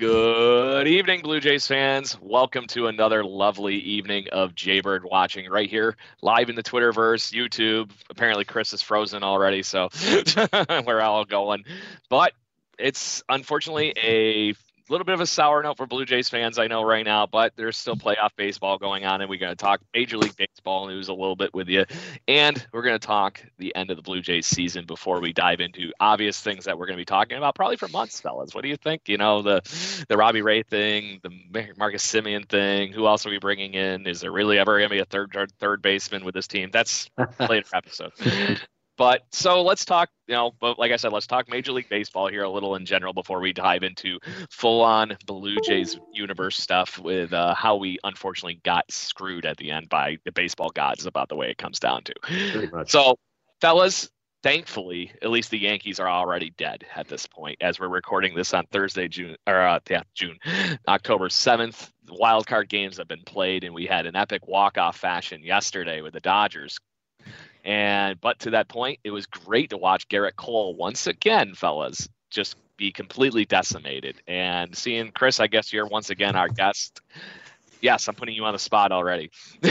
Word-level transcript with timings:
Good 0.00 0.88
evening, 0.88 1.20
Blue 1.20 1.40
Jays 1.40 1.66
fans. 1.66 2.18
Welcome 2.22 2.66
to 2.68 2.86
another 2.86 3.22
lovely 3.22 3.76
evening 3.76 4.28
of 4.32 4.54
Jaybird 4.54 5.04
watching 5.04 5.50
right 5.50 5.68
here, 5.68 5.94
live 6.22 6.48
in 6.48 6.56
the 6.56 6.62
Twitterverse, 6.62 7.34
YouTube. 7.34 7.90
Apparently, 8.08 8.46
Chris 8.46 8.72
is 8.72 8.80
frozen 8.80 9.22
already, 9.22 9.62
so 9.62 9.90
we're 10.86 11.02
all 11.02 11.26
going. 11.26 11.64
But 12.08 12.32
it's 12.78 13.22
unfortunately 13.28 13.92
a 14.02 14.54
little 14.90 15.04
bit 15.04 15.14
of 15.14 15.20
a 15.20 15.26
sour 15.26 15.62
note 15.62 15.76
for 15.76 15.86
Blue 15.86 16.04
Jays 16.04 16.28
fans, 16.28 16.58
I 16.58 16.66
know 16.66 16.82
right 16.82 17.04
now, 17.04 17.26
but 17.26 17.52
there's 17.56 17.76
still 17.76 17.96
playoff 17.96 18.30
baseball 18.36 18.76
going 18.76 19.04
on, 19.04 19.20
and 19.20 19.30
we're 19.30 19.38
going 19.38 19.52
to 19.52 19.56
talk 19.56 19.80
Major 19.94 20.18
League 20.18 20.36
Baseball 20.36 20.88
news 20.88 21.08
a 21.08 21.12
little 21.12 21.36
bit 21.36 21.54
with 21.54 21.68
you. 21.68 21.84
And 22.26 22.64
we're 22.72 22.82
going 22.82 22.98
to 22.98 23.06
talk 23.06 23.40
the 23.58 23.74
end 23.76 23.90
of 23.90 23.96
the 23.96 24.02
Blue 24.02 24.20
Jays 24.20 24.46
season 24.46 24.86
before 24.86 25.20
we 25.20 25.32
dive 25.32 25.60
into 25.60 25.92
obvious 26.00 26.40
things 26.40 26.64
that 26.64 26.76
we're 26.76 26.86
going 26.86 26.96
to 26.96 27.00
be 27.00 27.04
talking 27.04 27.38
about 27.38 27.54
probably 27.54 27.76
for 27.76 27.88
months, 27.88 28.20
fellas. 28.20 28.54
What 28.54 28.62
do 28.62 28.68
you 28.68 28.76
think? 28.76 29.02
You 29.06 29.16
know, 29.16 29.42
the 29.42 29.62
the 30.08 30.16
Robbie 30.16 30.42
Ray 30.42 30.62
thing, 30.64 31.20
the 31.22 31.30
Marcus 31.76 32.04
Semien 32.04 32.48
thing. 32.48 32.92
Who 32.92 33.06
else 33.06 33.24
are 33.26 33.30
we 33.30 33.38
bringing 33.38 33.74
in? 33.74 34.06
Is 34.06 34.20
there 34.20 34.32
really 34.32 34.58
ever 34.58 34.78
going 34.78 34.88
to 34.88 34.94
be 34.94 35.00
a 35.00 35.04
third 35.04 35.32
third 35.60 35.82
baseman 35.82 36.24
with 36.24 36.34
this 36.34 36.48
team? 36.48 36.70
That's 36.72 37.08
later 37.40 37.66
episode. 37.72 38.12
But 39.00 39.22
so 39.32 39.62
let's 39.62 39.86
talk, 39.86 40.10
you 40.26 40.34
know, 40.34 40.52
but 40.60 40.78
like 40.78 40.92
I 40.92 40.96
said, 40.96 41.10
let's 41.10 41.26
talk 41.26 41.48
Major 41.48 41.72
League 41.72 41.88
Baseball 41.88 42.28
here 42.28 42.42
a 42.42 42.50
little 42.50 42.74
in 42.74 42.84
general 42.84 43.14
before 43.14 43.40
we 43.40 43.50
dive 43.50 43.82
into 43.82 44.18
full 44.50 44.82
on 44.82 45.16
Blue 45.24 45.56
Jays 45.64 45.98
universe 46.12 46.58
stuff 46.58 46.98
with 46.98 47.32
uh, 47.32 47.54
how 47.54 47.76
we 47.76 47.96
unfortunately 48.04 48.60
got 48.62 48.84
screwed 48.92 49.46
at 49.46 49.56
the 49.56 49.70
end 49.70 49.88
by 49.88 50.18
the 50.26 50.32
baseball 50.32 50.68
gods 50.68 51.06
about 51.06 51.30
the 51.30 51.34
way 51.34 51.48
it 51.48 51.56
comes 51.56 51.78
down 51.78 52.02
to. 52.02 52.84
So, 52.88 53.18
fellas, 53.62 54.10
thankfully, 54.42 55.12
at 55.22 55.30
least 55.30 55.50
the 55.50 55.58
Yankees 55.58 55.98
are 55.98 56.10
already 56.10 56.50
dead 56.58 56.84
at 56.94 57.08
this 57.08 57.26
point 57.26 57.56
as 57.62 57.80
we're 57.80 57.88
recording 57.88 58.34
this 58.34 58.52
on 58.52 58.66
Thursday, 58.70 59.08
June 59.08 59.34
or 59.46 59.62
uh, 59.62 59.80
yeah, 59.88 60.02
June, 60.12 60.36
October 60.88 61.30
7th. 61.30 61.88
Wild 62.10 62.46
card 62.46 62.68
games 62.68 62.98
have 62.98 63.08
been 63.08 63.22
played, 63.24 63.64
and 63.64 63.72
we 63.72 63.86
had 63.86 64.04
an 64.04 64.14
epic 64.14 64.46
walk 64.46 64.76
off 64.76 64.98
fashion 64.98 65.42
yesterday 65.42 66.02
with 66.02 66.12
the 66.12 66.20
Dodgers 66.20 66.78
and 67.64 68.20
but 68.20 68.40
to 68.40 68.50
that 68.50 68.68
point, 68.68 69.00
it 69.04 69.10
was 69.10 69.26
great 69.26 69.70
to 69.70 69.76
watch 69.76 70.08
Gerrit 70.08 70.36
Cole 70.36 70.74
once 70.74 71.06
again, 71.06 71.54
fellas, 71.54 72.08
just 72.30 72.56
be 72.76 72.92
completely 72.92 73.44
decimated. 73.44 74.22
And 74.26 74.74
seeing 74.74 75.10
Chris, 75.12 75.38
I 75.40 75.46
guess 75.46 75.72
you're 75.72 75.86
once 75.86 76.10
again 76.10 76.36
our 76.36 76.48
guest. 76.48 77.00
Yes, 77.82 78.08
I'm 78.08 78.14
putting 78.14 78.34
you 78.34 78.44
on 78.44 78.52
the 78.52 78.58
spot 78.58 78.92
already. 78.92 79.30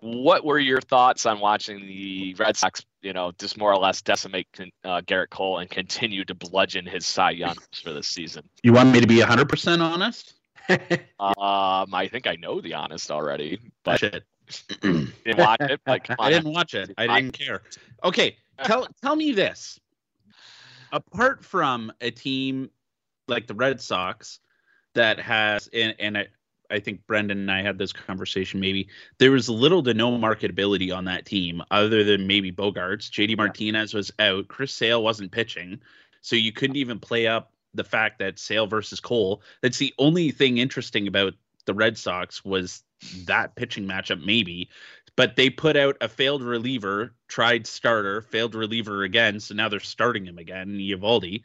what 0.00 0.44
were 0.44 0.58
your 0.58 0.80
thoughts 0.80 1.26
on 1.26 1.40
watching 1.40 1.86
the 1.86 2.34
Red 2.38 2.56
Sox, 2.56 2.84
you 3.02 3.12
know, 3.12 3.32
just 3.38 3.58
more 3.58 3.72
or 3.72 3.78
less 3.78 4.02
decimate 4.02 4.46
uh, 4.84 5.00
Gerrit 5.02 5.30
Cole 5.30 5.58
and 5.58 5.68
continue 5.68 6.24
to 6.24 6.34
bludgeon 6.34 6.86
his 6.86 7.06
Cy 7.06 7.30
Young 7.30 7.56
for 7.82 7.92
this 7.92 8.08
season? 8.08 8.48
You 8.62 8.72
want 8.72 8.92
me 8.92 9.00
to 9.00 9.06
be 9.06 9.18
100% 9.18 9.80
honest? 9.80 10.34
um, 10.68 11.94
I 11.94 12.08
think 12.10 12.26
I 12.26 12.36
know 12.36 12.60
the 12.60 12.74
honest 12.74 13.10
already, 13.10 13.60
but 13.84 14.00
Shit. 14.00 14.24
didn't 14.80 15.38
watch 15.38 15.60
it. 15.60 15.80
Like, 15.86 16.08
I 16.18 16.30
didn't 16.30 16.52
watch 16.52 16.74
it. 16.74 16.92
I 16.98 17.06
didn't 17.06 17.32
care. 17.32 17.62
Okay, 18.04 18.36
tell 18.64 18.86
tell 19.02 19.16
me 19.16 19.32
this. 19.32 19.80
Apart 20.92 21.44
from 21.44 21.92
a 22.00 22.10
team 22.10 22.70
like 23.28 23.46
the 23.46 23.54
Red 23.54 23.80
Sox 23.80 24.40
that 24.94 25.18
has 25.18 25.68
and, 25.72 25.94
and 25.98 26.18
I, 26.18 26.28
I 26.70 26.80
think 26.80 27.06
Brendan 27.06 27.38
and 27.38 27.50
I 27.50 27.62
had 27.62 27.78
this 27.78 27.92
conversation 27.92 28.60
maybe 28.60 28.88
there 29.18 29.30
was 29.32 29.48
little 29.48 29.82
to 29.82 29.94
no 29.94 30.12
marketability 30.12 30.96
on 30.96 31.04
that 31.04 31.26
team 31.26 31.62
other 31.70 32.04
than 32.04 32.26
maybe 32.26 32.52
Bogaerts. 32.52 33.10
JD 33.10 33.36
Martinez 33.36 33.94
was 33.94 34.12
out. 34.18 34.48
Chris 34.48 34.72
Sale 34.72 35.02
wasn't 35.02 35.32
pitching. 35.32 35.80
So 36.22 36.34
you 36.34 36.52
couldn't 36.52 36.76
even 36.76 36.98
play 36.98 37.26
up 37.26 37.52
the 37.74 37.84
fact 37.84 38.18
that 38.18 38.38
Sale 38.38 38.66
versus 38.66 39.00
Cole. 39.00 39.42
That's 39.60 39.78
the 39.78 39.94
only 39.98 40.30
thing 40.30 40.58
interesting 40.58 41.06
about 41.06 41.34
the 41.66 41.74
Red 41.74 41.98
Sox 41.98 42.44
was 42.44 42.82
that 43.24 43.54
pitching 43.56 43.86
matchup, 43.86 44.24
maybe. 44.24 44.68
But 45.16 45.36
they 45.36 45.48
put 45.48 45.76
out 45.76 45.96
a 46.00 46.08
failed 46.08 46.42
reliever, 46.42 47.14
tried 47.28 47.66
starter, 47.66 48.20
failed 48.20 48.54
reliever 48.54 49.02
again. 49.02 49.40
So 49.40 49.54
now 49.54 49.68
they're 49.68 49.80
starting 49.80 50.26
him 50.26 50.38
again, 50.38 50.76
Eovaldi. 50.78 51.42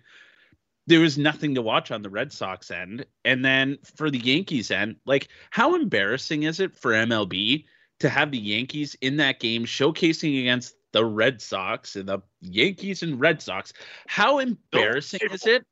There 0.87 0.99
was 0.99 1.17
nothing 1.17 1.55
to 1.55 1.61
watch 1.61 1.91
on 1.91 2.01
the 2.01 2.09
Red 2.09 2.33
Sox 2.33 2.69
end. 2.69 3.05
And 3.23 3.45
then 3.45 3.77
for 3.95 4.11
the 4.11 4.19
Yankees 4.19 4.71
end, 4.71 4.97
like 5.05 5.29
how 5.51 5.75
embarrassing 5.75 6.43
is 6.43 6.59
it 6.59 6.75
for 6.75 6.91
MLB 6.91 7.65
to 7.99 8.09
have 8.09 8.31
the 8.31 8.37
Yankees 8.37 8.95
in 8.99 9.17
that 9.17 9.39
game 9.39 9.65
showcasing 9.65 10.41
against 10.41 10.75
the 10.91 11.05
Red 11.05 11.41
Sox 11.41 11.95
and 11.95 12.09
the 12.09 12.19
Yankees 12.41 13.03
and 13.03 13.21
Red 13.21 13.41
Sox? 13.41 13.71
How 14.07 14.39
embarrassing 14.39 15.21
is 15.31 15.45
it? 15.45 15.65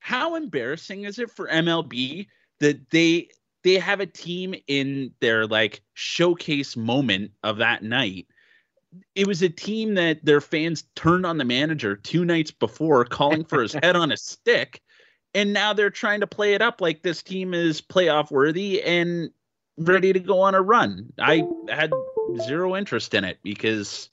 How 0.00 0.34
embarrassing 0.34 1.04
is 1.04 1.18
it 1.18 1.30
for 1.30 1.48
MLB 1.48 2.26
that 2.60 2.90
they 2.90 3.28
they 3.68 3.78
have 3.78 4.00
a 4.00 4.06
team 4.06 4.54
in 4.66 5.12
their 5.20 5.46
like 5.46 5.82
showcase 5.92 6.74
moment 6.74 7.32
of 7.42 7.58
that 7.58 7.82
night. 7.82 8.26
It 9.14 9.26
was 9.26 9.42
a 9.42 9.50
team 9.50 9.94
that 9.96 10.24
their 10.24 10.40
fans 10.40 10.84
turned 10.96 11.26
on 11.26 11.36
the 11.36 11.44
manager 11.44 11.94
two 11.94 12.24
nights 12.24 12.50
before, 12.50 13.04
calling 13.04 13.44
for 13.44 13.60
his 13.60 13.74
head 13.74 13.94
on 13.94 14.10
a 14.10 14.16
stick. 14.16 14.80
And 15.34 15.52
now 15.52 15.74
they're 15.74 15.90
trying 15.90 16.20
to 16.20 16.26
play 16.26 16.54
it 16.54 16.62
up 16.62 16.80
like 16.80 17.02
this 17.02 17.22
team 17.22 17.52
is 17.52 17.82
playoff 17.82 18.30
worthy 18.30 18.82
and 18.82 19.28
ready 19.76 20.14
to 20.14 20.20
go 20.20 20.40
on 20.40 20.54
a 20.54 20.62
run. 20.62 21.12
I 21.18 21.46
had 21.68 21.92
zero 22.46 22.74
interest 22.74 23.12
in 23.12 23.24
it 23.24 23.38
because 23.42 24.08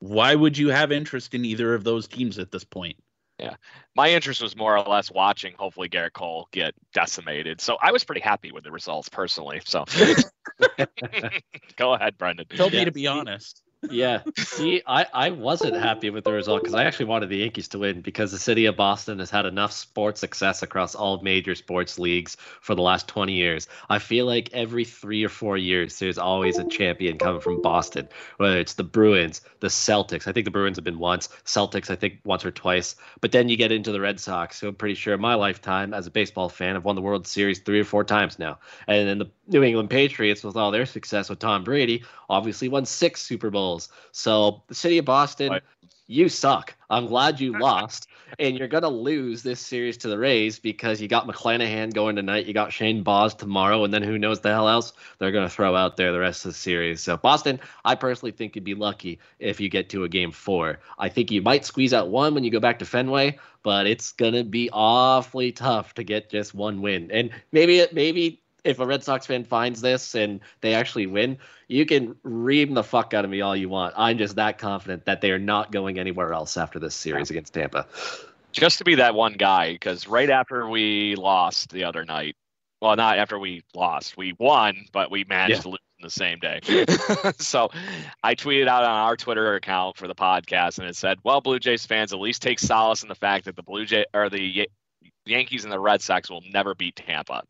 why 0.00 0.34
would 0.34 0.58
you 0.58 0.68
have 0.68 0.92
interest 0.92 1.32
in 1.32 1.46
either 1.46 1.74
of 1.74 1.84
those 1.84 2.06
teams 2.06 2.38
at 2.38 2.52
this 2.52 2.64
point? 2.64 2.98
Yeah. 3.40 3.56
My 3.96 4.10
interest 4.10 4.42
was 4.42 4.56
more 4.56 4.76
or 4.76 4.82
less 4.82 5.10
watching 5.10 5.54
hopefully 5.58 5.88
Gerrit 5.88 6.12
Cole 6.12 6.48
get 6.52 6.74
decimated. 6.92 7.60
So 7.60 7.76
I 7.80 7.92
was 7.92 8.04
pretty 8.04 8.20
happy 8.20 8.52
with 8.52 8.64
the 8.64 8.70
results 8.70 9.08
personally. 9.08 9.62
So 9.64 9.84
go 11.76 11.94
ahead, 11.94 12.18
Brendan. 12.18 12.46
Told 12.56 12.72
me 12.72 12.84
to 12.84 12.92
be 12.92 13.06
honest 13.06 13.62
yeah. 13.88 14.22
See, 14.36 14.82
I, 14.86 15.06
I 15.12 15.30
wasn't 15.30 15.74
happy 15.76 16.10
with 16.10 16.24
the 16.24 16.32
result 16.32 16.62
because 16.62 16.74
I 16.74 16.84
actually 16.84 17.06
wanted 17.06 17.28
the 17.28 17.38
Yankees 17.38 17.68
to 17.68 17.78
win 17.78 18.00
because 18.02 18.32
the 18.32 18.38
city 18.38 18.66
of 18.66 18.76
Boston 18.76 19.18
has 19.18 19.30
had 19.30 19.46
enough 19.46 19.72
sports 19.72 20.20
success 20.20 20.62
across 20.62 20.94
all 20.94 21.22
major 21.22 21.54
sports 21.54 21.98
leagues 21.98 22.36
for 22.60 22.74
the 22.74 22.82
last 22.82 23.08
20 23.08 23.32
years. 23.32 23.68
I 23.88 23.98
feel 23.98 24.26
like 24.26 24.52
every 24.52 24.84
three 24.84 25.24
or 25.24 25.28
four 25.28 25.56
years, 25.56 25.98
there's 25.98 26.18
always 26.18 26.58
a 26.58 26.64
champion 26.64 27.18
coming 27.18 27.40
from 27.40 27.62
Boston, 27.62 28.08
whether 28.36 28.58
it's 28.58 28.74
the 28.74 28.84
Bruins, 28.84 29.40
the 29.60 29.68
Celtics. 29.68 30.26
I 30.26 30.32
think 30.32 30.44
the 30.44 30.50
Bruins 30.50 30.76
have 30.76 30.84
been 30.84 30.98
once, 30.98 31.28
Celtics, 31.44 31.90
I 31.90 31.96
think 31.96 32.20
once 32.24 32.44
or 32.44 32.50
twice. 32.50 32.96
But 33.20 33.32
then 33.32 33.48
you 33.48 33.56
get 33.56 33.72
into 33.72 33.92
the 33.92 34.00
Red 34.00 34.20
Sox, 34.20 34.60
who 34.60 34.68
I'm 34.68 34.74
pretty 34.74 34.94
sure 34.94 35.14
in 35.14 35.20
my 35.20 35.34
lifetime 35.34 35.94
as 35.94 36.06
a 36.06 36.10
baseball 36.10 36.48
fan 36.48 36.74
have 36.74 36.84
won 36.84 36.96
the 36.96 37.02
World 37.02 37.26
Series 37.26 37.60
three 37.60 37.80
or 37.80 37.84
four 37.84 38.04
times 38.04 38.38
now. 38.38 38.58
And 38.86 39.08
then 39.08 39.18
the 39.18 39.30
New 39.50 39.64
England 39.64 39.90
Patriots, 39.90 40.44
with 40.44 40.56
all 40.56 40.70
their 40.70 40.86
success 40.86 41.28
with 41.28 41.40
Tom 41.40 41.64
Brady, 41.64 42.04
obviously 42.28 42.68
won 42.68 42.86
six 42.86 43.20
Super 43.22 43.50
Bowls. 43.50 43.88
So 44.12 44.62
the 44.68 44.74
city 44.74 44.98
of 44.98 45.04
Boston, 45.04 45.50
right. 45.50 45.62
you 46.06 46.28
suck. 46.28 46.74
I'm 46.88 47.06
glad 47.06 47.40
you 47.40 47.58
lost, 47.58 48.06
and 48.38 48.56
you're 48.56 48.68
gonna 48.68 48.88
lose 48.88 49.42
this 49.42 49.58
series 49.58 49.96
to 49.98 50.08
the 50.08 50.16
Rays 50.16 50.60
because 50.60 51.00
you 51.00 51.08
got 51.08 51.26
McClanahan 51.26 51.92
going 51.92 52.14
tonight. 52.14 52.46
You 52.46 52.54
got 52.54 52.72
Shane 52.72 53.02
Baz 53.02 53.34
tomorrow, 53.34 53.82
and 53.82 53.92
then 53.92 54.02
who 54.02 54.18
knows 54.18 54.40
the 54.40 54.50
hell 54.50 54.68
else 54.68 54.92
they're 55.18 55.32
gonna 55.32 55.50
throw 55.50 55.74
out 55.74 55.96
there 55.96 56.12
the 56.12 56.20
rest 56.20 56.44
of 56.44 56.52
the 56.52 56.58
series. 56.58 57.00
So 57.00 57.16
Boston, 57.16 57.58
I 57.84 57.96
personally 57.96 58.32
think 58.32 58.54
you'd 58.54 58.64
be 58.64 58.74
lucky 58.74 59.18
if 59.40 59.60
you 59.60 59.68
get 59.68 59.88
to 59.90 60.04
a 60.04 60.08
game 60.08 60.30
four. 60.30 60.78
I 60.98 61.08
think 61.08 61.32
you 61.32 61.42
might 61.42 61.64
squeeze 61.64 61.92
out 61.92 62.08
one 62.08 62.34
when 62.34 62.44
you 62.44 62.52
go 62.52 62.60
back 62.60 62.78
to 62.78 62.84
Fenway, 62.84 63.38
but 63.64 63.88
it's 63.88 64.12
gonna 64.12 64.44
be 64.44 64.70
awfully 64.72 65.50
tough 65.50 65.94
to 65.94 66.04
get 66.04 66.30
just 66.30 66.54
one 66.54 66.82
win. 66.82 67.10
And 67.10 67.30
maybe 67.50 67.84
maybe 67.92 68.42
if 68.64 68.78
a 68.78 68.86
Red 68.86 69.02
Sox 69.02 69.26
fan 69.26 69.44
finds 69.44 69.80
this 69.80 70.14
and 70.14 70.40
they 70.60 70.74
actually 70.74 71.06
win, 71.06 71.38
you 71.68 71.86
can 71.86 72.16
ream 72.22 72.74
the 72.74 72.82
fuck 72.82 73.14
out 73.14 73.24
of 73.24 73.30
me 73.30 73.40
all 73.40 73.56
you 73.56 73.68
want. 73.68 73.94
I'm 73.96 74.18
just 74.18 74.36
that 74.36 74.58
confident 74.58 75.04
that 75.04 75.20
they 75.20 75.30
are 75.30 75.38
not 75.38 75.72
going 75.72 75.98
anywhere 75.98 76.32
else 76.32 76.56
after 76.56 76.78
this 76.78 76.94
series 76.94 77.30
against 77.30 77.54
Tampa. 77.54 77.86
Just 78.52 78.78
to 78.78 78.84
be 78.84 78.96
that 78.96 79.14
one 79.14 79.34
guy, 79.34 79.72
because 79.72 80.08
right 80.08 80.28
after 80.28 80.68
we 80.68 81.14
lost 81.14 81.70
the 81.70 81.84
other 81.84 82.04
night, 82.04 82.34
well, 82.80 82.96
not 82.96 83.18
after 83.18 83.38
we 83.38 83.62
lost, 83.74 84.16
we 84.16 84.34
won, 84.38 84.86
but 84.92 85.10
we 85.10 85.24
managed 85.24 85.58
yeah. 85.58 85.62
to 85.62 85.68
lose 85.68 85.78
in 85.98 86.04
the 86.04 86.10
same 86.10 86.38
day. 86.38 86.60
so 87.38 87.70
I 88.24 88.34
tweeted 88.34 88.66
out 88.66 88.84
on 88.84 88.90
our 88.90 89.16
Twitter 89.16 89.54
account 89.54 89.96
for 89.96 90.08
the 90.08 90.14
podcast, 90.14 90.78
and 90.78 90.88
it 90.88 90.96
said, 90.96 91.18
"Well, 91.22 91.40
Blue 91.42 91.58
Jays 91.58 91.84
fans, 91.84 92.12
at 92.12 92.18
least 92.18 92.42
take 92.42 92.58
solace 92.58 93.02
in 93.02 93.08
the 93.08 93.14
fact 93.14 93.44
that 93.44 93.54
the 93.54 93.62
Blue 93.62 93.84
Jay 93.84 94.06
or 94.14 94.30
the 94.30 94.66
Yankees 95.26 95.64
and 95.64 95.72
the 95.72 95.78
Red 95.78 96.00
Sox 96.00 96.30
will 96.30 96.42
never 96.50 96.74
beat 96.74 96.96
Tampa." 96.96 97.42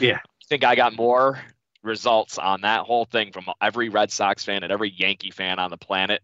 Yeah 0.00 0.20
think 0.48 0.64
I 0.64 0.74
got 0.74 0.96
more 0.96 1.38
results 1.82 2.38
on 2.38 2.62
that 2.62 2.80
whole 2.80 3.04
thing 3.04 3.32
from 3.32 3.46
every 3.60 3.88
Red 3.88 4.10
Sox 4.10 4.44
fan 4.44 4.62
and 4.62 4.72
every 4.72 4.90
Yankee 4.90 5.30
fan 5.30 5.58
on 5.58 5.70
the 5.70 5.76
planet. 5.76 6.22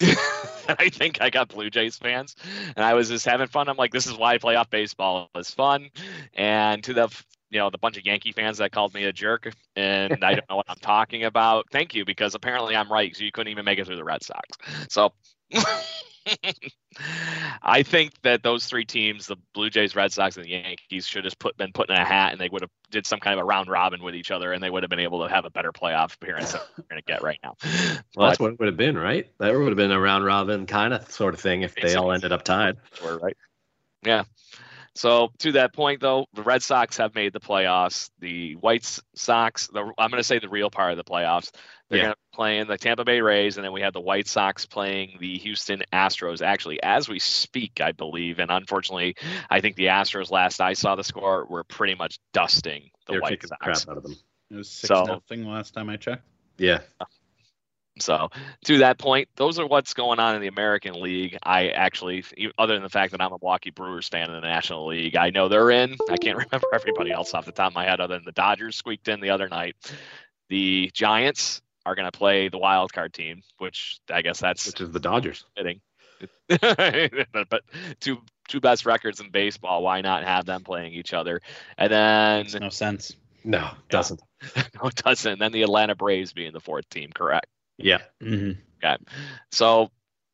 I 0.02 0.88
think 0.90 1.20
I 1.20 1.30
got 1.30 1.48
Blue 1.48 1.70
Jays 1.70 1.96
fans, 1.96 2.36
and 2.76 2.84
I 2.84 2.94
was 2.94 3.08
just 3.08 3.24
having 3.24 3.46
fun. 3.46 3.68
I'm 3.68 3.76
like, 3.76 3.92
this 3.92 4.06
is 4.06 4.16
why 4.16 4.38
playoff 4.38 4.70
baseball 4.70 5.30
is 5.36 5.50
fun. 5.50 5.90
And 6.34 6.82
to 6.84 6.94
the 6.94 7.24
you 7.50 7.58
know 7.58 7.70
the 7.70 7.78
bunch 7.78 7.98
of 7.98 8.06
Yankee 8.06 8.32
fans 8.32 8.58
that 8.58 8.72
called 8.72 8.94
me 8.94 9.04
a 9.04 9.12
jerk 9.12 9.52
and 9.76 10.24
I 10.24 10.34
don't 10.34 10.48
know 10.48 10.56
what 10.56 10.66
I'm 10.68 10.78
talking 10.80 11.24
about. 11.24 11.66
Thank 11.70 11.94
you 11.94 12.04
because 12.04 12.34
apparently 12.34 12.74
I'm 12.74 12.90
right 12.90 13.10
because 13.10 13.20
you 13.20 13.30
couldn't 13.30 13.50
even 13.50 13.64
make 13.64 13.78
it 13.78 13.86
through 13.86 13.96
the 13.96 14.04
Red 14.04 14.22
Sox. 14.22 14.48
So 14.88 15.12
I 17.62 17.82
think 17.82 18.12
that 18.22 18.42
those 18.42 18.66
three 18.66 18.84
teams, 18.84 19.26
the 19.26 19.36
Blue 19.54 19.70
Jays, 19.70 19.96
Red 19.96 20.12
Sox, 20.12 20.36
and 20.36 20.44
the 20.44 20.50
Yankees, 20.50 21.06
should 21.06 21.24
have 21.24 21.38
put 21.38 21.56
been 21.56 21.72
put 21.72 21.90
in 21.90 21.96
a 21.96 22.04
hat, 22.04 22.32
and 22.32 22.40
they 22.40 22.48
would 22.48 22.62
have 22.62 22.70
did 22.90 23.06
some 23.06 23.18
kind 23.18 23.38
of 23.38 23.42
a 23.42 23.44
round 23.44 23.68
robin 23.68 24.02
with 24.02 24.14
each 24.14 24.30
other, 24.30 24.52
and 24.52 24.62
they 24.62 24.70
would 24.70 24.82
have 24.82 24.90
been 24.90 24.98
able 24.98 25.26
to 25.26 25.32
have 25.32 25.44
a 25.44 25.50
better 25.50 25.72
playoff 25.72 26.14
appearance 26.14 26.52
than 26.52 26.60
we're 26.76 26.84
going 26.90 27.02
to 27.02 27.06
get 27.06 27.22
right 27.22 27.38
now. 27.42 27.56
Well, 28.14 28.28
that's 28.28 28.38
what 28.38 28.52
it 28.52 28.58
would 28.58 28.66
have 28.66 28.76
been, 28.76 28.98
right? 28.98 29.26
That 29.38 29.54
would 29.54 29.68
have 29.68 29.76
been 29.76 29.90
a 29.90 29.98
round 29.98 30.24
robin 30.24 30.66
kind 30.66 30.92
of 30.92 31.10
sort 31.10 31.32
of 31.32 31.40
thing 31.40 31.62
if 31.62 31.74
they 31.74 31.94
all 31.94 32.12
ended 32.12 32.30
up 32.30 32.44
tied. 32.44 32.76
Right? 33.02 33.36
Yeah. 34.02 34.24
So 34.94 35.32
to 35.38 35.52
that 35.52 35.72
point, 35.72 36.00
though, 36.00 36.26
the 36.34 36.42
Red 36.42 36.62
Sox 36.62 36.98
have 36.98 37.14
made 37.14 37.32
the 37.32 37.40
playoffs. 37.40 38.10
The 38.18 38.54
White 38.56 39.00
Sox, 39.14 39.68
the, 39.68 39.80
I'm 39.80 40.10
going 40.10 40.20
to 40.20 40.24
say 40.24 40.38
the 40.38 40.48
real 40.48 40.70
part 40.70 40.90
of 40.90 40.98
the 40.98 41.04
playoffs. 41.04 41.50
They're 41.88 41.98
yeah. 41.98 42.04
going 42.04 42.14
to 42.14 42.36
play 42.36 42.58
in 42.58 42.68
the 42.68 42.78
Tampa 42.78 43.04
Bay 43.04 43.20
Rays, 43.20 43.56
and 43.56 43.64
then 43.64 43.72
we 43.72 43.82
have 43.82 43.92
the 43.92 44.00
White 44.00 44.28
Sox 44.28 44.66
playing 44.66 45.16
the 45.20 45.38
Houston 45.38 45.82
Astros. 45.92 46.42
Actually, 46.42 46.82
as 46.82 47.08
we 47.08 47.18
speak, 47.18 47.80
I 47.80 47.92
believe, 47.92 48.38
and 48.38 48.50
unfortunately, 48.50 49.16
I 49.50 49.60
think 49.60 49.76
the 49.76 49.86
Astros. 49.86 50.30
Last 50.30 50.60
I 50.60 50.74
saw 50.74 50.94
the 50.94 51.04
score, 51.04 51.46
were 51.46 51.64
pretty 51.64 51.94
much 51.94 52.18
dusting 52.32 52.90
the 53.06 53.12
They're 53.12 53.20
White 53.20 53.42
Sox. 53.42 53.58
crap 53.60 53.88
out 53.88 53.96
of 53.96 54.02
them. 54.02 54.16
It 54.50 54.56
was 54.56 54.68
six 54.68 54.88
so, 54.88 55.04
nothing 55.04 55.46
last 55.46 55.74
time 55.74 55.88
I 55.88 55.96
checked. 55.96 56.26
Yeah. 56.58 56.80
So 57.98 58.30
to 58.64 58.78
that 58.78 58.98
point, 58.98 59.28
those 59.36 59.58
are 59.58 59.66
what's 59.66 59.92
going 59.92 60.18
on 60.18 60.34
in 60.34 60.40
the 60.40 60.48
American 60.48 61.00
League. 61.00 61.36
I 61.42 61.68
actually, 61.68 62.24
other 62.58 62.74
than 62.74 62.82
the 62.82 62.88
fact 62.88 63.12
that 63.12 63.20
I'm 63.20 63.32
a 63.32 63.38
Milwaukee 63.38 63.70
Brewers 63.70 64.08
fan 64.08 64.28
in 64.30 64.34
the 64.34 64.40
National 64.40 64.86
League, 64.86 65.16
I 65.16 65.30
know 65.30 65.48
they're 65.48 65.70
in. 65.70 65.96
I 66.08 66.16
can't 66.16 66.38
remember 66.50 66.68
everybody 66.72 67.12
else 67.12 67.34
off 67.34 67.44
the 67.44 67.52
top 67.52 67.68
of 67.68 67.74
my 67.74 67.84
head, 67.84 68.00
other 68.00 68.14
than 68.14 68.24
the 68.24 68.32
Dodgers 68.32 68.76
squeaked 68.76 69.08
in 69.08 69.20
the 69.20 69.30
other 69.30 69.48
night. 69.48 69.76
The 70.48 70.90
Giants 70.94 71.60
are 71.84 71.94
going 71.94 72.10
to 72.10 72.16
play 72.16 72.48
the 72.48 72.58
wild 72.58 72.92
card 72.92 73.12
team, 73.12 73.42
which 73.58 73.98
I 74.10 74.22
guess 74.22 74.40
that's 74.40 74.66
which 74.66 74.80
is 74.80 74.90
the 74.90 75.00
Dodgers. 75.00 75.44
Fitting. 75.56 75.80
but 76.48 77.62
two 78.00 78.22
two 78.48 78.60
best 78.60 78.86
records 78.86 79.20
in 79.20 79.30
baseball. 79.30 79.82
Why 79.82 80.00
not 80.00 80.24
have 80.24 80.44
them 80.46 80.62
playing 80.62 80.92
each 80.92 81.12
other? 81.12 81.40
And 81.76 81.92
then 81.92 82.42
Makes 82.42 82.60
no 82.60 82.68
sense. 82.68 83.16
No, 83.44 83.66
it 83.66 83.88
doesn't. 83.88 84.22
no, 84.56 84.88
it 84.88 84.94
doesn't. 84.94 85.32
And 85.32 85.40
then 85.40 85.52
the 85.52 85.62
Atlanta 85.62 85.94
Braves 85.94 86.32
being 86.32 86.52
the 86.52 86.60
fourth 86.60 86.88
team, 86.88 87.10
correct? 87.12 87.46
Yeah. 87.78 87.98
Mm-hmm. 88.20 88.60
Okay. 88.84 89.02
So 89.50 89.90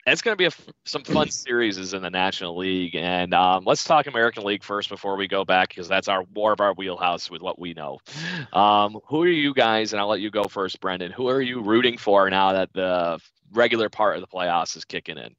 it's 0.06 0.23
going 0.23 0.32
to 0.32 0.38
be 0.38 0.46
a, 0.46 0.50
some 0.85 1.05
fun 1.05 1.31
series 1.31 1.93
in 1.93 2.02
the 2.02 2.11
National 2.11 2.56
League, 2.56 2.94
and 2.94 3.35
um, 3.35 3.64
let's 3.64 3.85
talk 3.85 4.06
American 4.06 4.44
League 4.44 4.62
first 4.62 4.88
before 4.88 5.17
we 5.17 5.29
go 5.29 5.44
back 5.44 5.69
because 5.69 5.88
that's 5.88 6.08
our 6.08 6.25
more 6.35 6.52
of 6.52 6.61
our 6.61 6.73
wheelhouse 6.73 7.31
with 7.31 7.43
what 7.43 7.58
we 7.58 7.75
know. 7.75 7.99
Um, 8.52 8.99
who 9.06 9.23
are 9.23 9.29
you 9.29 9.55
guys? 9.55 9.93
And 9.93 10.00
I'll 10.00 10.08
let 10.08 10.20
you 10.20 10.31
go 10.31 10.44
first, 10.44 10.81
Brendan. 10.81 11.12
Who 11.12 11.29
are 11.29 11.43
you 11.43 11.62
rooting 11.62 11.99
for 11.99 12.29
now 12.31 12.52
that 12.52 12.73
the 12.73 13.19
regular 13.52 13.88
part 13.88 14.17
of 14.17 14.20
the 14.23 14.26
playoffs 14.26 14.76
is 14.76 14.84
kicking 14.84 15.19
in? 15.19 15.34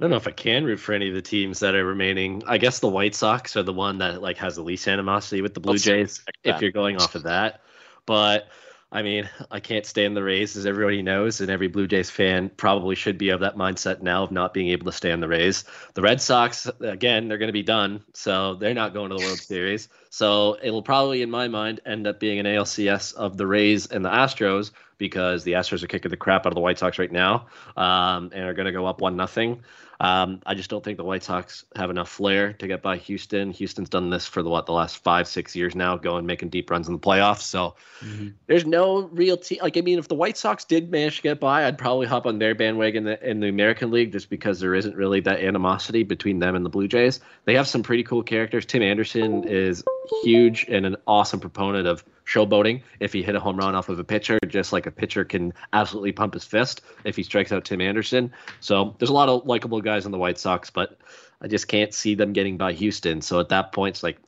I 0.00 0.04
don't 0.04 0.10
know 0.10 0.16
if 0.16 0.28
I 0.28 0.32
can 0.32 0.64
root 0.64 0.78
for 0.78 0.92
any 0.92 1.08
of 1.08 1.14
the 1.14 1.22
teams 1.22 1.58
that 1.58 1.74
are 1.74 1.84
remaining. 1.84 2.44
I 2.46 2.58
guess 2.58 2.78
the 2.78 2.88
White 2.88 3.16
Sox 3.16 3.56
are 3.56 3.64
the 3.64 3.72
one 3.72 3.98
that 3.98 4.22
like 4.22 4.36
has 4.36 4.54
the 4.54 4.62
least 4.62 4.86
animosity 4.86 5.42
with 5.42 5.54
the 5.54 5.60
Blue 5.60 5.72
let's 5.72 5.82
Jays. 5.82 6.22
If 6.44 6.62
you're 6.62 6.70
going 6.70 6.96
off 6.96 7.16
of 7.16 7.24
that, 7.24 7.62
but 8.06 8.46
I 8.90 9.02
mean, 9.02 9.28
I 9.50 9.60
can't 9.60 9.86
stand 9.86 10.16
the 10.16 10.22
Rays, 10.22 10.56
as 10.56 10.66
everybody 10.66 11.02
knows, 11.02 11.40
and 11.40 11.50
every 11.50 11.68
Blue 11.68 11.86
Jays 11.86 12.10
fan 12.10 12.50
probably 12.56 12.94
should 12.94 13.18
be 13.18 13.30
of 13.30 13.40
that 13.40 13.56
mindset 13.56 14.00
now 14.00 14.24
of 14.24 14.32
not 14.32 14.54
being 14.54 14.68
able 14.68 14.86
to 14.86 14.92
stand 14.92 15.22
the 15.22 15.28
Rays. 15.28 15.64
The 15.94 16.02
Red 16.02 16.20
Sox, 16.20 16.68
again, 16.80 17.28
they're 17.28 17.38
going 17.38 17.48
to 17.48 17.52
be 17.52 17.62
done, 17.62 18.04
so 18.14 18.54
they're 18.54 18.74
not 18.74 18.94
going 18.94 19.10
to 19.10 19.16
the 19.16 19.24
World 19.24 19.38
Series. 19.38 19.88
So 20.10 20.56
it'll 20.62 20.82
probably, 20.82 21.22
in 21.22 21.30
my 21.30 21.48
mind, 21.48 21.80
end 21.86 22.06
up 22.06 22.20
being 22.20 22.38
an 22.38 22.46
ALCS 22.46 23.14
of 23.14 23.36
the 23.36 23.46
Rays 23.46 23.86
and 23.86 24.04
the 24.04 24.10
Astros 24.10 24.70
because 24.98 25.44
the 25.44 25.52
Astros 25.52 25.82
are 25.82 25.86
kicking 25.86 26.10
the 26.10 26.16
crap 26.16 26.44
out 26.44 26.52
of 26.52 26.54
the 26.54 26.60
White 26.60 26.78
Sox 26.78 26.98
right 26.98 27.12
now 27.12 27.46
um, 27.76 28.30
and 28.34 28.44
are 28.44 28.54
going 28.54 28.66
to 28.66 28.72
go 28.72 28.86
up 28.86 29.00
one 29.00 29.16
nothing. 29.16 29.62
Um, 30.00 30.40
I 30.46 30.54
just 30.54 30.70
don't 30.70 30.84
think 30.84 30.96
the 30.96 31.04
White 31.04 31.24
Sox 31.24 31.64
have 31.74 31.90
enough 31.90 32.08
flair 32.08 32.52
to 32.52 32.68
get 32.68 32.82
by 32.82 32.98
Houston. 32.98 33.50
Houston's 33.50 33.88
done 33.88 34.10
this 34.10 34.26
for 34.26 34.44
the 34.44 34.48
what 34.48 34.66
the 34.66 34.72
last 34.72 34.98
five 34.98 35.26
six 35.26 35.56
years 35.56 35.74
now, 35.74 35.96
going 35.96 36.24
making 36.24 36.50
deep 36.50 36.70
runs 36.70 36.86
in 36.86 36.94
the 36.94 37.00
playoffs. 37.00 37.40
So 37.40 37.74
mm-hmm. 38.00 38.28
there's 38.46 38.64
no 38.64 39.02
real 39.08 39.36
team. 39.36 39.58
Like 39.60 39.76
I 39.76 39.80
mean, 39.80 39.98
if 39.98 40.06
the 40.06 40.14
White 40.14 40.36
Sox 40.36 40.64
did 40.64 40.90
manage 40.90 41.16
to 41.16 41.22
get 41.22 41.40
by, 41.40 41.66
I'd 41.66 41.78
probably 41.78 42.06
hop 42.06 42.26
on 42.26 42.38
their 42.38 42.54
bandwagon 42.54 43.08
in 43.08 43.18
the, 43.18 43.28
in 43.28 43.40
the 43.40 43.48
American 43.48 43.90
League 43.90 44.12
just 44.12 44.30
because 44.30 44.60
there 44.60 44.74
isn't 44.74 44.94
really 44.94 45.18
that 45.20 45.40
animosity 45.40 46.04
between 46.04 46.38
them 46.38 46.54
and 46.54 46.64
the 46.64 46.70
Blue 46.70 46.86
Jays. 46.86 47.18
They 47.44 47.54
have 47.54 47.66
some 47.66 47.82
pretty 47.82 48.04
cool 48.04 48.22
characters. 48.22 48.66
Tim 48.66 48.82
Anderson 48.82 49.48
is 49.48 49.82
huge 50.22 50.66
and 50.68 50.86
an 50.86 50.96
awesome 51.06 51.40
proponent 51.40 51.86
of 51.86 52.04
showboating 52.26 52.82
if 53.00 53.12
he 53.12 53.22
hit 53.22 53.34
a 53.34 53.40
home 53.40 53.56
run 53.56 53.74
off 53.74 53.88
of 53.88 53.98
a 53.98 54.04
pitcher, 54.04 54.38
just 54.46 54.72
like 54.72 54.86
a 54.86 54.90
pitcher 54.90 55.24
can 55.24 55.52
absolutely 55.72 56.12
pump 56.12 56.34
his 56.34 56.44
fist 56.44 56.82
if 57.04 57.16
he 57.16 57.22
strikes 57.22 57.52
out 57.52 57.64
Tim 57.64 57.80
Anderson. 57.80 58.32
So 58.60 58.94
there's 58.98 59.10
a 59.10 59.14
lot 59.14 59.28
of 59.28 59.46
likable 59.46 59.80
guys 59.80 60.04
on 60.04 60.12
the 60.12 60.18
White 60.18 60.38
Sox, 60.38 60.70
but 60.70 60.98
I 61.40 61.48
just 61.48 61.68
can't 61.68 61.94
see 61.94 62.14
them 62.14 62.32
getting 62.32 62.56
by 62.56 62.72
Houston. 62.72 63.20
So 63.20 63.40
at 63.40 63.48
that 63.48 63.72
point, 63.72 63.96
it's 63.96 64.02
like 64.02 64.18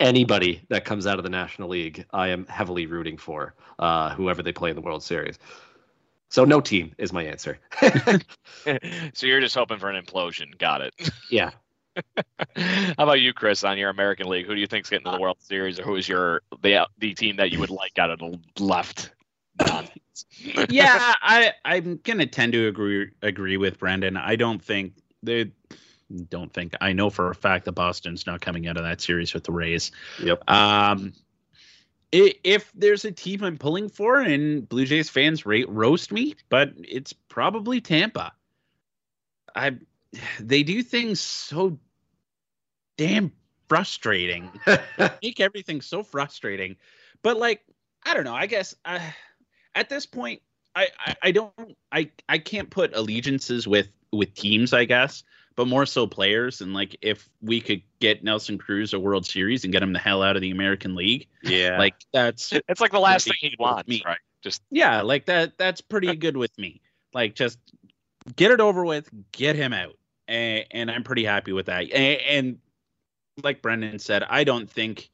anybody 0.00 0.62
that 0.68 0.84
comes 0.84 1.06
out 1.06 1.18
of 1.18 1.24
the 1.24 1.30
National 1.30 1.68
League, 1.68 2.04
I 2.12 2.28
am 2.28 2.46
heavily 2.46 2.86
rooting 2.86 3.16
for 3.16 3.54
uh, 3.78 4.14
whoever 4.14 4.42
they 4.42 4.52
play 4.52 4.70
in 4.70 4.76
the 4.76 4.82
World 4.82 5.02
Series. 5.02 5.38
So 6.30 6.44
no 6.44 6.60
team 6.60 6.94
is 6.98 7.12
my 7.12 7.24
answer. 7.24 7.58
so 9.14 9.26
you're 9.26 9.40
just 9.40 9.54
hoping 9.54 9.78
for 9.78 9.88
an 9.88 10.02
implosion. 10.02 10.58
Got 10.58 10.82
it. 10.82 10.94
Yeah, 11.30 11.52
How 12.56 13.04
about 13.04 13.20
you, 13.20 13.32
Chris, 13.32 13.64
on 13.64 13.78
your 13.78 13.90
American 13.90 14.28
League? 14.28 14.46
Who 14.46 14.54
do 14.54 14.60
you 14.60 14.66
think's 14.66 14.90
getting 14.90 15.04
to 15.04 15.12
the 15.12 15.20
World 15.20 15.38
Series, 15.40 15.78
or 15.78 15.82
who 15.82 15.96
is 15.96 16.08
your 16.08 16.42
the 16.62 16.86
the 16.98 17.14
team 17.14 17.36
that 17.36 17.52
you 17.52 17.60
would 17.60 17.70
like 17.70 17.98
out 17.98 18.10
of 18.10 18.18
the 18.18 18.38
left 18.58 19.12
yeah, 20.68 21.14
I 21.20 21.52
I'm 21.64 22.00
gonna 22.02 22.26
tend 22.26 22.52
to 22.52 22.68
agree 22.68 23.10
agree 23.22 23.56
with 23.56 23.78
Brendan. 23.78 24.16
I 24.16 24.36
don't 24.36 24.62
think 24.62 24.94
they 25.22 25.50
don't 26.28 26.52
think 26.52 26.74
I 26.80 26.92
know 26.92 27.10
for 27.10 27.30
a 27.30 27.34
fact 27.34 27.64
that 27.64 27.72
Boston's 27.72 28.26
not 28.26 28.40
coming 28.40 28.66
out 28.68 28.76
of 28.76 28.84
that 28.84 29.00
series 29.00 29.34
with 29.34 29.44
the 29.44 29.52
Rays. 29.52 29.90
Yep. 30.22 30.48
Um, 30.48 31.12
if 32.10 32.72
there's 32.74 33.04
a 33.04 33.12
team 33.12 33.44
I'm 33.44 33.58
pulling 33.58 33.90
for, 33.90 34.18
and 34.18 34.66
Blue 34.66 34.86
Jays 34.86 35.10
fans 35.10 35.44
rate 35.44 35.68
roast 35.68 36.10
me, 36.10 36.36
but 36.48 36.72
it's 36.78 37.12
probably 37.12 37.80
Tampa. 37.80 38.32
I 39.54 39.76
they 40.40 40.62
do 40.62 40.82
things 40.82 41.20
so 41.20 41.78
damn 42.98 43.32
frustrating. 43.68 44.50
make 45.22 45.40
everything 45.40 45.80
so 45.80 46.02
frustrating. 46.02 46.76
But 47.22 47.38
like, 47.38 47.62
I 48.04 48.12
don't 48.12 48.24
know. 48.24 48.34
I 48.34 48.46
guess 48.46 48.74
uh, 48.84 49.00
at 49.74 49.88
this 49.88 50.04
point, 50.04 50.42
I, 50.74 50.88
I, 50.98 51.16
I 51.22 51.30
don't 51.32 51.76
I 51.90 52.10
I 52.28 52.38
can't 52.38 52.68
put 52.68 52.94
allegiances 52.94 53.66
with 53.66 53.88
with 54.12 54.34
teams. 54.34 54.74
I 54.74 54.84
guess, 54.84 55.24
but 55.56 55.66
more 55.66 55.86
so 55.86 56.06
players. 56.06 56.60
And 56.60 56.74
like, 56.74 56.96
if 57.00 57.28
we 57.40 57.60
could 57.60 57.82
get 58.00 58.22
Nelson 58.22 58.58
Cruz 58.58 58.92
a 58.92 59.00
World 59.00 59.26
Series 59.26 59.64
and 59.64 59.72
get 59.72 59.82
him 59.82 59.92
the 59.92 59.98
hell 59.98 60.22
out 60.22 60.36
of 60.36 60.42
the 60.42 60.50
American 60.50 60.94
League, 60.94 61.26
yeah, 61.42 61.78
like 61.78 61.94
that's 62.12 62.52
it's 62.52 62.80
like 62.80 62.92
the 62.92 63.00
last 63.00 63.24
thing 63.24 63.34
he 63.40 63.56
wants, 63.58 63.88
me. 63.88 64.02
right? 64.04 64.18
Just 64.42 64.62
yeah, 64.70 65.02
like 65.02 65.26
that. 65.26 65.58
That's 65.58 65.80
pretty 65.80 66.14
good 66.14 66.36
with 66.36 66.56
me. 66.58 66.80
Like 67.12 67.34
just 67.34 67.58
get 68.36 68.50
it 68.50 68.60
over 68.60 68.84
with, 68.84 69.10
get 69.32 69.56
him 69.56 69.72
out, 69.72 69.96
and, 70.28 70.64
and 70.70 70.90
I'm 70.90 71.02
pretty 71.02 71.24
happy 71.24 71.52
with 71.52 71.66
that. 71.66 71.90
And, 71.92 72.20
and 72.30 72.58
like 73.42 73.62
Brendan 73.62 73.98
said, 73.98 74.24
I 74.28 74.44
don't 74.44 74.70
think 74.70 75.10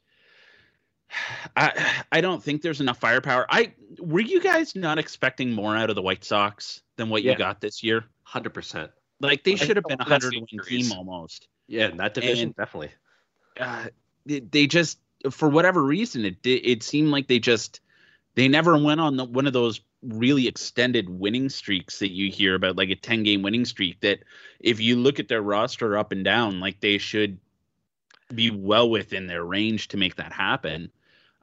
I 1.56 2.02
I 2.12 2.20
don't 2.20 2.42
think 2.42 2.62
there's 2.62 2.80
enough 2.80 2.98
firepower. 2.98 3.46
I 3.48 3.72
were 3.98 4.20
you 4.20 4.40
guys 4.40 4.74
not 4.74 4.98
expecting 4.98 5.52
more 5.52 5.76
out 5.76 5.90
of 5.90 5.96
the 5.96 6.02
White 6.02 6.24
Sox 6.24 6.82
than 6.96 7.08
what 7.08 7.22
yeah. 7.22 7.32
you 7.32 7.38
got 7.38 7.60
this 7.60 7.82
year? 7.82 8.04
Hundred 8.22 8.54
percent. 8.54 8.90
Like 9.20 9.44
they 9.44 9.56
should 9.56 9.76
have 9.76 9.84
been 9.84 10.00
a 10.00 10.04
hundred 10.04 10.34
win 10.34 10.46
team 10.66 10.92
almost. 10.92 11.48
Yeah, 11.66 11.88
in 11.88 11.96
that 11.96 12.14
division, 12.14 12.48
and, 12.48 12.56
definitely. 12.56 12.90
Uh, 13.58 13.86
they, 14.26 14.40
they, 14.40 14.66
just 14.66 14.98
for 15.30 15.48
whatever 15.48 15.82
reason 15.82 16.24
it 16.24 16.36
it 16.44 16.82
seemed 16.82 17.08
like 17.08 17.28
they 17.28 17.38
just 17.38 17.80
they 18.34 18.48
never 18.48 18.76
went 18.76 19.00
on 19.00 19.16
the, 19.16 19.24
one 19.24 19.46
of 19.46 19.52
those 19.52 19.80
really 20.02 20.46
extended 20.46 21.08
winning 21.08 21.48
streaks 21.48 22.00
that 22.00 22.10
you 22.10 22.30
hear 22.30 22.54
about, 22.54 22.76
like 22.76 22.90
a 22.90 22.96
ten 22.96 23.22
game 23.22 23.42
winning 23.42 23.64
streak. 23.64 24.00
That 24.00 24.20
if 24.60 24.80
you 24.80 24.96
look 24.96 25.20
at 25.20 25.28
their 25.28 25.40
roster 25.40 25.96
up 25.96 26.12
and 26.12 26.24
down, 26.24 26.60
like 26.60 26.80
they 26.80 26.98
should 26.98 27.38
be 28.34 28.50
well 28.50 28.88
within 28.90 29.26
their 29.26 29.44
range 29.44 29.88
to 29.88 29.96
make 29.96 30.16
that 30.16 30.32
happen. 30.32 30.90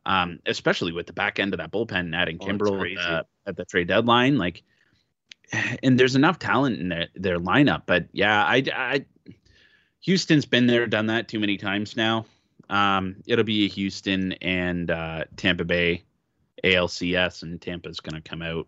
Um, 0.06 0.40
especially 0.48 0.92
with 0.92 1.06
the 1.06 1.14
back 1.14 1.40
end 1.40 1.54
of 1.54 1.60
that 1.60 1.72
bullpen, 1.72 2.16
adding 2.16 2.38
oh, 2.42 2.46
Kimbrel 2.46 2.98
at 2.98 3.26
the, 3.46 3.50
at 3.50 3.56
the 3.56 3.66
trade 3.66 3.88
deadline, 3.88 4.40
like, 4.40 4.64
and 5.84 6.00
there's 6.00 6.16
enough 6.16 6.40
talent 6.40 6.80
in 6.80 6.90
their, 6.90 7.08
their 7.16 7.38
lineup. 7.38 7.84
But 7.86 8.08
yeah, 8.12 8.44
I, 8.44 8.64
I, 8.74 9.06
Houston's 10.02 10.46
been 10.46 10.66
there, 10.66 10.88
done 10.88 11.06
that 11.08 11.28
too 11.28 11.40
many 11.40 11.58
times 11.58 11.96
now. 11.96 12.26
Um, 12.70 13.18
it'll 13.28 13.46
be 13.46 13.66
a 13.66 13.70
Houston 13.70 14.32
and 14.42 14.90
uh, 14.90 15.26
Tampa 15.36 15.66
Bay 15.66 16.04
ALCS, 16.64 17.44
and 17.44 17.62
Tampa's 17.62 18.00
going 18.00 18.20
to 18.20 18.28
come 18.28 18.42
out 18.42 18.68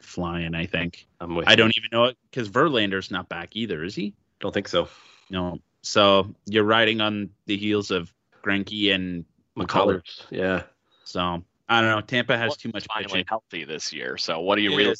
flying. 0.00 0.54
I 0.54 0.66
think. 0.66 1.06
i 1.20 1.54
don't 1.54 1.76
even 1.76 1.88
know 1.92 2.04
it 2.04 2.16
because 2.30 2.48
Verlander's 2.48 3.10
not 3.10 3.28
back 3.28 3.56
either, 3.56 3.84
is 3.84 3.94
he? 3.94 4.14
Don't 4.40 4.52
think 4.52 4.68
so. 4.68 4.88
No, 5.30 5.58
so 5.82 6.34
you're 6.46 6.64
riding 6.64 7.00
on 7.00 7.30
the 7.46 7.56
heels 7.56 7.90
of 7.90 8.12
Greinke 8.44 8.94
and 8.94 9.24
McCullers. 9.56 10.26
Yeah. 10.30 10.62
So 11.04 11.42
I 11.68 11.80
don't 11.80 11.90
know. 11.90 12.00
Tampa 12.00 12.36
has 12.36 12.50
well, 12.50 12.56
too 12.56 12.70
much 12.72 12.86
finally 12.86 13.06
pitching. 13.06 13.24
healthy 13.28 13.64
this 13.64 13.92
year. 13.92 14.16
So 14.16 14.40
what 14.40 14.58
are 14.58 14.60
you 14.60 14.76
really? 14.76 14.94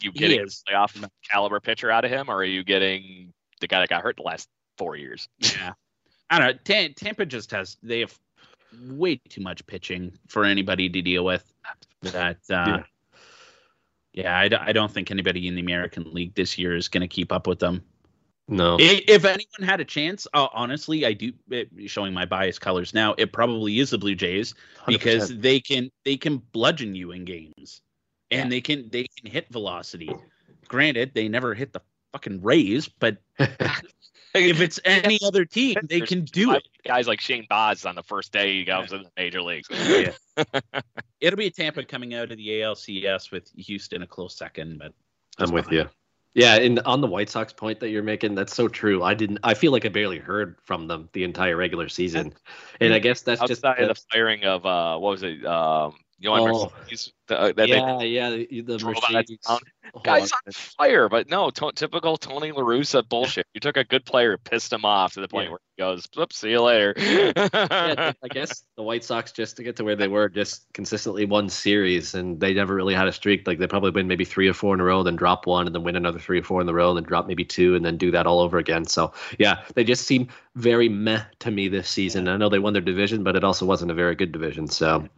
You 0.00 0.10
getting 0.12 0.40
a 0.40 0.44
playoff 0.44 1.08
caliber 1.30 1.60
pitcher 1.60 1.90
out 1.90 2.04
of 2.04 2.10
him, 2.10 2.28
or 2.28 2.36
are 2.36 2.44
you 2.44 2.64
getting 2.64 3.32
the 3.60 3.68
guy 3.68 3.80
that 3.80 3.88
got 3.88 4.02
hurt 4.02 4.16
the 4.16 4.22
last 4.22 4.48
four 4.78 4.96
years? 4.96 5.28
Yeah. 5.40 5.72
I 6.30 6.38
don't 6.38 6.46
know. 6.48 6.58
T- 6.64 6.94
Tampa 6.94 7.26
just 7.26 7.50
has 7.50 7.76
they 7.82 8.00
have 8.00 8.18
way 8.80 9.16
too 9.28 9.42
much 9.42 9.66
pitching 9.66 10.12
for 10.28 10.46
anybody 10.46 10.88
to 10.88 11.02
deal 11.02 11.26
with. 11.26 11.44
That 12.00 12.38
uh, 12.48 12.64
yeah, 12.66 12.82
yeah 14.14 14.38
I 14.38 14.48
d- 14.48 14.56
I 14.56 14.72
don't 14.72 14.90
think 14.90 15.10
anybody 15.10 15.46
in 15.46 15.56
the 15.56 15.60
American 15.60 16.10
League 16.12 16.34
this 16.34 16.56
year 16.56 16.74
is 16.74 16.88
going 16.88 17.02
to 17.02 17.08
keep 17.08 17.32
up 17.32 17.46
with 17.46 17.58
them. 17.58 17.84
No. 18.48 18.76
If 18.80 19.24
anyone 19.24 19.62
had 19.62 19.80
a 19.80 19.84
chance, 19.84 20.26
uh, 20.34 20.48
honestly, 20.52 21.06
I 21.06 21.12
do. 21.12 21.32
It, 21.50 21.70
showing 21.86 22.12
my 22.12 22.24
bias 22.24 22.58
colors 22.58 22.92
now, 22.92 23.14
it 23.16 23.32
probably 23.32 23.78
is 23.78 23.90
the 23.90 23.98
Blue 23.98 24.14
Jays 24.14 24.54
because 24.86 25.30
100%. 25.30 25.42
they 25.42 25.60
can 25.60 25.90
they 26.04 26.16
can 26.16 26.38
bludgeon 26.52 26.94
you 26.94 27.12
in 27.12 27.24
games, 27.24 27.80
and 28.30 28.44
yeah. 28.44 28.48
they 28.48 28.60
can 28.60 28.88
they 28.90 29.06
can 29.16 29.30
hit 29.30 29.48
velocity. 29.50 30.10
Granted, 30.68 31.12
they 31.14 31.28
never 31.28 31.54
hit 31.54 31.72
the 31.72 31.80
fucking 32.12 32.42
Rays, 32.42 32.88
but 32.88 33.18
if 33.38 34.60
it's 34.60 34.80
any 34.84 35.18
other 35.24 35.44
team, 35.44 35.76
they 35.88 36.00
can 36.00 36.24
do 36.24 36.52
it. 36.52 36.66
Guys 36.84 37.06
like 37.06 37.20
Shane 37.20 37.46
Baz 37.48 37.84
on 37.84 37.94
the 37.94 38.02
first 38.02 38.32
day 38.32 38.58
he 38.58 38.64
goes 38.64 38.90
yeah. 38.90 38.98
to 38.98 39.04
the 39.04 39.10
major 39.16 39.42
leagues. 39.42 39.68
yeah. 39.70 40.12
It'll 41.20 41.36
be 41.36 41.46
a 41.46 41.50
Tampa 41.50 41.84
coming 41.84 42.14
out 42.14 42.30
of 42.32 42.36
the 42.36 42.48
ALCS 42.48 43.30
with 43.30 43.48
Houston 43.56 44.02
a 44.02 44.06
close 44.06 44.36
second, 44.36 44.78
but 44.78 44.92
I'm 45.38 45.52
with 45.52 45.70
you. 45.70 45.88
Yeah, 46.34 46.54
and 46.54 46.78
on 46.80 47.02
the 47.02 47.06
White 47.06 47.28
Sox 47.28 47.52
point 47.52 47.80
that 47.80 47.90
you're 47.90 48.02
making, 48.02 48.34
that's 48.34 48.54
so 48.54 48.66
true. 48.66 49.02
I 49.02 49.12
didn't. 49.12 49.38
I 49.42 49.52
feel 49.52 49.70
like 49.70 49.84
I 49.84 49.90
barely 49.90 50.18
heard 50.18 50.56
from 50.62 50.86
them 50.86 51.08
the 51.12 51.24
entire 51.24 51.56
regular 51.56 51.90
season, 51.90 52.32
and 52.80 52.94
I 52.94 52.98
guess 52.98 53.20
that's 53.20 53.42
Outside 53.42 53.52
just 53.52 53.62
the 53.62 54.06
firing 54.10 54.44
of 54.44 54.64
uh, 54.64 54.96
what 54.98 55.10
was 55.10 55.22
it? 55.22 55.44
Um, 55.44 55.94
you 56.22 56.30
know, 56.30 56.70
oh, 56.70 56.72
uh, 57.28 57.52
that 57.56 57.68
yeah, 57.68 57.96
they, 57.98 58.06
yeah, 58.06 58.30
the, 58.30 58.60
the 58.60 58.78
Mercedes. 58.78 59.38
Guy's 60.04 60.32
on 60.32 60.52
fire, 60.52 61.08
but 61.08 61.28
no, 61.28 61.50
typical 61.50 62.16
Tony 62.16 62.52
La 62.52 62.62
Russa 62.62 63.06
bullshit. 63.06 63.46
You 63.54 63.60
took 63.60 63.76
a 63.76 63.84
good 63.84 64.04
player, 64.04 64.38
pissed 64.38 64.72
him 64.72 64.84
off 64.84 65.14
to 65.14 65.20
the 65.20 65.28
point 65.28 65.46
yeah. 65.46 65.50
where 65.50 65.60
he 65.76 65.82
goes, 65.82 66.08
"Oops, 66.18 66.36
see 66.36 66.50
you 66.50 66.62
later." 66.62 66.94
yeah, 66.96 68.12
I 68.22 68.28
guess 68.28 68.62
the 68.76 68.82
White 68.82 69.04
Sox 69.04 69.32
just 69.32 69.56
to 69.56 69.62
get 69.62 69.76
to 69.76 69.84
where 69.84 69.96
they 69.96 70.08
were, 70.08 70.28
just 70.28 70.72
consistently 70.72 71.24
won 71.24 71.48
series, 71.48 72.14
and 72.14 72.40
they 72.40 72.54
never 72.54 72.74
really 72.74 72.94
had 72.94 73.08
a 73.08 73.12
streak. 73.12 73.46
Like 73.46 73.58
they 73.58 73.66
probably 73.66 73.90
win 73.90 74.06
maybe 74.06 74.24
three 74.24 74.48
or 74.48 74.54
four 74.54 74.74
in 74.74 74.80
a 74.80 74.84
row, 74.84 75.02
then 75.02 75.16
drop 75.16 75.46
one, 75.46 75.66
and 75.66 75.74
then 75.74 75.82
win 75.82 75.96
another 75.96 76.20
three 76.20 76.38
or 76.38 76.44
four 76.44 76.60
in 76.60 76.68
a 76.68 76.72
row, 76.72 76.90
and 76.90 76.96
then 76.96 77.04
drop 77.04 77.26
maybe 77.26 77.44
two, 77.44 77.74
and 77.74 77.84
then 77.84 77.96
do 77.96 78.12
that 78.12 78.26
all 78.26 78.38
over 78.38 78.58
again. 78.58 78.84
So 78.84 79.12
yeah, 79.38 79.62
they 79.74 79.84
just 79.84 80.06
seem 80.06 80.28
very 80.54 80.88
meh 80.88 81.24
to 81.40 81.50
me 81.50 81.68
this 81.68 81.88
season. 81.88 82.28
I 82.28 82.36
know 82.36 82.48
they 82.48 82.58
won 82.58 82.72
their 82.72 82.82
division, 82.82 83.24
but 83.24 83.36
it 83.36 83.44
also 83.44 83.66
wasn't 83.66 83.90
a 83.90 83.94
very 83.94 84.14
good 84.14 84.32
division. 84.32 84.68
So 84.68 85.08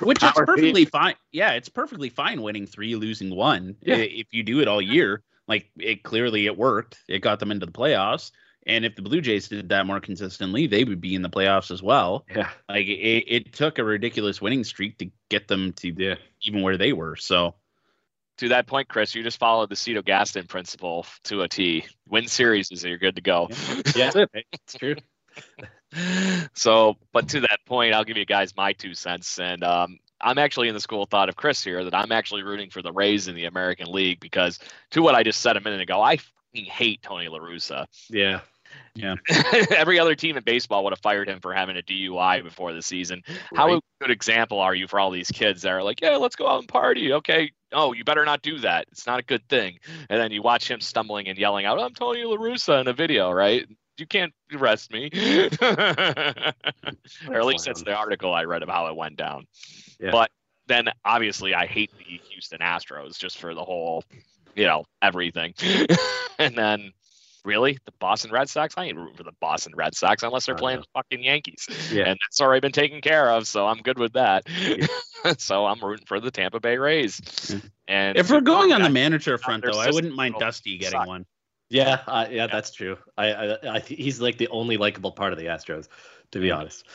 which 0.00 0.22
is 0.22 0.30
perfectly 0.32 0.84
fine. 0.84 1.14
Yeah, 1.30 1.52
it's 1.52 1.68
perfectly 1.68 2.08
fine 2.08 2.42
winning 2.42 2.66
three, 2.66 2.94
losing 2.96 3.34
one. 3.34 3.76
Yeah. 3.80 3.96
If 3.96 4.28
you 4.32 4.42
do 4.42 4.60
it 4.60 4.68
all 4.68 4.80
year, 4.80 5.22
like 5.48 5.70
it 5.78 6.02
clearly 6.02 6.46
it 6.46 6.56
worked. 6.56 6.98
It 7.08 7.20
got 7.20 7.40
them 7.40 7.50
into 7.50 7.66
the 7.66 7.72
playoffs. 7.72 8.30
And 8.64 8.84
if 8.84 8.94
the 8.94 9.02
Blue 9.02 9.20
Jays 9.20 9.48
did 9.48 9.70
that 9.70 9.86
more 9.86 9.98
consistently, 9.98 10.68
they 10.68 10.84
would 10.84 11.00
be 11.00 11.16
in 11.16 11.22
the 11.22 11.30
playoffs 11.30 11.70
as 11.72 11.82
well. 11.82 12.24
Yeah. 12.34 12.48
Like 12.68 12.86
it, 12.86 13.24
it 13.26 13.52
took 13.52 13.78
a 13.78 13.84
ridiculous 13.84 14.40
winning 14.40 14.64
streak 14.64 14.98
to 14.98 15.10
get 15.28 15.48
them 15.48 15.72
to 15.74 15.92
yeah. 15.96 16.14
even 16.42 16.62
where 16.62 16.78
they 16.78 16.92
were. 16.92 17.16
So 17.16 17.56
to 18.38 18.48
that 18.48 18.66
point, 18.66 18.88
Chris, 18.88 19.14
you 19.14 19.22
just 19.22 19.38
followed 19.38 19.68
the 19.68 19.76
Cito 19.76 20.02
Gaston 20.02 20.46
principle 20.46 21.06
to 21.24 21.42
a 21.42 21.48
T. 21.48 21.84
Win 22.08 22.28
series 22.28 22.70
is 22.70 22.84
you're 22.84 22.98
good 22.98 23.16
to 23.16 23.22
go. 23.22 23.48
Yeah, 23.96 24.10
yeah 24.14 24.24
it's 24.52 24.74
true. 24.74 24.96
So, 26.54 26.96
but 27.12 27.28
to 27.30 27.40
that 27.40 27.58
point, 27.66 27.94
I'll 27.94 28.04
give 28.04 28.16
you 28.16 28.24
guys 28.24 28.56
my 28.56 28.72
two 28.72 28.94
cents. 28.94 29.38
And 29.38 29.62
um, 29.64 29.98
I'm 30.20 30.38
actually 30.38 30.68
in 30.68 30.74
the 30.74 30.80
school 30.80 31.02
of 31.02 31.10
thought 31.10 31.28
of 31.28 31.36
Chris 31.36 31.62
here 31.62 31.84
that 31.84 31.94
I'm 31.94 32.12
actually 32.12 32.42
rooting 32.42 32.70
for 32.70 32.82
the 32.82 32.92
Rays 32.92 33.28
in 33.28 33.34
the 33.34 33.46
American 33.46 33.90
League 33.90 34.20
because, 34.20 34.58
to 34.90 35.02
what 35.02 35.14
I 35.14 35.22
just 35.22 35.40
said 35.40 35.56
a 35.56 35.60
minute 35.60 35.80
ago, 35.80 36.00
I 36.00 36.18
hate 36.52 37.02
Tony 37.02 37.28
La 37.28 37.38
Russa. 37.38 37.86
Yeah. 38.08 38.40
Yeah. 38.94 39.16
Every 39.70 39.98
other 39.98 40.14
team 40.14 40.36
in 40.36 40.44
baseball 40.44 40.84
would 40.84 40.92
have 40.92 41.00
fired 41.00 41.28
him 41.28 41.40
for 41.40 41.52
having 41.52 41.76
a 41.76 41.82
DUI 41.82 42.42
before 42.42 42.72
the 42.72 42.82
season. 42.82 43.22
Right. 43.28 43.38
How 43.54 43.80
good 44.00 44.10
example 44.10 44.60
are 44.60 44.74
you 44.74 44.86
for 44.86 45.00
all 45.00 45.10
these 45.10 45.30
kids 45.30 45.62
that 45.62 45.70
are 45.70 45.82
like, 45.82 46.00
yeah, 46.00 46.16
let's 46.16 46.36
go 46.36 46.48
out 46.48 46.60
and 46.60 46.68
party. 46.68 47.12
Okay. 47.12 47.52
Oh, 47.72 47.92
you 47.92 48.04
better 48.04 48.24
not 48.24 48.42
do 48.42 48.58
that. 48.58 48.86
It's 48.90 49.06
not 49.06 49.18
a 49.18 49.22
good 49.22 49.46
thing. 49.48 49.78
And 50.10 50.20
then 50.20 50.30
you 50.30 50.42
watch 50.42 50.70
him 50.70 50.80
stumbling 50.80 51.28
and 51.28 51.38
yelling 51.38 51.64
out, 51.64 51.80
I'm 51.80 51.94
Tony 51.94 52.24
La 52.24 52.36
Russa 52.36 52.80
in 52.80 52.88
a 52.88 52.92
video, 52.92 53.30
right? 53.30 53.66
You 54.02 54.06
can't 54.08 54.34
arrest 54.52 54.92
me. 54.92 55.08
or 55.62 55.68
at 57.36 57.46
least 57.46 57.66
that's 57.66 57.84
the 57.84 57.94
article 57.94 58.34
I 58.34 58.44
read 58.44 58.64
of 58.64 58.68
how 58.68 58.88
it 58.88 58.96
went 58.96 59.16
down. 59.16 59.46
Yeah. 60.00 60.10
But 60.10 60.32
then 60.66 60.88
obviously 61.04 61.54
I 61.54 61.66
hate 61.66 61.92
the 61.96 62.20
Houston 62.30 62.58
Astros 62.58 63.16
just 63.16 63.38
for 63.38 63.54
the 63.54 63.62
whole, 63.62 64.02
you 64.56 64.64
know, 64.64 64.84
everything. 65.00 65.54
and 66.40 66.56
then 66.56 66.90
really 67.44 67.78
the 67.84 67.92
Boston 68.00 68.32
Red 68.32 68.50
Sox? 68.50 68.74
I 68.76 68.86
ain't 68.86 68.98
rooting 68.98 69.16
for 69.16 69.22
the 69.22 69.34
Boston 69.40 69.72
Red 69.76 69.94
Sox 69.94 70.24
unless 70.24 70.46
they're 70.46 70.56
playing 70.56 70.80
the 70.80 70.86
fucking 70.94 71.22
Yankees. 71.22 71.68
Yeah. 71.92 72.08
And 72.08 72.18
that's 72.20 72.40
already 72.40 72.60
been 72.60 72.72
taken 72.72 73.00
care 73.00 73.30
of, 73.30 73.46
so 73.46 73.68
I'm 73.68 73.82
good 73.82 74.00
with 74.00 74.14
that. 74.14 74.42
Yeah. 74.48 74.86
so 75.38 75.66
I'm 75.66 75.80
rooting 75.80 76.06
for 76.06 76.18
the 76.18 76.32
Tampa 76.32 76.58
Bay 76.58 76.76
Rays. 76.76 77.60
And 77.86 78.18
if 78.18 78.30
we're 78.32 78.40
going 78.40 78.72
on 78.72 78.82
the 78.82 78.90
manager 78.90 79.38
front 79.38 79.62
though, 79.64 79.78
I 79.78 79.92
wouldn't 79.92 80.16
mind 80.16 80.34
Dusty 80.40 80.78
getting 80.78 81.06
one. 81.06 81.24
Yeah, 81.72 82.00
uh, 82.06 82.26
yeah, 82.30 82.48
that's 82.48 82.70
true. 82.70 82.98
I, 83.16 83.32
I, 83.32 83.76
I, 83.76 83.80
he's 83.80 84.20
like 84.20 84.36
the 84.36 84.48
only 84.48 84.76
likable 84.76 85.10
part 85.10 85.32
of 85.32 85.38
the 85.38 85.46
Astros, 85.46 85.88
to 86.32 86.38
be 86.38 86.50
honest. 86.50 86.86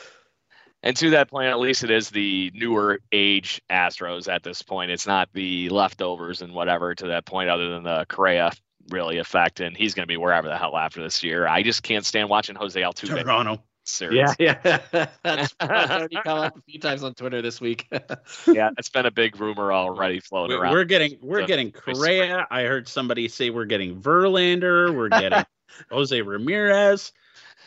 And 0.84 0.96
to 0.98 1.10
that 1.10 1.28
point, 1.28 1.48
at 1.48 1.58
least 1.58 1.82
it 1.82 1.90
is 1.90 2.10
the 2.10 2.52
newer 2.54 3.00
age 3.10 3.60
Astros 3.68 4.32
at 4.32 4.44
this 4.44 4.62
point. 4.62 4.92
It's 4.92 5.06
not 5.06 5.28
the 5.32 5.68
leftovers 5.70 6.42
and 6.42 6.54
whatever 6.54 6.94
to 6.94 7.08
that 7.08 7.26
point, 7.26 7.50
other 7.50 7.70
than 7.70 7.82
the 7.82 8.06
Correa 8.08 8.52
really 8.90 9.18
effect, 9.18 9.58
and 9.58 9.76
he's 9.76 9.94
going 9.94 10.04
to 10.04 10.08
be 10.08 10.16
wherever 10.16 10.46
the 10.46 10.56
hell 10.56 10.76
after 10.76 11.02
this 11.02 11.24
year. 11.24 11.48
I 11.48 11.64
just 11.64 11.82
can't 11.82 12.06
stand 12.06 12.28
watching 12.28 12.54
Jose 12.54 12.80
Altuve. 12.80 13.20
Toronto. 13.20 13.60
Series. 13.88 14.34
Yeah, 14.38 14.58
yeah. 14.62 14.78
that's, 15.22 15.54
that's 15.58 15.90
already 15.90 16.16
come 16.24 16.38
up 16.38 16.56
a 16.56 16.60
few 16.62 16.78
times 16.78 17.02
on 17.02 17.14
Twitter 17.14 17.42
this 17.42 17.60
week. 17.60 17.86
yeah, 18.46 18.70
it's 18.78 18.88
been 18.90 19.06
a 19.06 19.10
big 19.10 19.40
rumor 19.40 19.72
already 19.72 20.20
floating 20.20 20.56
We- 20.56 20.62
around. 20.62 20.72
We're 20.74 20.84
getting 20.84 21.18
we're 21.20 21.40
So, 21.40 21.46
getting. 21.46 21.72
Correa. 21.72 22.46
I 22.50 22.62
heard 22.62 22.88
somebody 22.88 23.28
say 23.28 23.50
we're 23.50 23.64
getting 23.64 24.00
Verlander. 24.00 24.94
We're 24.94 25.08
getting 25.08 25.44
Jose 25.90 26.20
Ramirez. 26.20 27.12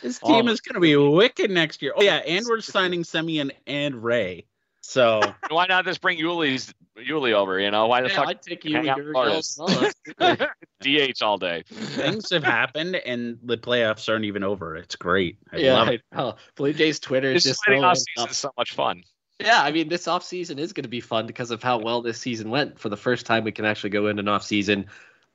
This 0.02 0.20
team 0.20 0.48
is 0.48 0.62
going 0.62 0.76
to 0.76 0.80
be 0.80 0.96
wicked 0.96 1.52
next 1.52 1.82
year. 1.82 1.94
Oh 1.96 2.02
yeah, 2.02 2.18
and 2.18 2.46
we're 2.48 2.62
signing 2.62 3.04
Semien 3.04 3.52
and 3.68 4.04
Ray. 4.04 4.46
So 4.82 5.22
Why 5.50 5.68
not 5.68 5.86
just 5.86 6.02
bring 6.02 6.20
Yuli's 6.20 6.74
Yuli 6.98 7.34
over? 7.34 7.60
You 7.60 7.72
know, 7.72 7.88
why 7.88 8.02
the 8.02 8.10
yeah, 8.10 8.16
fuck 8.16 8.28
I'd 8.28 8.42
take 8.42 8.66
you 8.66 8.76
hang 8.76 8.90
out 8.90 8.98
your 8.98 9.14
Flores? 9.14 9.56
girls. 9.58 9.60
Oh, 9.60 9.92
that's 10.18 10.40
great. 10.82 11.14
DH 11.14 11.22
all 11.22 11.38
day? 11.38 11.64
things 11.68 12.32
have 12.32 12.44
happened, 12.44 12.96
and 12.96 13.38
the 13.44 13.58
playoffs 13.58 14.10
aren't 14.10 14.26
even 14.26 14.44
over. 14.44 14.76
It's 14.76 14.96
great. 14.96 15.38
I 15.52 15.58
yeah, 15.58 15.74
love 15.74 15.88
it. 15.90 16.02
I. 16.12 16.34
Blue 16.56 16.74
Jays 16.74 17.00
Twitter 17.00 17.32
is 17.32 17.44
This 17.44 17.58
just 17.58 17.64
so 17.66 17.84
off 17.84 17.98
season 17.98 18.30
is 18.30 18.38
so 18.38 18.52
much 18.58 18.74
fun. 18.74 19.04
Yeah, 19.40 19.62
I 19.62 19.72
mean, 19.72 19.90
this 19.90 20.06
offseason 20.06 20.60
is 20.60 20.74
going 20.74 20.84
to 20.84 20.90
be 20.90 21.02
fun 21.02 21.26
because 21.26 21.50
of 21.50 21.64
how 21.64 21.80
well 21.80 22.02
this 22.02 22.20
season 22.20 22.52
went. 22.52 22.80
For 22.80 22.90
the 22.90 22.98
first 22.98 23.26
time, 23.26 23.44
we 23.44 23.52
can 23.52 23.66
actually 23.66 23.90
go 23.90 24.08
into 24.08 24.20
an 24.22 24.28
offseason 24.28 24.86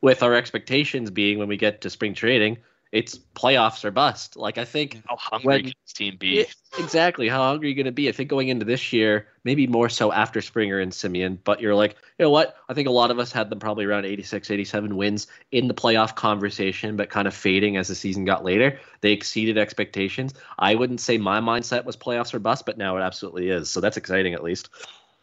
with 0.00 0.22
our 0.22 0.34
expectations 0.34 1.10
being 1.10 1.38
when 1.38 1.48
we 1.48 1.56
get 1.56 1.80
to 1.80 1.90
spring 1.90 2.14
trading, 2.14 2.58
it's 2.96 3.18
playoffs 3.34 3.84
or 3.84 3.90
bust. 3.90 4.36
Like, 4.38 4.56
I 4.56 4.64
think 4.64 5.02
How 5.06 5.16
hungry 5.18 5.46
When- 5.46 5.62
can 5.64 5.72
this 5.84 5.92
team 5.92 6.16
be? 6.18 6.46
Exactly. 6.78 7.28
How 7.28 7.42
hungry 7.42 7.68
are 7.68 7.70
you 7.70 7.74
going 7.74 7.84
to 7.84 7.92
be? 7.92 8.08
I 8.08 8.12
think 8.12 8.30
going 8.30 8.48
into 8.48 8.64
this 8.64 8.90
year, 8.90 9.28
maybe 9.44 9.66
more 9.66 9.90
so 9.90 10.12
after 10.12 10.40
Springer 10.40 10.78
and 10.80 10.92
Semien, 10.92 11.36
but 11.44 11.60
you're 11.60 11.74
like, 11.74 11.96
you 12.18 12.24
know 12.24 12.30
what? 12.30 12.56
I 12.70 12.74
think 12.74 12.88
a 12.88 12.90
lot 12.90 13.10
of 13.10 13.18
us 13.18 13.32
had 13.32 13.50
them 13.50 13.58
probably 13.58 13.84
around 13.84 14.06
86, 14.06 14.50
87 14.50 14.96
wins 14.96 15.26
in 15.52 15.68
the 15.68 15.74
playoff 15.74 16.14
conversation, 16.14 16.96
but 16.96 17.10
kind 17.10 17.28
of 17.28 17.34
fading 17.34 17.76
as 17.76 17.88
the 17.88 17.94
season 17.94 18.24
got 18.24 18.44
later. 18.44 18.78
They 19.02 19.12
exceeded 19.12 19.58
expectations. 19.58 20.32
I 20.58 20.74
wouldn't 20.74 21.00
say 21.00 21.18
my 21.18 21.40
mindset 21.40 21.84
was 21.84 21.98
playoffs 21.98 22.32
or 22.32 22.38
bust, 22.38 22.64
but 22.64 22.78
now 22.78 22.96
it 22.96 23.02
absolutely 23.02 23.50
is. 23.50 23.68
So 23.68 23.82
that's 23.82 23.98
exciting 23.98 24.32
at 24.32 24.42
least. 24.42 24.70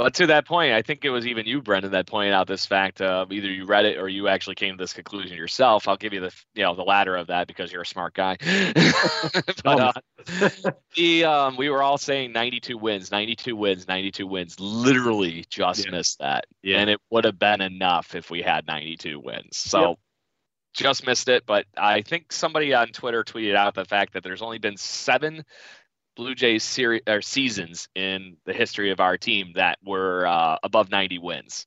But 0.03 0.15
to 0.15 0.27
that 0.27 0.45
point, 0.45 0.73
I 0.73 0.81
think 0.81 1.05
it 1.05 1.11
was 1.11 1.25
even 1.27 1.45
you, 1.45 1.61
Brendan, 1.61 1.91
that 1.91 2.07
pointed 2.07 2.33
out 2.33 2.45
this 2.45 2.65
fact. 2.65 2.99
Uh, 2.99 3.25
either 3.31 3.49
you 3.49 3.63
read 3.63 3.85
it 3.85 3.97
or 3.97 4.09
you 4.09 4.27
actually 4.27 4.55
came 4.55 4.75
to 4.75 4.83
this 4.83 4.91
conclusion 4.91 5.37
yourself. 5.37 5.87
I'll 5.87 5.95
give 5.95 6.11
you 6.11 6.19
the 6.19 6.35
you 6.55 6.63
know 6.63 6.75
the 6.75 6.83
latter 6.83 7.15
of 7.15 7.27
that 7.27 7.47
because 7.47 7.71
you're 7.71 7.83
a 7.83 7.85
smart 7.85 8.13
guy. 8.13 8.35
but 9.63 9.63
Oh, 9.65 9.77
uh, 9.77 9.93
the 10.97 11.23
um, 11.23 11.55
we 11.55 11.69
were 11.69 11.81
all 11.81 11.97
saying 11.97 12.33
92 12.33 12.77
wins, 12.77 13.11
92 13.11 13.55
wins, 13.55 13.87
92 13.87 14.27
wins. 14.27 14.59
Literally 14.59 15.45
just 15.49 15.85
Yeah. 15.85 15.91
missed 15.91 16.19
that, 16.19 16.47
Yeah. 16.61 16.79
and 16.79 16.89
it 16.89 16.99
would 17.09 17.23
have 17.23 17.39
been 17.39 17.61
enough 17.61 18.13
if 18.13 18.29
we 18.29 18.41
had 18.41 18.67
92 18.67 19.21
wins. 19.21 19.55
So. 19.55 19.79
Yep. 19.91 19.99
Just 20.73 21.05
missed 21.05 21.29
it, 21.29 21.45
but 21.45 21.67
I 21.77 22.01
think 22.01 22.31
somebody 22.31 22.73
on 22.73 22.87
Twitter 22.87 23.23
tweeted 23.23 23.55
out 23.55 23.75
the 23.75 23.85
fact 23.85 24.13
that 24.13 24.23
there's 24.23 24.41
only 24.41 24.57
been 24.57 24.75
seven 24.75 25.45
Blue 26.15 26.35
Jays 26.35 26.63
series 26.63 27.01
or 27.07 27.21
seasons 27.21 27.87
in 27.95 28.37
the 28.45 28.53
history 28.53 28.91
of 28.91 28.99
our 28.99 29.17
team 29.17 29.53
that 29.55 29.79
were 29.83 30.25
uh, 30.27 30.57
above 30.63 30.89
90 30.91 31.19
wins, 31.19 31.65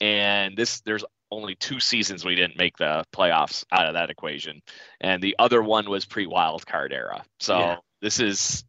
and 0.00 0.56
this 0.56 0.80
there's 0.82 1.04
only 1.30 1.54
two 1.56 1.80
seasons 1.80 2.24
we 2.24 2.34
didn't 2.36 2.56
make 2.56 2.76
the 2.76 3.04
playoffs 3.12 3.64
out 3.72 3.86
of 3.86 3.94
that 3.94 4.10
equation, 4.10 4.62
and 5.00 5.22
the 5.22 5.34
other 5.38 5.62
one 5.62 5.88
was 5.90 6.04
pre-wild 6.04 6.66
card 6.66 6.92
era. 6.92 7.24
So 7.40 7.58
Yeah. 7.58 7.76
this 8.00 8.20
is. 8.20 8.64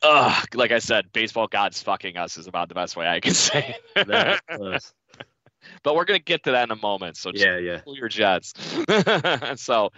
Uh, 0.00 0.40
like 0.54 0.72
I 0.72 0.78
said, 0.78 1.12
baseball 1.12 1.46
gods 1.46 1.82
fucking 1.82 2.16
us 2.16 2.36
is 2.38 2.46
about 2.46 2.68
the 2.68 2.74
best 2.74 2.96
way 2.96 3.06
I 3.06 3.20
can 3.20 3.34
say. 3.34 3.76
it. 3.94 4.40
But 5.84 5.94
we're 5.94 6.04
gonna 6.04 6.18
get 6.18 6.44
to 6.44 6.52
that 6.52 6.64
in 6.64 6.70
a 6.70 6.80
moment. 6.80 7.16
So 7.16 7.30
just 7.30 7.44
yeah, 7.44 7.58
yeah. 7.58 7.80
cool 7.84 7.96
your 7.96 8.08
jets. 8.08 8.52
so 9.62 9.90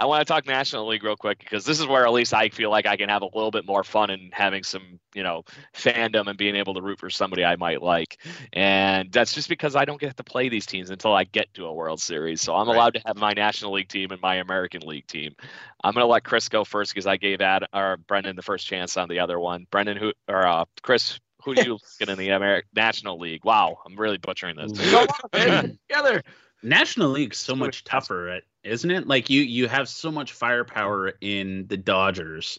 I 0.00 0.06
want 0.06 0.26
to 0.26 0.32
talk 0.32 0.46
National 0.46 0.88
League 0.88 1.04
real 1.04 1.14
quick 1.14 1.38
because 1.40 1.66
this 1.66 1.78
is 1.78 1.86
where 1.86 2.06
at 2.06 2.12
least 2.12 2.32
I 2.32 2.48
feel 2.48 2.70
like 2.70 2.86
I 2.86 2.96
can 2.96 3.10
have 3.10 3.20
a 3.20 3.26
little 3.26 3.50
bit 3.50 3.66
more 3.66 3.84
fun 3.84 4.08
and 4.08 4.32
having 4.32 4.62
some, 4.62 4.98
you 5.14 5.22
know, 5.22 5.44
fandom 5.76 6.26
and 6.26 6.38
being 6.38 6.56
able 6.56 6.72
to 6.72 6.80
root 6.80 6.98
for 6.98 7.10
somebody 7.10 7.44
I 7.44 7.56
might 7.56 7.82
like. 7.82 8.18
And 8.54 9.12
that's 9.12 9.34
just 9.34 9.50
because 9.50 9.76
I 9.76 9.84
don't 9.84 10.00
get 10.00 10.16
to 10.16 10.24
play 10.24 10.48
these 10.48 10.64
teams 10.64 10.88
until 10.88 11.12
I 11.12 11.24
get 11.24 11.52
to 11.52 11.66
a 11.66 11.72
World 11.74 12.00
Series. 12.00 12.40
So 12.40 12.54
I'm 12.56 12.66
Right. 12.66 12.76
allowed 12.76 12.94
to 12.94 13.02
have 13.04 13.18
my 13.18 13.34
National 13.34 13.72
League 13.72 13.88
team 13.88 14.10
and 14.10 14.22
my 14.22 14.36
American 14.36 14.80
League 14.86 15.06
team. 15.06 15.36
I'm 15.84 15.92
gonna 15.92 16.06
let 16.06 16.24
Chris 16.24 16.48
go 16.48 16.64
first 16.64 16.94
because 16.94 17.06
I 17.06 17.18
gave 17.18 17.42
Ad 17.42 17.66
or 17.74 17.98
Brendan 17.98 18.36
the 18.36 18.42
first 18.42 18.66
chance 18.66 18.96
on 18.96 19.10
the 19.10 19.18
other 19.18 19.38
one. 19.38 19.66
Brendan 19.70 19.98
who 19.98 20.14
or 20.26 20.46
uh, 20.46 20.64
Chris, 20.80 21.20
who 21.44 21.54
do 21.54 21.62
you 21.62 21.78
get 21.98 22.08
in 22.08 22.16
the 22.16 22.30
American 22.30 22.70
National 22.74 23.18
League? 23.18 23.44
Wow, 23.44 23.76
I'm 23.84 23.96
really 23.96 24.16
butchering 24.16 24.56
this. 24.56 24.72
Go 24.72 25.00
on. 25.00 25.78
Together. 25.90 26.22
National 26.62 27.10
League's 27.10 27.38
so 27.38 27.52
So 27.52 27.56
much 27.56 27.84
tougher, 27.84 28.40
isn't 28.62 28.90
it? 28.90 29.06
Like 29.06 29.30
you 29.30 29.42
you 29.42 29.68
have 29.68 29.88
so 29.88 30.10
much 30.10 30.32
firepower 30.32 31.12
in 31.20 31.66
the 31.68 31.76
Dodgers, 31.76 32.58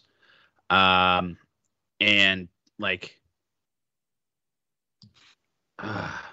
um, 0.69 1.37
and 1.99 2.47
like, 2.79 3.19
uh, 5.79 6.11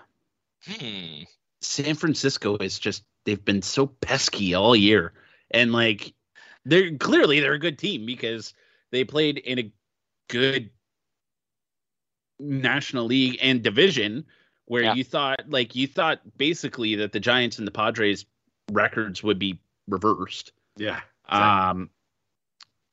Hmm. 0.66 1.22
San 1.61 1.94
Francisco 1.94 2.57
is 2.59 2.78
just 2.78 3.04
they've 3.24 3.44
been 3.44 3.62
so 3.62 3.87
pesky 3.87 4.54
all 4.54 4.76
year, 4.76 5.12
and 5.50 5.72
like 5.72 6.14
they're 6.64 6.96
clearly 6.96 7.40
they're 7.40 7.54
a 7.54 7.59
good 7.59 7.78
team 7.78 8.04
because 8.07 8.54
they 8.90 9.04
played 9.04 9.38
in 9.38 9.59
a 9.59 9.72
good 10.28 10.70
National 12.38 13.07
League 13.07 13.38
and 13.40 13.62
division 13.62 14.26
where 14.68 14.85
Yeah. 14.85 14.94
you 14.94 15.04
thought 15.04 15.48
like 15.48 15.74
you 15.74 15.87
thought 15.87 16.20
basically 16.37 16.96
that 16.96 17.12
the 17.12 17.20
Giants 17.20 17.59
and 17.59 17.66
the 17.66 17.72
Padres 17.72 18.24
records 18.70 19.22
would 19.22 19.38
be 19.38 19.59
reversed. 19.88 20.52
Yeah. 20.76 21.00
Um 21.28 21.90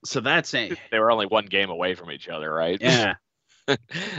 so 0.03 0.19
that's 0.21 0.53
a 0.55 0.71
They 0.91 0.99
were 0.99 1.11
only 1.11 1.25
one 1.27 1.45
game 1.45 1.69
away 1.69 1.95
from 1.95 2.11
each 2.11 2.27
other, 2.29 2.51
right? 2.51 2.77
yeah. 2.81 3.15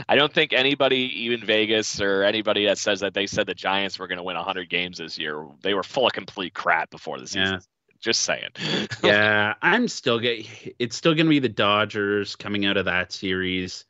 I 0.09 0.15
don't 0.17 0.33
think 0.33 0.51
anybody, 0.51 1.23
even 1.23 1.45
Vegas 1.45 2.01
or 2.01 2.23
anybody 2.23 2.65
that 2.65 2.77
says 2.77 2.99
that 2.99 3.13
they 3.13 3.27
said 3.27 3.47
the 3.47 3.53
Giants 3.53 3.97
were 3.97 4.07
going 4.07 4.17
to 4.17 4.23
win 4.23 4.35
100 4.35 4.69
games 4.69 4.97
this 4.97 5.17
year, 5.17 5.47
they 5.61 5.73
were 5.73 5.83
full 5.83 6.05
of 6.05 6.11
complete 6.11 6.53
crap 6.53 6.89
before 6.89 7.17
the 7.17 7.27
season. 7.27 7.53
Yeah. 7.53 7.59
Just 8.01 8.23
saying. 8.23 8.49
yeah, 9.03 9.53
I'm 9.61 9.87
still 9.87 10.19
get 10.19 10.45
it's 10.77 10.95
still 10.97 11.15
going 11.15 11.25
to 11.25 11.29
be 11.29 11.39
the 11.39 11.49
Dodgers 11.49 12.35
coming 12.35 12.65
out 12.65 12.77
of 12.77 12.85
that 12.85 13.11
series. 13.13 13.85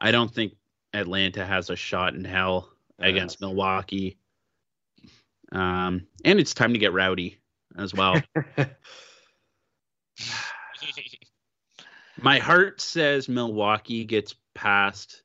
I 0.00 0.12
don't 0.12 0.32
think 0.32 0.54
Atlanta 0.94 1.44
has 1.44 1.70
a 1.70 1.76
shot 1.76 2.14
in 2.14 2.24
hell 2.24 2.70
against 3.08 3.40
Milwaukee. 3.40 4.18
Um, 5.52 6.06
and 6.24 6.40
it's 6.40 6.54
time 6.54 6.72
to 6.72 6.78
get 6.78 6.92
rowdy 6.92 7.38
as 7.76 7.94
well. 7.94 8.20
My 12.20 12.38
heart 12.38 12.80
says 12.80 13.28
Milwaukee 13.28 14.04
gets 14.04 14.34
past 14.54 15.22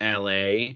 LA, 0.00 0.74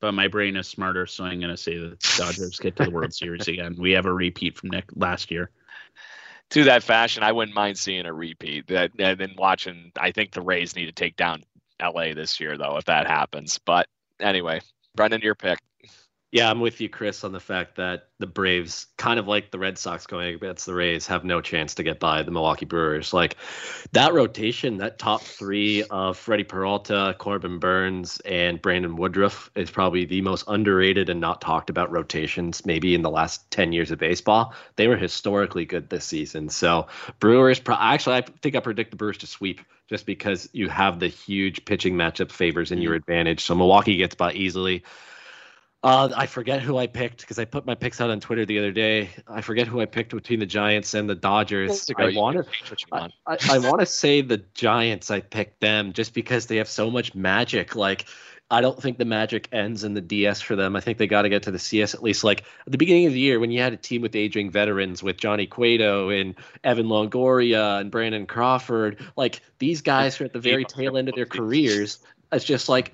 but 0.00 0.12
my 0.12 0.28
brain 0.28 0.56
is 0.56 0.68
smarter, 0.68 1.06
so 1.06 1.24
I'm 1.24 1.40
going 1.40 1.50
to 1.50 1.56
say 1.56 1.76
the 1.78 1.96
Dodgers 2.16 2.58
get 2.58 2.76
to 2.76 2.84
the 2.84 2.90
World 2.90 3.12
Series 3.12 3.48
again. 3.48 3.76
We 3.78 3.92
have 3.92 4.06
a 4.06 4.12
repeat 4.12 4.56
from 4.56 4.70
Nick 4.70 4.84
last 4.94 5.30
year. 5.30 5.50
to 6.50 6.64
that 6.64 6.84
fashion, 6.84 7.22
I 7.22 7.32
wouldn't 7.32 7.56
mind 7.56 7.76
seeing 7.78 8.06
a 8.06 8.12
repeat. 8.12 8.68
That 8.68 8.92
and 8.98 9.18
then 9.18 9.34
watching. 9.36 9.92
I 9.98 10.12
think 10.12 10.32
the 10.32 10.42
Rays 10.42 10.76
need 10.76 10.86
to 10.86 10.92
take 10.92 11.16
down 11.16 11.44
LA 11.82 12.14
this 12.14 12.38
year, 12.40 12.56
though, 12.56 12.76
if 12.76 12.84
that 12.84 13.08
happens. 13.08 13.58
But 13.58 13.88
anyway, 14.20 14.60
Brendan, 14.96 15.22
your 15.22 15.36
pick. 15.36 15.60
Yeah, 16.36 16.50
I'm 16.50 16.60
with 16.60 16.82
you, 16.82 16.90
Chris, 16.90 17.24
on 17.24 17.32
the 17.32 17.40
fact 17.40 17.76
that 17.76 18.08
the 18.18 18.26
Braves, 18.26 18.88
kind 18.98 19.18
of 19.18 19.26
like 19.26 19.50
the 19.50 19.58
Red 19.58 19.78
Sox 19.78 20.06
going 20.06 20.34
against 20.34 20.66
the 20.66 20.74
Rays, 20.74 21.06
have 21.06 21.24
no 21.24 21.40
chance 21.40 21.74
to 21.76 21.82
get 21.82 21.98
by 21.98 22.22
the 22.22 22.30
Milwaukee 22.30 22.66
Brewers. 22.66 23.14
Like 23.14 23.38
that 23.92 24.12
rotation, 24.12 24.76
that 24.76 24.98
top 24.98 25.22
three 25.22 25.84
of 25.84 26.18
Freddie 26.18 26.44
Peralta, 26.44 27.16
Corbin 27.18 27.58
Burnes, 27.58 28.20
and 28.26 28.60
Brandon 28.60 28.96
Woodruff 28.96 29.50
is 29.54 29.70
probably 29.70 30.04
the 30.04 30.20
most 30.20 30.44
underrated 30.46 31.08
and 31.08 31.22
not 31.22 31.40
talked 31.40 31.70
about 31.70 31.90
rotations 31.90 32.66
maybe 32.66 32.94
in 32.94 33.00
the 33.00 33.08
last 33.08 33.50
10 33.50 33.72
years 33.72 33.90
of 33.90 33.98
baseball. 33.98 34.52
They 34.76 34.88
were 34.88 34.98
historically 34.98 35.64
good 35.64 35.88
this 35.88 36.04
season. 36.04 36.50
So 36.50 36.88
Brewers, 37.18 37.60
pro- 37.60 37.78
actually, 37.80 38.16
I 38.16 38.24
think 38.42 38.56
I 38.56 38.60
predict 38.60 38.90
the 38.90 38.98
Brewers 38.98 39.16
to 39.18 39.26
sweep 39.26 39.62
just 39.88 40.04
because 40.04 40.50
you 40.52 40.68
have 40.68 41.00
the 41.00 41.08
huge 41.08 41.64
pitching 41.64 41.94
matchup 41.94 42.30
favors 42.30 42.72
in 42.72 42.76
mm-hmm. 42.76 42.82
your 42.82 42.94
advantage. 42.94 43.42
So 43.42 43.54
Milwaukee 43.54 43.96
gets 43.96 44.14
by 44.14 44.34
easily. 44.34 44.84
Uh, 45.86 46.12
I 46.16 46.26
forget 46.26 46.62
who 46.62 46.78
I 46.78 46.88
picked 46.88 47.20
because 47.20 47.38
I 47.38 47.44
put 47.44 47.64
my 47.64 47.76
picks 47.76 48.00
out 48.00 48.10
on 48.10 48.18
Twitter 48.18 48.44
the 48.44 48.58
other 48.58 48.72
day. 48.72 49.08
I 49.28 49.40
forget 49.40 49.68
who 49.68 49.80
I 49.80 49.84
picked 49.84 50.12
between 50.12 50.40
the 50.40 50.46
Giants 50.46 50.94
and 50.94 51.08
the 51.08 51.14
Dodgers. 51.14 51.88
I 51.96 52.12
want 52.12 52.38
to, 52.38 52.42
change 52.42 52.70
what 52.70 52.82
you 52.82 52.88
I. 52.90 53.08
I, 53.24 53.56
I 53.56 53.58
want 53.60 53.78
to 53.78 53.86
say 53.86 54.20
the 54.20 54.38
Giants. 54.54 55.12
I 55.12 55.20
picked 55.20 55.60
them 55.60 55.92
just 55.92 56.12
because 56.12 56.46
they 56.46 56.56
have 56.56 56.66
so 56.66 56.90
much 56.90 57.14
magic. 57.14 57.76
Like 57.76 58.06
I 58.50 58.60
don't 58.60 58.82
think 58.82 58.98
the 58.98 59.04
magic 59.04 59.48
ends 59.52 59.84
in 59.84 59.94
the 59.94 60.00
DS 60.00 60.40
for 60.40 60.56
them. 60.56 60.74
I 60.74 60.80
think 60.80 60.98
they 60.98 61.06
got 61.06 61.22
to 61.22 61.28
get 61.28 61.44
to 61.44 61.52
the 61.52 61.58
CS 61.60 61.94
at 61.94 62.02
least. 62.02 62.24
Like 62.24 62.40
at 62.66 62.72
the 62.72 62.78
beginning 62.78 63.06
of 63.06 63.12
the 63.12 63.20
year, 63.20 63.38
when 63.38 63.52
you 63.52 63.60
had 63.60 63.72
a 63.72 63.76
team 63.76 64.02
with 64.02 64.16
aging 64.16 64.50
veterans 64.50 65.04
with 65.04 65.18
Johnny 65.18 65.46
Cueto 65.46 66.08
and 66.08 66.34
Evan 66.64 66.86
Longoria 66.86 67.80
and 67.80 67.92
Brandon 67.92 68.26
Crawford, 68.26 69.00
like 69.16 69.40
these 69.60 69.82
guys 69.82 70.20
are 70.20 70.24
at 70.24 70.32
the 70.32 70.40
very 70.40 70.64
tail 70.64 70.96
end 70.96 71.08
of 71.08 71.14
their 71.14 71.26
careers. 71.26 72.00
It's 72.32 72.44
just 72.44 72.68
like 72.68 72.92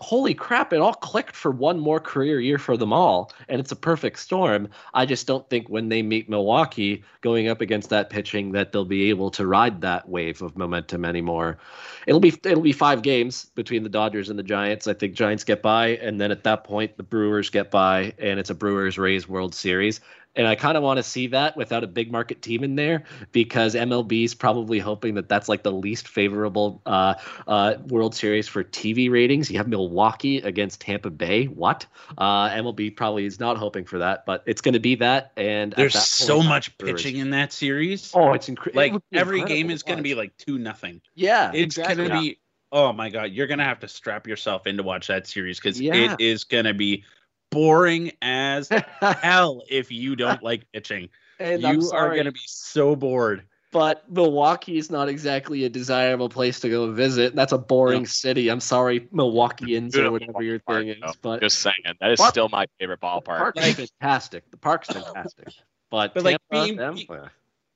holy 0.00 0.34
crap, 0.34 0.72
it 0.72 0.80
all 0.80 0.94
clicked 0.94 1.34
for 1.34 1.50
one 1.50 1.78
more 1.78 1.98
career 2.00 2.40
year 2.40 2.58
for 2.58 2.76
them 2.76 2.92
all, 2.92 3.32
and 3.48 3.60
it's 3.60 3.72
a 3.72 3.76
perfect 3.76 4.18
storm. 4.18 4.68
I 4.94 5.06
just 5.06 5.26
don't 5.26 5.48
think 5.50 5.68
when 5.68 5.88
they 5.88 6.02
meet 6.02 6.28
Milwaukee 6.28 7.02
going 7.20 7.48
up 7.48 7.60
against 7.60 7.90
that 7.90 8.10
pitching 8.10 8.52
that 8.52 8.72
they'll 8.72 8.84
be 8.84 9.10
able 9.10 9.30
to 9.32 9.46
ride 9.46 9.80
that 9.80 10.08
wave 10.08 10.40
of 10.42 10.56
momentum 10.56 11.04
anymore. 11.04 11.58
It'll 12.06 12.20
be 12.20 12.34
it'll 12.44 12.62
be 12.62 12.72
five 12.72 13.02
games 13.02 13.46
between 13.54 13.82
the 13.82 13.88
Dodgers 13.88 14.30
and 14.30 14.38
the 14.38 14.44
Giants. 14.44 14.86
I 14.86 14.94
think 14.94 15.14
Giants 15.14 15.44
get 15.44 15.62
by, 15.62 15.88
and 15.96 16.20
then 16.20 16.30
at 16.30 16.44
that 16.44 16.64
point 16.64 16.96
the 16.96 17.02
Brewers 17.02 17.50
get 17.50 17.70
by, 17.70 18.12
and 18.18 18.38
it's 18.38 18.50
a 18.50 18.54
Brewers 18.54 18.98
Rays 18.98 19.28
World 19.28 19.54
Series. 19.54 20.00
And 20.38 20.46
I 20.46 20.54
kind 20.54 20.76
of 20.76 20.84
want 20.84 20.98
to 20.98 21.02
see 21.02 21.26
that 21.28 21.56
without 21.56 21.82
a 21.82 21.88
big 21.88 22.12
market 22.12 22.40
team 22.40 22.62
in 22.62 22.76
there 22.76 23.02
because 23.32 23.74
MLB 23.74 24.24
is 24.24 24.34
probably 24.34 24.78
hoping 24.78 25.14
that 25.14 25.28
that's 25.28 25.48
like 25.48 25.64
the 25.64 25.72
least 25.72 26.06
favorable 26.06 26.80
uh, 26.86 27.14
uh, 27.48 27.74
World 27.88 28.14
Series 28.14 28.46
for 28.46 28.62
TV 28.62 29.10
ratings. 29.10 29.50
You 29.50 29.58
have 29.58 29.66
Milwaukee 29.66 30.38
against 30.38 30.80
Tampa 30.80 31.10
Bay. 31.10 31.46
What? 31.46 31.86
Uh, 32.16 32.50
MLB 32.50 32.94
probably 32.94 33.26
is 33.26 33.40
not 33.40 33.56
hoping 33.56 33.84
for 33.84 33.98
that, 33.98 34.24
but 34.26 34.44
it's 34.46 34.60
going 34.60 34.74
to 34.74 34.80
be 34.80 34.94
that. 34.94 35.32
And 35.36 35.72
there's 35.72 35.94
that 35.94 36.02
so 36.02 36.36
point, 36.36 36.48
much 36.48 36.78
pitching 36.78 37.16
in 37.16 37.30
that 37.30 37.52
series. 37.52 38.12
Oh, 38.14 38.32
it's 38.32 38.48
incredible. 38.48 38.80
Like 38.80 39.02
every 39.12 39.44
game 39.44 39.70
is 39.70 39.82
going 39.82 39.98
to 39.98 40.04
be 40.04 40.14
like 40.14 40.36
two 40.36 40.56
nothing. 40.56 41.00
Yeah, 41.16 41.50
it's 41.52 41.76
exactly. 41.76 41.96
going 41.96 42.10
to 42.10 42.20
be. 42.20 42.38
Oh 42.70 42.92
my 42.92 43.08
god, 43.08 43.30
you're 43.30 43.46
gonna 43.46 43.64
have 43.64 43.80
to 43.80 43.88
strap 43.88 44.26
yourself 44.26 44.66
in 44.66 44.76
to 44.76 44.82
watch 44.82 45.06
that 45.06 45.26
series 45.26 45.58
because 45.58 45.80
Yeah. 45.80 46.12
it 46.12 46.20
is 46.20 46.44
gonna 46.44 46.74
be 46.74 47.04
boring 47.50 48.12
as 48.22 48.68
hell 49.00 49.62
if 49.68 49.90
you 49.90 50.16
don't 50.16 50.42
like 50.42 50.70
pitching. 50.72 51.08
and 51.40 51.62
you 51.62 51.90
are 51.92 52.14
gonna 52.16 52.32
be 52.32 52.40
so 52.46 52.94
bored. 52.96 53.42
but 53.72 54.10
Milwaukee 54.10 54.78
is 54.78 54.90
not 54.90 55.08
exactly 55.08 55.64
a 55.64 55.68
desirable 55.68 56.28
place 56.28 56.58
to 56.60 56.68
go 56.70 56.90
visit. 56.92 57.34
That's 57.36 57.52
a 57.52 57.58
boring 57.58 58.06
city. 58.06 58.48
I'm 58.48 58.60
sorry, 58.60 59.00
Milwaukeeans 59.12 59.94
or 59.96 60.10
whatever 60.10 60.42
your 60.42 60.58
park, 60.60 60.84
thing 60.84 60.96
though. 61.00 61.10
is, 61.10 61.16
but 61.16 61.40
Just 61.42 61.58
saying, 61.60 61.76
that 62.00 62.10
is 62.10 62.18
Park- 62.18 62.30
still 62.30 62.48
my 62.48 62.66
favorite 62.80 63.00
ballpark. 63.00 63.24
park 63.38 63.56
is 63.58 63.74
fantastic. 64.00 64.50
The 64.50 64.56
park's 64.56 64.88
fantastic, 64.88 65.48
but 65.90 66.14
But, 66.14 66.24
like, 66.24 66.36
being- 66.50 66.76
them, 66.76 66.94
be- 66.94 67.06
uh, 67.10 67.28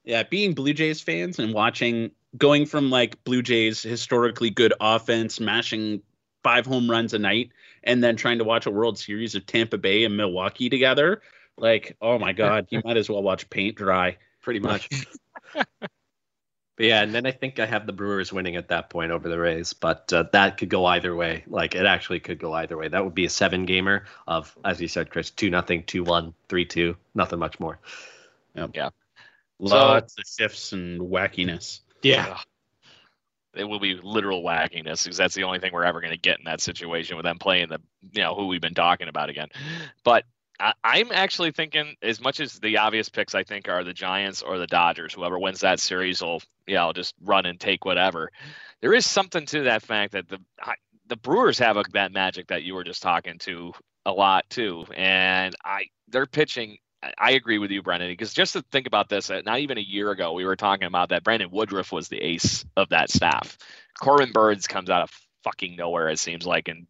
Yeah, 0.04 0.22
being 0.24 0.54
Blue 0.54 0.72
Jays 0.72 1.00
fans 1.00 1.38
and 1.38 1.52
watching 1.54 2.10
going 2.36 2.64
from 2.66 2.90
like 2.90 3.22
Blue 3.24 3.42
Jays 3.42 3.82
historically 3.82 4.50
good 4.50 4.72
offense, 4.80 5.38
mashing 5.40 6.02
five 6.42 6.66
home 6.66 6.90
runs 6.90 7.12
a 7.14 7.18
night, 7.18 7.50
and 7.84 8.02
then 8.02 8.16
trying 8.16 8.38
to 8.38 8.44
watch 8.44 8.66
a 8.66 8.70
World 8.70 8.98
Series 8.98 9.34
of 9.34 9.46
Tampa 9.46 9.78
Bay 9.78 10.04
and 10.04 10.16
Milwaukee 10.16 10.68
together. 10.68 11.22
Like, 11.56 11.96
oh 12.00 12.18
my 12.18 12.32
God, 12.32 12.66
you 12.70 12.80
might 12.84 12.96
as 12.96 13.08
well 13.08 13.22
watch 13.22 13.48
paint 13.50 13.76
dry. 13.76 14.16
pretty 14.42 14.60
much. 14.60 14.88
but 15.54 15.66
yeah, 16.78 17.02
and 17.02 17.14
then 17.14 17.26
I 17.26 17.30
think 17.30 17.58
I 17.58 17.66
have 17.66 17.86
the 17.86 17.92
Brewers 17.92 18.32
winning 18.32 18.56
at 18.56 18.68
that 18.68 18.90
point 18.90 19.12
over 19.12 19.28
the 19.28 19.38
Rays, 19.38 19.72
but 19.72 20.12
uh, 20.12 20.24
that 20.32 20.58
could 20.58 20.70
go 20.70 20.86
either 20.86 21.14
way. 21.14 21.44
Like 21.46 21.74
it 21.74 21.86
actually 21.86 22.20
could 22.20 22.38
go 22.38 22.52
either 22.52 22.76
way. 22.76 22.88
That 22.88 23.04
would 23.04 23.14
be 23.14 23.26
a 23.26 23.30
seven 23.30 23.66
gamer 23.66 24.06
of, 24.26 24.56
as 24.64 24.80
you 24.80 24.88
said, 24.88 25.10
Chris, 25.10 25.30
two 25.30 25.50
nothing, 25.50 25.84
two 25.84 26.04
one, 26.04 26.34
three 26.48 26.64
two, 26.64 26.96
nothing 27.14 27.38
much 27.38 27.60
more. 27.60 27.78
Yeah. 28.74 28.90
Lots 29.58 30.18
of 30.18 30.24
shifts 30.26 30.72
and 30.72 31.00
wackiness. 31.00 31.80
Ugh. 32.30 32.38
It 33.54 33.64
will 33.64 33.80
be 33.80 33.98
literal 34.02 34.42
wackiness 34.42 35.04
because 35.04 35.16
that's 35.16 35.34
the 35.34 35.44
only 35.44 35.58
thing 35.58 35.72
we're 35.72 35.84
ever 35.84 36.00
going 36.00 36.12
to 36.12 36.18
get 36.18 36.38
in 36.38 36.44
that 36.44 36.60
situation 36.60 37.16
with 37.16 37.24
them 37.24 37.38
playing 37.38 37.68
the, 37.68 37.80
you 38.12 38.22
know, 38.22 38.34
who 38.34 38.46
we've 38.46 38.60
been 38.60 38.74
talking 38.74 39.08
about 39.08 39.28
again. 39.28 39.48
But 40.04 40.24
I, 40.58 40.72
I'm 40.84 41.10
actually 41.12 41.50
thinking, 41.50 41.96
as 42.02 42.20
much 42.20 42.40
as 42.40 42.58
the 42.60 42.78
obvious 42.78 43.08
picks 43.08 43.34
I 43.34 43.42
think 43.42 43.68
are 43.68 43.84
the 43.84 43.92
Giants 43.92 44.42
or 44.42 44.58
the 44.58 44.66
Dodgers, 44.66 45.12
whoever 45.12 45.38
wins 45.38 45.60
that 45.60 45.80
series 45.80 46.22
will, 46.22 46.42
you 46.66 46.74
know, 46.74 46.92
just 46.92 47.14
run 47.22 47.46
and 47.46 47.58
take 47.58 47.84
whatever. 47.84 48.30
There 48.80 48.94
is 48.94 49.06
something 49.06 49.46
to 49.46 49.64
that 49.64 49.82
fact 49.82 50.12
that 50.12 50.28
the 50.28 50.38
the 51.08 51.16
Brewers 51.16 51.58
have 51.58 51.76
a, 51.76 51.84
that 51.92 52.12
magic 52.12 52.46
that 52.46 52.62
you 52.62 52.74
were 52.74 52.84
just 52.84 53.02
talking 53.02 53.38
to 53.40 53.72
a 54.06 54.12
lot 54.12 54.48
too, 54.48 54.86
and 54.96 55.54
I 55.64 55.86
they're 56.08 56.26
pitching 56.26 56.78
I- 57.18 57.32
agree 57.32 57.58
with 57.58 57.70
you, 57.70 57.82
Brendan, 57.82 58.10
because 58.10 58.32
just 58.32 58.52
to 58.52 58.62
think 58.70 58.86
about 58.86 59.08
this, 59.08 59.30
uh, 59.30 59.42
not 59.44 59.58
even 59.58 59.78
a 59.78 59.82
year 59.82 60.10
ago, 60.10 60.32
we 60.32 60.44
were 60.44 60.56
talking 60.56 60.86
about 60.86 61.08
that 61.08 61.24
Brandon 61.24 61.50
Woodruff 61.50 61.90
was 61.92 62.08
the 62.08 62.18
ace 62.18 62.64
of 62.76 62.88
that 62.90 63.10
staff. 63.10 63.58
Corbin 64.00 64.32
Burnes 64.32 64.66
comes 64.66 64.88
out 64.88 65.02
of 65.02 65.10
fucking 65.42 65.74
nowhere, 65.74 66.08
it 66.08 66.18
seems 66.20 66.46
like, 66.46 66.68
and 66.68 66.86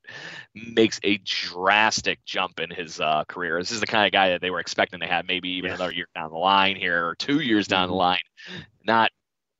makes 0.55 1.01
a 1.03 1.17
drastic 1.25 2.23
jump 2.27 2.61
in 2.61 2.71
his 2.71 3.01
uh, 3.01 3.25
career. 3.27 3.59
This 3.59 3.71
is 3.71 3.81
the 3.81 3.87
kind 3.87 4.05
of 4.07 4.13
guy 4.13 4.29
that 4.31 4.43
they 4.43 4.51
were 4.51 4.61
expecting 4.61 5.01
to 5.01 5.07
have 5.07 5.27
maybe 5.27 5.49
even 5.51 5.71
Yeah. 5.71 5.77
another 5.77 5.95
year 5.95 6.09
down 6.15 6.31
the 6.31 6.37
line 6.37 6.77
here, 6.77 7.07
or 7.09 7.15
two 7.15 7.41
years 7.41 7.67
down 7.67 7.89
the 7.89 7.95
Mhm. 7.95 7.99
line. 7.99 8.21
Not, 8.85 9.11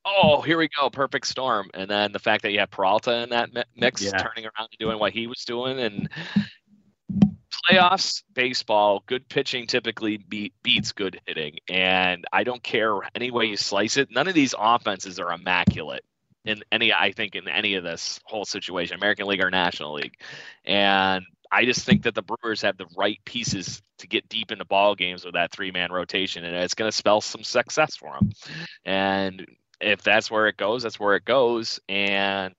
oh, 0.05 0.43
here 0.43 0.59
we 0.59 0.69
go, 0.79 0.91
perfect 0.91 1.27
storm. 1.27 1.71
And 1.73 1.89
then 1.91 2.13
the 2.13 2.19
fact 2.19 2.43
that 2.43 2.53
you 2.53 2.59
have 2.59 2.71
Peralta 2.71 3.23
in 3.23 3.31
that 3.31 3.51
mix, 3.77 4.03
Yeah. 4.03 4.11
turning 4.19 4.45
around 4.45 4.69
and 4.71 4.79
doing 4.79 4.99
what 4.99 5.13
he 5.15 5.27
was 5.27 5.43
doing, 5.47 5.81
and 5.81 6.11
playoffs 7.69 8.23
baseball 8.35 9.03
good 9.07 9.29
pitching 9.29 9.67
typically 9.67 10.17
beat, 10.17 10.53
beats 10.63 10.93
good 10.93 11.21
hitting 11.27 11.57
and 11.69 12.25
i 12.33 12.45
don't 12.45 12.63
care 12.63 12.99
any 13.15 13.31
way 13.31 13.47
you 13.47 13.57
slice 13.57 13.97
it. 13.97 14.09
None 14.11 14.29
of 14.29 14.35
these 14.35 14.55
offenses 14.59 15.19
are 15.21 15.33
immaculate 15.33 16.05
in 16.45 16.63
any 16.73 16.93
i 16.93 17.13
think 17.13 17.35
in 17.35 17.49
any 17.49 17.75
of 17.75 17.85
this 17.85 18.21
whole 18.25 18.45
situation 18.45 18.97
american 18.97 19.27
league 19.27 19.43
or 19.43 19.51
national 19.51 19.95
league. 19.95 20.15
And 20.65 21.25
i 21.51 21.65
just 21.65 21.85
think 21.85 22.03
that 22.03 22.15
the 22.15 22.23
brewers 22.23 22.63
have 22.63 22.77
the 22.77 22.87
right 22.97 23.21
pieces 23.25 23.81
to 23.99 24.09
get 24.09 24.29
deep 24.29 24.51
into 24.51 24.65
ball 24.65 24.95
games 24.95 25.25
with 25.25 25.35
that 25.35 25.53
three 25.53 25.71
man 25.71 25.93
rotation 25.93 26.45
and 26.45 26.57
it's 26.57 26.75
going 26.75 26.91
to 26.91 26.97
spell 26.97 27.21
some 27.21 27.45
success 27.45 27.97
for 27.97 28.13
them 28.13 28.33
and 28.85 29.47
if 29.81 30.03
that's 30.03 30.31
where 30.31 30.49
it 30.49 30.57
goes 30.57 30.83
that's 30.83 30.99
where 30.99 31.15
it 31.15 31.25
goes. 31.25 31.79
And 31.89 32.55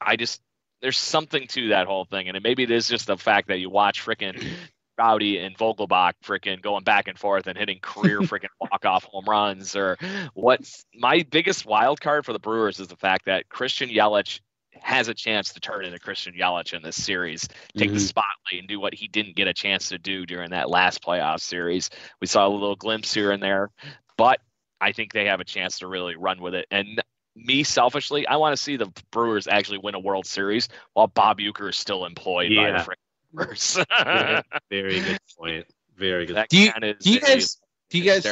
i 0.00 0.16
just 0.16 0.40
there's 0.80 0.98
something 0.98 1.46
to 1.48 1.68
that 1.68 1.86
whole 1.86 2.04
thing, 2.04 2.28
and 2.28 2.36
it, 2.36 2.42
maybe 2.42 2.62
it 2.62 2.70
is 2.70 2.88
just 2.88 3.06
the 3.06 3.16
fact 3.16 3.48
that 3.48 3.58
you 3.58 3.70
watch 3.70 4.04
frickin' 4.04 4.56
Rowdy 4.98 5.38
and 5.38 5.56
Vogelbach 5.56 6.12
frickin' 6.22 6.60
going 6.60 6.84
back 6.84 7.08
and 7.08 7.18
forth 7.18 7.46
and 7.46 7.56
hitting 7.56 7.78
career 7.80 8.20
frickin' 8.22 8.48
walk 8.60 8.84
off 8.84 9.04
home 9.04 9.24
runs, 9.26 9.76
or 9.76 9.96
what's 10.34 10.84
My 10.94 11.24
biggest 11.30 11.64
wild 11.66 12.00
card 12.00 12.24
for 12.26 12.32
the 12.32 12.38
Brewers 12.38 12.80
is 12.80 12.88
the 12.88 12.96
fact 12.96 13.24
that 13.26 13.48
Christian 13.48 13.88
Yelich 13.88 14.40
has 14.82 15.08
a 15.08 15.14
chance 15.14 15.52
to 15.52 15.60
turn 15.60 15.84
into 15.84 15.98
Christian 15.98 16.34
Yelich 16.34 16.72
in 16.74 16.82
this 16.82 17.02
series, 17.02 17.46
take 17.76 17.92
the 17.92 17.98
Mhm. 17.98 18.00
spotlight 18.00 18.60
and 18.60 18.68
do 18.68 18.78
what 18.80 18.94
he 18.94 19.08
didn't 19.08 19.36
get 19.36 19.48
a 19.48 19.54
chance 19.54 19.88
to 19.88 19.98
do 19.98 20.24
during 20.24 20.50
that 20.50 20.70
last 20.70 21.02
playoff 21.02 21.40
series. 21.40 21.90
We 22.20 22.26
saw 22.26 22.46
a 22.46 22.48
little 22.48 22.76
glimpse 22.76 23.12
here 23.12 23.32
and 23.32 23.42
there, 23.42 23.70
but 24.16 24.40
I 24.80 24.92
think 24.92 25.12
they 25.12 25.26
have 25.26 25.40
a 25.40 25.44
chance 25.44 25.80
to 25.80 25.86
really 25.86 26.16
run 26.16 26.40
with 26.40 26.54
it. 26.54 26.66
And 26.70 27.02
me 27.44 27.62
selfishly, 27.62 28.26
I 28.26 28.36
want 28.36 28.56
to 28.56 28.62
see 28.62 28.76
the 28.76 28.90
Brewers 29.10 29.46
actually 29.46 29.78
win 29.78 29.94
a 29.94 30.00
World 30.00 30.26
Series 30.26 30.68
while 30.94 31.06
Bob 31.06 31.38
Uecker 31.38 31.70
is 31.70 31.76
still 31.76 32.04
employed 32.04 32.50
by 32.54 32.70
the 32.70 32.78
Yeah. 32.78 32.84
Brewers. 33.32 33.78
Very, 34.04 34.42
very 34.70 35.00
good 35.00 35.18
point. 35.38 35.66
Very 35.96 36.26
good. 36.26 36.36
That 36.36 36.48
Do 36.48 36.58
you, 36.58 36.70
is- 36.82 36.96
do 37.00 37.10
you 37.12 37.20
guys? 37.20 37.58
Do 37.90 37.98
you 37.98 38.04
guys? 38.04 38.26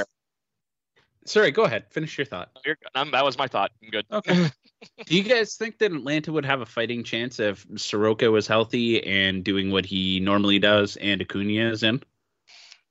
Sorry, 1.26 1.50
go 1.50 1.64
ahead. 1.64 1.84
Finish 1.90 2.16
your 2.16 2.24
thought. 2.24 2.50
You're. 2.64 2.78
Um, 2.94 3.10
that 3.10 3.22
was 3.24 3.36
my 3.36 3.46
thought. 3.48 3.70
I'm 3.82 3.90
good. 3.90 4.06
Okay. 4.10 4.48
Do 5.06 5.14
you 5.16 5.24
guys 5.24 5.56
think 5.56 5.76
that 5.78 5.92
Atlanta 5.92 6.32
would 6.32 6.46
have 6.46 6.60
a 6.62 6.66
fighting 6.66 7.02
chance 7.04 7.38
if 7.40 7.66
Soroka 7.76 8.30
was 8.30 8.46
healthy 8.46 9.04
and 9.04 9.44
doing 9.44 9.70
what 9.70 9.84
he 9.84 10.20
normally 10.20 10.58
does, 10.58 10.96
and 10.96 11.20
Acuna 11.20 11.70
is 11.70 11.82
in? 11.82 12.00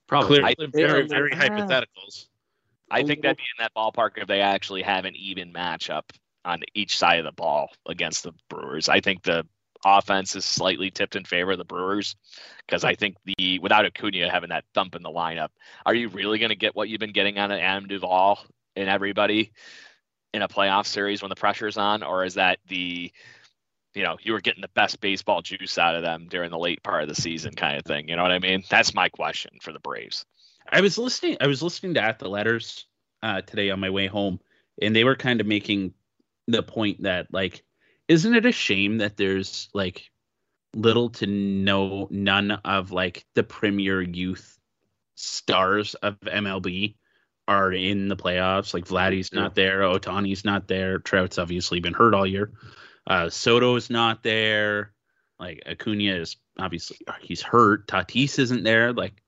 Probably. 0.06 0.38
Clearly, 0.40 0.56
I- 0.60 0.68
very, 0.72 1.02
yeah. 1.04 1.08
very 1.08 1.32
hypotheticals. 1.32 2.28
I 2.90 3.04
think 3.04 3.22
that'd 3.22 3.38
be 3.38 3.44
in 3.58 3.64
that 3.64 3.74
ballpark 3.76 4.12
if 4.18 4.28
they 4.28 4.42
actually 4.42 4.82
have 4.84 5.06
an 5.06 5.16
even 5.16 5.52
matchup 5.52 6.04
on 6.46 6.62
each 6.74 6.98
side 6.98 7.20
of 7.20 7.26
the 7.26 7.32
ball 7.32 7.70
against 7.86 8.24
the 8.24 8.32
Brewers. 8.50 8.88
I 8.88 9.02
think 9.02 9.24
the 9.24 9.46
offense 9.86 10.36
is 10.36 10.46
slightly 10.46 10.90
tipped 10.90 11.16
in 11.16 11.26
favor 11.26 11.52
of 11.52 11.58
the 11.58 11.66
Brewers 11.66 12.16
because 12.66 12.84
I 12.84 12.96
think 12.96 13.18
the 13.26 13.60
without 13.60 13.86
Acuna 13.86 14.30
having 14.30 14.50
that 14.50 14.66
thump 14.74 14.96
in 14.96 15.04
the 15.04 15.10
lineup, 15.10 15.50
are 15.86 15.94
you 15.94 16.10
really 16.10 16.40
going 16.40 16.50
to 16.50 16.56
get 16.56 16.76
what 16.76 16.90
you've 16.90 17.00
been 17.00 17.12
getting 17.12 17.38
out 17.38 17.52
of 17.52 17.60
Adam 17.60 17.88
Duvall 17.88 18.40
and 18.76 18.90
everybody 18.90 19.52
in 20.34 20.42
a 20.42 20.48
playoff 20.48 20.86
series 20.86 21.22
when 21.22 21.30
the 21.30 21.36
pressure's 21.36 21.78
on, 21.78 22.04
or 22.04 22.24
is 22.24 22.36
that 22.36 22.60
the 22.68 23.12
you 23.94 24.04
know 24.04 24.18
you 24.22 24.34
were 24.34 24.42
getting 24.42 24.62
the 24.62 24.70
best 24.70 25.02
baseball 25.02 25.42
juice 25.42 25.78
out 25.78 25.96
of 25.96 26.04
them 26.04 26.28
during 26.30 26.52
the 26.52 26.58
late 26.58 26.84
part 26.84 27.04
of 27.04 27.10
the 27.10 27.16
season 27.16 27.54
kind 27.54 27.78
of 27.78 27.84
thing? 27.84 28.08
You 28.08 28.16
know 28.16 28.24
what 28.24 28.32
I 28.32 28.40
mean? 28.40 28.64
That's 28.70 28.94
my 28.94 29.10
question 29.10 29.52
for 29.62 29.74
the 29.74 29.80
Braves. 29.80 30.26
I 30.70 30.82
was 30.82 30.98
listening. 30.98 31.38
I 31.42 31.48
was 31.48 31.62
listening 31.64 31.94
to 31.96 32.02
At 32.02 32.20
the 32.20 32.30
Letters 32.30 32.86
uh, 33.24 33.42
today 33.42 33.70
on 33.70 33.80
my 33.80 33.90
way 33.90 34.08
home, 34.08 34.40
and 34.82 34.96
they 34.96 35.04
were 35.04 35.16
kind 35.16 35.42
of 35.42 35.48
making 35.48 35.94
the 36.48 36.64
point 36.64 37.04
that 37.04 37.28
like, 37.32 37.64
isn't 38.08 38.36
it 38.36 38.46
a 38.46 38.52
shame 38.52 38.98
that 38.98 39.18
there's 39.18 39.70
like 39.74 40.10
little 40.76 41.10
to 41.10 41.26
no 41.26 42.08
none 42.12 42.52
of 42.52 42.92
like 42.92 43.26
the 43.36 43.44
premier 43.44 44.02
youth 44.02 44.58
stars 45.16 45.96
of 45.96 46.20
MLB 46.20 46.96
are 47.48 47.72
in 47.72 48.08
the 48.08 48.16
playoffs. 48.16 48.74
Like 48.74 48.86
Vladdy's 48.86 49.34
not 49.34 49.56
there, 49.56 49.82
Ohtani's 49.82 50.46
not 50.46 50.68
there, 50.68 51.00
Trout's 51.00 51.38
obviously 51.38 51.80
been 51.80 51.94
hurt 51.94 52.14
all 52.14 52.28
year. 52.28 52.52
Uh, 53.06 53.30
Soto's 53.30 53.90
not 53.90 54.22
there. 54.22 54.92
Like 55.40 55.64
Acuna 55.66 56.16
is 56.16 56.36
obviously 56.60 56.98
he's 57.22 57.42
hurt. 57.42 57.88
Tatis 57.88 58.38
isn't 58.40 58.64
there. 58.64 58.92
Like 58.92 59.22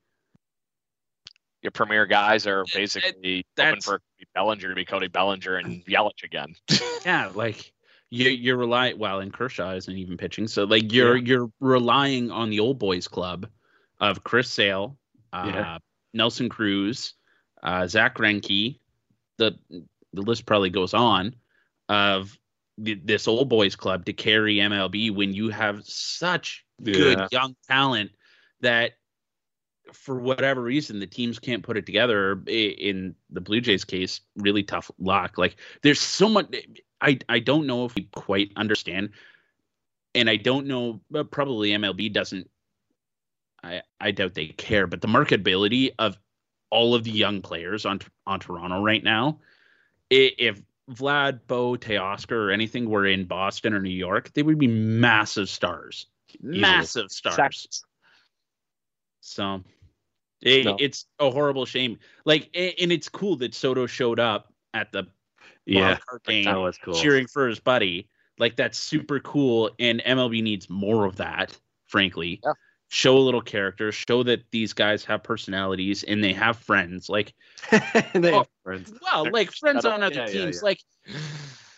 your 1.61 1.71
premier 1.71 2.05
guys 2.05 2.47
are 2.47 2.63
basically 2.73 3.45
open 3.57 3.81
for 3.81 4.01
Bellinger 4.33 4.69
to 4.69 4.75
be 4.75 4.85
Cody 4.85 5.07
Bellinger 5.07 5.57
and 5.57 5.85
Yelich 5.85 6.23
again. 6.23 6.55
yeah, 7.05 7.31
like 7.33 7.71
you, 8.09 8.29
you're 8.29 8.57
relying. 8.57 8.97
Well, 8.97 9.19
and 9.19 9.33
Kershaw 9.33 9.73
isn't 9.73 9.95
even 9.95 10.17
pitching, 10.17 10.47
so 10.47 10.63
like 10.63 10.91
you're 10.91 11.17
yeah. 11.17 11.25
you're 11.25 11.51
relying 11.59 12.31
on 12.31 12.49
the 12.49 12.59
old 12.59 12.79
boys 12.79 13.07
club 13.07 13.47
of 13.99 14.23
Chris 14.23 14.49
Sale, 14.49 14.97
uh, 15.33 15.51
yeah. 15.53 15.77
Nelson 16.13 16.49
Cruz, 16.49 17.13
uh, 17.63 17.87
Zack 17.87 18.15
Greinke. 18.17 18.79
The 19.37 19.57
the 20.13 20.21
list 20.21 20.45
probably 20.45 20.69
goes 20.69 20.93
on 20.93 21.35
of 21.87 22.37
this 22.77 23.27
old 23.27 23.49
boys 23.49 23.75
club 23.75 24.05
to 24.05 24.13
carry 24.13 24.55
MLB 24.55 25.13
when 25.13 25.33
you 25.33 25.49
have 25.49 25.83
such 25.83 26.65
yeah. 26.79 26.93
good 26.93 27.27
young 27.31 27.55
talent 27.67 28.11
that 28.61 28.93
for 29.93 30.19
whatever 30.19 30.61
reason 30.61 30.99
the 30.99 31.07
teams 31.07 31.39
can't 31.39 31.63
put 31.63 31.77
it 31.77 31.85
together 31.85 32.41
in 32.47 33.15
the 33.29 33.41
blue 33.41 33.61
jays 33.61 33.83
case 33.83 34.21
really 34.35 34.63
tough 34.63 34.91
luck 34.99 35.37
like 35.37 35.55
there's 35.81 35.99
so 35.99 36.29
much 36.29 36.53
i 37.01 37.17
i 37.27 37.39
don't 37.39 37.67
know 37.67 37.85
if 37.85 37.95
we 37.95 38.03
quite 38.13 38.51
understand 38.55 39.09
and 40.15 40.29
i 40.29 40.35
don't 40.35 40.67
know 40.67 40.99
probably 41.31 41.71
mlb 41.71 42.13
doesn't 42.13 42.49
i 43.63 43.81
i 43.99 44.11
doubt 44.11 44.33
they 44.33 44.47
care 44.47 44.87
but 44.87 45.01
the 45.01 45.07
marketability 45.07 45.93
of 45.99 46.17
all 46.69 46.95
of 46.95 47.03
the 47.03 47.11
young 47.11 47.41
players 47.41 47.85
on 47.85 47.99
on 48.25 48.39
toronto 48.39 48.81
right 48.81 49.03
now 49.03 49.39
if 50.09 50.61
Vlad, 50.89 51.41
Bo, 51.47 51.75
Teoscar, 51.75 52.31
or 52.31 52.51
anything 52.51 52.89
were 52.89 53.05
in 53.05 53.25
Boston 53.25 53.73
or 53.73 53.79
New 53.79 53.89
York, 53.89 54.33
they 54.33 54.41
would 54.41 54.57
be 54.57 54.65
massive 54.65 55.47
stars. 55.47 56.07
Massive 56.41 57.11
stars. 57.11 57.33
Exactly. 57.37 57.69
So 59.21 59.63
it, 60.41 60.65
no. 60.65 60.77
it's 60.79 61.05
a 61.19 61.29
horrible 61.29 61.65
shame. 61.65 61.99
Like, 62.25 62.49
and 62.55 62.91
it's 62.91 63.09
cool 63.09 63.35
that 63.37 63.53
Soto 63.53 63.87
showed 63.87 64.19
up 64.19 64.53
at 64.73 64.91
the 64.91 65.07
yeah 65.65 65.97
game, 66.25 66.45
that 66.45 66.59
was 66.59 66.77
cool. 66.77 66.93
cheering 66.93 67.27
for 67.27 67.47
his 67.47 67.59
buddy. 67.59 68.07
Like, 68.37 68.55
that's 68.55 68.77
super 68.77 69.19
cool. 69.19 69.71
And 69.79 70.01
MLB 70.05 70.41
needs 70.41 70.69
more 70.69 71.05
of 71.05 71.17
that, 71.17 71.57
frankly. 71.87 72.39
Yeah 72.43 72.53
show 72.89 73.17
a 73.17 73.19
little 73.19 73.41
character, 73.41 73.91
show 73.91 74.23
that 74.23 74.43
these 74.51 74.73
guys 74.73 75.05
have 75.05 75.23
personalities 75.23 76.03
and 76.03 76.23
they 76.23 76.33
have 76.33 76.57
friends. 76.57 77.07
Like 77.07 77.33
they 77.71 77.77
have 77.77 78.25
oh, 78.25 78.45
friends. 78.63 78.91
Well, 79.01 79.31
like 79.31 79.51
friends 79.51 79.85
on 79.85 80.03
other 80.03 80.15
yeah, 80.15 80.25
teams. 80.25 80.61
Yeah, 80.63 80.73
yeah. 81.07 81.13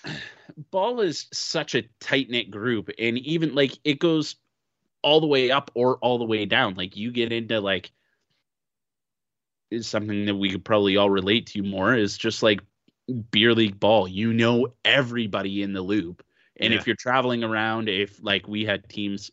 Like 0.08 0.18
ball 0.72 1.02
is 1.02 1.28
such 1.32 1.76
a 1.76 1.84
tight 2.00 2.30
knit 2.30 2.50
group, 2.50 2.90
and 2.98 3.18
even 3.20 3.54
like 3.54 3.78
it 3.84 4.00
goes 4.00 4.38
all 5.04 5.20
the 5.20 5.28
way 5.28 5.52
up 5.52 5.72
or 5.76 5.98
all 5.98 6.18
the 6.18 6.26
way 6.26 6.46
down. 6.46 6.74
Like 6.76 6.96
you 6.96 7.12
get 7.12 7.32
into 7.32 7.60
like 7.60 7.92
is 9.72 9.88
something 9.88 10.26
that 10.26 10.36
we 10.36 10.52
could 10.52 10.66
probably 10.66 10.98
all 10.98 11.10
relate 11.10 11.48
to 11.48 11.64
more 11.64 11.96
is 11.96 12.18
just 12.18 12.44
like 12.44 12.62
beer 13.32 13.56
league 13.56 13.80
ball. 13.80 14.08
You 14.08 14.34
know 14.34 14.74
everybody 14.86 15.64
in 15.64 15.74
the 15.74 15.82
loop. 15.82 16.24
And 16.60 16.76
if 16.76 16.86
you're 16.86 16.96
traveling 16.96 17.44
around, 17.44 17.90
if 17.90 18.22
like 18.22 18.48
we 18.48 18.66
had 18.66 18.88
teams 18.88 19.32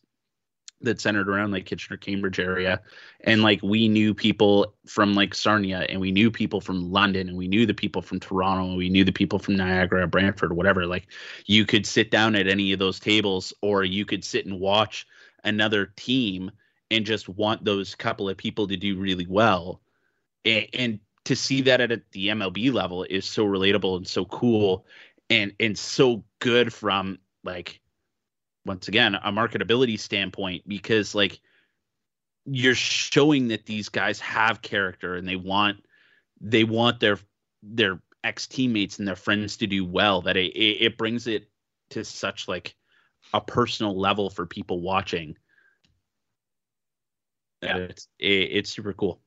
that 0.81 1.01
centered 1.01 1.29
around 1.29 1.51
like 1.51 1.66
Kitchener, 1.66 1.96
Cambridge 1.96 2.38
area. 2.38 2.81
And 3.24 3.42
like 3.42 3.61
we 3.62 3.88
knew 3.88 4.14
people 4.14 4.74
from 4.87 5.14
like 5.14 5.35
Sarnia 5.35 5.81
and 5.88 6.01
we 6.01 6.12
knew 6.12 6.31
people 6.31 6.61
from 6.61 6.92
London 6.92 7.29
and 7.29 7.37
we 7.37 7.48
knew 7.48 7.66
the 7.66 7.74
people 7.74 8.01
from 8.01 8.20
Toronto 8.20 8.68
and 8.68 8.77
we 8.77 8.88
knew 8.88 9.05
the 9.05 9.12
people 9.12 9.38
from 9.38 9.57
Niagara, 9.57 10.07
Brantford, 10.07 10.53
whatever. 10.55 10.87
Like 10.87 11.09
you 11.46 11.66
could 11.66 11.85
sit 11.85 12.11
down 12.11 12.37
at 12.37 12.46
any 12.46 12.72
of 12.72 12.79
those 12.79 13.01
tables 13.01 13.53
or 13.61 13.85
you 13.85 14.05
could 14.05 14.24
sit 14.24 14.46
and 14.46 14.61
watch 14.61 15.07
another 15.44 15.87
team 15.96 16.51
and 16.90 17.05
just 17.05 17.29
want 17.29 17.64
those 17.64 17.94
couple 17.94 18.29
of 18.29 18.37
people 18.37 18.68
to 18.68 18.77
do 18.77 18.96
really 18.96 19.27
well. 19.29 19.81
And, 20.48 20.66
and 20.72 21.00
to 21.24 21.37
see 21.37 21.61
that 21.62 21.80
at 21.80 22.11
the 22.12 22.28
MLB 22.28 22.72
level 22.72 23.04
is 23.04 23.24
so 23.24 23.44
relatable 23.44 23.96
and 23.98 24.08
so 24.08 24.24
cool 24.24 24.87
and 25.30 25.52
and 25.61 25.76
so 25.78 26.24
good 26.38 26.72
from 26.72 27.18
like 27.44 27.80
once 28.64 28.88
again 28.88 29.14
a 29.14 29.30
marketability 29.32 29.98
standpoint 29.98 30.66
because 30.66 31.14
like 31.14 31.40
you're 32.46 32.74
showing 32.74 33.48
that 33.48 33.66
these 33.66 33.88
guys 33.88 34.20
have 34.20 34.62
character 34.62 35.16
and 35.16 35.28
they 35.28 35.37
want 35.37 35.84
they 36.40 36.64
want 36.64 37.00
their 37.00 37.18
their 37.62 38.00
ex 38.24 38.46
teammates 38.46 38.98
and 38.98 39.06
their 39.06 39.16
friends 39.16 39.58
to 39.58 39.66
do 39.66 39.84
well 39.84 40.22
that 40.22 40.37
it, 40.37 40.56
it 40.56 40.96
brings 40.96 41.26
it 41.26 41.50
to 41.90 42.04
such 42.04 42.48
like 42.48 42.74
a 43.34 43.40
personal 43.40 43.98
level 43.98 44.30
for 44.30 44.46
people 44.46 44.80
watching 44.80 45.37
yeah. 47.62 47.76
it's 47.76 48.08
it, 48.18 48.48
it's 48.52 48.70
super 48.70 48.92
cool 48.92 49.20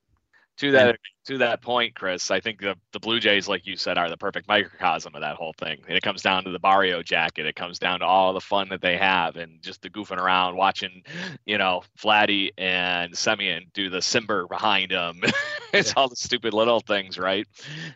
to 0.62 0.72
that 0.74 1.00
to 1.26 1.40
that 1.40 1.64
point, 1.64 1.96
Chris, 1.96 2.30
I 2.30 2.40
think 2.40 2.62
the 2.62 2.76
the 2.94 3.00
Blue 3.00 3.20
Jays, 3.20 3.48
like 3.48 3.66
you 3.66 3.76
said, 3.76 3.98
are 3.98 4.10
the 4.10 4.18
perfect 4.18 4.48
microcosm 4.48 5.16
of 5.16 5.22
that 5.22 5.36
whole 5.36 5.54
thing. 5.54 5.82
And 5.88 5.98
it 5.98 6.04
comes 6.04 6.22
down 6.22 6.44
to 6.44 6.52
the 6.52 6.60
Barrio 6.60 7.02
jacket. 7.02 7.48
It 7.48 7.56
comes 7.56 7.80
down 7.80 8.02
to 8.02 8.06
all 8.06 8.32
the 8.34 8.42
fun 8.42 8.70
that 8.70 8.80
they 8.80 8.96
have 8.98 9.38
and 9.38 9.60
just 9.64 9.82
the 9.82 9.90
goofing 9.90 10.20
around, 10.20 10.56
watching, 10.56 11.02
you 11.48 11.58
know, 11.58 11.82
Vladdy 12.00 12.52
and 12.60 13.14
Semien 13.14 13.74
do 13.74 13.90
the 13.90 14.00
Simber 14.00 14.48
behind 14.48 14.92
them. 14.92 15.22
it's 15.74 15.90
yeah. 15.90 15.94
all 15.98 16.10
the 16.10 16.16
stupid 16.16 16.54
little 16.54 16.80
things, 16.80 17.18
right? 17.18 17.48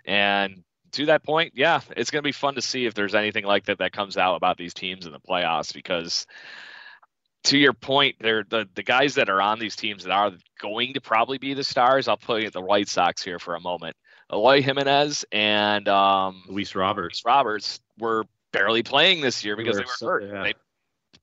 And 0.04 0.64
to 0.94 1.06
that 1.06 1.24
point, 1.24 1.54
yeah, 1.56 1.82
it's 1.96 2.10
going 2.10 2.24
to 2.24 2.28
be 2.28 2.32
fun 2.32 2.56
to 2.56 2.64
see 2.64 2.88
if 2.88 2.96
there's 2.96 3.14
anything 3.14 3.46
like 3.46 3.66
that 3.66 3.78
that 3.78 3.92
comes 3.92 4.18
out 4.18 4.38
about 4.38 4.58
these 4.58 4.74
teams 4.74 5.06
in 5.06 5.12
the 5.12 5.20
playoffs 5.20 5.72
because 5.72 6.26
to 7.46 7.58
your 7.58 7.74
point, 7.74 8.16
they're 8.20 8.44
the, 8.50 8.68
the 8.76 8.84
guys 8.84 9.16
that 9.16 9.30
are 9.30 9.42
on 9.42 9.60
these 9.60 9.76
teams 9.76 10.04
that 10.04 10.12
are 10.12 10.32
going 10.60 10.94
to 10.94 11.02
probably 11.02 11.38
be 11.38 11.54
the 11.54 11.64
stars. 11.64 12.08
I'll 12.08 12.18
put 12.18 12.52
the 12.52 12.62
White 12.62 12.90
Sox 12.90 13.24
here 13.24 13.40
for 13.40 13.56
a 13.56 13.60
moment. 13.60 13.96
Eloy 14.32 14.62
Jimenez 14.62 15.26
and 15.32 15.88
um, 15.88 16.44
Luis 16.48 16.74
Roberts. 16.76 17.22
Luis 17.24 17.26
Roberts 17.26 17.80
were 18.00 18.26
barely 18.52 18.82
playing 18.82 19.22
this 19.22 19.46
year 19.46 19.56
because 19.56 19.78
they 19.78 19.84
were, 19.84 19.96
they 20.00 20.06
were 20.06 20.12
hurt. 20.12 20.24
Yeah. 20.34 20.44
They 20.44 20.54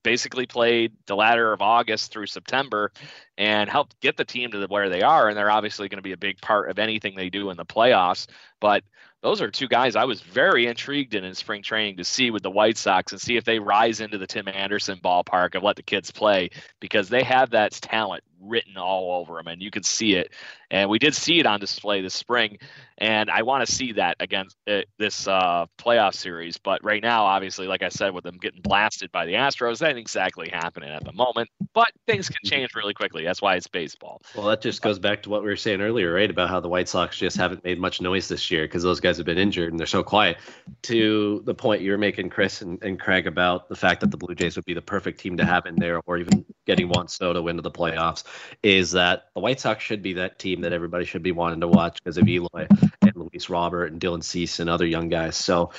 basically 0.04 0.46
played 0.46 0.92
the 1.06 1.16
latter 1.16 1.52
of 1.52 1.60
August 1.60 2.12
through 2.12 2.26
September 2.26 2.92
and 3.36 3.68
helped 3.68 4.00
get 4.00 4.16
the 4.16 4.24
team 4.24 4.50
to 4.52 4.58
the, 4.58 4.68
where 4.68 4.88
they 4.88 5.02
are. 5.02 5.28
And 5.28 5.36
they're 5.36 5.50
obviously 5.50 5.88
going 5.88 5.98
to 5.98 6.02
be 6.02 6.12
a 6.12 6.16
big 6.16 6.40
part 6.40 6.70
of 6.70 6.78
anything 6.78 7.16
they 7.16 7.30
do 7.30 7.50
in 7.50 7.56
the 7.56 7.64
playoffs. 7.64 8.28
But 8.60 8.84
those 9.22 9.40
are 9.40 9.50
two 9.50 9.68
guys 9.68 9.96
I 9.96 10.04
was 10.04 10.20
very 10.20 10.66
intrigued 10.66 11.14
in 11.14 11.24
in 11.24 11.34
spring 11.34 11.62
training 11.62 11.98
to 11.98 12.04
see 12.04 12.30
with 12.30 12.42
the 12.42 12.50
White 12.50 12.76
Sox 12.76 13.12
and 13.12 13.20
see 13.20 13.36
if 13.36 13.44
they 13.44 13.58
rise 13.58 14.00
into 14.00 14.18
the 14.18 14.26
Tim 14.26 14.48
Anderson 14.48 14.98
ballpark 14.98 15.54
of 15.54 15.62
let 15.62 15.76
the 15.76 15.82
kids 15.82 16.10
play 16.10 16.50
because 16.80 17.08
they 17.08 17.22
have 17.22 17.50
that 17.50 17.72
talent 17.72 18.24
written 18.42 18.76
all 18.76 19.20
over 19.20 19.36
them 19.36 19.46
and 19.46 19.62
you 19.62 19.70
can 19.70 19.82
see 19.82 20.14
it. 20.14 20.32
And 20.70 20.88
we 20.88 20.98
did 20.98 21.14
see 21.14 21.38
it 21.38 21.46
on 21.46 21.60
display 21.60 22.00
this 22.00 22.14
spring. 22.14 22.58
And 22.98 23.30
I 23.30 23.42
want 23.42 23.66
to 23.66 23.72
see 23.72 23.92
that 23.92 24.16
against 24.20 24.56
uh, 24.66 24.82
this 24.98 25.26
uh, 25.26 25.66
playoff 25.78 26.14
series. 26.14 26.56
But 26.58 26.82
right 26.82 27.02
now, 27.02 27.24
obviously, 27.24 27.66
like 27.66 27.82
I 27.82 27.88
said, 27.88 28.14
with 28.14 28.24
them 28.24 28.38
getting 28.38 28.62
blasted 28.62 29.12
by 29.12 29.26
the 29.26 29.34
Astros, 29.34 29.78
that 29.78 29.90
ain't 29.90 29.98
exactly 29.98 30.48
happening 30.48 30.90
at 30.90 31.04
the 31.04 31.12
moment. 31.12 31.50
But 31.74 31.90
things 32.06 32.28
can 32.28 32.38
change 32.48 32.74
really 32.74 32.94
quickly. 32.94 33.24
That's 33.24 33.42
why 33.42 33.56
it's 33.56 33.66
baseball. 33.66 34.22
Well, 34.34 34.46
that 34.46 34.62
just 34.62 34.82
goes 34.82 34.98
back 34.98 35.22
to 35.24 35.30
what 35.30 35.42
we 35.42 35.48
were 35.48 35.56
saying 35.56 35.80
earlier, 35.80 36.12
right? 36.12 36.30
About 36.30 36.48
how 36.48 36.60
the 36.60 36.68
White 36.68 36.88
Sox 36.88 37.18
just 37.18 37.36
haven't 37.36 37.64
made 37.64 37.78
much 37.78 38.00
noise 38.00 38.28
this 38.28 38.50
year 38.50 38.64
because 38.64 38.82
those 38.82 39.00
guys 39.00 39.11
have 39.16 39.26
been 39.26 39.38
injured 39.38 39.70
and 39.70 39.78
they're 39.78 39.86
so 39.86 40.02
quiet. 40.02 40.38
To 40.82 41.42
the 41.44 41.54
point 41.54 41.82
you 41.82 41.90
were 41.90 41.98
making, 41.98 42.30
Chris 42.30 42.62
and, 42.62 42.82
and 42.82 42.98
Craig, 42.98 43.26
about 43.26 43.68
the 43.68 43.76
fact 43.76 44.00
that 44.00 44.10
the 44.10 44.16
Blue 44.16 44.34
Jays 44.34 44.56
would 44.56 44.64
be 44.64 44.74
the 44.74 44.82
perfect 44.82 45.20
team 45.20 45.36
to 45.36 45.44
have 45.44 45.66
in 45.66 45.76
there, 45.76 46.00
or 46.06 46.18
even 46.18 46.44
getting 46.66 46.88
Juan 46.88 47.08
Soto 47.08 47.46
into 47.48 47.62
the 47.62 47.70
playoffs, 47.70 48.24
is 48.62 48.92
that 48.92 49.28
the 49.34 49.40
White 49.40 49.60
Sox 49.60 49.82
should 49.82 50.02
be 50.02 50.14
that 50.14 50.38
team 50.38 50.60
that 50.62 50.72
everybody 50.72 51.04
should 51.04 51.22
be 51.22 51.32
wanting 51.32 51.60
to 51.60 51.68
watch 51.68 52.02
because 52.02 52.18
of 52.18 52.28
Eloy 52.28 52.66
and 53.02 53.21
Robert 53.50 53.92
and 53.92 54.00
Dylan 54.00 54.22
Cease 54.22 54.58
and 54.58 54.68
other 54.68 54.86
young 54.86 55.08
guys. 55.08 55.36
So 55.36 55.70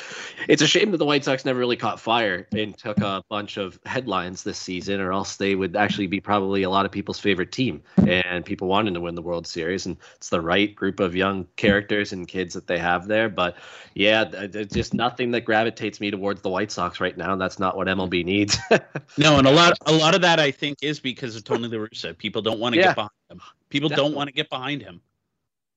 it's 0.47 0.61
a 0.61 0.67
shame 0.67 0.91
that 0.91 0.97
the 0.97 1.05
White 1.05 1.23
Sox 1.23 1.45
never 1.45 1.59
really 1.59 1.77
caught 1.77 1.99
fire 1.99 2.47
and 2.55 2.77
took 2.77 2.99
a 2.99 3.23
bunch 3.29 3.57
of 3.57 3.79
headlines 3.85 4.43
this 4.43 4.57
season, 4.57 4.99
or 4.99 5.11
else 5.11 5.37
they 5.37 5.55
would 5.55 5.75
actually 5.75 6.07
be 6.07 6.19
probably 6.19 6.63
a 6.63 6.69
lot 6.69 6.85
of 6.85 6.91
people's 6.91 7.19
favorite 7.19 7.51
team 7.51 7.81
and 8.07 8.45
people 8.45 8.67
wanting 8.67 8.93
to 8.93 9.01
win 9.01 9.15
the 9.15 9.21
World 9.21 9.47
Series. 9.47 9.85
And 9.85 9.97
it's 10.15 10.29
the 10.29 10.41
right 10.41 10.73
group 10.75 10.99
of 10.99 11.15
young 11.15 11.47
characters 11.55 12.13
and 12.13 12.27
kids 12.27 12.53
that 12.53 12.67
they 12.67 12.77
have 12.77 13.07
there. 13.07 13.29
But 13.29 13.57
yeah, 13.93 14.23
there's 14.23 14.67
just 14.67 14.93
nothing 14.93 15.31
that 15.31 15.41
gravitates 15.41 15.99
me 15.99 16.11
towards 16.11 16.41
the 16.41 16.49
White 16.49 16.71
Sox 16.71 16.99
right 16.99 17.17
now. 17.17 17.33
And 17.33 17.41
that's 17.41 17.59
not 17.59 17.77
what 17.77 17.87
MLB 17.87 18.25
needs. 18.25 18.57
no, 19.17 19.37
and 19.37 19.47
a 19.47 19.51
lot, 19.51 19.77
a 19.85 19.91
lot 19.91 20.15
of 20.15 20.21
that 20.21 20.39
I 20.39 20.51
think 20.51 20.79
is 20.81 20.99
because 20.99 21.35
of 21.35 21.43
Tony 21.43 21.67
La 21.67 21.77
Russa. 21.77 22.17
People 22.17 22.41
don't 22.41 22.59
want 22.59 22.73
to 22.73 22.81
yeah. 22.81 22.87
get 22.87 22.95
behind 22.95 23.11
him. 23.29 23.41
People 23.69 23.89
Definitely. 23.89 24.09
don't 24.09 24.17
want 24.17 24.27
to 24.27 24.33
get 24.33 24.49
behind 24.49 24.81
him. 24.81 25.01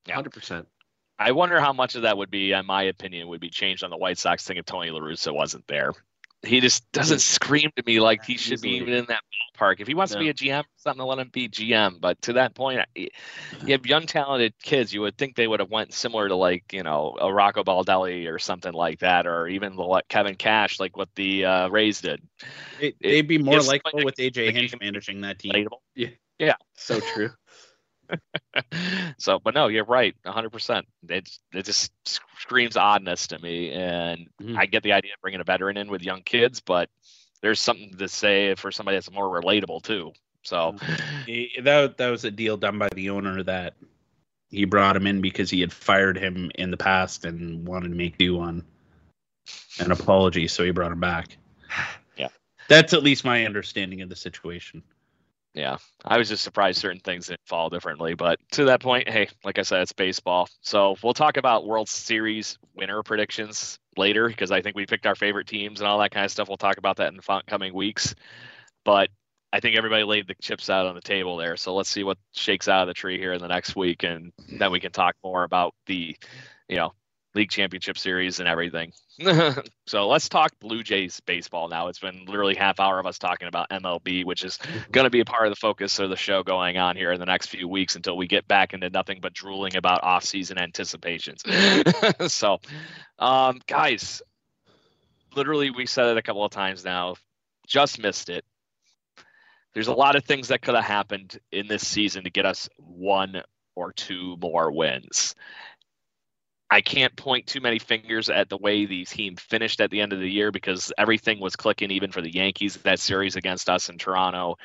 Hundred 0.08 0.32
percent. 0.32 0.68
I 1.18 1.32
wonder 1.32 1.60
how 1.60 1.72
much 1.72 1.94
of 1.94 2.02
that 2.02 2.16
would 2.18 2.30
be, 2.30 2.52
in 2.52 2.66
my 2.66 2.82
opinion, 2.84 3.28
would 3.28 3.40
be 3.40 3.50
changed 3.50 3.82
on 3.82 3.90
the 3.90 3.96
White 3.96 4.18
Sox 4.18 4.44
thing 4.44 4.56
if 4.58 4.66
Tony 4.66 4.90
La 4.90 5.00
Russa 5.00 5.34
wasn't 5.34 5.66
there. 5.66 5.92
he 6.44 6.60
just 6.60 6.90
doesn't 6.92 7.20
scream 7.20 7.70
to 7.76 7.82
me 7.86 8.00
like 8.00 8.24
he 8.24 8.36
should 8.36 8.60
be 8.60 8.70
even 8.76 8.92
in 8.92 9.06
that 9.06 9.22
ballpark. 9.58 9.80
If 9.80 9.88
he 9.88 9.94
wants 9.94 10.12
to 10.12 10.18
be 10.18 10.28
a 10.28 10.34
GM, 10.34 10.64
something 10.76 11.00
to 11.00 11.04
let 11.04 11.18
him 11.18 11.30
be 11.32 11.48
GM. 11.48 12.00
But 12.00 12.20
to 12.22 12.34
that 12.34 12.54
point, 12.54 12.80
you 12.94 13.08
have 13.68 13.86
young 13.86 14.06
talented 14.06 14.52
kids. 14.62 14.92
You 14.92 15.00
would 15.00 15.16
think 15.16 15.36
they 15.36 15.48
would 15.48 15.60
have 15.60 15.70
went 15.70 15.94
similar 15.94 16.28
to 16.28 16.36
like 16.36 16.72
you 16.72 16.82
know 16.82 17.16
a 17.20 17.32
Rocco 17.32 17.64
Baldelli 17.64 18.30
or 18.30 18.38
something 18.38 18.72
like 18.72 19.00
that, 19.00 19.26
or 19.26 19.48
even 19.48 19.76
what 19.76 20.06
Kevin 20.08 20.34
Cash, 20.34 20.78
like 20.78 20.96
what 20.96 21.08
the 21.16 21.46
uh, 21.46 21.68
Rays 21.68 22.00
did. 22.00 22.22
It, 22.80 22.96
they'd 23.00 23.22
be 23.22 23.38
more 23.38 23.60
likable 23.60 24.04
with 24.04 24.16
AJ 24.16 24.52
Hinch 24.52 24.74
managing 24.78 25.22
that 25.22 25.38
team. 25.38 25.68
Yeah, 25.94 26.08
yeah, 26.38 26.56
so 26.74 27.00
true. 27.00 27.30
so, 29.18 29.38
but 29.38 29.54
no, 29.54 29.68
you're 29.68 29.84
right, 29.84 30.14
100. 30.22 30.50
percent 30.50 30.86
It 31.08 31.28
it 31.52 31.64
just 31.64 31.92
screams 32.38 32.76
oddness 32.76 33.28
to 33.28 33.38
me, 33.38 33.72
and 33.72 34.28
mm-hmm. 34.40 34.56
I 34.58 34.66
get 34.66 34.82
the 34.82 34.92
idea 34.92 35.12
of 35.14 35.20
bringing 35.20 35.40
a 35.40 35.44
veteran 35.44 35.76
in 35.76 35.90
with 35.90 36.02
young 36.02 36.22
kids, 36.22 36.60
but 36.60 36.88
there's 37.42 37.60
something 37.60 37.96
to 37.98 38.08
say 38.08 38.54
for 38.54 38.70
somebody 38.70 38.96
that's 38.96 39.10
more 39.10 39.28
relatable 39.28 39.82
too. 39.82 40.12
So 40.42 40.72
mm-hmm. 40.78 41.64
that 41.64 41.98
that 41.98 42.10
was 42.10 42.24
a 42.24 42.30
deal 42.30 42.56
done 42.56 42.78
by 42.78 42.88
the 42.94 43.10
owner 43.10 43.42
that 43.42 43.74
he 44.50 44.64
brought 44.64 44.96
him 44.96 45.06
in 45.06 45.20
because 45.20 45.50
he 45.50 45.60
had 45.60 45.72
fired 45.72 46.16
him 46.16 46.50
in 46.54 46.70
the 46.70 46.76
past 46.76 47.24
and 47.24 47.66
wanted 47.66 47.88
to 47.88 47.94
make 47.94 48.18
due 48.18 48.38
on 48.38 48.64
an 49.78 49.92
apology, 49.92 50.48
so 50.48 50.64
he 50.64 50.70
brought 50.70 50.92
him 50.92 51.00
back. 51.00 51.36
Yeah, 52.16 52.28
that's 52.68 52.94
at 52.94 53.02
least 53.02 53.26
my 53.26 53.44
understanding 53.44 54.00
of 54.00 54.08
the 54.08 54.16
situation 54.16 54.82
yeah, 55.56 55.78
I 56.04 56.18
was 56.18 56.28
just 56.28 56.44
surprised 56.44 56.78
certain 56.78 57.00
things 57.00 57.28
didn't 57.28 57.40
fall 57.46 57.70
differently. 57.70 58.12
But 58.12 58.38
to 58.52 58.66
that 58.66 58.82
point, 58.82 59.08
hey, 59.08 59.28
like 59.42 59.58
I 59.58 59.62
said, 59.62 59.80
it's 59.80 59.92
baseball. 59.92 60.48
So 60.60 60.96
we'll 61.02 61.14
talk 61.14 61.38
about 61.38 61.66
World 61.66 61.88
Series 61.88 62.58
winner 62.74 63.02
predictions 63.02 63.78
later 63.96 64.28
because 64.28 64.52
I 64.52 64.60
think 64.60 64.76
we 64.76 64.84
picked 64.84 65.06
our 65.06 65.14
favorite 65.14 65.46
teams 65.46 65.80
and 65.80 65.88
all 65.88 65.98
that 66.00 66.10
kind 66.10 66.26
of 66.26 66.30
stuff. 66.30 66.48
We'll 66.48 66.58
talk 66.58 66.76
about 66.76 66.98
that 66.98 67.08
in 67.08 67.16
the 67.16 67.42
coming 67.46 67.72
weeks. 67.72 68.14
But 68.84 69.08
I 69.50 69.60
think 69.60 69.78
everybody 69.78 70.04
laid 70.04 70.28
the 70.28 70.34
chips 70.42 70.68
out 70.68 70.84
on 70.84 70.94
the 70.94 71.00
table 71.00 71.38
there. 71.38 71.56
So 71.56 71.74
let's 71.74 71.88
see 71.88 72.04
what 72.04 72.18
shakes 72.34 72.68
out 72.68 72.82
of 72.82 72.88
the 72.88 72.94
tree 72.94 73.18
here 73.18 73.32
in 73.32 73.40
the 73.40 73.48
next 73.48 73.74
week, 73.74 74.02
and 74.02 74.32
then 74.58 74.70
we 74.70 74.80
can 74.80 74.92
talk 74.92 75.14
more 75.24 75.44
about 75.44 75.74
the, 75.86 76.14
you 76.68 76.76
know, 76.76 76.92
league 77.36 77.50
championship 77.50 77.98
series 77.98 78.40
and 78.40 78.48
everything. 78.48 78.92
so 79.86 80.08
let's 80.08 80.28
talk 80.28 80.50
Blue 80.58 80.82
Jays 80.82 81.20
baseball 81.20 81.68
now. 81.68 81.88
It's 81.88 82.00
been 82.00 82.24
literally 82.26 82.54
half 82.54 82.80
hour 82.80 82.98
of 82.98 83.06
us 83.06 83.18
talking 83.18 83.46
about 83.46 83.68
MLB, 83.70 84.24
which 84.24 84.42
is 84.42 84.58
going 84.90 85.04
to 85.04 85.10
be 85.10 85.20
a 85.20 85.24
part 85.24 85.46
of 85.46 85.52
the 85.52 85.60
focus 85.60 85.98
of 85.98 86.10
the 86.10 86.16
show 86.16 86.42
going 86.42 86.78
on 86.78 86.96
here 86.96 87.12
in 87.12 87.20
the 87.20 87.26
next 87.26 87.48
few 87.48 87.68
weeks 87.68 87.94
until 87.94 88.16
we 88.16 88.26
get 88.26 88.48
back 88.48 88.74
into 88.74 88.90
nothing 88.90 89.18
but 89.20 89.34
drooling 89.34 89.76
about 89.76 90.02
off-season 90.02 90.58
anticipations. 90.58 91.42
so, 92.26 92.58
um, 93.18 93.60
guys, 93.66 94.22
literally 95.36 95.70
we 95.70 95.86
said 95.86 96.06
it 96.06 96.16
a 96.16 96.22
couple 96.22 96.44
of 96.44 96.50
times 96.50 96.84
now. 96.84 97.14
Just 97.66 98.00
missed 98.00 98.30
it. 98.30 98.44
There's 99.74 99.88
a 99.88 99.94
lot 99.94 100.16
of 100.16 100.24
things 100.24 100.48
that 100.48 100.62
could 100.62 100.74
have 100.74 100.84
happened 100.84 101.38
in 101.52 101.68
this 101.68 101.86
season 101.86 102.24
to 102.24 102.30
get 102.30 102.46
us 102.46 102.66
one 102.78 103.42
or 103.74 103.92
two 103.92 104.36
more 104.40 104.72
wins. 104.72 105.34
I 106.70 106.80
can't 106.80 107.14
point 107.14 107.46
too 107.46 107.60
many 107.60 107.78
fingers 107.78 108.28
at 108.28 108.48
the 108.48 108.56
way 108.56 108.86
the 108.86 109.04
team 109.04 109.36
finished 109.36 109.80
at 109.80 109.90
the 109.90 110.00
end 110.00 110.12
of 110.12 110.18
the 110.18 110.30
year 110.30 110.50
because 110.50 110.92
everything 110.98 111.38
was 111.38 111.56
clicking, 111.56 111.90
even 111.90 112.10
for 112.10 112.20
the 112.20 112.32
Yankees, 112.32 112.76
that 112.78 112.98
series 112.98 113.36
against 113.36 113.70
us 113.70 113.88
in 113.88 113.98
Toronto. 113.98 114.56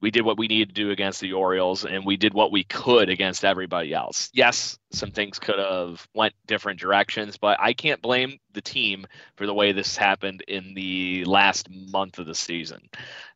We 0.00 0.10
did 0.10 0.24
what 0.24 0.38
we 0.38 0.46
needed 0.46 0.68
to 0.68 0.74
do 0.74 0.90
against 0.90 1.20
the 1.20 1.32
Orioles, 1.32 1.84
and 1.84 2.06
we 2.06 2.16
did 2.16 2.32
what 2.32 2.52
we 2.52 2.62
could 2.64 3.10
against 3.10 3.44
everybody 3.44 3.92
else. 3.92 4.30
Yes, 4.32 4.78
some 4.92 5.10
things 5.10 5.38
could 5.38 5.58
have 5.58 6.06
went 6.14 6.34
different 6.46 6.78
directions, 6.78 7.36
but 7.36 7.58
I 7.60 7.72
can't 7.72 8.00
blame 8.00 8.38
the 8.52 8.60
team 8.60 9.06
for 9.36 9.44
the 9.44 9.54
way 9.54 9.72
this 9.72 9.96
happened 9.96 10.44
in 10.46 10.72
the 10.74 11.24
last 11.24 11.68
month 11.68 12.20
of 12.20 12.26
the 12.26 12.34
season. 12.34 12.88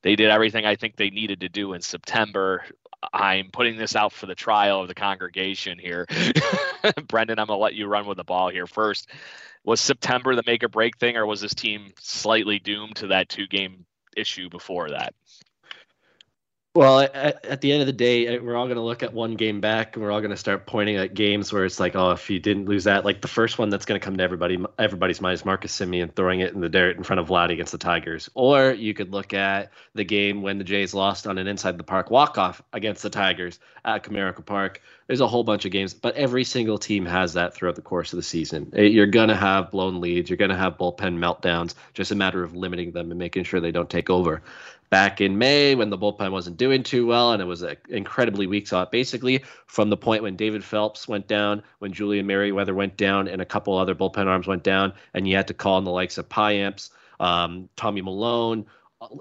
They 0.03 0.15
did 0.15 0.31
everything 0.31 0.65
I 0.65 0.77
think 0.77 0.97
they 0.97 1.11
needed 1.11 1.41
to 1.41 1.49
do 1.49 1.73
in 1.73 1.83
September 1.83 2.65
I'm 3.13 3.51
putting 3.51 3.77
this 3.77 3.97
out 3.97 4.13
for 4.13 4.27
the 4.27 4.35
trial 4.35 4.83
of 4.83 4.89
the 4.89 4.95
congregation 4.95 5.79
here. 5.79 6.07
Brendan, 7.09 7.39
I'm 7.39 7.47
going 7.47 7.59
to 7.59 7.63
let 7.63 7.75
you 7.75 7.87
run 7.87 8.07
with 8.07 8.17
the 8.17 8.25
ball 8.25 8.51
here 8.51 8.67
first. 8.67 9.09
Was 9.65 9.81
September 9.81 10.35
the 10.35 10.43
make 10.47 10.65
or 10.65 10.69
break 10.69 10.99
thing, 10.99 11.17
or 11.17 11.27
was 11.27 11.41
this 11.41 11.55
team 11.55 11.93
slightly 12.01 12.59
doomed 12.59 12.97
to 12.97 13.09
that 13.09 13.29
two 13.29 13.47
game 13.47 13.87
issue 14.17 14.49
before 14.51 14.91
that? 14.91 15.15
Well, 16.75 17.01
at, 17.01 17.45
at, 17.45 17.61
the 17.61 17.71
end 17.71 17.83
of 17.83 17.87
the 17.87 17.93
day, 17.93 18.39
we're 18.39 18.57
all 18.57 18.65
going 18.65 18.77
to 18.77 18.83
look 18.83 19.03
at 19.03 19.13
one 19.13 19.35
game 19.35 19.61
back, 19.61 19.95
and 19.95 20.03
we're 20.03 20.11
all 20.11 20.23
going 20.23 20.31
to 20.31 20.39
start 20.39 20.65
pointing 20.65 20.97
at 20.97 21.13
games 21.13 21.53
where 21.53 21.67
it's 21.67 21.79
like, 21.79 21.95
oh, 21.95 22.13
if 22.13 22.31
you 22.31 22.41
didn't 22.41 22.65
lose 22.65 22.85
that, 22.85 23.05
like 23.05 23.21
the 23.21 23.29
first 23.29 23.59
one 23.59 23.69
that's 23.69 23.85
going 23.85 24.01
to 24.01 24.03
come 24.03 24.17
to 24.17 24.23
everybody, 24.23 24.59
everybody's 24.79 25.21
mind 25.21 25.35
is 25.35 25.45
Marcus 25.45 25.79
Semien 25.79 26.11
throwing 26.15 26.41
it 26.41 26.55
in 26.55 26.63
the 26.63 26.71
dirt 26.71 26.97
in 26.97 27.03
front 27.03 27.21
of 27.21 27.29
Vlad 27.29 27.51
against 27.51 27.73
the 27.73 27.79
Tigers. 27.79 28.31
Or 28.33 28.73
you 28.73 28.95
could 28.95 29.13
look 29.13 29.35
at 29.35 29.71
the 29.95 30.05
game 30.05 30.41
when 30.41 30.57
the 30.57 30.65
Jays 30.65 30.95
lost 30.95 31.27
on 31.27 31.37
an 31.37 31.47
inside 31.47 31.77
the 31.77 31.85
park 31.85 32.11
walk 32.11 32.39
off 32.39 32.63
against 32.73 33.03
the 33.03 33.11
Tigers 33.11 33.59
at 33.85 34.03
Comerica 34.03 34.43
Park. 34.43 34.81
There's 35.09 35.21
a 35.21 35.29
whole 35.29 35.45
bunch 35.45 35.67
of 35.67 35.73
games, 35.73 35.93
but 35.93 36.15
every 36.15 36.45
single 36.45 36.79
team 36.79 37.05
has 37.05 37.35
that 37.35 37.53
throughout 37.53 37.77
the 37.77 37.83
course 37.83 38.15
of 38.15 38.17
the 38.17 38.23
season. 38.23 38.73
Eh, 38.75 38.85
you're 38.85 39.07
going 39.07 39.29
to 39.29 39.37
have 39.37 39.71
blown 39.71 40.01
leads, 40.01 40.31
you're 40.31 40.39
going 40.39 40.49
to 40.49 40.57
have 40.57 40.79
bullpen 40.79 41.19
meltdowns, 41.19 41.75
just 41.93 42.13
a 42.13 42.15
matter 42.15 42.43
of 42.43 42.57
limiting 42.57 42.93
them 42.93 43.11
and 43.11 43.19
making 43.19 43.45
sure 43.45 43.61
they 43.61 43.73
don't 43.73 43.91
take 43.91 44.09
over 44.09 44.41
back 44.93 45.23
in 45.23 45.39
May 45.39 45.75
when 45.75 45.89
the 45.89 45.97
bullpen 45.97 46.33
wasn't 46.33 46.59
doing 46.59 46.83
too 46.83 47.07
well 47.07 47.33
and 47.33 47.41
it 47.41 47.47
was 47.47 47.63
an 47.63 47.79
incredibly 47.89 48.47
weak 48.47 48.67
spot. 48.67 48.93
Basically, 48.93 49.43
from 49.67 49.89
the 49.89 49.97
point 49.97 50.23
when 50.23 50.37
David 50.37 50.63
Phelps 50.63 51.09
went 51.09 51.27
down, 51.27 51.63
when 51.79 51.95
Julian 51.95 52.27
Merryweather 52.27 52.75
went 52.75 52.99
down, 52.99 53.27
and 53.27 53.41
a 53.41 53.47
couple 53.47 53.79
other 53.79 53.95
bullpen 53.95 54.27
arms 54.27 54.47
went 54.47 54.63
down, 54.63 54.93
and 55.15 55.27
you 55.27 55.35
had 55.35 55.49
to 55.49 55.55
call 55.55 55.77
on 55.77 55.85
the 55.85 55.91
likes 55.91 56.19
of 56.19 56.29
Payamps, 56.29 56.91
um, 57.21 57.71
Tommy 57.75 58.03
Milone, 58.03 58.67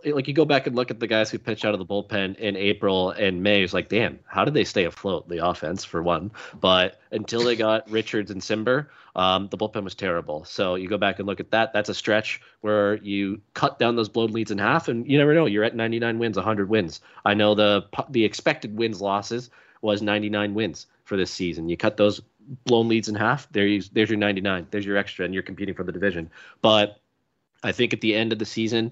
like 0.05 0.27
you 0.27 0.33
go 0.33 0.45
back 0.45 0.67
and 0.67 0.75
look 0.75 0.91
at 0.91 0.99
the 0.99 1.07
guys 1.07 1.29
who 1.29 1.39
pitched 1.39 1.65
out 1.65 1.73
of 1.73 1.79
the 1.79 1.85
bullpen 1.85 2.37
in 2.37 2.55
April 2.55 3.11
and 3.11 3.41
May. 3.41 3.63
It's 3.63 3.73
like, 3.73 3.89
damn, 3.89 4.19
how 4.25 4.45
did 4.45 4.53
they 4.53 4.63
stay 4.63 4.85
afloat? 4.85 5.27
The 5.29 5.45
offense, 5.45 5.83
for 5.83 6.03
one, 6.03 6.31
but 6.59 6.99
until 7.11 7.43
they 7.43 7.55
got 7.55 7.89
Richards 7.89 8.31
and 8.31 8.41
Cimber, 8.41 8.87
um, 9.15 9.47
the 9.49 9.57
bullpen 9.57 9.83
was 9.83 9.95
terrible. 9.95 10.45
So 10.45 10.75
you 10.75 10.87
go 10.87 10.97
back 10.97 11.19
and 11.19 11.27
look 11.27 11.39
at 11.39 11.51
that. 11.51 11.73
That's 11.73 11.89
a 11.89 11.93
stretch 11.93 12.41
where 12.61 12.95
you 12.97 13.41
cut 13.53 13.79
down 13.79 13.95
those 13.95 14.09
blown 14.09 14.31
leads 14.31 14.51
in 14.51 14.57
half, 14.57 14.87
and 14.87 15.09
you 15.09 15.17
never 15.17 15.33
know. 15.33 15.45
You're 15.45 15.63
at 15.63 15.75
99 15.75 16.19
wins, 16.19 16.37
100 16.37 16.69
wins. 16.69 17.01
I 17.25 17.33
know 17.33 17.55
the 17.55 17.85
the 18.09 18.23
expected 18.23 18.75
wins 18.77 19.01
losses 19.01 19.49
was 19.81 20.01
99 20.01 20.53
wins 20.53 20.87
for 21.05 21.17
this 21.17 21.31
season. 21.31 21.69
You 21.69 21.77
cut 21.77 21.97
those 21.97 22.21
blown 22.65 22.87
leads 22.87 23.09
in 23.09 23.15
half. 23.15 23.47
There's 23.51 23.89
there's 23.89 24.09
your 24.09 24.19
99. 24.19 24.67
There's 24.71 24.85
your 24.85 24.97
extra, 24.97 25.25
and 25.25 25.33
you're 25.33 25.43
competing 25.43 25.75
for 25.75 25.83
the 25.83 25.91
division. 25.91 26.29
But 26.61 26.99
I 27.63 27.71
think 27.71 27.93
at 27.93 28.01
the 28.01 28.15
end 28.15 28.33
of 28.33 28.39
the 28.39 28.45
season 28.45 28.91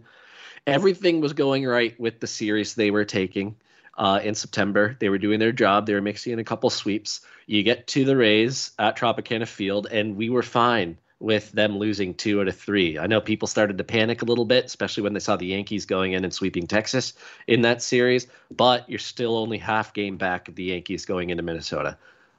everything 0.69 1.21
was 1.21 1.33
going 1.33 1.65
right 1.65 1.99
with 1.99 2.19
the 2.19 2.27
series 2.27 2.75
they 2.75 2.91
were 2.91 3.05
taking 3.05 3.55
uh, 3.97 4.19
in 4.23 4.35
September. 4.35 4.95
They 4.99 5.09
were 5.09 5.17
doing 5.17 5.39
their 5.39 5.51
job. 5.51 5.85
They 5.85 5.93
were 5.93 6.01
mixing 6.01 6.33
in 6.33 6.39
a 6.39 6.43
couple 6.43 6.69
sweeps. 6.69 7.21
You 7.47 7.63
get 7.63 7.87
to 7.87 8.05
the 8.05 8.15
Rays 8.15 8.71
at 8.79 8.97
Tropicana 8.97 9.47
Field, 9.47 9.87
and 9.91 10.15
we 10.15 10.29
were 10.29 10.43
fine 10.43 10.97
with 11.19 11.51
them 11.51 11.77
losing 11.77 12.13
two 12.13 12.39
out 12.39 12.47
of 12.47 12.55
three. 12.55 12.97
I 12.97 13.07
know 13.07 13.19
people 13.19 13.47
started 13.47 13.77
to 13.77 13.83
panic 13.83 14.21
a 14.21 14.25
little 14.25 14.45
bit, 14.45 14.65
especially 14.65 15.03
when 15.03 15.13
they 15.13 15.19
saw 15.19 15.35
the 15.35 15.47
Yankees 15.47 15.85
going 15.85 16.13
in 16.13 16.23
and 16.23 16.33
sweeping 16.33 16.65
Texas 16.65 17.13
in 17.45 17.61
that 17.61 17.81
series, 17.81 18.27
but 18.49 18.89
you're 18.89 18.99
still 18.99 19.35
only 19.35 19.57
half 19.57 19.93
game 19.93 20.17
back 20.17 20.47
of 20.47 20.55
the 20.55 20.63
Yankees 20.63 21.05
going 21.05 21.29
into 21.29 21.43
Minnesota. 21.43 21.97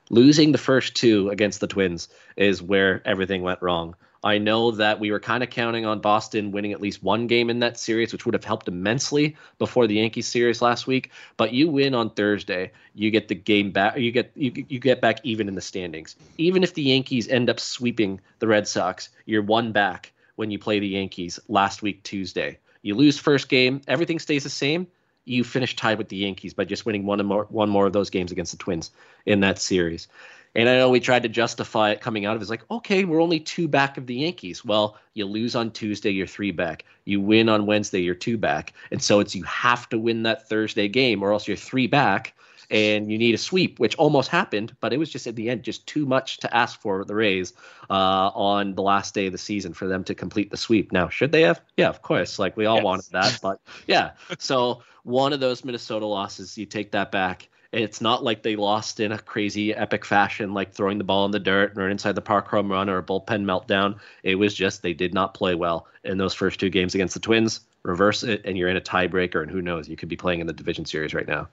Losing 0.09 0.53
the 0.53 0.59
first 0.59 0.97
two 0.97 1.29
against 1.29 1.61
the 1.61 1.67
Twins 1.67 2.09
is 2.37 2.63
where 2.63 3.03
everything 3.05 3.43
went 3.43 3.61
wrong. 3.63 3.95
I 4.23 4.37
know 4.37 4.71
that 4.73 5.01
we 5.01 5.11
were 5.11 5.21
kind 5.21 5.43
of 5.43 5.49
counting 5.49 5.87
on 5.87 6.01
Boston 6.01 6.53
winning 6.53 6.73
at 6.73 6.81
least 6.81 7.03
one 7.03 7.27
game 7.27 7.49
in 7.49 7.61
that 7.61 7.79
series, 7.79 8.13
which 8.13 8.27
would 8.27 8.35
have 8.35 8.45
helped 8.45 8.69
immensely 8.69 9.37
before 9.59 9.87
the 9.87 9.95
Yankees 9.95 10.27
series 10.27 10.61
last 10.61 10.87
week. 10.87 11.11
But 11.39 11.55
you 11.55 11.71
win 11.71 11.95
on 11.95 12.11
Thursday, 12.11 12.73
you 12.95 13.11
get 13.11 13.29
the 13.29 13.35
game 13.35 13.71
back. 13.71 13.97
You 13.97 14.13
get 14.13 14.31
you, 14.35 14.53
you 14.69 14.79
get 14.79 15.01
back 15.01 15.21
even 15.23 15.49
in 15.49 15.55
the 15.55 15.63
standings. 15.63 16.17
Even 16.37 16.63
if 16.63 16.75
the 16.75 16.83
Yankees 16.83 17.29
end 17.29 17.49
up 17.49 17.59
sweeping 17.59 18.21
the 18.41 18.47
Red 18.47 18.69
Sox, 18.69 19.09
you're 19.25 19.43
one 19.43 19.73
back 19.73 20.13
when 20.37 20.51
you 20.51 20.59
play 20.59 20.79
the 20.81 20.89
Yankees 20.89 21.41
last 21.49 21.81
week 21.81 22.03
Tuesday. 22.03 22.59
You 22.83 22.95
lose 22.95 23.19
first 23.19 23.49
game, 23.49 23.81
everything 23.89 24.19
stays 24.19 24.43
the 24.43 24.51
same. 24.51 24.87
You 25.25 25.45
finish 25.45 25.77
tied 25.77 25.99
with 25.99 26.09
the 26.09 26.17
Yankees 26.17 26.55
by 26.55 26.65
just 26.65 26.85
winning 26.85 27.07
one 27.07 27.25
more 27.25 27.47
one 27.49 27.71
more 27.71 27.87
of 27.87 27.95
those 27.95 28.11
games 28.11 28.33
against 28.33 28.53
the 28.53 28.59
Twins 28.59 28.91
in 29.25 29.41
that 29.41 29.59
series. 29.59 30.09
And 30.55 30.69
I 30.69 30.77
know 30.77 30.91
we 30.91 31.01
tried 31.01 31.23
to 31.23 31.29
justify 31.29 31.91
it 31.91 32.01
coming 32.01 32.27
out 32.27 32.35
of 32.35 32.43
it. 32.43 32.45
It's 32.45 32.51
like, 32.51 32.69
okay, 32.71 33.05
we're 33.05 33.23
only 33.23 33.39
two 33.39 33.69
back 33.69 33.99
of 33.99 34.07
the 34.07 34.17
Yankees. 34.17 34.65
Well, 34.65 34.97
you 35.15 35.25
lose 35.25 35.55
on 35.55 35.71
Tuesday, 35.71 36.11
you're 36.11 36.27
three 36.27 36.51
back. 36.51 36.85
You 37.05 37.21
win 37.21 37.49
on 37.49 37.67
Wednesday, 37.67 38.01
you're 38.01 38.15
two 38.15 38.37
back. 38.37 38.73
And 38.91 39.01
so 39.01 39.21
it's 39.21 39.35
you 39.35 39.45
have 39.45 39.89
to 39.91 39.99
win 39.99 40.25
that 40.25 40.49
Thursday 40.49 40.89
game 40.89 41.23
or 41.23 41.33
else 41.33 41.47
you're 41.47 41.57
three 41.57 41.87
back 41.87 42.35
and 42.71 43.11
you 43.11 43.19
need 43.19 43.35
a 43.35 43.39
sweep, 43.39 43.81
which 43.81 43.97
almost 43.97 44.29
happened, 44.29 44.77
but 44.81 44.93
it 44.93 44.99
was 44.99 45.11
just 45.11 45.27
at 45.27 45.35
the 45.35 45.51
end 45.51 45.65
just 45.65 45.87
too 45.87 46.07
much 46.07 46.39
to 46.39 46.57
ask 46.57 46.81
for 46.81 47.05
the 47.05 47.15
Rays 47.15 47.53
uh, 47.89 48.31
on 48.35 48.75
the 48.75 48.83
last 48.83 49.13
day 49.13 49.27
of 49.27 49.33
the 49.33 49.39
season 49.39 49.73
for 49.73 49.89
them 49.89 50.05
to 50.05 50.15
complete 50.15 50.51
the 50.51 50.57
sweep. 50.57 50.93
Now, 50.93 51.09
should 51.09 51.33
they 51.33 51.43
have? 51.43 51.61
Yeah, 51.77 51.89
of 51.89 52.01
course. 52.03 52.39
Like 52.39 52.57
we 52.57 52.67
all 52.67 52.77
yes. 52.77 52.85
wanted 52.85 53.13
that, 53.13 53.39
but 53.43 53.61
yeah. 53.87 54.13
So 54.39 54.83
one 55.03 55.33
of 55.33 55.41
those 55.41 55.65
Minnesota 55.65 56.07
losses, 56.07 56.57
you 56.57 56.67
take 56.67 56.93
that 56.93 57.11
back 57.11 57.49
It's 57.73 58.01
not 58.01 58.25
like 58.25 58.43
they 58.43 58.57
lost 58.57 58.99
in 58.99 59.13
a 59.13 59.19
crazy 59.19 59.73
epic 59.73 60.05
fashion, 60.05 60.53
like 60.53 60.73
throwing 60.73 60.99
the 60.99 61.05
ball 61.05 61.25
in 61.25 61.31
the 61.31 61.39
dirt 61.39 61.79
or 61.79 61.89
inside 61.89 62.17
the 62.17 62.21
park 62.21 62.49
home 62.49 62.71
run 62.71 62.91
or 62.91 62.99
a 62.99 63.03
bullpen 63.03 63.45
meltdown. 63.45 64.01
It 64.25 64.35
was 64.35 64.55
just 64.55 64.83
they 64.83 64.93
did 64.93 65.15
not 65.15 65.35
play 65.35 65.55
well 65.55 65.87
in 66.03 66.19
those 66.19 66.35
first 66.35 66.59
two 66.59 66.69
games 66.69 66.97
against 66.97 67.15
the 67.15 67.21
Twins. 67.21 67.61
Reverse 67.85 68.25
it, 68.25 68.43
and 68.45 68.59
you're 68.59 68.69
in 68.69 68.77
a 68.77 68.81
tiebreaker, 68.81 69.41
and 69.43 69.51
who 69.51 69.63
knows? 69.63 69.89
You 69.89 69.97
could 69.97 70.09
be 70.09 70.17
playing 70.17 70.41
in 70.41 70.47
the 70.47 70.53
division 70.53 70.85
series 70.85 71.15
right 71.15 71.29
now. 71.29 71.49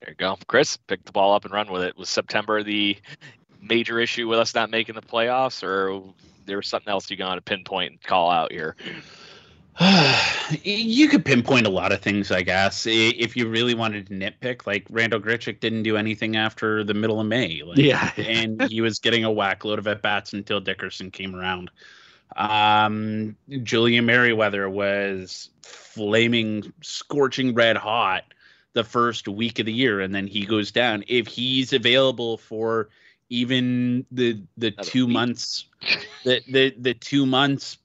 There 0.00 0.10
you 0.10 0.14
go, 0.16 0.36
Chris. 0.46 0.76
Pick 0.76 1.04
the 1.04 1.12
ball 1.12 1.34
up 1.34 1.44
and 1.44 1.52
run 1.52 1.72
with 1.72 1.82
it. 1.82 1.96
Was 1.96 2.08
September 2.08 2.62
the 2.62 2.96
major 3.60 3.98
issue 3.98 4.28
with 4.28 4.38
us 4.38 4.54
not 4.54 4.70
making 4.70 4.94
the 4.94 5.02
playoffs, 5.02 5.62
or 5.62 6.02
there 6.46 6.58
was 6.58 6.68
something 6.68 6.90
else 6.90 7.10
you 7.10 7.16
got 7.16 7.36
to 7.36 7.40
pinpoint 7.40 7.92
and 7.92 8.02
call 8.02 8.30
out 8.30 8.52
here? 8.52 8.76
you 10.62 11.08
could 11.08 11.24
pinpoint 11.24 11.66
a 11.66 11.70
lot 11.70 11.92
of 11.92 12.00
things, 12.00 12.30
I 12.30 12.42
guess, 12.42 12.86
if 12.86 13.36
you 13.36 13.48
really 13.48 13.74
wanted 13.74 14.08
to 14.08 14.14
nitpick. 14.14 14.66
Like 14.66 14.86
Randal 14.90 15.20
Grichuk 15.20 15.60
didn't 15.60 15.84
do 15.84 15.96
anything 15.96 16.36
after 16.36 16.84
the 16.84 16.92
middle 16.92 17.20
of 17.20 17.26
May. 17.26 17.62
Like, 17.64 17.78
yeah, 17.78 18.12
and 18.18 18.62
he 18.64 18.82
was 18.82 18.98
getting 18.98 19.24
a 19.24 19.32
whack 19.32 19.64
load 19.64 19.78
of 19.78 19.86
at 19.86 20.02
bats 20.02 20.34
until 20.34 20.60
Dickerson 20.60 21.10
came 21.10 21.34
around. 21.34 21.70
Um, 22.36 23.36
Julian 23.62 24.04
Merryweather 24.06 24.68
was 24.68 25.48
flaming, 25.62 26.72
scorching 26.82 27.54
red 27.54 27.76
hot 27.76 28.24
the 28.74 28.84
first 28.84 29.28
week 29.28 29.58
of 29.58 29.66
the 29.66 29.72
year, 29.72 30.00
and 30.00 30.14
then 30.14 30.26
he 30.26 30.44
goes 30.44 30.70
down. 30.70 31.04
If 31.08 31.26
he's 31.26 31.72
available 31.72 32.36
for 32.36 32.90
even 33.30 34.04
the 34.12 34.42
the 34.58 34.72
two 34.72 35.08
months, 35.08 35.64
the 36.24 36.42
the 36.48 36.74
the 36.78 36.94
two 36.94 37.24
months 37.24 37.78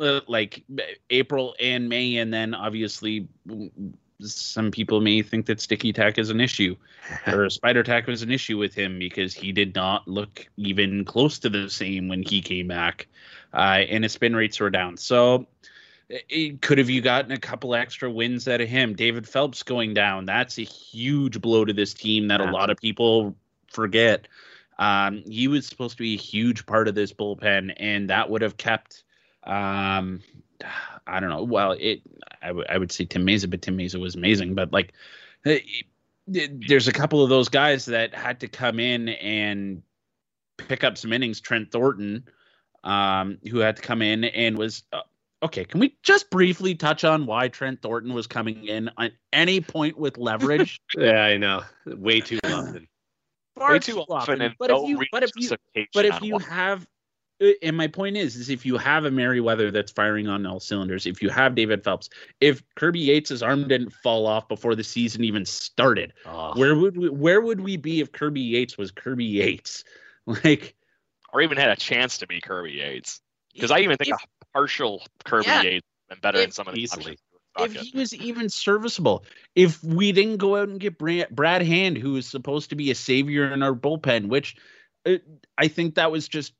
uh, 0.00 0.20
like 0.26 0.64
April 1.10 1.54
and 1.60 1.88
May, 1.88 2.16
and 2.16 2.32
then 2.32 2.54
obviously 2.54 3.28
some 4.20 4.70
people 4.70 5.00
may 5.00 5.22
think 5.22 5.46
that 5.46 5.60
sticky 5.60 5.92
tack 5.92 6.18
is 6.18 6.30
an 6.30 6.40
issue 6.40 6.76
or 7.26 7.48
spider 7.48 7.82
tack 7.82 8.06
was 8.06 8.22
an 8.22 8.30
issue 8.30 8.58
with 8.58 8.74
him 8.74 8.98
because 8.98 9.32
he 9.32 9.52
did 9.52 9.74
not 9.74 10.06
look 10.06 10.46
even 10.56 11.04
close 11.04 11.38
to 11.38 11.48
the 11.48 11.70
same 11.70 12.08
when 12.08 12.22
he 12.22 12.42
came 12.42 12.68
back, 12.68 13.06
uh, 13.54 13.82
and 13.88 14.04
his 14.04 14.12
spin 14.12 14.34
rates 14.34 14.58
were 14.60 14.70
down. 14.70 14.96
So. 14.96 15.46
It, 16.28 16.60
could 16.60 16.78
have 16.78 16.90
you 16.90 17.02
gotten 17.02 17.30
a 17.30 17.38
couple 17.38 17.72
extra 17.72 18.10
wins 18.10 18.48
out 18.48 18.60
of 18.60 18.68
him? 18.68 18.96
David 18.96 19.28
Phelps 19.28 19.62
going 19.62 19.94
down. 19.94 20.24
That's 20.24 20.58
a 20.58 20.62
huge 20.62 21.40
blow 21.40 21.64
to 21.64 21.72
this 21.72 21.94
team 21.94 22.26
that 22.26 22.40
a 22.40 22.50
lot 22.50 22.68
of 22.68 22.78
people 22.78 23.36
forget. 23.68 24.26
Um, 24.76 25.22
he 25.24 25.46
was 25.46 25.68
supposed 25.68 25.98
to 25.98 26.02
be 26.02 26.14
a 26.14 26.18
huge 26.18 26.66
part 26.66 26.88
of 26.88 26.96
this 26.96 27.12
bullpen, 27.12 27.74
and 27.76 28.10
that 28.10 28.28
would 28.28 28.42
have 28.42 28.56
kept 28.56 29.04
um, 29.44 30.20
I 31.06 31.20
don't 31.20 31.30
know. 31.30 31.42
Well, 31.42 31.72
it 31.72 32.02
I, 32.42 32.48
w- 32.48 32.66
I 32.68 32.78
would 32.78 32.92
say 32.92 33.04
Tim 33.04 33.26
Mayza, 33.26 33.48
but 33.50 33.62
Tim 33.62 33.76
Mayza 33.76 34.00
was 34.00 34.14
amazing. 34.14 34.54
But 34.54 34.72
like, 34.72 34.92
it, 35.44 35.62
it, 36.32 36.68
there's 36.68 36.88
a 36.88 36.92
couple 36.92 37.22
of 37.22 37.30
those 37.30 37.48
guys 37.48 37.86
that 37.86 38.14
had 38.14 38.40
to 38.40 38.48
come 38.48 38.78
in 38.78 39.08
and 39.08 39.82
pick 40.56 40.84
up 40.84 40.98
some 40.98 41.12
innings. 41.12 41.40
Trent 41.40 41.70
Thornton, 41.70 42.24
um, 42.84 43.38
who 43.50 43.58
had 43.58 43.76
to 43.76 43.82
come 43.82 44.02
in 44.02 44.24
and 44.24 44.56
was. 44.56 44.84
Uh, 44.92 45.00
okay, 45.42 45.64
can 45.64 45.80
we 45.80 45.96
just 46.02 46.30
briefly 46.30 46.74
touch 46.74 47.04
on 47.04 47.26
why 47.26 47.48
Trent 47.48 47.82
Thornton 47.82 48.14
was 48.14 48.26
coming 48.26 48.66
in 48.66 48.90
at 48.98 49.12
any 49.32 49.60
point 49.60 49.98
with 49.98 50.18
leverage? 50.18 50.80
yeah, 50.96 51.24
I 51.24 51.36
know. 51.36 51.62
Way 51.86 52.20
too 52.20 52.38
often. 52.44 52.86
Far 53.56 53.72
Way 53.72 53.78
too 53.78 54.00
often. 54.00 54.40
often. 54.40 54.54
But, 54.58 54.70
no 54.70 54.84
if 54.84 54.88
you, 54.88 55.02
but 55.12 55.22
if 55.22 55.30
you, 55.36 55.56
but 55.92 56.04
if 56.04 56.22
you 56.22 56.38
have 56.38 56.86
and 57.62 57.76
my 57.76 57.86
point 57.86 58.16
is, 58.16 58.36
is 58.36 58.50
if 58.50 58.66
you 58.66 58.76
have 58.76 59.04
a 59.04 59.10
Merryweather 59.10 59.70
that's 59.70 59.92
firing 59.92 60.28
on 60.28 60.44
all 60.44 60.60
cylinders, 60.60 61.06
if 61.06 61.22
you 61.22 61.30
have 61.30 61.54
David 61.54 61.82
Phelps, 61.82 62.10
if 62.40 62.62
Kirby 62.74 63.00
Yates' 63.00 63.42
arm 63.42 63.66
didn't 63.66 63.92
fall 63.92 64.26
off 64.26 64.48
before 64.48 64.74
the 64.74 64.84
season 64.84 65.24
even 65.24 65.46
started, 65.46 66.12
oh. 66.26 66.58
where 66.58 66.76
would 66.76 66.96
we, 66.96 67.08
where 67.08 67.40
would 67.40 67.60
we 67.60 67.76
be 67.76 68.00
if 68.00 68.12
Kirby 68.12 68.42
Yates 68.42 68.76
was 68.76 68.90
Kirby 68.90 69.24
Yates? 69.24 69.84
Like, 70.44 70.76
or 71.32 71.40
even 71.40 71.56
had 71.56 71.70
a 71.70 71.76
chance 71.76 72.18
to 72.18 72.26
be 72.26 72.40
Kirby 72.40 72.72
Yates? 72.72 73.20
Because 73.52 73.72
I 73.72 73.78
even 73.80 73.96
think 73.96 74.14
if, 74.14 74.22
a 74.22 74.44
partial 74.52 75.02
Kirby 75.24 75.46
yeah, 75.48 75.62
Yates 75.62 75.86
been 76.08 76.18
better 76.20 76.38
if, 76.38 76.44
than 76.44 76.52
some 76.52 76.68
of 76.68 76.74
these. 76.74 76.94
If 77.58 77.72
he 77.72 77.98
was 77.98 78.14
even 78.14 78.48
serviceable, 78.48 79.24
if 79.56 79.82
we 79.82 80.12
didn't 80.12 80.36
go 80.36 80.56
out 80.56 80.68
and 80.68 80.78
get 80.78 80.98
Brad, 80.98 81.30
Brad 81.30 81.62
Hand, 81.62 81.96
who 81.96 82.16
is 82.16 82.26
supposed 82.26 82.70
to 82.70 82.76
be 82.76 82.92
a 82.92 82.94
savior 82.94 83.50
in 83.50 83.62
our 83.62 83.74
bullpen, 83.74 84.28
which 84.28 84.56
uh, 85.04 85.14
I 85.58 85.66
think 85.66 85.96
that 85.96 86.12
was 86.12 86.28
just 86.28 86.52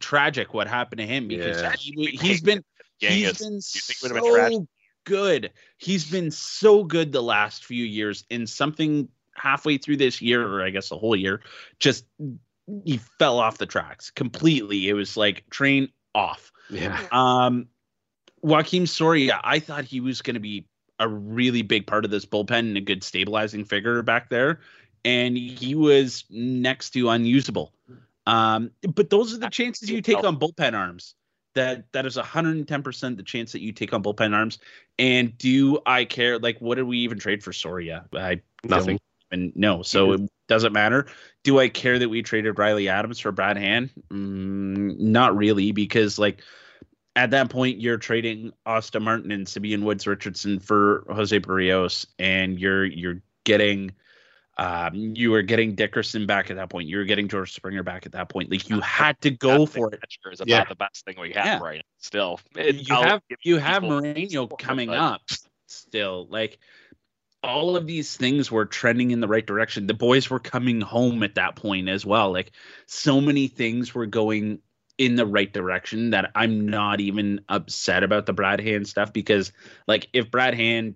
tragic 0.00 0.52
what 0.54 0.66
happened 0.66 0.98
to 0.98 1.06
him 1.06 1.28
because 1.28 1.62
yeah. 1.62 1.72
he, 1.76 2.16
has 2.28 2.40
been 2.40 2.64
he's 2.98 3.38
been 3.38 3.60
so 3.60 4.66
good. 5.04 5.52
He's 5.78 6.10
been 6.10 6.30
so 6.30 6.84
good 6.84 7.12
the 7.12 7.22
last 7.22 7.64
few 7.64 7.84
years. 7.84 8.24
In 8.28 8.46
something 8.46 9.08
halfway 9.34 9.78
through 9.78 9.96
this 9.96 10.20
year, 10.20 10.46
or 10.46 10.62
I 10.62 10.70
guess 10.70 10.90
the 10.90 10.98
whole 10.98 11.16
year, 11.16 11.40
just 11.78 12.04
he 12.84 12.98
fell 13.18 13.38
off 13.38 13.58
the 13.58 13.66
tracks 13.66 14.10
completely. 14.10 14.88
It 14.88 14.94
was 14.94 15.16
like 15.16 15.48
train 15.50 15.88
off. 16.14 16.52
Yeah. 16.68 17.00
Um, 17.12 17.68
Joakim 18.44 18.88
Soria, 18.88 19.40
I 19.42 19.60
thought 19.60 19.84
he 19.84 20.00
was 20.00 20.22
going 20.22 20.34
to 20.34 20.40
be 20.40 20.66
a 20.98 21.08
really 21.08 21.62
big 21.62 21.86
part 21.86 22.04
of 22.04 22.10
this 22.10 22.24
bullpen 22.24 22.58
and 22.60 22.76
a 22.76 22.80
good 22.80 23.02
stabilizing 23.02 23.64
figure 23.64 24.02
back 24.02 24.30
there, 24.30 24.60
and 25.04 25.36
he 25.36 25.74
was 25.74 26.24
next 26.30 26.90
to 26.90 27.08
unusable. 27.10 27.72
Um, 28.26 28.70
but 28.94 29.10
those 29.10 29.34
are 29.34 29.38
the 29.38 29.48
chances 29.48 29.90
you 29.90 30.02
take 30.02 30.24
on 30.24 30.38
bullpen 30.38 30.74
arms. 30.74 31.14
That 31.54 31.90
that 31.92 32.04
is 32.04 32.16
110% 32.16 33.16
the 33.16 33.22
chance 33.22 33.52
that 33.52 33.62
you 33.62 33.72
take 33.72 33.94
on 33.94 34.02
bullpen 34.02 34.34
arms. 34.34 34.58
And 34.98 35.36
do 35.38 35.78
I 35.86 36.04
care? 36.04 36.38
Like, 36.38 36.60
what 36.60 36.74
did 36.74 36.82
we 36.82 36.98
even 36.98 37.18
trade 37.18 37.42
for 37.42 37.52
Soria? 37.52 38.04
I 38.12 38.40
nothing. 38.64 38.98
And 39.30 39.52
no, 39.56 39.82
so 39.82 40.12
it 40.12 40.20
doesn't 40.48 40.72
matter. 40.72 41.06
Do 41.44 41.58
I 41.58 41.68
care 41.68 41.98
that 41.98 42.08
we 42.08 42.22
traded 42.22 42.58
Riley 42.58 42.88
Adams 42.88 43.18
for 43.18 43.32
Brad 43.32 43.56
Hand? 43.56 43.90
Mm, 44.10 44.98
not 44.98 45.36
really, 45.36 45.72
because 45.72 46.18
like 46.18 46.42
at 47.16 47.30
that 47.30 47.48
point 47.48 47.80
you're 47.80 47.96
trading 47.96 48.52
Austin 48.66 49.02
Martin 49.02 49.32
and 49.32 49.48
Simeon 49.48 49.84
Woods 49.84 50.06
Richardson 50.06 50.60
for 50.60 51.04
Jose 51.10 51.38
Berrios, 51.40 52.06
and 52.18 52.58
you're 52.58 52.84
you're 52.84 53.20
getting 53.44 53.92
um, 54.58 54.94
you 54.94 55.30
were 55.30 55.42
getting 55.42 55.74
Dickerson 55.74 56.26
back 56.26 56.50
at 56.50 56.56
that 56.56 56.70
point. 56.70 56.88
You 56.88 56.98
were 56.98 57.04
getting 57.04 57.28
George 57.28 57.52
Springer 57.52 57.82
back 57.82 58.06
at 58.06 58.12
that 58.12 58.28
point. 58.28 58.50
Like 58.50 58.68
you 58.68 58.80
had 58.80 59.20
to 59.20 59.30
go 59.30 59.66
for 59.66 59.92
it. 59.92 60.00
Is 60.32 60.40
about 60.40 60.48
yeah. 60.48 60.64
the 60.64 60.74
best 60.74 61.04
thing 61.04 61.16
we 61.20 61.32
have 61.32 61.44
yeah. 61.44 61.58
right 61.58 61.76
now. 61.76 61.82
Still, 61.98 62.40
it, 62.56 62.88
you 62.88 62.94
I'll 62.94 63.02
have 63.02 63.22
you 63.42 63.58
have 63.58 63.82
Moreno 63.82 64.46
coming 64.46 64.88
but... 64.88 64.98
up. 64.98 65.22
Still, 65.68 66.26
like 66.30 66.58
all 67.42 67.76
of 67.76 67.86
these 67.86 68.16
things 68.16 68.50
were 68.50 68.64
trending 68.64 69.10
in 69.10 69.20
the 69.20 69.28
right 69.28 69.46
direction. 69.46 69.86
The 69.86 69.94
boys 69.94 70.30
were 70.30 70.40
coming 70.40 70.80
home 70.80 71.22
at 71.22 71.34
that 71.34 71.56
point 71.56 71.88
as 71.88 72.06
well. 72.06 72.32
Like 72.32 72.52
so 72.86 73.20
many 73.20 73.48
things 73.48 73.94
were 73.94 74.06
going 74.06 74.60
in 74.98 75.16
the 75.16 75.26
right 75.26 75.52
direction 75.52 76.10
that 76.10 76.30
I'm 76.34 76.68
not 76.68 77.00
even 77.00 77.42
upset 77.48 78.02
about 78.02 78.26
the 78.26 78.32
Brad 78.32 78.60
Hand 78.60 78.88
stuff 78.88 79.12
because 79.12 79.52
like 79.86 80.08
if 80.12 80.30
Brad 80.30 80.54
Hand 80.54 80.94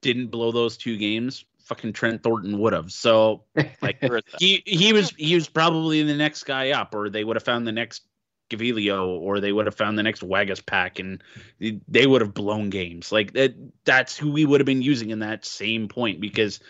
didn't 0.00 0.28
blow 0.28 0.52
those 0.52 0.76
two 0.76 0.96
games, 0.96 1.44
fucking 1.68 1.92
Trent 1.92 2.22
Thornton 2.22 2.58
would 2.58 2.72
have. 2.72 2.90
So 2.90 3.44
like 3.82 4.02
he 4.38 4.62
he 4.66 4.92
was 4.92 5.10
he 5.10 5.34
was 5.34 5.48
probably 5.48 6.02
the 6.02 6.16
next 6.16 6.44
guy 6.44 6.70
up, 6.70 6.94
or 6.94 7.10
they 7.10 7.22
would 7.22 7.36
have 7.36 7.44
found 7.44 7.66
the 7.66 7.72
next 7.72 8.02
Gavilio, 8.50 9.06
or 9.06 9.40
they 9.40 9.52
would 9.52 9.66
have 9.66 9.74
found 9.74 9.98
the 9.98 10.02
next 10.02 10.22
Waguespack, 10.22 10.98
and 10.98 11.22
they 11.86 12.06
would 12.06 12.22
have 12.22 12.34
blown 12.34 12.70
games. 12.70 13.12
Like 13.12 13.34
that 13.34 13.54
that's 13.84 14.16
who 14.16 14.32
we 14.32 14.46
would 14.46 14.60
have 14.60 14.66
been 14.66 14.82
using 14.82 15.10
in 15.10 15.20
that 15.20 15.44
same 15.44 15.88
point 15.88 16.20
because 16.20 16.60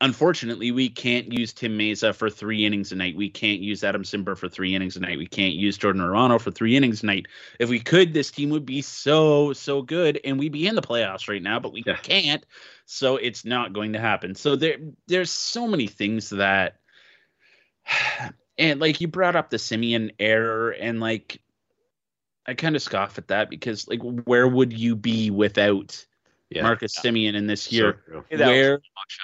unfortunately, 0.00 0.70
we 0.70 0.88
can't 0.88 1.32
use 1.32 1.52
Tim 1.52 1.78
Mayza 1.78 2.14
for 2.14 2.28
three 2.28 2.66
innings 2.66 2.92
a 2.92 2.96
night. 2.96 3.16
We 3.16 3.30
can't 3.30 3.60
use 3.60 3.82
Adam 3.82 4.02
Cimber 4.02 4.36
for 4.36 4.48
three 4.48 4.74
innings 4.74 4.96
a 4.96 5.00
night. 5.00 5.18
We 5.18 5.26
can't 5.26 5.54
use 5.54 5.78
Jordan 5.78 6.02
Romano 6.02 6.38
for 6.38 6.50
three 6.50 6.76
innings 6.76 7.02
a 7.02 7.06
night. 7.06 7.26
If 7.58 7.68
we 7.68 7.80
could, 7.80 8.12
this 8.12 8.30
team 8.30 8.50
would 8.50 8.66
be 8.66 8.82
so, 8.82 9.52
so 9.52 9.82
good 9.82 10.20
and 10.24 10.38
we'd 10.38 10.52
be 10.52 10.66
in 10.66 10.74
the 10.74 10.82
playoffs 10.82 11.28
right 11.28 11.42
now, 11.42 11.58
but 11.60 11.72
we 11.72 11.82
yeah. 11.86 11.96
can't. 11.96 12.44
So 12.84 13.16
it's 13.16 13.44
not 13.44 13.72
going 13.72 13.94
to 13.94 14.00
happen. 14.00 14.34
So 14.34 14.56
there 14.56 14.76
there's 15.06 15.30
so 15.30 15.66
many 15.66 15.86
things 15.86 16.30
that 16.30 16.76
and 18.58 18.80
like 18.80 19.00
you 19.00 19.08
brought 19.08 19.36
up 19.36 19.50
the 19.50 19.56
Semien 19.56 20.12
error 20.18 20.70
and 20.70 21.00
like 21.00 21.40
I 22.46 22.54
kind 22.54 22.76
of 22.76 22.82
scoff 22.82 23.18
at 23.18 23.28
that 23.28 23.50
because 23.50 23.88
like 23.88 24.00
where 24.02 24.46
would 24.46 24.72
you 24.72 24.94
be 24.94 25.30
without 25.30 26.06
yeah. 26.50 26.62
Marcus 26.62 26.94
yeah. 26.96 27.10
Semien 27.10 27.34
in 27.34 27.46
this 27.46 27.72
year. 27.72 28.02
So 28.08 28.24
where 28.30 28.80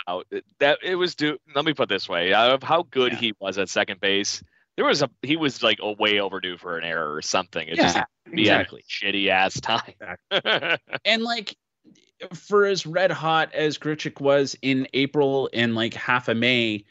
out. 0.09 0.27
that 0.61 0.79
it 0.83 0.97
was 0.97 1.15
due. 1.15 1.39
Let 1.55 1.65
me 1.65 1.75
put 1.75 1.89
this 1.89 2.09
way: 2.09 2.33
out 2.33 2.51
of 2.51 2.63
how 2.63 2.85
good 2.91 3.13
yeah. 3.13 3.19
he 3.19 3.35
was 3.41 3.59
at 3.59 3.69
second 3.69 4.01
base, 4.01 4.43
there 4.77 4.85
was 4.85 5.03
a 5.03 5.11
he 5.23 5.37
was 5.37 5.63
like 5.63 5.79
a 5.81 5.93
way 5.93 6.21
overdue 6.21 6.59
for 6.59 6.79
an 6.79 6.85
error 6.85 7.15
or 7.15 7.23
something. 7.23 7.67
It 7.67 7.77
yeah, 7.77 7.83
just 7.83 7.99
exactly 8.27 8.85
shitty 8.89 9.29
ass 9.29 9.61
time. 9.61 9.95
Exactly. 10.31 10.79
and 11.05 11.23
like 11.23 11.57
for 12.35 12.67
as 12.67 12.87
red 12.87 13.11
hot 13.11 13.53
as 13.53 13.79
Grichuk 13.79 14.21
was 14.21 14.57
in 14.63 14.87
April 14.95 15.51
and 15.53 15.75
like 15.75 15.95
half 15.95 16.29
of 16.29 16.37
May, 16.37 16.85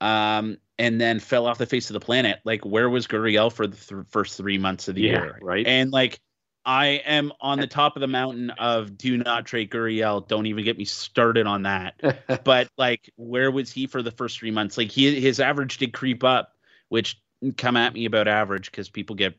um, 0.00 0.58
and 0.78 1.00
then 1.00 1.18
fell 1.18 1.46
off 1.46 1.58
the 1.58 1.66
face 1.66 1.90
of 1.90 1.94
the 1.94 2.00
planet. 2.00 2.38
Like, 2.44 2.64
where 2.64 2.88
was 2.88 3.06
Gurriel 3.06 3.52
for 3.52 3.66
the 3.66 3.76
th- 3.76 4.06
first 4.08 4.36
three 4.36 4.58
months 4.58 4.88
of 4.88 4.94
the 4.94 5.02
year? 5.02 5.38
Right. 5.42 5.66
And 5.66 5.90
like, 5.90 6.20
I 6.68 7.00
am 7.06 7.32
on 7.40 7.60
the 7.60 7.66
top 7.66 7.96
of 7.96 8.00
the 8.00 8.06
mountain 8.06 8.50
of 8.50 8.98
do 8.98 9.16
not 9.16 9.46
trade 9.46 9.70
Gurriel. 9.70 10.28
Don't 10.28 10.44
even 10.44 10.64
get 10.64 10.76
me 10.76 10.84
started 10.84 11.46
on 11.46 11.62
that. 11.62 11.94
but 12.44 12.68
like, 12.76 13.10
where 13.16 13.50
was 13.50 13.72
he 13.72 13.86
for 13.86 14.02
the 14.02 14.10
first 14.10 14.38
three 14.38 14.50
months? 14.50 14.76
Like, 14.76 14.90
he 14.90 15.18
his 15.18 15.40
average 15.40 15.78
did 15.78 15.94
creep 15.94 16.22
up, 16.22 16.52
which 16.90 17.18
come 17.56 17.78
at 17.78 17.94
me 17.94 18.04
about 18.04 18.28
average 18.28 18.70
because 18.70 18.90
people 18.90 19.16
get 19.16 19.34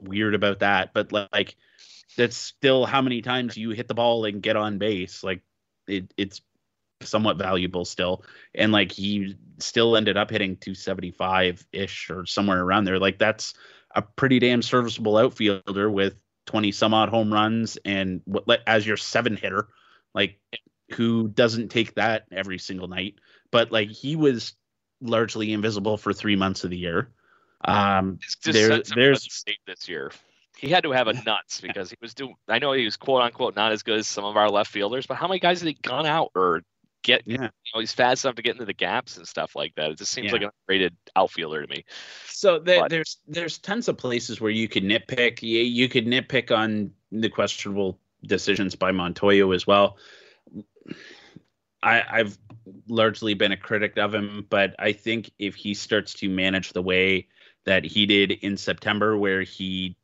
weird 0.00 0.34
about 0.34 0.60
that. 0.60 0.94
But 0.94 1.12
like, 1.12 1.54
that's 2.16 2.38
still 2.38 2.86
how 2.86 3.02
many 3.02 3.20
times 3.20 3.58
you 3.58 3.70
hit 3.72 3.86
the 3.86 3.92
ball 3.92 4.24
and 4.24 4.42
get 4.42 4.56
on 4.56 4.78
base. 4.78 5.22
Like, 5.22 5.42
it, 5.86 6.14
it's 6.16 6.40
somewhat 7.02 7.36
valuable 7.36 7.84
still. 7.84 8.24
And 8.54 8.72
like, 8.72 8.90
he 8.90 9.36
still 9.58 9.98
ended 9.98 10.16
up 10.16 10.30
hitting 10.30 10.56
275 10.56 11.66
ish 11.74 12.08
or 12.08 12.24
somewhere 12.24 12.62
around 12.62 12.84
there. 12.84 12.98
Like, 12.98 13.18
that's 13.18 13.52
a 13.94 14.00
pretty 14.00 14.38
damn 14.38 14.62
serviceable 14.62 15.18
outfielder 15.18 15.90
with 15.90 16.14
20 16.50 16.72
some 16.72 16.94
odd 16.94 17.08
home 17.08 17.32
runs 17.32 17.78
and 17.84 18.22
what 18.24 18.60
as 18.66 18.84
your 18.84 18.96
seven 18.96 19.36
hitter 19.36 19.68
like 20.14 20.40
who 20.94 21.28
doesn't 21.28 21.68
take 21.68 21.94
that 21.94 22.26
every 22.32 22.58
single 22.58 22.88
night. 22.88 23.14
But 23.52 23.70
like 23.70 23.90
he 23.90 24.16
was 24.16 24.54
largely 25.00 25.52
invisible 25.52 25.96
for 25.96 26.12
three 26.12 26.34
months 26.34 26.64
of 26.64 26.70
the 26.70 26.76
year. 26.76 27.12
Um 27.64 28.18
there, 28.44 28.82
there's 28.82 29.44
this 29.66 29.88
year. 29.88 30.10
He 30.56 30.68
had 30.68 30.82
to 30.82 30.90
have 30.90 31.06
a 31.06 31.12
nuts 31.12 31.60
because 31.60 31.88
he 31.88 31.96
was 32.02 32.12
doing 32.12 32.34
i 32.48 32.58
know 32.58 32.72
he 32.72 32.84
was 32.84 32.96
quote 32.96 33.22
unquote 33.22 33.56
not 33.56 33.72
as 33.72 33.82
good 33.82 33.98
as 33.98 34.06
some 34.06 34.24
of 34.24 34.36
our 34.36 34.50
left 34.50 34.70
fielders 34.70 35.06
but 35.06 35.16
how 35.16 35.26
many 35.26 35.40
guys 35.40 35.60
had 35.60 35.68
he 35.68 35.78
gone 35.80 36.04
out 36.04 36.32
or 36.34 36.62
get 37.02 37.22
yeah. 37.26 37.34
you 37.34 37.72
know 37.74 37.80
he's 37.80 37.92
fast 37.92 38.24
enough 38.24 38.36
to 38.36 38.42
get 38.42 38.52
into 38.52 38.64
the 38.64 38.74
gaps 38.74 39.16
and 39.16 39.26
stuff 39.26 39.56
like 39.56 39.74
that. 39.76 39.90
It 39.90 39.98
just 39.98 40.12
seems 40.12 40.26
yeah. 40.26 40.32
like 40.32 40.42
an 40.42 40.50
underrated 40.68 40.96
outfielder 41.16 41.62
to 41.62 41.68
me. 41.68 41.84
So 42.26 42.58
the, 42.58 42.86
there's 42.88 43.18
there's 43.26 43.58
tons 43.58 43.88
of 43.88 43.96
places 43.96 44.40
where 44.40 44.50
you 44.50 44.68
could 44.68 44.84
nitpick. 44.84 45.42
You, 45.42 45.60
you 45.60 45.88
could 45.88 46.06
nitpick 46.06 46.56
on 46.56 46.92
the 47.12 47.28
questionable 47.28 47.98
decisions 48.24 48.74
by 48.74 48.92
Montoyo 48.92 49.54
as 49.54 49.66
well. 49.66 49.96
I, 51.82 52.02
I've 52.10 52.38
largely 52.88 53.34
been 53.34 53.52
a 53.52 53.56
critic 53.56 53.96
of 53.96 54.14
him, 54.14 54.46
but 54.50 54.74
I 54.78 54.92
think 54.92 55.30
if 55.38 55.54
he 55.54 55.72
starts 55.74 56.12
to 56.14 56.28
manage 56.28 56.72
the 56.72 56.82
way 56.82 57.28
that 57.64 57.84
he 57.84 58.06
did 58.06 58.32
in 58.32 58.56
September, 58.56 59.16
where 59.16 59.42
he 59.42 59.96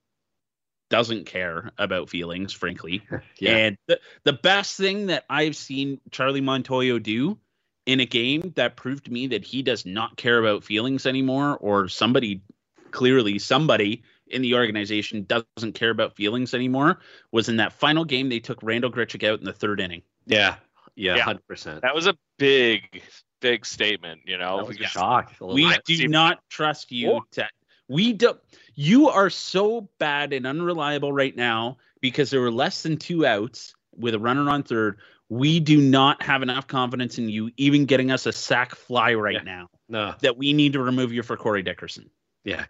doesn't 0.88 1.26
care 1.26 1.72
about 1.78 2.08
feelings, 2.08 2.52
frankly. 2.52 3.02
yeah. 3.38 3.56
And 3.56 3.78
the, 3.86 4.00
the 4.24 4.32
best 4.32 4.76
thing 4.76 5.06
that 5.06 5.24
I've 5.28 5.56
seen 5.56 6.00
Charlie 6.10 6.40
Montoyo 6.40 7.02
do 7.02 7.38
in 7.84 8.00
a 8.00 8.06
game 8.06 8.52
that 8.56 8.76
proved 8.76 9.06
to 9.06 9.12
me 9.12 9.28
that 9.28 9.44
he 9.44 9.62
does 9.62 9.86
not 9.86 10.16
care 10.16 10.38
about 10.38 10.64
feelings 10.64 11.06
anymore, 11.06 11.56
or 11.60 11.88
somebody 11.88 12.42
clearly 12.90 13.38
somebody 13.38 14.02
in 14.28 14.42
the 14.42 14.54
organization 14.54 15.24
doesn't 15.24 15.74
care 15.74 15.90
about 15.90 16.16
feelings 16.16 16.52
anymore, 16.52 16.98
was 17.30 17.48
in 17.48 17.56
that 17.56 17.72
final 17.72 18.04
game 18.04 18.28
they 18.28 18.40
took 18.40 18.62
Randal 18.62 18.90
Grichuk 18.90 19.26
out 19.26 19.38
in 19.38 19.44
the 19.44 19.52
third 19.52 19.80
inning. 19.80 20.02
Yeah. 20.26 20.56
Yeah, 20.96 21.18
hundred 21.18 21.40
yeah. 21.40 21.48
percent. 21.48 21.82
That 21.82 21.94
was 21.94 22.06
a 22.06 22.16
big, 22.38 23.02
big 23.40 23.66
statement. 23.66 24.22
You 24.24 24.38
know, 24.38 24.56
that 24.56 24.66
was 24.66 24.80
a 24.80 24.84
shock. 24.84 25.30
A 25.40 25.46
we 25.46 25.70
do 25.84 26.08
not 26.08 26.40
trust 26.48 26.90
you 26.90 27.20
to 27.32 27.46
we 27.88 28.14
do 28.14 28.34
you 28.76 29.08
are 29.08 29.30
so 29.30 29.88
bad 29.98 30.32
and 30.32 30.46
unreliable 30.46 31.12
right 31.12 31.34
now 31.34 31.78
because 32.00 32.30
there 32.30 32.42
were 32.42 32.52
less 32.52 32.82
than 32.82 32.98
two 32.98 33.26
outs 33.26 33.74
with 33.96 34.14
a 34.14 34.18
runner 34.18 34.48
on 34.50 34.62
third. 34.62 34.98
We 35.28 35.58
do 35.58 35.80
not 35.80 36.22
have 36.22 36.42
enough 36.42 36.68
confidence 36.68 37.18
in 37.18 37.28
you 37.28 37.50
even 37.56 37.86
getting 37.86 38.12
us 38.12 38.26
a 38.26 38.32
sac 38.32 38.76
fly 38.76 39.14
right 39.14 39.34
yeah. 39.34 39.42
now. 39.42 39.68
No. 39.88 40.14
That 40.20 40.36
we 40.36 40.52
need 40.52 40.74
to 40.74 40.82
remove 40.82 41.12
you 41.12 41.22
for 41.22 41.36
Corey 41.36 41.62
Dickerson. 41.62 42.10
Yeah. 42.44 42.66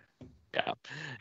Yeah. 0.54 0.72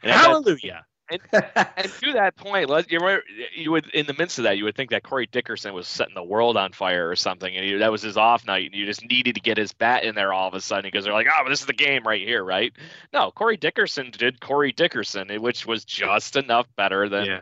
And 0.04 0.12
Hallelujah. 0.12 0.86
And, 1.10 1.22
and 1.32 1.92
to 2.02 2.14
that 2.14 2.36
point, 2.36 2.70
you 2.90 3.20
you 3.56 3.72
would 3.72 3.88
in 3.92 4.06
the 4.06 4.14
midst 4.14 4.40
of 4.40 4.44
that, 4.44 4.58
you 4.58 4.64
would 4.64 4.76
think 4.76 4.90
that 4.90 5.04
Corey 5.04 5.28
Dickerson 5.28 5.74
was 5.74 5.88
setting 5.88 6.16
the 6.16 6.24
world 6.24 6.58
on 6.58 6.72
fire 6.72 7.10
or 7.10 7.16
something, 7.16 7.56
and 7.56 7.66
he, 7.66 7.74
that 7.76 7.92
was 7.92 8.02
his 8.02 8.18
off 8.18 8.46
night, 8.46 8.72
and 8.72 8.76
you 8.80 8.86
just 8.86 9.04
needed 9.04 9.36
to 9.36 9.42
get 9.42 9.58
his 9.58 9.74
bat 9.74 10.04
in 10.04 10.16
there 10.16 10.34
all 10.34 10.48
of 10.48 10.54
a 10.54 10.62
sudden 10.62 10.84
because 10.84 11.06
they're 11.06 11.14
like, 11.14 11.28
oh, 11.28 11.48
this 11.48 11.62
is 11.62 11.68
the 11.68 11.74
game 11.74 12.04
right 12.06 12.26
here, 12.26 12.44
right? 12.44 12.74
No, 13.14 13.32
Corey 13.32 13.58
Dickerson 13.58 14.12
did 14.12 14.42
Corey 14.42 14.72
Dickerson, 14.72 15.30
which 15.42 15.66
was 15.66 15.86
just 15.86 16.36
enough 16.36 16.68
better 16.76 17.08
than 17.08 17.26
yeah. 17.26 17.42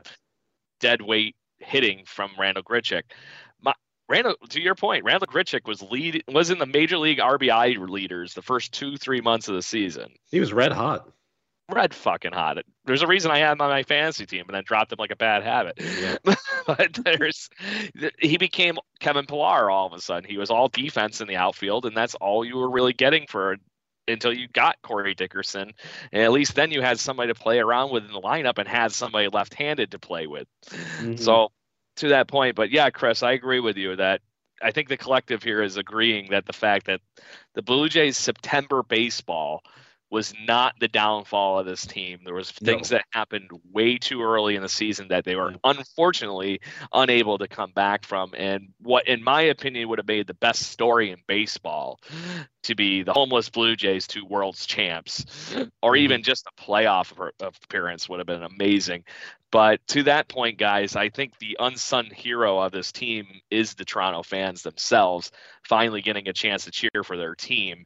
dead 0.80 1.02
weight 1.02 1.36
hitting 1.60 2.04
from 2.06 2.32
Randal 2.38 2.64
Grichuk. 2.64 3.04
My, 3.62 3.74
Randal, 4.10 4.36
to 4.50 4.62
your 4.62 4.76
point, 4.76 5.06
Randal 5.06 5.28
Grichuk 5.28 5.66
was 5.66 5.82
lead 5.82 6.24
was 6.28 6.50
in 6.50 6.60
the 6.60 6.66
major 6.66 6.98
league 6.98 7.20
RBI 7.20 7.88
leaders 7.90 8.34
the 8.34 8.42
first 8.42 8.74
two 8.74 8.98
three 8.98 9.22
months 9.22 9.48
of 9.48 9.56
the 9.56 9.62
season. 9.62 10.12
He 10.30 10.42
was 10.42 10.52
red 10.52 10.74
hot 10.74 11.08
red 11.72 11.94
fucking 11.94 12.34
hot. 12.34 12.58
There's 12.86 13.02
a 13.02 13.08
reason 13.08 13.32
I 13.32 13.40
had 13.40 13.54
him 13.54 13.62
on 13.62 13.70
my 13.70 13.84
fantasy 13.84 14.26
team 14.26 14.46
and 14.48 14.56
then 14.56 14.64
dropped 14.66 14.92
him 14.92 14.98
like 15.00 15.12
a 15.12 15.16
bad 15.16 15.44
habit. 15.44 15.80
Yeah. 15.80 16.18
but 16.68 16.94
there's 17.04 17.50
he 18.20 18.38
became 18.38 18.78
Kevin 19.00 19.26
Pillar 19.26 19.70
all 19.70 19.88
of 19.88 19.94
a 19.94 20.02
sudden. 20.02 20.30
He 20.30 20.38
was 20.38 20.50
all 20.50 20.68
defense 20.68 21.22
in 21.22 21.28
the 21.28 21.38
outfield, 21.38 21.86
and 21.86 21.96
that's 21.96 22.16
all 22.16 22.44
you 22.44 22.58
were 22.58 22.70
really 22.70 22.94
getting 22.94 23.28
for 23.28 23.58
until 24.08 24.34
you 24.34 24.48
got 24.48 24.82
Corey 24.82 25.16
Dickerson. 25.16 25.72
And 26.12 26.22
at 26.22 26.32
least 26.32 26.56
then 26.56 26.72
you 26.72 26.82
had 26.82 27.00
somebody 27.00 27.32
to 27.34 27.40
play 27.40 27.60
around 27.60 27.92
with 27.92 28.06
in 28.06 28.12
the 28.12 28.22
lineup 28.22 28.58
and 28.58 28.68
had 28.68 28.92
somebody 28.92 29.28
left 29.30 29.54
handed 29.54 29.92
to 29.92 30.00
play 30.00 30.28
with. 30.28 30.48
Mm-hmm. 30.70 31.16
So 31.16 31.52
to 31.98 32.10
that 32.10 32.28
point, 32.28 32.56
but 32.56 32.72
yeah, 32.72 32.90
Chris, 32.90 33.24
I 33.24 33.32
agree 33.32 33.60
with 33.60 33.78
you 33.78 33.96
that 33.96 34.22
I 34.62 34.72
think 34.72 34.90
the 34.90 34.98
collective 34.98 35.44
here 35.44 35.62
is 35.62 35.78
agreeing 35.78 36.32
that 36.32 36.46
the 36.46 36.54
fact 36.54 36.88
that 36.88 37.02
the 37.54 37.62
Blue 37.62 37.90
Jays 37.90 38.18
September 38.18 38.84
baseball 38.84 39.62
was 40.14 40.32
not 40.46 40.76
the 40.80 40.88
downfall 40.88 41.58
of 41.58 41.66
this 41.66 41.88
team. 41.88 42.20
There 42.24 42.36
was 42.36 42.52
things 42.52 42.92
no. 42.92 42.98
that 42.98 43.06
happened 43.10 43.50
way 43.72 43.98
too 43.98 44.22
early 44.22 44.56
in 44.56 44.62
the 44.62 44.70
season 44.70 45.08
that 45.08 45.26
they 45.26 45.36
were 45.36 45.56
unfortunately 45.64 46.62
unable 46.94 47.40
to 47.40 47.48
come 47.48 47.72
back 47.72 48.06
from. 48.06 48.32
And 48.38 48.70
what, 48.80 49.08
in 49.08 49.24
my 49.24 49.42
opinion, 49.42 49.90
would 49.90 49.98
have 49.98 50.08
made 50.08 50.28
the 50.28 50.36
best 50.36 50.68
story 50.72 51.10
in 51.10 51.18
baseball 51.28 52.00
to 52.62 52.76
be 52.76 53.02
the 53.02 53.12
homeless 53.12 53.50
Blue 53.50 53.76
Jays 53.76 54.06
two 54.06 54.24
World's 54.24 54.68
champs, 54.68 55.26
or 55.82 55.94
mm-hmm. 55.94 56.04
even 56.04 56.22
just 56.22 56.46
a 56.46 56.62
playoff 56.62 57.12
appearance 57.42 58.08
would 58.08 58.20
have 58.20 58.28
been 58.28 58.44
amazing. 58.44 59.06
But 59.50 59.86
to 59.90 60.04
that 60.04 60.28
point, 60.28 60.60
guys, 60.60 60.96
I 60.96 61.10
think 61.10 61.38
the 61.40 61.58
unsung 61.60 62.06
hero 62.06 62.60
of 62.60 62.72
this 62.72 62.92
team 62.92 63.28
is 63.50 63.74
the 63.74 63.86
Toronto 63.86 64.22
fans 64.22 64.62
themselves, 64.62 65.32
finally 65.64 66.02
getting 66.02 66.28
a 66.28 66.34
chance 66.34 66.66
to 66.66 66.72
cheer 66.72 67.04
for 67.04 67.18
their 67.18 67.36
team 67.36 67.86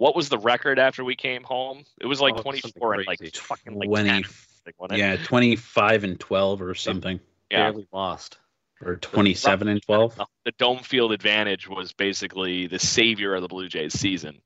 what 0.00 0.16
was 0.16 0.30
the 0.30 0.38
record 0.38 0.78
after 0.78 1.04
we 1.04 1.14
came 1.14 1.42
home? 1.42 1.84
It 2.00 2.06
was 2.06 2.22
like 2.22 2.34
oh, 2.38 2.40
24 2.40 2.94
and 2.94 3.06
like 3.06 3.36
fucking 3.36 3.74
like 3.74 3.86
20, 3.86 4.08
10, 4.08 4.24
yeah, 4.92 5.16
25 5.22 6.04
and 6.04 6.18
12 6.18 6.62
or 6.62 6.74
something. 6.74 7.20
Yeah. 7.50 7.70
Barely 7.70 7.86
lost. 7.92 8.38
Or 8.82 8.96
27 8.96 9.68
and 9.68 9.82
12. 9.82 10.18
The 10.46 10.52
dome 10.52 10.78
field 10.78 11.12
advantage 11.12 11.68
was 11.68 11.92
basically 11.92 12.66
the 12.66 12.78
savior 12.78 13.34
of 13.34 13.42
the 13.42 13.48
Blue 13.48 13.68
Jays 13.68 13.92
season. 13.92 14.40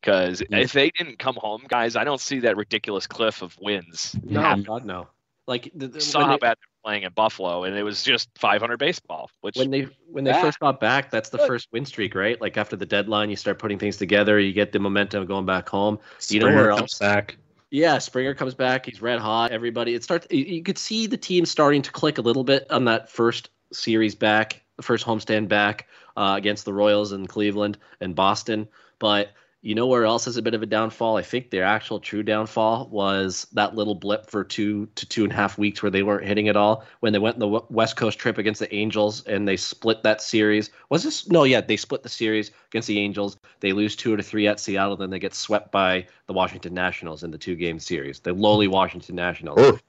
Because 0.00 0.40
yeah. 0.48 0.58
if 0.58 0.72
they 0.72 0.92
didn't 0.96 1.18
come 1.18 1.34
home, 1.34 1.64
guys, 1.66 1.96
I 1.96 2.04
don't 2.04 2.20
see 2.20 2.38
that 2.40 2.56
ridiculous 2.56 3.08
cliff 3.08 3.42
of 3.42 3.58
wins. 3.60 4.14
No, 4.22 4.54
God, 4.62 4.84
no. 4.84 5.08
Like 5.48 5.68
the, 5.74 5.88
the, 5.88 6.00
saw 6.00 6.24
how 6.24 6.38
bad 6.38 6.58
playing 6.82 7.02
in 7.04 7.12
Buffalo, 7.12 7.64
and 7.64 7.76
it 7.76 7.82
was 7.82 8.02
just 8.02 8.28
500 8.38 8.78
baseball. 8.78 9.30
Which 9.40 9.56
when 9.56 9.70
they 9.70 9.88
when 10.10 10.24
they 10.24 10.32
first 10.32 10.60
got 10.60 10.80
back, 10.80 11.10
that's 11.10 11.28
the 11.28 11.38
good. 11.38 11.46
first 11.46 11.68
win 11.72 11.84
streak, 11.84 12.14
right? 12.14 12.40
Like 12.40 12.56
after 12.56 12.76
the 12.76 12.86
deadline, 12.86 13.30
you 13.30 13.36
start 13.36 13.58
putting 13.58 13.78
things 13.78 13.96
together, 13.96 14.38
you 14.38 14.52
get 14.52 14.72
the 14.72 14.78
momentum 14.78 15.26
going 15.26 15.46
back 15.46 15.68
home. 15.68 15.98
Springer 16.18 16.46
you 16.46 16.50
know 16.50 16.60
where 16.60 16.70
else? 16.70 16.98
Back. 16.98 17.36
Yeah, 17.70 17.98
Springer 17.98 18.34
comes 18.34 18.54
back. 18.54 18.86
He's 18.86 19.00
red 19.00 19.18
hot. 19.18 19.50
Everybody, 19.50 19.94
it 19.94 20.04
starts. 20.04 20.26
You 20.30 20.62
could 20.62 20.78
see 20.78 21.06
the 21.06 21.16
team 21.16 21.46
starting 21.46 21.80
to 21.82 21.90
click 21.90 22.18
a 22.18 22.22
little 22.22 22.44
bit 22.44 22.70
on 22.70 22.84
that 22.84 23.10
first 23.10 23.48
series 23.72 24.14
back, 24.14 24.62
the 24.76 24.82
first 24.82 25.06
homestand 25.06 25.48
back 25.48 25.88
uh, 26.16 26.34
against 26.36 26.64
the 26.64 26.72
Royals 26.72 27.12
in 27.12 27.26
Cleveland 27.26 27.78
and 28.00 28.14
Boston. 28.14 28.68
But 28.98 29.30
you 29.62 29.76
know 29.76 29.86
where 29.86 30.04
else 30.04 30.26
is 30.26 30.36
a 30.36 30.42
bit 30.42 30.54
of 30.54 30.62
a 30.62 30.66
downfall? 30.66 31.16
I 31.16 31.22
think 31.22 31.50
their 31.50 31.62
actual 31.62 32.00
true 32.00 32.24
downfall 32.24 32.88
was 32.90 33.46
that 33.52 33.76
little 33.76 33.94
blip 33.94 34.28
for 34.28 34.42
two 34.42 34.86
to 34.96 35.06
two 35.06 35.22
and 35.22 35.32
a 35.32 35.36
half 35.36 35.56
weeks 35.56 35.80
where 35.80 35.90
they 35.90 36.02
weren't 36.02 36.26
hitting 36.26 36.48
at 36.48 36.56
all. 36.56 36.84
When 36.98 37.12
they 37.12 37.20
went 37.20 37.40
on 37.40 37.40
the 37.40 37.60
West 37.70 37.94
Coast 37.94 38.18
trip 38.18 38.38
against 38.38 38.58
the 38.58 38.74
Angels 38.74 39.24
and 39.24 39.46
they 39.46 39.56
split 39.56 40.02
that 40.02 40.20
series. 40.20 40.70
Was 40.88 41.04
this? 41.04 41.28
No, 41.28 41.44
yeah, 41.44 41.60
they 41.60 41.76
split 41.76 42.02
the 42.02 42.08
series 42.08 42.50
against 42.70 42.88
the 42.88 42.98
Angels. 42.98 43.36
They 43.60 43.72
lose 43.72 43.94
two 43.94 44.16
to 44.16 44.22
three 44.22 44.48
at 44.48 44.58
Seattle. 44.58 44.96
Then 44.96 45.10
they 45.10 45.20
get 45.20 45.32
swept 45.32 45.70
by 45.70 46.08
the 46.26 46.32
Washington 46.32 46.74
Nationals 46.74 47.22
in 47.22 47.30
the 47.30 47.38
two 47.38 47.54
game 47.54 47.78
series, 47.78 48.18
the 48.18 48.32
lowly 48.32 48.66
Washington 48.66 49.14
Nationals. 49.14 49.80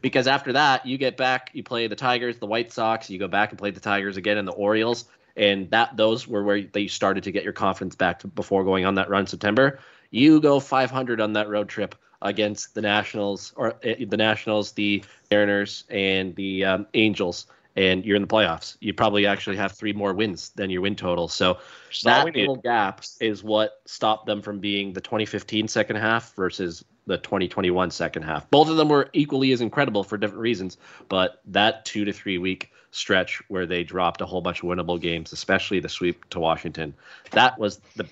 Because 0.00 0.26
after 0.26 0.52
that, 0.54 0.84
you 0.84 0.98
get 0.98 1.16
back, 1.16 1.50
you 1.52 1.62
play 1.62 1.86
the 1.86 1.94
Tigers, 1.94 2.38
the 2.38 2.46
White 2.46 2.72
Sox, 2.72 3.08
you 3.08 3.20
go 3.20 3.28
back 3.28 3.50
and 3.50 3.58
play 3.58 3.70
the 3.70 3.78
Tigers 3.78 4.16
again 4.16 4.38
and 4.38 4.48
the 4.48 4.52
Orioles 4.52 5.04
and 5.36 5.70
that 5.70 5.96
those 5.96 6.26
were 6.28 6.42
where 6.42 6.62
they 6.62 6.86
started 6.86 7.24
to 7.24 7.32
get 7.32 7.44
your 7.44 7.52
confidence 7.52 7.94
back 7.94 8.18
to, 8.20 8.28
before 8.28 8.64
going 8.64 8.84
on 8.84 8.94
that 8.96 9.08
run 9.08 9.22
in 9.22 9.26
September. 9.26 9.78
You 10.10 10.40
go 10.40 10.60
500 10.60 11.20
on 11.20 11.32
that 11.34 11.48
road 11.48 11.68
trip 11.68 11.94
against 12.20 12.74
the 12.74 12.80
Nationals 12.80 13.52
or 13.56 13.74
uh, 13.74 13.94
the 14.06 14.16
Nationals, 14.16 14.72
the 14.72 15.04
Mariners, 15.30 15.84
and 15.90 16.34
the 16.36 16.64
um, 16.64 16.86
Angels, 16.94 17.46
and 17.76 18.04
you're 18.04 18.16
in 18.16 18.22
the 18.22 18.28
playoffs. 18.28 18.76
You 18.80 18.94
probably 18.94 19.26
actually 19.26 19.56
have 19.56 19.72
three 19.72 19.92
more 19.92 20.14
wins 20.14 20.50
than 20.50 20.70
your 20.70 20.82
win 20.82 20.96
total. 20.96 21.28
So 21.28 21.58
that 22.04 22.24
little 22.24 22.56
gap 22.56 23.02
is 23.20 23.42
what 23.42 23.80
stopped 23.86 24.26
them 24.26 24.42
from 24.42 24.60
being 24.60 24.92
the 24.92 25.00
2015 25.00 25.68
second 25.68 25.96
half 25.96 26.34
versus 26.34 26.84
the 27.06 27.18
2021 27.18 27.90
second 27.90 28.22
half. 28.22 28.48
Both 28.50 28.68
of 28.68 28.76
them 28.76 28.88
were 28.88 29.10
equally 29.12 29.52
as 29.52 29.60
incredible 29.60 30.04
for 30.04 30.16
different 30.16 30.42
reasons, 30.42 30.76
but 31.08 31.40
that 31.46 31.84
two 31.84 32.04
to 32.04 32.12
three 32.12 32.38
week 32.38 32.70
stretch 32.92 33.42
where 33.48 33.66
they 33.66 33.82
dropped 33.82 34.20
a 34.20 34.26
whole 34.26 34.40
bunch 34.40 34.62
of 34.62 34.68
winnable 34.68 35.00
games, 35.00 35.32
especially 35.32 35.80
the 35.80 35.88
sweep 35.88 36.28
to 36.30 36.38
Washington, 36.38 36.94
that 37.32 37.58
was 37.58 37.80
the 37.96 38.06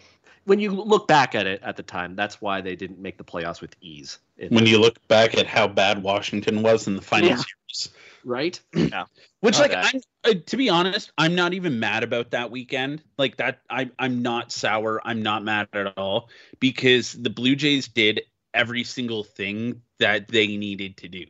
when 0.44 0.58
you 0.58 0.70
look 0.72 1.06
back 1.06 1.34
at 1.34 1.46
it 1.46 1.62
at 1.62 1.76
the 1.76 1.82
time, 1.82 2.16
that's 2.16 2.40
why 2.40 2.60
they 2.60 2.74
didn't 2.74 2.98
make 2.98 3.18
the 3.18 3.24
playoffs 3.24 3.60
with 3.60 3.76
ease. 3.80 4.18
when 4.48 4.66
you 4.66 4.78
look 4.78 5.06
back 5.06 5.36
at 5.36 5.46
how 5.46 5.68
bad 5.68 6.02
Washington 6.02 6.62
was 6.62 6.88
in 6.88 6.96
the 6.96 7.02
final 7.02 7.28
yeah. 7.28 7.36
series, 7.36 7.94
right? 8.24 8.60
Yeah. 8.74 9.04
Which, 9.40 9.58
like, 9.58 9.72
I'm 9.74 10.00
uh, 10.24 10.34
to 10.46 10.56
be 10.56 10.68
honest, 10.68 11.12
I'm 11.16 11.34
not 11.34 11.54
even 11.54 11.78
mad 11.78 12.02
about 12.02 12.32
that 12.32 12.50
weekend. 12.50 13.02
Like 13.16 13.36
that, 13.36 13.60
I 13.70 13.90
I'm 13.98 14.22
not 14.22 14.52
sour. 14.52 15.00
I'm 15.04 15.22
not 15.22 15.44
mad 15.44 15.68
at 15.72 15.96
all 15.96 16.28
because 16.58 17.12
the 17.12 17.30
Blue 17.30 17.56
Jays 17.56 17.88
did 17.88 18.22
every 18.52 18.84
single 18.84 19.24
thing 19.24 19.82
that 19.98 20.28
they 20.28 20.56
needed 20.56 20.98
to 20.98 21.08
do. 21.08 21.26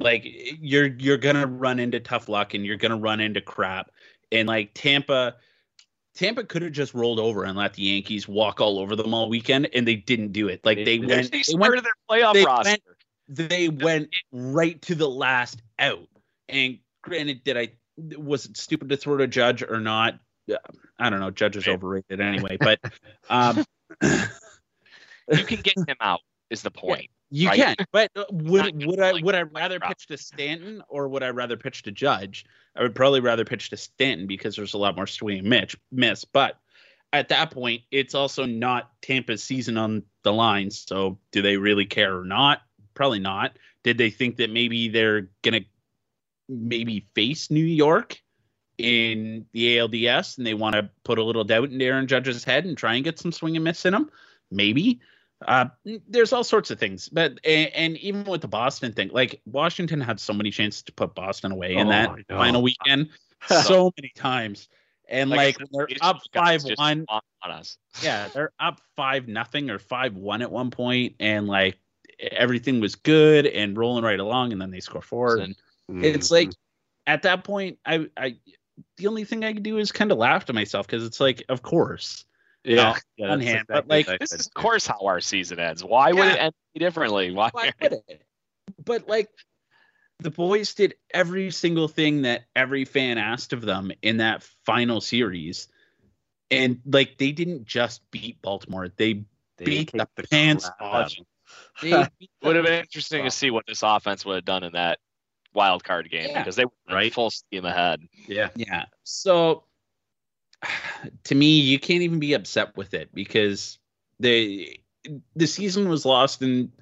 Like 0.00 0.22
you're 0.24 0.86
you're 0.86 1.18
gonna 1.18 1.46
run 1.46 1.78
into 1.78 2.00
tough 2.00 2.28
luck 2.28 2.54
and 2.54 2.64
you're 2.64 2.76
gonna 2.76 2.96
run 2.96 3.20
into 3.20 3.40
crap. 3.40 3.90
And 4.32 4.48
like 4.48 4.70
Tampa, 4.74 5.36
Tampa 6.14 6.44
could 6.44 6.62
have 6.62 6.72
just 6.72 6.94
rolled 6.94 7.20
over 7.20 7.44
and 7.44 7.56
let 7.56 7.74
the 7.74 7.82
Yankees 7.82 8.26
walk 8.26 8.60
all 8.60 8.78
over 8.78 8.96
them 8.96 9.12
all 9.12 9.28
weekend, 9.28 9.68
and 9.74 9.86
they 9.86 9.96
didn't 9.96 10.32
do 10.32 10.48
it. 10.48 10.60
Like 10.64 10.78
they, 10.78 10.98
they 10.98 10.98
went, 10.98 11.32
they, 11.32 11.42
their 11.42 11.92
playoff 12.10 12.32
they 12.32 12.44
roster. 12.44 12.70
Went, 12.70 12.82
they 13.28 13.68
went 13.68 14.08
right 14.32 14.80
to 14.82 14.94
the 14.94 15.08
last 15.08 15.62
out. 15.78 16.08
And 16.48 16.78
granted, 17.02 17.44
did 17.44 17.56
I 17.56 17.68
was 18.16 18.46
it 18.46 18.56
stupid 18.56 18.88
to 18.88 18.96
throw 18.96 19.18
to 19.18 19.26
Judge 19.26 19.62
or 19.62 19.80
not? 19.80 20.18
I 20.98 21.10
don't 21.10 21.20
know. 21.20 21.30
Judge 21.30 21.56
is 21.56 21.68
overrated 21.68 22.20
anyway, 22.20 22.56
but 22.58 22.80
um, 23.28 23.64
you 24.02 25.44
can 25.44 25.60
get 25.60 25.74
him 25.86 25.96
out. 26.00 26.20
Is 26.50 26.62
the 26.62 26.70
point? 26.70 27.10
You 27.30 27.48
right? 27.48 27.58
can, 27.58 27.86
but 27.92 28.10
uh, 28.16 28.24
would 28.30 28.84
would 28.84 29.00
I 29.00 29.12
would 29.12 29.34
I 29.34 29.42
rather 29.42 29.78
pitch 29.78 30.08
to 30.08 30.16
Stanton 30.16 30.82
or 30.88 31.08
would 31.08 31.22
I 31.22 31.28
rather 31.28 31.56
pitch 31.56 31.84
to 31.84 31.92
Judge? 31.92 32.44
I 32.74 32.82
would 32.82 32.94
probably 32.94 33.20
rather 33.20 33.44
pitch 33.44 33.70
to 33.70 33.76
Stanton 33.76 34.26
because 34.26 34.56
there's 34.56 34.74
a 34.74 34.78
lot 34.78 34.96
more 34.96 35.06
swing 35.06 35.38
and 35.38 35.76
miss. 35.92 36.24
But 36.24 36.58
at 37.12 37.28
that 37.28 37.52
point, 37.52 37.82
it's 37.90 38.14
also 38.14 38.46
not 38.46 38.90
Tampa's 39.00 39.44
season 39.44 39.76
on 39.76 40.02
the 40.22 40.32
line. 40.32 40.70
So 40.70 41.18
do 41.30 41.40
they 41.40 41.56
really 41.56 41.86
care 41.86 42.18
or 42.18 42.24
not? 42.24 42.62
Probably 42.94 43.20
not. 43.20 43.56
Did 43.84 43.96
they 43.96 44.10
think 44.10 44.36
that 44.36 44.50
maybe 44.50 44.88
they're 44.88 45.28
gonna 45.42 45.60
maybe 46.48 47.06
face 47.14 47.50
New 47.50 47.64
York 47.64 48.20
in 48.76 49.46
the 49.52 49.76
ALDS 49.76 50.36
and 50.38 50.46
they 50.46 50.54
want 50.54 50.74
to 50.74 50.90
put 51.04 51.18
a 51.18 51.24
little 51.24 51.44
doubt 51.44 51.70
in 51.70 51.80
Aaron 51.80 52.06
Judge's 52.06 52.44
head 52.44 52.64
and 52.64 52.76
try 52.76 52.94
and 52.94 53.04
get 53.04 53.18
some 53.18 53.30
swing 53.30 53.56
and 53.56 53.64
miss 53.64 53.84
in 53.84 53.94
him? 53.94 54.10
Maybe. 54.50 55.00
Uh, 55.46 55.66
there's 56.08 56.32
all 56.32 56.44
sorts 56.44 56.70
of 56.70 56.78
things, 56.78 57.08
but 57.08 57.38
and, 57.44 57.70
and, 57.74 57.96
even 57.98 58.24
with 58.24 58.42
the 58.42 58.48
Boston 58.48 58.92
thing, 58.92 59.08
like 59.12 59.40
Washington 59.46 60.00
had 60.00 60.20
so 60.20 60.34
many 60.34 60.50
chances 60.50 60.82
to 60.82 60.92
put 60.92 61.14
Boston 61.14 61.50
away 61.50 61.76
in 61.76 61.86
oh, 61.86 61.90
that 61.90 62.26
final 62.28 62.60
weekend, 62.60 63.08
so 63.46 63.90
many 63.96 64.12
times, 64.14 64.68
and 65.08 65.30
like, 65.30 65.58
like 65.58 65.68
they're 65.72 65.88
up 66.02 66.20
five 66.34 66.62
one. 66.76 67.06
on 67.08 67.50
us. 67.50 67.78
yeah, 68.02 68.28
they're 68.28 68.52
up 68.60 68.82
five 68.96 69.28
nothing 69.28 69.70
or 69.70 69.78
five 69.78 70.14
one 70.14 70.42
at 70.42 70.50
one 70.50 70.70
point, 70.70 71.14
and 71.20 71.46
like 71.46 71.78
everything 72.32 72.78
was 72.78 72.94
good 72.94 73.46
and 73.46 73.78
rolling 73.78 74.04
right 74.04 74.20
along, 74.20 74.52
and 74.52 74.60
then 74.60 74.70
they 74.70 74.80
score 74.80 75.00
four, 75.00 75.38
and 75.38 75.56
mm-hmm. 75.90 76.04
it's 76.04 76.30
like 76.30 76.50
at 77.06 77.22
that 77.22 77.44
point, 77.44 77.78
I 77.86 78.08
I 78.14 78.36
the 78.98 79.06
only 79.06 79.24
thing 79.24 79.42
I 79.42 79.54
could 79.54 79.62
do 79.62 79.78
is 79.78 79.90
kind 79.90 80.12
of 80.12 80.18
laugh 80.18 80.44
to 80.46 80.52
myself 80.52 80.86
because 80.86 81.06
it's 81.06 81.20
like, 81.20 81.44
of 81.48 81.62
course 81.62 82.26
yeah, 82.64 82.96
yeah 83.16 83.28
one 83.28 83.40
hand, 83.40 83.66
but 83.68 83.88
like 83.88 84.06
this 84.18 84.32
is 84.32 84.46
of 84.46 84.54
course 84.54 84.86
how 84.86 85.06
our 85.06 85.20
season 85.20 85.58
ends. 85.58 85.82
Why 85.84 86.08
yeah. 86.08 86.14
would 86.14 86.28
it 86.28 86.38
end 86.38 86.52
differently? 86.76 87.30
Why, 87.30 87.50
Why 87.52 87.72
would 87.80 87.92
it? 87.92 88.22
But 88.84 89.08
like 89.08 89.28
the 90.20 90.30
boys 90.30 90.74
did 90.74 90.94
every 91.12 91.50
single 91.50 91.88
thing 91.88 92.22
that 92.22 92.44
every 92.54 92.84
fan 92.84 93.18
asked 93.18 93.52
of 93.52 93.62
them 93.62 93.90
in 94.02 94.18
that 94.18 94.42
final 94.64 95.00
series. 95.00 95.68
And 96.50 96.80
like 96.84 97.16
they 97.18 97.32
didn't 97.32 97.64
just 97.64 98.02
beat 98.10 98.42
Baltimore, 98.42 98.88
they, 98.88 99.24
they 99.56 99.64
beat 99.64 99.92
the, 99.92 100.06
the 100.16 100.24
pants 100.28 100.68
off. 100.80 101.12
it 101.82 102.10
would 102.42 102.56
have 102.56 102.64
been 102.64 102.80
interesting 102.80 103.24
to 103.24 103.30
see 103.30 103.50
what 103.50 103.66
this 103.66 103.82
offense 103.82 104.24
would 104.24 104.36
have 104.36 104.44
done 104.44 104.64
in 104.64 104.72
that 104.72 104.98
wild 105.54 105.84
card 105.84 106.10
game 106.10 106.30
yeah. 106.30 106.38
because 106.38 106.56
they 106.56 106.64
were 106.64 106.72
right 106.90 107.12
full 107.12 107.30
steam 107.30 107.64
ahead. 107.64 108.00
Yeah. 108.26 108.48
Yeah. 108.56 108.86
So 109.04 109.64
to 111.24 111.34
me, 111.34 111.60
you 111.60 111.78
can't 111.78 112.02
even 112.02 112.18
be 112.18 112.34
upset 112.34 112.76
with 112.76 112.94
it 112.94 113.14
because 113.14 113.78
the 114.18 114.80
the 115.34 115.46
season 115.46 115.88
was 115.88 116.04
lost 116.04 116.42
in 116.42 116.72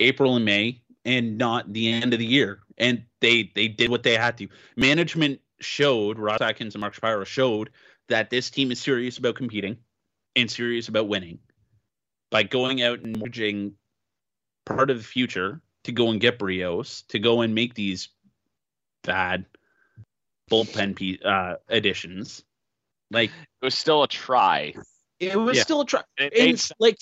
April 0.00 0.36
and 0.36 0.44
May 0.44 0.82
and 1.04 1.38
not 1.38 1.72
the 1.72 1.92
end 1.92 2.12
of 2.12 2.18
the 2.18 2.26
year. 2.26 2.60
And 2.78 3.04
they 3.20 3.50
they 3.54 3.68
did 3.68 3.90
what 3.90 4.02
they 4.02 4.16
had 4.16 4.38
to. 4.38 4.48
Management 4.76 5.40
showed 5.60 6.18
Ross 6.18 6.40
Atkins 6.40 6.74
and 6.74 6.80
Mark 6.80 6.94
Shapiro 6.94 7.24
showed 7.24 7.70
that 8.08 8.30
this 8.30 8.50
team 8.50 8.70
is 8.70 8.80
serious 8.80 9.18
about 9.18 9.36
competing 9.36 9.78
and 10.36 10.50
serious 10.50 10.88
about 10.88 11.08
winning 11.08 11.38
by 12.30 12.42
going 12.42 12.82
out 12.82 13.00
and 13.00 13.16
mortgaging 13.16 13.74
part 14.64 14.90
of 14.90 14.98
the 14.98 15.04
future 15.04 15.60
to 15.84 15.92
go 15.92 16.10
and 16.10 16.20
get 16.20 16.38
Berrios, 16.38 17.06
to 17.08 17.18
go 17.18 17.42
and 17.42 17.54
make 17.54 17.74
these 17.74 18.08
bad 19.02 19.44
bullpen 20.50 21.24
uh, 21.24 21.56
additions 21.68 22.42
like 23.10 23.30
it 23.30 23.64
was 23.64 23.76
still 23.76 24.02
a 24.02 24.08
try. 24.08 24.74
It 25.20 25.36
was 25.36 25.56
yeah. 25.56 25.62
still 25.62 25.80
a 25.82 25.86
try. 25.86 26.02
It 26.18 26.70
like 26.78 26.98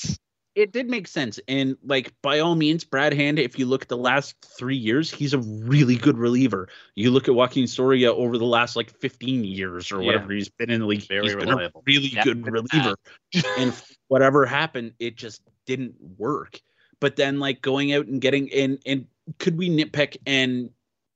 it 0.54 0.72
did 0.72 0.90
make 0.90 1.08
sense. 1.08 1.40
And 1.48 1.76
like 1.84 2.12
by 2.22 2.40
all 2.40 2.54
means, 2.54 2.84
Brad 2.84 3.14
Hand, 3.14 3.38
if 3.38 3.58
you 3.58 3.66
look 3.66 3.82
at 3.82 3.88
the 3.88 3.96
last 3.96 4.34
three 4.58 4.76
years, 4.76 5.10
he's 5.10 5.32
a 5.32 5.38
really 5.38 5.96
good 5.96 6.18
reliever. 6.18 6.68
You 6.94 7.10
look 7.10 7.28
at 7.28 7.34
Joakim 7.34 7.68
Soria 7.68 8.12
over 8.12 8.36
the 8.36 8.44
last 8.44 8.76
like 8.76 8.90
15 9.00 9.44
years 9.44 9.90
or 9.90 10.00
whatever 10.00 10.32
he's 10.32 10.50
been 10.50 10.70
in 10.70 10.80
the 10.80 10.86
league. 10.86 11.06
Very 11.08 11.24
he's 11.24 11.34
reliable. 11.34 11.82
been 11.84 11.94
a 11.94 11.98
really 11.98 12.08
yeah, 12.08 12.24
good 12.24 12.46
reliever. 12.46 12.96
and 13.58 13.72
whatever 14.08 14.44
happened, 14.44 14.92
it 14.98 15.16
just 15.16 15.42
didn't 15.66 15.94
work. 16.18 16.60
But 17.00 17.16
then 17.16 17.40
like 17.40 17.62
going 17.62 17.92
out 17.94 18.06
and 18.06 18.20
getting 18.20 18.48
in 18.48 18.78
and 18.84 19.06
could 19.38 19.56
we 19.56 19.70
nitpick 19.70 20.18
and 20.26 20.70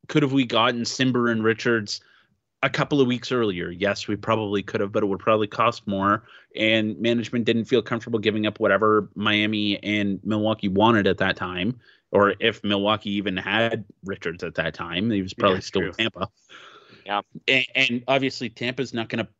could 0.08 0.22
have 0.22 0.32
we 0.32 0.46
gotten 0.46 0.82
Cimber 0.82 1.30
and 1.30 1.44
Richards 1.44 2.00
a 2.66 2.70
couple 2.70 3.00
of 3.00 3.06
weeks 3.06 3.30
earlier. 3.30 3.70
Yes, 3.70 4.08
we 4.08 4.16
probably 4.16 4.62
could 4.62 4.80
have, 4.80 4.90
but 4.90 5.02
it 5.02 5.06
would 5.06 5.20
probably 5.20 5.46
cost 5.46 5.86
more. 5.86 6.24
And 6.56 6.98
management 6.98 7.44
didn't 7.44 7.66
feel 7.66 7.80
comfortable 7.80 8.18
giving 8.18 8.44
up 8.44 8.58
whatever 8.58 9.08
Miami 9.14 9.82
and 9.82 10.20
Milwaukee 10.24 10.68
wanted 10.68 11.06
at 11.06 11.18
that 11.18 11.36
time, 11.36 11.78
or 12.10 12.34
if 12.40 12.62
Milwaukee 12.64 13.12
even 13.12 13.36
had 13.36 13.84
Richards 14.04 14.42
at 14.42 14.56
that 14.56 14.74
time, 14.74 15.10
he 15.10 15.22
was 15.22 15.32
probably 15.32 15.58
yeah, 15.58 15.60
still 15.60 15.82
true. 15.82 15.92
Tampa. 15.92 16.28
Yeah, 17.04 17.20
and, 17.46 17.66
and 17.76 18.04
obviously 18.08 18.50
Tampa's 18.50 18.92
not 18.92 19.08
going 19.08 19.24
to 19.24 19.30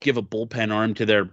give 0.00 0.16
a 0.16 0.22
bullpen 0.22 0.74
arm 0.74 0.94
to 0.94 1.06
their 1.06 1.30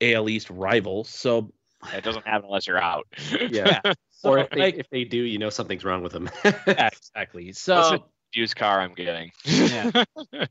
AL 0.00 0.30
East 0.30 0.48
rival, 0.48 1.04
so 1.04 1.52
it 1.92 2.02
doesn't 2.02 2.26
happen 2.26 2.46
unless 2.46 2.66
you're 2.66 2.82
out. 2.82 3.06
yeah. 3.50 3.80
Or 4.22 4.38
if 4.38 4.50
they, 4.50 4.60
like, 4.60 4.74
if 4.76 4.90
they 4.90 5.04
do, 5.04 5.16
you 5.16 5.38
know 5.38 5.48
something's 5.48 5.82
wrong 5.82 6.02
with 6.02 6.12
them. 6.12 6.28
yeah, 6.44 6.90
exactly. 6.92 7.52
So 7.52 8.09
used 8.34 8.56
car 8.56 8.80
I'm 8.80 8.94
getting. 8.94 9.32
yeah. 9.44 10.04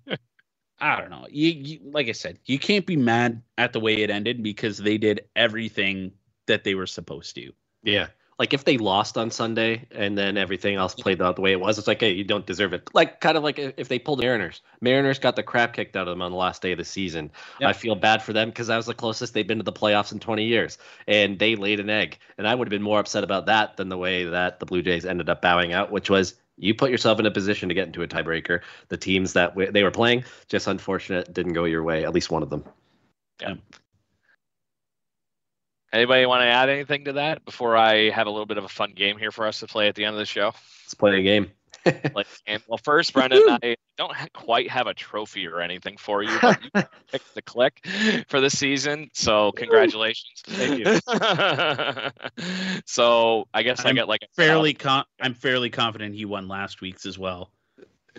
I 0.82 0.99
don't 0.99 1.09
know. 1.09 1.27
You, 1.30 1.49
you, 1.49 1.80
like 1.91 2.07
I 2.07 2.13
said, 2.13 2.39
you 2.45 2.57
can't 2.57 2.86
be 2.86 2.95
mad 2.95 3.41
at 3.57 3.73
the 3.73 3.80
way 3.80 4.01
it 4.01 4.09
ended 4.09 4.41
because 4.41 4.77
they 4.77 4.97
did 4.97 5.25
everything 5.36 6.13
that 6.47 6.63
they 6.63 6.75
were 6.75 6.88
supposed 6.88 7.36
to. 7.36 7.51
Yeah. 7.84 8.07
Like 8.39 8.53
if 8.53 8.63
they 8.63 8.77
lost 8.77 9.17
on 9.17 9.30
Sunday 9.32 9.86
and 9.91 10.17
then 10.17 10.38
everything 10.38 10.75
else 10.75 10.95
played 10.95 11.21
out 11.21 11.36
the 11.36 11.41
way 11.41 11.51
it 11.51 11.59
was, 11.59 11.77
it's 11.77 11.89
like, 11.89 11.99
hey, 11.99 12.13
you 12.13 12.23
don't 12.23 12.45
deserve 12.45 12.71
it. 12.71 12.89
Like 12.93 13.19
kind 13.19 13.36
of 13.36 13.43
like 13.43 13.59
if 13.59 13.89
they 13.89 13.99
pulled 13.99 14.19
the 14.19 14.23
Mariners. 14.23 14.61
Mariners 14.80 15.19
got 15.19 15.36
the 15.36 15.43
crap 15.43 15.73
kicked 15.73 15.97
out 15.97 16.07
of 16.07 16.13
them 16.13 16.21
on 16.21 16.32
the 16.32 16.38
last 16.38 16.61
day 16.61 16.71
of 16.71 16.77
the 16.77 16.86
season. 16.86 17.32
Yep. 17.59 17.69
I 17.69 17.73
feel 17.73 17.95
bad 17.95 18.23
for 18.23 18.32
them 18.32 18.47
because 18.47 18.67
that 18.67 18.77
was 18.77 18.86
the 18.86 18.93
closest 18.93 19.34
they've 19.34 19.45
been 19.45 19.57
to 19.57 19.63
the 19.63 19.73
playoffs 19.73 20.13
in 20.13 20.19
20 20.19 20.45
years, 20.45 20.77
and 21.05 21.38
they 21.38 21.57
laid 21.57 21.82
an 21.82 21.89
egg. 21.89 22.17
And 22.38 22.47
I 22.47 22.55
would 22.55 22.65
have 22.65 22.71
been 22.71 22.82
more 22.82 23.01
upset 23.01 23.25
about 23.25 23.47
that 23.47 23.75
than 23.75 23.89
the 23.89 23.97
way 23.97 24.23
that 24.23 24.61
the 24.61 24.65
Blue 24.65 24.82
Jays 24.82 25.05
ended 25.05 25.30
up 25.30 25.41
bowing 25.41 25.73
out, 25.73 25.91
which 25.91 26.09
was 26.09 26.36
you 26.60 26.76
put 26.76 26.91
yourself 26.91 27.20
in 27.20 27.26
a 27.26 27.32
position 27.32 27.70
to 27.70 27.76
get 27.76 27.88
into 27.88 28.03
a 28.03 28.07
tiebreaker. 28.07 28.62
The 28.89 28.97
teams 28.97 29.34
that 29.34 29.51
w- 29.51 29.72
they 29.72 29.84
were 29.84 29.91
playing, 29.91 30.26
just 30.47 30.68
unfortunate, 30.68 31.34
didn't 31.34 31.53
go 31.53 31.64
your 31.66 31.84
way. 31.84 32.03
At 32.03 32.14
least 32.14 32.30
one 32.30 32.43
of 32.43 32.49
them. 32.49 32.64
Yeah. 33.41 33.55
Anybody 35.91 36.26
want 36.26 36.41
to 36.41 36.45
add 36.45 36.70
anything 36.70 37.05
to 37.05 37.14
that 37.14 37.43
before 37.45 37.76
I 37.76 38.12
have 38.12 38.28
a 38.28 38.30
little 38.30 38.45
bit 38.45 38.57
of 38.57 38.64
a 38.64 38.70
fun 38.70 38.91
game 38.95 39.18
here 39.18 39.32
for 39.32 39.47
us 39.47 39.60
to 39.62 39.68
play 39.68 39.88
at 39.88 39.95
the 39.95 40.05
end 40.05 40.14
of 40.14 40.20
the 40.20 40.26
show? 40.26 40.51
Let's 40.84 40.93
play 40.93 41.18
a 41.18 41.24
game. 41.24 41.51
Like, 41.86 42.27
well, 42.67 42.77
first, 42.84 43.13
Brendan, 43.13 43.41
I 43.63 43.75
don't 43.97 44.11
quite 44.34 44.69
have 44.69 44.88
a 44.88 44.93
trophy 44.93 45.47
or 45.47 45.61
anything 45.61 45.97
for 45.97 46.23
you, 46.23 46.38
but 46.41 46.59
you 46.63 46.69
picked 47.11 47.36
the 47.36 47.41
click 47.41 47.86
for 48.27 48.39
the 48.41 48.49
season. 48.49 49.09
So, 49.13 49.51
congratulations. 49.51 50.41
Thank 50.45 50.80
you. 50.80 50.99
so, 52.86 53.45
I 53.53 53.63
guess 53.63 53.82
I'm 53.82 53.88
I 53.88 53.93
get 53.93 54.07
like 54.07 54.21
fairly. 54.36 54.77
I'm 55.21 55.34
fairly 55.34 55.69
confident 55.69 56.15
he 56.15 56.25
won 56.25 56.47
last 56.47 56.82
week's 56.82 57.05
as 57.05 57.17
well. 57.17 57.51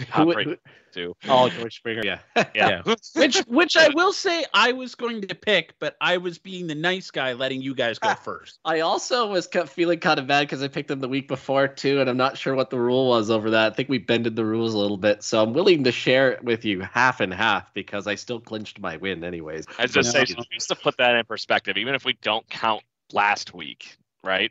Who, 0.15 0.57
too. 0.93 1.15
Oh, 1.29 1.49
George 1.49 1.77
Springer. 1.77 2.03
Yeah. 2.05 2.19
yeah. 2.37 2.45
yeah. 2.55 2.83
which 3.15 3.39
which 3.47 3.77
I 3.77 3.89
will 3.95 4.13
say 4.13 4.45
I 4.53 4.73
was 4.73 4.95
going 4.95 5.23
to 5.23 5.35
pick, 5.35 5.75
but 5.79 5.97
I 6.01 6.17
was 6.17 6.39
being 6.39 6.67
the 6.67 6.75
nice 6.75 7.11
guy, 7.11 7.33
letting 7.33 7.63
you 7.63 7.75
guys 7.75 7.99
go 7.99 8.11
ah, 8.11 8.15
first. 8.15 8.59
I 8.65 8.81
also 8.81 9.29
was 9.29 9.49
feeling 9.67 10.01
kind 10.01 10.19
of 10.19 10.27
bad 10.27 10.43
because 10.43 10.63
I 10.63 10.69
picked 10.69 10.89
them 10.89 11.01
the 11.01 11.09
week 11.09 11.29
before 11.29 11.69
too, 11.69 12.01
and 12.01 12.09
I'm 12.09 12.17
not 12.17 12.37
sure 12.37 12.55
what 12.55 12.71
the 12.71 12.81
rule 12.81 13.09
was 13.09 13.31
over 13.31 13.51
that. 13.51 13.73
I 13.73 13.75
think 13.75 13.89
we 13.89 13.99
bended 13.99 14.37
the 14.37 14.45
rules 14.45 14.75
a 14.75 14.79
little 14.79 14.97
bit, 14.97 15.23
so 15.23 15.43
I'm 15.43 15.53
willing 15.53 15.85
to 15.85 15.93
share 15.93 16.33
it 16.33 16.45
with 16.45 16.65
you 16.65 16.81
half 16.81 17.21
and 17.21 17.33
half 17.33 17.73
because 17.75 18.07
I 18.07 18.15
still 18.15 18.41
clinched 18.41 18.81
my 18.81 18.97
win 18.97 19.25
anyways. 19.25 19.67
I 19.79 19.87
just 19.87 20.13
say 20.13 20.25
just 20.25 20.69
to 20.69 20.77
put 20.77 20.97
that 20.99 21.15
in 21.15 21.25
perspective, 21.25 21.77
even 21.77 21.95
if 21.95 22.05
we 22.05 22.17
don't 22.23 22.49
count 22.49 22.83
last 23.13 23.55
week, 23.55 23.97
right? 24.25 24.51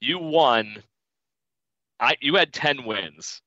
You 0.00 0.18
won. 0.18 0.82
I 2.00 2.16
you 2.20 2.34
had 2.34 2.52
ten 2.52 2.84
wins. 2.84 3.40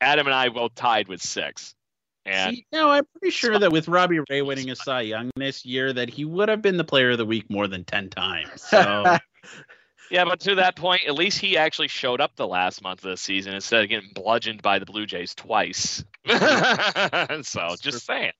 Adam 0.00 0.26
and 0.26 0.34
I 0.34 0.48
both 0.48 0.74
tied 0.74 1.08
with 1.08 1.22
six. 1.22 1.74
And 2.24 2.56
See, 2.56 2.66
no, 2.72 2.90
I'm 2.90 3.04
pretty 3.12 3.30
sure 3.30 3.58
that 3.58 3.70
with 3.70 3.86
Robbie 3.86 4.18
Ray 4.28 4.42
winning 4.42 4.70
a 4.70 4.76
Cy 4.76 5.02
Young 5.02 5.30
this 5.36 5.64
year, 5.64 5.92
that 5.92 6.10
he 6.10 6.24
would 6.24 6.48
have 6.48 6.60
been 6.60 6.76
the 6.76 6.84
player 6.84 7.10
of 7.10 7.18
the 7.18 7.24
week 7.24 7.48
more 7.48 7.68
than 7.68 7.84
ten 7.84 8.10
times. 8.10 8.62
So 8.62 9.16
yeah, 10.10 10.24
but 10.24 10.40
to 10.40 10.56
that 10.56 10.74
point, 10.74 11.02
at 11.06 11.14
least 11.14 11.38
he 11.38 11.56
actually 11.56 11.88
showed 11.88 12.20
up 12.20 12.34
the 12.34 12.46
last 12.46 12.82
month 12.82 13.04
of 13.04 13.10
the 13.10 13.16
season 13.16 13.54
instead 13.54 13.82
of 13.82 13.88
getting 13.88 14.10
bludgeoned 14.12 14.60
by 14.60 14.78
the 14.80 14.86
Blue 14.86 15.06
Jays 15.06 15.34
twice. 15.34 16.04
so 16.26 17.76
just 17.80 18.04
saying. 18.04 18.32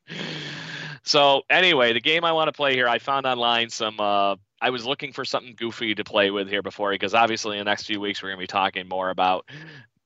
So 1.04 1.42
anyway, 1.48 1.92
the 1.92 2.00
game 2.00 2.24
I 2.24 2.32
want 2.32 2.48
to 2.48 2.52
play 2.52 2.74
here, 2.74 2.88
I 2.88 2.98
found 2.98 3.26
online 3.26 3.70
some. 3.70 4.00
Uh, 4.00 4.36
I 4.60 4.70
was 4.70 4.84
looking 4.84 5.12
for 5.12 5.24
something 5.24 5.54
goofy 5.54 5.94
to 5.94 6.02
play 6.02 6.30
with 6.30 6.48
here 6.48 6.62
before, 6.62 6.90
because 6.90 7.14
obviously 7.14 7.58
in 7.58 7.64
the 7.64 7.70
next 7.70 7.84
few 7.84 8.00
weeks 8.00 8.22
we're 8.22 8.30
going 8.30 8.38
to 8.38 8.42
be 8.42 8.46
talking 8.46 8.88
more 8.88 9.10
about 9.10 9.48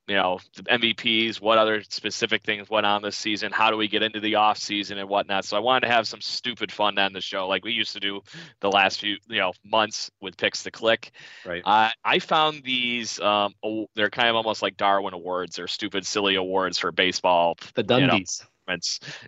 you 0.07 0.17
know 0.17 0.39
the 0.57 0.63
MVPs, 0.65 1.41
what 1.41 1.59
other 1.59 1.83
specific 1.83 2.43
things 2.43 2.69
went 2.69 2.87
on 2.87 3.03
this 3.03 3.17
season, 3.17 3.53
how 3.53 3.71
do 3.71 3.77
we 3.77 3.89
get 3.89 4.03
into 4.03 4.21
the 4.21 4.37
off 4.37 4.59
season 4.59 4.99
and 4.99 5.09
whatnot. 5.09 5.45
So 5.45 5.57
I 5.57 5.61
wanted 5.61 5.87
to 5.87 5.93
have 5.93 6.09
some 6.09 6.21
stupid 6.21 6.73
fun 6.73 6.99
on 6.99 7.13
the 7.13 7.21
show, 7.21 7.47
like 7.47 7.65
we 7.65 7.73
used 7.73 7.93
to 7.93 8.01
do 8.01 8.21
the 8.61 8.71
last 8.71 9.01
few 9.01 9.17
you 9.29 9.39
know 9.39 9.53
months 9.65 10.11
with 10.21 10.37
picks 10.37 10.63
to 10.65 10.71
click. 10.71 11.13
Right. 11.45 11.63
Uh, 11.65 11.91
I 12.05 12.19
found 12.19 12.63
these. 12.65 13.21
Um, 13.21 13.55
they're 13.95 14.11
kind 14.11 14.29
of 14.29 14.37
almost 14.37 14.63
like 14.63 14.77
Darwin 14.77 15.15
Awards 15.15 15.59
or 15.59 15.69
stupid 15.69 16.07
silly 16.07 16.35
awards 16.35 16.79
for 16.79 16.93
baseball. 16.93 17.57
The 17.75 17.85
Dundies. 17.85 18.41
You 18.41 18.45
know, 18.45 18.50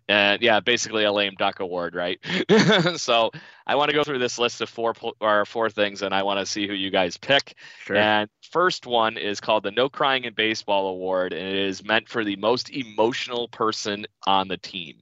and 0.08 0.42
yeah, 0.42 0.60
basically 0.60 1.04
a 1.04 1.12
lame 1.12 1.34
duck 1.38 1.60
award, 1.60 1.94
right? 1.94 2.18
so 2.96 3.30
I 3.66 3.76
want 3.76 3.90
to 3.90 3.96
go 3.96 4.04
through 4.04 4.18
this 4.18 4.38
list 4.38 4.60
of 4.60 4.68
four 4.68 4.94
or 5.20 5.44
four 5.44 5.70
things, 5.70 6.02
and 6.02 6.14
I 6.14 6.22
want 6.22 6.40
to 6.40 6.46
see 6.46 6.66
who 6.66 6.74
you 6.74 6.90
guys 6.90 7.16
pick. 7.16 7.56
Sure. 7.84 7.96
And 7.96 8.30
first 8.50 8.86
one 8.86 9.16
is 9.16 9.40
called 9.40 9.62
the 9.64 9.70
No 9.70 9.88
Crying 9.88 10.24
in 10.24 10.34
Baseball 10.34 10.88
Award, 10.88 11.32
and 11.32 11.46
it 11.46 11.66
is 11.66 11.84
meant 11.84 12.08
for 12.08 12.24
the 12.24 12.36
most 12.36 12.70
emotional 12.70 13.48
person 13.48 14.06
on 14.26 14.48
the 14.48 14.58
team. 14.58 14.98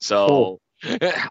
So. 0.00 0.26
Cool. 0.26 0.60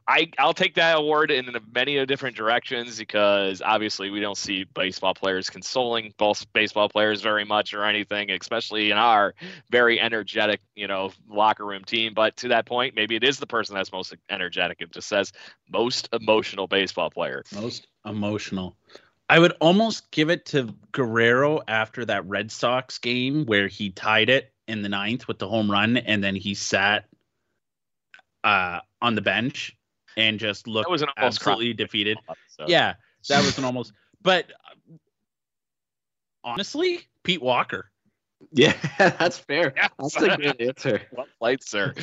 I 0.08 0.30
I'll 0.38 0.54
take 0.54 0.76
that 0.76 0.98
award 0.98 1.32
in 1.32 1.56
many 1.74 2.06
different 2.06 2.36
directions 2.36 2.98
because 2.98 3.62
obviously 3.62 4.10
we 4.10 4.20
don't 4.20 4.38
see 4.38 4.66
baseball 4.66 5.14
players 5.14 5.50
consoling 5.50 6.14
both 6.18 6.52
baseball 6.54 6.90
players 6.90 7.22
very 7.22 7.46
much 7.46 7.74
or 7.74 7.86
anything, 7.86 8.30
especially 8.32 8.92
in 8.92 8.98
our 8.98 9.36
very 9.70 10.00
energetic, 10.00 10.60
you 10.76 10.88
know, 10.88 11.12
locker 11.30 11.66
room 11.66 11.84
team. 11.84 12.14
But 12.14 12.36
to 12.38 12.50
that 12.50 12.66
point, 12.66 12.96
maybe 12.96 13.16
it 13.16 13.24
is 13.24 13.40
the 13.40 13.48
person 13.48 13.76
that's 13.76 13.92
most 13.92 14.14
energetic. 14.30 14.82
It 14.82 14.92
just 14.92 15.08
says 15.08 15.32
most 15.70 16.10
emotional 16.12 16.68
baseball 16.68 17.10
player. 17.10 17.44
Most 17.54 17.88
emotional. 18.06 18.76
I 19.30 19.40
would 19.40 19.54
almost 19.60 20.10
give 20.12 20.30
it 20.30 20.46
to 20.48 20.74
Guerrero 20.92 21.62
after 21.68 22.06
that 22.06 22.26
Red 22.28 22.52
Sox 22.52 22.98
game 22.98 23.46
where 23.46 23.68
he 23.68 23.92
tied 23.92 24.30
it 24.30 24.54
in 24.68 24.82
the 24.82 24.90
ninth 24.90 25.28
with 25.28 25.40
the 25.40 25.48
home 25.48 25.72
run 25.72 25.98
and 25.98 26.24
then 26.24 26.36
he 26.36 26.54
sat 26.54 27.06
uh, 28.48 28.80
on 29.02 29.16
the 29.16 29.22
bench 29.22 29.76
and 30.16 30.40
just 30.40 30.68
looked 30.68 30.90
was 30.90 31.02
an 31.02 31.10
absolutely 31.18 31.74
defeated. 31.74 32.18
So. 32.48 32.66
Yeah, 32.68 32.94
that 33.28 33.40
was 33.46 33.58
an 33.58 33.66
almost. 33.66 33.92
But 34.22 34.46
uh, 34.90 34.96
honestly, 36.44 37.02
Pete 37.24 37.42
Walker. 37.42 37.92
Yeah, 38.52 38.74
that's 38.98 39.38
fair. 39.38 39.74
Yeah. 39.76 39.88
That's 40.00 40.16
a 40.16 40.38
good 40.38 40.62
answer. 40.68 41.02
well 41.12 41.28
played, 41.40 41.64
sir. 41.64 41.94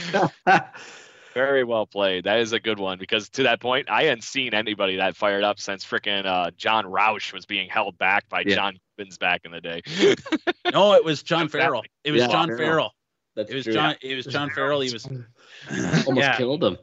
Very 1.33 1.65
well 1.65 1.87
played. 1.87 2.25
That 2.25 2.41
is 2.41 2.53
a 2.53 2.61
good 2.61 2.79
one 2.79 2.99
because 2.99 3.29
to 3.31 3.45
that 3.45 3.61
point, 3.61 3.89
I 3.91 4.05
hadn't 4.05 4.23
seen 4.23 4.55
anybody 4.55 4.97
that 4.97 5.17
fired 5.17 5.43
up 5.43 5.59
since 5.59 5.85
freaking 5.85 6.27
uh, 6.27 6.53
John 6.57 6.85
Roush 6.85 7.33
was 7.33 7.47
being 7.47 7.69
held 7.69 7.99
back 7.99 8.29
by 8.29 8.45
yeah. 8.47 8.55
John 8.55 8.79
Gibbons 8.97 9.19
back 9.19 9.41
in 9.45 9.51
the 9.51 9.61
day. 9.61 9.83
no, 10.73 10.93
it 10.93 11.05
was 11.05 11.25
John 11.25 11.49
Farrell. 11.49 11.83
It 12.05 12.13
was 12.13 12.21
yeah, 12.21 12.29
John 12.29 12.49
Farrell. 12.49 12.59
Farrell. 12.59 12.93
That's 13.37 13.51
it 13.51 13.55
was 13.55 13.65
true. 13.65 13.73
John. 13.73 13.97
It 14.01 14.15
was 14.15 14.27
John 14.27 14.51
Farrell. 14.51 14.81
He 14.81 14.93
was 14.93 15.07
almost 16.07 16.17
yeah. 16.17 16.37
killed 16.37 16.63
him. 16.63 16.79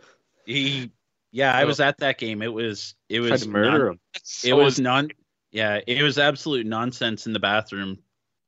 He, 0.45 0.91
yeah, 1.32 1.54
I 1.54 1.66
was 1.66 1.80
at 1.80 1.99
that 1.99 2.18
game. 2.18 2.41
It 2.41 2.52
was, 2.52 2.95
it 3.08 3.22
was 3.22 3.47
murder 3.47 3.86
non, 3.86 3.88
him. 3.93 3.99
It 4.43 4.54
was 4.54 4.80
non, 4.80 5.10
yeah, 5.52 5.80
it 5.86 6.02
was 6.02 6.18
absolute 6.18 6.66
nonsense 6.66 7.26
in 7.28 7.34
the 7.34 7.39
bathroom, 7.39 7.99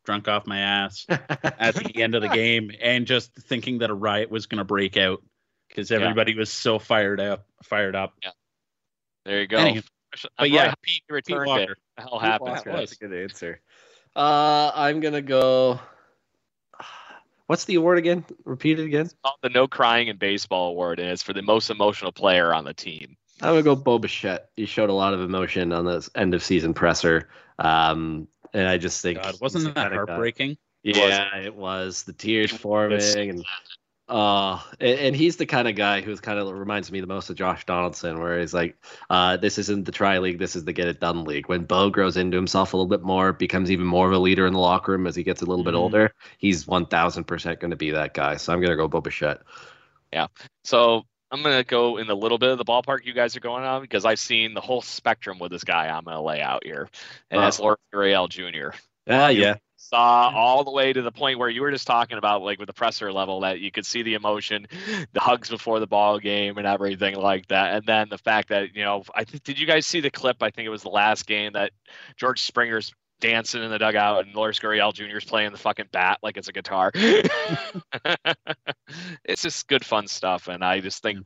drunk 0.06 0.28
off 0.28 0.48
my 0.48 0.60
ass 0.60 1.06
at 1.10 1.76
the 1.76 2.02
end 2.02 2.16
of 2.16 2.22
the 2.22 2.30
game, 2.30 2.72
and 2.82 3.06
just 3.06 3.34
thinking 3.36 3.80
that 3.80 3.90
a 3.90 3.94
riot 3.94 4.30
was 4.30 4.48
going 4.48 4.60
to 4.60 4.66
break 4.66 4.98
out 4.98 5.24
because 5.70 5.92
everybody 5.92 6.34
yeah. 6.34 6.40
was 6.40 6.50
so 6.50 6.80
fired 6.80 7.20
up, 7.20 7.46
fired 7.64 7.96
up. 7.96 8.14
Yeah. 8.24 8.32
There 9.26 9.42
you 9.42 9.48
go. 9.48 9.58
Anyway, 9.58 9.84
but 10.38 10.50
yeah, 10.50 10.74
Pete, 10.82 11.04
Pete 11.26 11.38
Walker. 11.46 11.78
The 11.98 12.04
hell 12.04 12.20
happened? 12.20 12.62
That's 12.66 12.94
a 12.94 12.96
good 12.96 13.14
answer. 13.14 13.62
Uh, 14.16 14.72
I'm 14.74 15.00
gonna 15.00 15.22
go. 15.22 15.80
What's 17.48 17.66
the 17.66 17.76
award 17.76 17.98
again? 17.98 18.24
Repeat 18.46 18.80
it 18.80 18.86
again. 18.86 19.06
It's 19.06 19.16
the 19.42 19.50
No 19.50 19.68
Crying 19.68 20.08
in 20.08 20.18
Baseball 20.18 20.70
Award, 20.70 21.00
and 21.00 21.10
it's 21.10 21.24
for 21.24 21.34
the 21.34 21.42
most 21.42 21.70
emotional 21.70 22.12
player 22.12 22.54
on 22.54 22.64
the 22.64 22.74
team. 22.74 23.18
I 23.42 23.52
would 23.52 23.66
go 23.66 23.76
Bo 23.76 24.00
Bichette. 24.00 24.50
He 24.56 24.66
showed 24.66 24.90
a 24.90 24.94
lot 24.94 25.14
of 25.14 25.22
emotion 25.22 25.74
on 25.74 25.86
this 25.86 26.10
end 26.16 26.34
of 26.34 26.44
season 26.44 26.74
presser, 26.74 27.30
um, 27.60 28.28
and 28.54 28.68
I 28.68 28.78
just 28.78 29.02
think 29.02 29.22
God, 29.22 29.36
wasn't 29.42 29.76
that 29.76 29.92
heartbreaking? 29.92 30.58
Yeah, 30.84 31.38
it 31.38 31.54
was 31.54 32.04
the 32.04 32.14
tears 32.14 32.52
forming, 32.52 33.30
and 33.30 33.46
uh, 34.10 34.60
and, 34.82 35.00
and, 35.00 35.16
he's 35.16 35.38
the 35.38 35.46
kind 35.46 35.66
of 35.68 35.76
guy 35.76 36.02
who's 36.02 36.20
kind 36.20 36.38
of 36.38 36.54
reminds 36.54 36.92
me 36.92 37.00
the 37.00 37.08
most 37.08 37.30
of 37.30 37.38
Josh 37.38 37.66
Donaldson, 37.66 38.20
where 38.20 38.40
he's 38.40 38.54
like, 38.54 38.76
uh, 39.10 39.38
this 39.38 39.58
isn't 39.58 39.86
the 39.86 39.94
try 39.94 40.20
league, 40.20 40.40
this 40.40 40.58
is 40.58 40.66
the 40.66 40.74
get 40.74 40.90
it 40.90 41.00
done 41.00 41.24
league. 41.24 41.48
When 41.48 41.64
Bo 41.64 41.90
grows 41.90 42.18
into 42.18 42.36
himself 42.36 42.74
a 42.74 42.78
little 42.78 42.90
bit 42.90 43.02
more, 43.02 43.32
becomes 43.32 43.72
even 43.72 43.86
more 43.86 44.08
of 44.08 44.14
a 44.14 44.20
leader 44.20 44.46
in 44.46 44.54
the 44.54 44.60
locker 44.60 44.92
room 44.92 45.08
as 45.08 45.16
he 45.16 45.24
gets 45.24 45.42
a 45.42 45.46
little 45.46 45.64
mm-hmm. 45.64 45.72
bit 45.72 45.78
older, 45.78 46.14
he's 46.38 46.66
1000% 46.66 47.60
going 47.60 47.72
to 47.72 47.78
be 47.78 47.92
that 47.92 48.14
guy. 48.14 48.36
So 48.36 48.52
I'm 48.52 48.60
going 48.60 48.72
to 48.72 48.76
go 48.76 48.90
Bo 48.90 49.00
Bichette. 49.00 49.42
Yeah. 50.12 50.28
So 50.66 51.04
I'm 51.32 51.42
going 51.42 51.58
to 51.58 51.64
go 51.64 51.98
in 51.98 52.10
a 52.10 52.16
little 52.16 52.38
bit 52.38 52.50
of 52.50 52.58
the 52.58 52.66
ballpark 52.66 53.06
you 53.06 53.14
guys 53.14 53.38
are 53.38 53.42
going 53.42 53.64
on 53.64 53.82
because 53.82 54.04
I've 54.04 54.20
seen 54.20 54.54
the 54.54 54.62
whole 54.62 54.82
spectrum 54.82 55.40
with 55.40 55.52
this 55.52 55.64
guy 55.64 55.88
I'm 55.88 56.04
going 56.04 56.18
to 56.18 56.22
lay 56.22 56.42
out 56.42 56.66
here. 56.66 56.90
And 57.32 57.42
that's 57.42 57.58
Lourdes 57.58 57.82
Gurriel 57.94 58.28
Jr. 58.28 58.78
Ah, 59.08 59.30
yeah 59.30 59.56
saw 59.90 60.32
all 60.34 60.64
the 60.64 60.72
way 60.72 60.94
to 60.94 61.02
the 61.02 61.12
point 61.12 61.40
where 61.40 61.50
you 61.50 61.62
were 61.62 61.72
just 61.72 61.88
talking 61.88 62.18
about, 62.18 62.42
like 62.42 62.60
with 62.60 62.68
the 62.68 62.74
presser 62.74 63.12
level, 63.12 63.42
that 63.42 63.60
you 63.60 63.72
could 63.72 63.86
see 63.86 64.02
the 64.02 64.14
emotion, 64.14 64.68
the 65.14 65.20
hugs 65.20 65.50
before 65.50 65.80
the 65.80 65.88
ball 65.88 66.20
game, 66.20 66.58
and 66.58 66.66
everything 66.66 67.16
like 67.16 67.48
that. 67.48 67.76
And 67.76 67.86
then 67.86 68.10
the 68.10 68.18
fact 68.18 68.50
that 68.50 68.76
you 68.76 68.84
know, 68.84 69.04
I 69.14 69.24
th- 69.24 69.44
did 69.44 69.60
you 69.60 69.68
guys 69.68 69.86
see 69.86 70.00
the 70.00 70.10
clip? 70.10 70.42
I 70.42 70.50
think 70.50 70.66
it 70.66 70.70
was 70.70 70.84
the 70.84 70.90
last 70.90 71.26
game 71.28 71.54
that 71.54 71.72
George 72.16 72.42
Springer's 72.42 72.94
dancing 73.20 73.64
in 73.64 73.72
the 73.72 73.80
dugout 73.80 74.26
and 74.26 74.36
Lourdes 74.36 74.60
Gurriel 74.60 74.94
Jr. 74.94 75.18
is 75.18 75.24
playing 75.24 75.52
the 75.52 75.58
fucking 75.58 75.88
bat 75.92 76.20
like 76.22 76.38
it's 76.38 76.50
a 76.50 76.54
guitar. 76.54 76.92
it's 79.24 79.42
just 79.42 79.68
good 79.68 79.86
fun 79.86 80.08
stuff, 80.08 80.48
and 80.48 80.64
I 80.64 80.80
just 80.80 81.02
think 81.02 81.26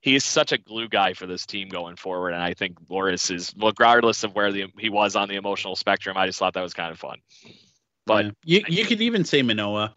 he 0.00 0.14
is 0.14 0.24
such 0.24 0.52
a 0.52 0.58
glue 0.58 0.88
guy 0.88 1.12
for 1.12 1.26
this 1.26 1.44
team 1.44 1.68
going 1.68 1.96
forward. 1.96 2.30
And 2.30 2.42
I 2.42 2.54
think 2.54 2.78
Loris 2.88 3.30
is, 3.30 3.52
regardless 3.60 4.24
of 4.24 4.34
where 4.34 4.52
the, 4.52 4.66
he 4.78 4.88
was 4.88 5.16
on 5.16 5.28
the 5.28 5.34
emotional 5.34 5.74
spectrum, 5.74 6.16
I 6.16 6.26
just 6.26 6.38
thought 6.38 6.54
that 6.54 6.62
was 6.62 6.74
kind 6.74 6.92
of 6.92 6.98
fun. 6.98 7.18
But 8.08 8.24
yeah. 8.24 8.30
you 8.44 8.64
you 8.68 8.84
could 8.84 9.00
even 9.00 9.24
say 9.24 9.42
Manoah 9.42 9.94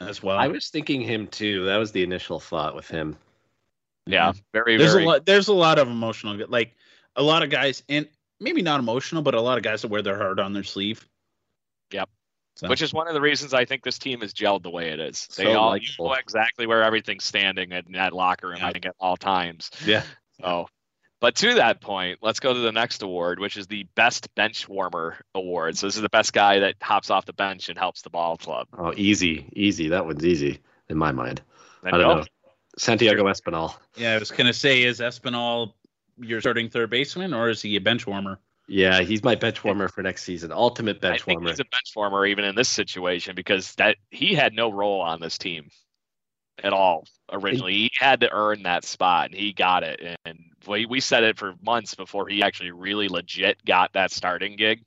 as 0.00 0.22
well. 0.22 0.38
I 0.38 0.48
was 0.48 0.68
thinking 0.68 1.02
him 1.02 1.26
too. 1.26 1.66
That 1.66 1.76
was 1.76 1.92
the 1.92 2.02
initial 2.02 2.40
thought 2.40 2.74
with 2.74 2.88
him. 2.88 3.16
Yeah, 4.06 4.30
mm-hmm. 4.30 4.38
very. 4.52 4.76
There's 4.76 4.92
very... 4.92 5.04
a 5.04 5.08
lot. 5.08 5.26
There's 5.26 5.48
a 5.48 5.52
lot 5.52 5.78
of 5.78 5.88
emotional, 5.88 6.38
like 6.48 6.74
a 7.16 7.22
lot 7.22 7.42
of 7.42 7.50
guys, 7.50 7.82
and 7.88 8.08
maybe 8.40 8.62
not 8.62 8.80
emotional, 8.80 9.22
but 9.22 9.34
a 9.34 9.40
lot 9.40 9.58
of 9.58 9.64
guys 9.64 9.82
that 9.82 9.88
wear 9.88 10.00
their 10.00 10.16
heart 10.16 10.40
on 10.40 10.52
their 10.52 10.64
sleeve. 10.64 11.06
Yep. 11.92 12.08
So. 12.56 12.68
Which 12.68 12.82
is 12.82 12.92
one 12.92 13.08
of 13.08 13.14
the 13.14 13.20
reasons 13.20 13.54
I 13.54 13.64
think 13.64 13.82
this 13.82 13.98
team 13.98 14.22
is 14.22 14.34
gelled 14.34 14.62
the 14.62 14.70
way 14.70 14.90
it 14.90 15.00
is. 15.00 15.26
They 15.36 15.44
so 15.44 15.58
all 15.58 15.76
you 15.76 15.88
know 15.98 16.12
exactly 16.14 16.66
where 16.66 16.82
everything's 16.82 17.24
standing 17.24 17.72
in 17.72 17.92
that 17.92 18.12
locker 18.12 18.48
room. 18.48 18.58
Yeah. 18.58 18.68
I 18.68 18.72
think 18.72 18.86
at 18.86 18.94
all 19.00 19.16
times. 19.16 19.70
Yeah. 19.84 20.02
So 20.40 20.68
but 21.20 21.36
to 21.36 21.54
that 21.54 21.80
point, 21.80 22.18
let's 22.22 22.40
go 22.40 22.52
to 22.52 22.58
the 22.58 22.72
next 22.72 23.02
award, 23.02 23.38
which 23.38 23.56
is 23.56 23.66
the 23.66 23.84
Best 23.94 24.34
Bench 24.34 24.68
Warmer 24.68 25.16
Award. 25.34 25.76
So 25.76 25.86
this 25.86 25.96
is 25.96 26.02
the 26.02 26.08
best 26.08 26.32
guy 26.32 26.60
that 26.60 26.76
hops 26.80 27.10
off 27.10 27.26
the 27.26 27.32
bench 27.32 27.68
and 27.68 27.78
helps 27.78 28.02
the 28.02 28.10
ball 28.10 28.36
club. 28.36 28.66
Oh, 28.76 28.92
easy, 28.96 29.46
easy. 29.54 29.88
That 29.88 30.06
one's 30.06 30.24
easy 30.24 30.60
in 30.88 30.96
my 30.96 31.12
mind. 31.12 31.42
Then 31.82 31.94
I 31.94 31.98
don't 31.98 32.16
go. 32.16 32.20
know. 32.20 32.26
Santiago 32.78 33.24
Espinal. 33.24 33.76
Yeah, 33.96 34.14
I 34.14 34.18
was 34.18 34.30
gonna 34.30 34.52
say, 34.52 34.82
is 34.84 35.00
Espinal 35.00 35.74
your 36.18 36.40
starting 36.40 36.68
third 36.68 36.90
baseman, 36.90 37.34
or 37.34 37.50
is 37.50 37.60
he 37.60 37.76
a 37.76 37.80
bench 37.80 38.06
warmer? 38.06 38.38
Yeah, 38.68 39.00
he's 39.00 39.24
my 39.24 39.34
bench 39.34 39.64
warmer 39.64 39.88
for 39.88 40.02
next 40.02 40.22
season. 40.22 40.52
Ultimate 40.52 41.00
bench 41.00 41.22
I 41.22 41.24
think 41.24 41.40
warmer. 41.40 41.50
He's 41.50 41.60
a 41.60 41.64
bench 41.64 41.92
warmer 41.96 42.24
even 42.26 42.44
in 42.44 42.54
this 42.54 42.68
situation 42.68 43.34
because 43.34 43.74
that 43.74 43.96
he 44.10 44.34
had 44.34 44.54
no 44.54 44.70
role 44.70 45.00
on 45.00 45.20
this 45.20 45.36
team 45.36 45.70
at 46.62 46.72
all 46.72 47.06
originally. 47.32 47.72
He 47.74 47.90
had 47.98 48.20
to 48.20 48.30
earn 48.32 48.62
that 48.64 48.84
spot 48.84 49.30
and 49.30 49.34
he 49.34 49.52
got 49.52 49.82
it. 49.82 50.18
And 50.24 50.38
we, 50.66 50.86
we 50.86 51.00
said 51.00 51.24
it 51.24 51.38
for 51.38 51.54
months 51.62 51.94
before 51.94 52.28
he 52.28 52.42
actually 52.42 52.70
really 52.70 53.08
legit 53.08 53.64
got 53.64 53.92
that 53.94 54.10
starting 54.10 54.56
gig. 54.56 54.84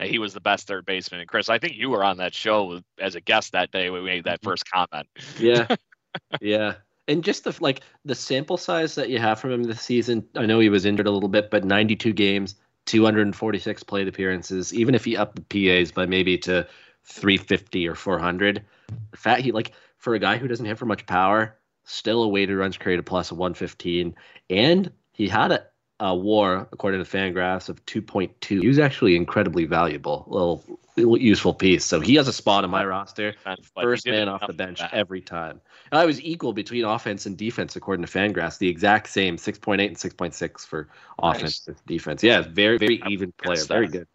He 0.00 0.18
was 0.18 0.34
the 0.34 0.40
best 0.40 0.66
third 0.66 0.84
baseman. 0.84 1.20
And 1.20 1.28
Chris, 1.28 1.48
I 1.48 1.58
think 1.58 1.74
you 1.76 1.90
were 1.90 2.02
on 2.02 2.16
that 2.16 2.34
show 2.34 2.80
as 2.98 3.14
a 3.14 3.20
guest 3.20 3.52
that 3.52 3.70
day 3.70 3.90
when 3.90 4.02
we 4.02 4.08
made 4.08 4.24
that 4.24 4.40
Mm-hmm. 4.40 4.50
first 4.50 4.70
comment. 4.70 5.06
Yeah. 5.38 5.66
yeah. 6.40 6.74
And 7.08 7.22
just 7.22 7.44
the 7.44 7.56
like 7.60 7.82
the 8.04 8.14
sample 8.14 8.56
size 8.56 8.94
that 8.94 9.10
you 9.10 9.18
have 9.18 9.38
from 9.38 9.52
him 9.52 9.64
this 9.64 9.80
season. 9.80 10.26
I 10.36 10.46
know 10.46 10.60
he 10.60 10.68
was 10.68 10.84
injured 10.84 11.06
a 11.06 11.10
little 11.10 11.28
bit, 11.28 11.50
but 11.50 11.64
92 11.64 12.12
games, 12.12 12.56
246 12.86 13.82
plate 13.84 14.08
appearances. 14.08 14.72
Even 14.74 14.94
if 14.94 15.04
he 15.04 15.16
upped 15.16 15.36
the 15.36 15.78
PAs 15.78 15.92
by 15.92 16.06
maybe 16.06 16.38
to 16.38 16.66
350 17.04 17.88
or 17.88 17.94
400, 17.94 18.64
the 19.10 19.16
fact 19.16 19.42
he 19.42 19.52
like 19.52 19.72
for 20.02 20.14
a 20.16 20.18
guy 20.18 20.36
who 20.36 20.48
doesn't 20.48 20.66
hit 20.66 20.76
for 20.76 20.84
much 20.84 21.06
power, 21.06 21.56
still 21.84 22.24
a 22.24 22.28
weighted 22.28 22.56
runs 22.56 22.76
created 22.76 23.06
plus 23.06 23.30
of 23.30 23.38
115, 23.38 24.16
and 24.50 24.92
he 25.12 25.28
had 25.28 25.52
a, 25.52 25.64
a 26.00 26.12
WAR 26.12 26.68
according 26.72 27.02
to 27.02 27.08
Fangraphs 27.08 27.68
of 27.68 27.84
2.2. 27.86 28.60
He 28.60 28.66
was 28.66 28.80
actually 28.80 29.14
incredibly 29.14 29.64
valuable, 29.64 30.24
little, 30.26 30.80
little 30.96 31.16
useful 31.16 31.54
piece. 31.54 31.84
So 31.84 32.00
he 32.00 32.16
has 32.16 32.26
a 32.26 32.32
spot 32.32 32.64
on 32.64 32.70
my 32.70 32.84
roster. 32.84 33.36
First 33.80 34.04
man 34.04 34.28
off 34.28 34.44
the 34.44 34.52
bench 34.52 34.80
back. 34.80 34.90
every 34.92 35.20
time. 35.20 35.60
And 35.92 36.00
I 36.00 36.04
was 36.04 36.20
equal 36.20 36.52
between 36.52 36.84
offense 36.84 37.24
and 37.26 37.38
defense 37.38 37.76
according 37.76 38.04
to 38.04 38.10
Fangraphs. 38.10 38.58
The 38.58 38.68
exact 38.68 39.08
same, 39.08 39.36
6.8 39.36 39.86
and 39.86 39.96
6.6 39.96 40.66
for 40.66 40.88
offense 41.20 41.68
and 41.68 41.76
defense. 41.86 42.24
Yeah, 42.24 42.40
very 42.40 42.76
very 42.76 43.00
even 43.08 43.30
player. 43.30 43.64
Very 43.66 43.86
good. 43.86 44.08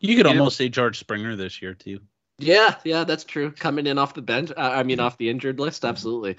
You 0.00 0.16
could 0.16 0.26
almost 0.26 0.56
say 0.56 0.70
George 0.70 0.98
Springer 0.98 1.36
this 1.36 1.60
year 1.60 1.74
too. 1.74 2.00
Yeah, 2.38 2.76
yeah, 2.84 3.04
that's 3.04 3.24
true. 3.24 3.50
Coming 3.50 3.86
in 3.86 3.98
off 3.98 4.14
the 4.14 4.22
bench, 4.22 4.50
uh, 4.56 4.60
I 4.60 4.82
mean 4.82 5.00
off 5.00 5.18
the 5.18 5.28
injured 5.28 5.58
list, 5.58 5.84
absolutely. 5.84 6.36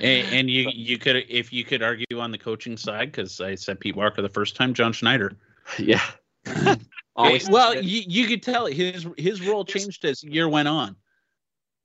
And, 0.00 0.26
and 0.32 0.50
you 0.50 0.68
you 0.72 0.98
could 0.98 1.24
if 1.28 1.52
you 1.52 1.64
could 1.64 1.82
argue 1.82 2.18
on 2.18 2.30
the 2.30 2.38
coaching 2.38 2.76
side 2.76 3.10
because 3.12 3.40
I 3.40 3.54
said 3.54 3.80
Pete 3.80 3.96
Walker 3.96 4.22
the 4.22 4.28
first 4.28 4.56
time, 4.56 4.74
John 4.74 4.92
Schneider. 4.92 5.32
Yeah. 5.78 6.02
Always 7.16 7.48
well, 7.48 7.74
you, 7.74 8.02
you 8.06 8.26
could 8.26 8.42
tell 8.42 8.66
his 8.66 9.06
his 9.16 9.40
role 9.40 9.64
changed 9.64 10.04
as 10.04 10.22
year 10.22 10.46
went 10.46 10.68
on. 10.68 10.94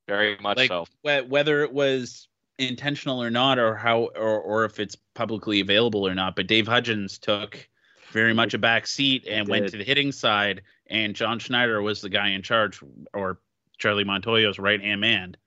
Very 0.08 0.38
much 0.42 0.58
like 0.58 0.68
so. 0.68 0.86
whe- 1.02 1.26
whether 1.30 1.64
it 1.64 1.72
was 1.72 2.28
intentional 2.58 3.24
or 3.24 3.30
not, 3.30 3.58
or 3.58 3.76
how, 3.76 4.10
or 4.16 4.42
or 4.42 4.66
if 4.66 4.80
it's 4.82 4.98
publicly 5.16 5.62
available 5.62 6.06
or 6.06 6.14
not. 6.14 6.36
But 6.36 6.48
Dave 6.48 6.68
Hudgens 6.68 7.20
took 7.20 7.70
very 8.12 8.34
much 8.34 8.54
a 8.54 8.58
back 8.58 8.88
seat 8.88 9.28
and 9.28 9.48
went 9.48 9.70
to 9.70 9.78
the 9.78 9.84
hitting 9.84 10.12
side, 10.12 10.62
and 10.88 11.16
John 11.16 11.40
Schneider 11.40 11.82
was 11.82 12.02
the 12.02 12.10
guy 12.10 12.30
in 12.30 12.42
charge, 12.42 12.80
or 13.14 13.40
Charlie 13.78 14.04
Montoyo's 14.04 14.60
right 14.60 14.82
hand 14.82 15.02
man, 15.02 15.38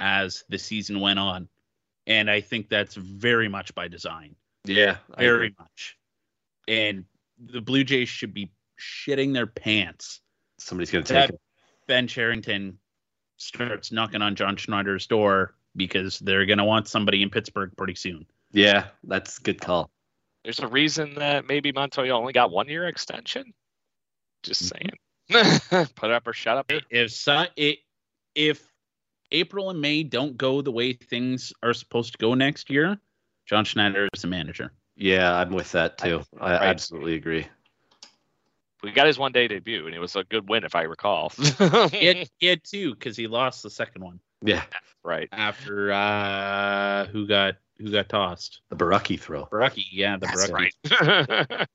as 0.00 0.44
the 0.48 0.58
season 0.58 1.00
went 1.00 1.18
on. 1.18 1.48
And 2.06 2.30
I 2.30 2.40
think 2.40 2.68
that's 2.68 2.94
very 2.94 3.48
much 3.48 3.74
by 3.74 3.88
design, 3.88 4.36
yeah. 4.64 4.98
Very 5.18 5.54
much. 5.58 5.98
And 6.68 7.04
the 7.38 7.60
Blue 7.60 7.84
Jays 7.84 8.08
should 8.08 8.32
be 8.32 8.50
shitting 8.78 9.32
their 9.32 9.46
pants 9.46 10.20
Somebody's 10.58 10.90
gonna 10.90 11.04
take 11.04 11.30
it. 11.30 11.40
Ben 11.86 12.08
Cherington 12.08 12.78
starts 13.36 13.92
knocking 13.92 14.22
on 14.22 14.34
John 14.34 14.56
Schneider's 14.56 15.06
door 15.06 15.54
because 15.76 16.18
they're 16.18 16.46
going 16.46 16.58
to 16.58 16.64
want 16.64 16.88
somebody 16.88 17.22
in 17.22 17.30
Pittsburgh 17.30 17.70
pretty 17.76 17.94
soon. 17.94 18.26
Yeah, 18.50 18.86
that's 19.04 19.38
a 19.38 19.42
good 19.42 19.60
call. 19.60 19.90
There's 20.46 20.60
a 20.60 20.68
reason 20.68 21.16
that 21.16 21.48
maybe 21.48 21.72
Montoyo 21.72 22.12
only 22.12 22.32
got 22.32 22.52
one 22.52 22.68
year 22.68 22.86
extension. 22.86 23.52
Just 24.44 24.72
Mm-hmm. 24.72 25.40
saying. 25.72 25.88
Put 25.96 26.12
up 26.12 26.28
or 26.28 26.32
shut 26.32 26.56
up. 26.56 26.70
If 26.88 27.10
so, 27.10 27.46
it, 27.56 27.78
if 28.36 28.64
April 29.32 29.70
and 29.70 29.80
May 29.80 30.04
don't 30.04 30.36
go 30.36 30.62
the 30.62 30.70
way 30.70 30.92
things 30.92 31.52
are 31.64 31.74
supposed 31.74 32.12
to 32.12 32.18
go 32.18 32.34
next 32.34 32.70
year, 32.70 32.96
John 33.46 33.64
Schneider 33.64 34.08
is 34.14 34.22
the 34.22 34.28
manager. 34.28 34.70
Yeah, 34.94 35.34
I'm 35.36 35.50
with 35.50 35.72
that 35.72 35.98
too. 35.98 36.22
I 36.40 36.52
Right. 36.52 36.62
absolutely 36.62 37.14
agree. 37.16 37.48
We 38.84 38.92
got 38.92 39.08
his 39.08 39.18
one 39.18 39.32
day 39.32 39.48
debut, 39.48 39.86
and 39.86 39.96
it 39.96 39.98
was 39.98 40.14
a 40.14 40.22
good 40.22 40.48
win, 40.48 40.62
if 40.62 40.76
I 40.76 40.82
recall. 40.82 41.30
He 41.90 42.06
had, 42.06 42.30
he 42.38 42.46
had 42.46 42.62
two 42.62 42.94
because 42.94 43.16
he 43.16 43.26
lost 43.26 43.64
the 43.64 43.70
second 43.70 44.04
one 44.04 44.20
Yeah, 44.42 44.62
right. 45.04 45.28
after 45.32 45.92
uh, 45.92 47.06
who 47.06 47.26
got 47.26 47.56
who 47.78 47.90
got 47.90 48.08
tossed. 48.08 48.60
the 48.70 48.76
Borucki 48.76 49.18
throw. 49.20 49.46
Borucki, 49.46 49.84
yeah, 49.92 50.16
the 50.16 50.26
That's 50.26 50.50
Borucki. 50.50 50.70
right. 50.88 51.68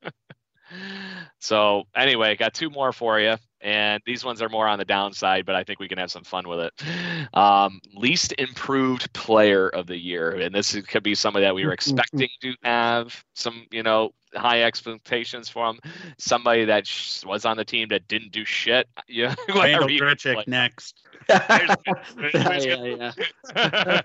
so 1.40 1.84
anyway, 1.96 2.36
got 2.36 2.54
two 2.54 2.70
more 2.70 2.92
for 2.92 3.20
you, 3.20 3.36
and 3.62 4.02
these 4.06 4.24
ones 4.24 4.42
are 4.42 4.50
more 4.50 4.68
on 4.68 4.80
the 4.80 4.86
downside, 4.86 5.46
but 5.46 5.56
I 5.56 5.64
think 5.64 5.80
we 5.80 5.88
can 5.88 5.98
have 5.98 6.12
some 6.12 6.24
fun 6.24 6.48
with 6.48 6.60
it. 6.60 7.36
Um, 7.38 7.80
least 7.94 8.34
improved 8.38 9.12
player 9.14 9.68
of 9.70 9.88
the 9.88 9.98
year, 9.98 10.32
and 10.32 10.54
this 10.56 10.74
is- 10.76 10.86
could 10.86 11.04
be 11.04 11.16
somebody 11.16 11.46
that 11.46 11.56
we 11.56 11.66
were 11.66 11.74
expecting 11.74 12.30
to 12.42 12.54
have 12.64 13.24
some, 13.36 13.66
you 13.72 13.84
know, 13.84 14.12
high 14.34 14.64
expectations 14.64 15.50
from. 15.50 15.78
Somebody 16.18 16.66
that 16.66 16.88
sh- 16.88 17.26
was 17.26 17.44
on 17.46 17.58
the 17.58 17.66
team 17.66 17.90
that 17.90 18.08
didn't 18.08 18.32
do 18.32 18.46
shit. 18.46 18.88
Yeah, 19.08 19.36
Randal 19.50 19.56
whatever 19.58 19.90
you- 19.90 20.02
Grichuk 20.02 20.36
like- 20.36 20.48
next. 20.48 21.06
Yeah, 21.32 21.76
There's- 22.34 22.66
yeah, 22.66 23.12
yeah. 23.56 24.02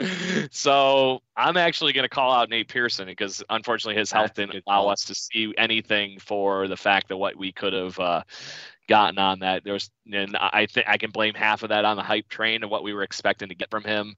so 0.50 1.20
I'm 1.36 1.56
actually 1.56 1.92
going 1.92 2.04
to 2.04 2.08
call 2.08 2.32
out 2.32 2.48
Nate 2.50 2.68
Pearson 2.68 3.06
because 3.06 3.42
unfortunately 3.50 3.98
his 3.98 4.12
health 4.12 4.34
didn't 4.34 4.62
allow 4.66 4.88
us 4.88 5.04
to 5.06 5.14
see 5.14 5.52
anything 5.56 6.18
for 6.18 6.68
the 6.68 6.76
fact 6.76 7.08
that 7.08 7.16
what 7.16 7.36
we 7.36 7.52
could 7.52 7.72
have 7.72 7.98
uh, 7.98 8.22
gotten 8.88 9.18
on 9.18 9.38
that. 9.40 9.62
There's, 9.64 9.90
and 10.12 10.36
I 10.36 10.66
think 10.66 10.86
I 10.88 10.98
can 10.98 11.10
blame 11.10 11.34
half 11.34 11.62
of 11.62 11.68
that 11.68 11.84
on 11.84 11.96
the 11.96 12.02
hype 12.02 12.28
train 12.28 12.62
and 12.62 12.70
what 12.70 12.82
we 12.82 12.92
were 12.92 13.02
expecting 13.02 13.48
to 13.48 13.54
get 13.54 13.70
from 13.70 13.84
him. 13.84 14.16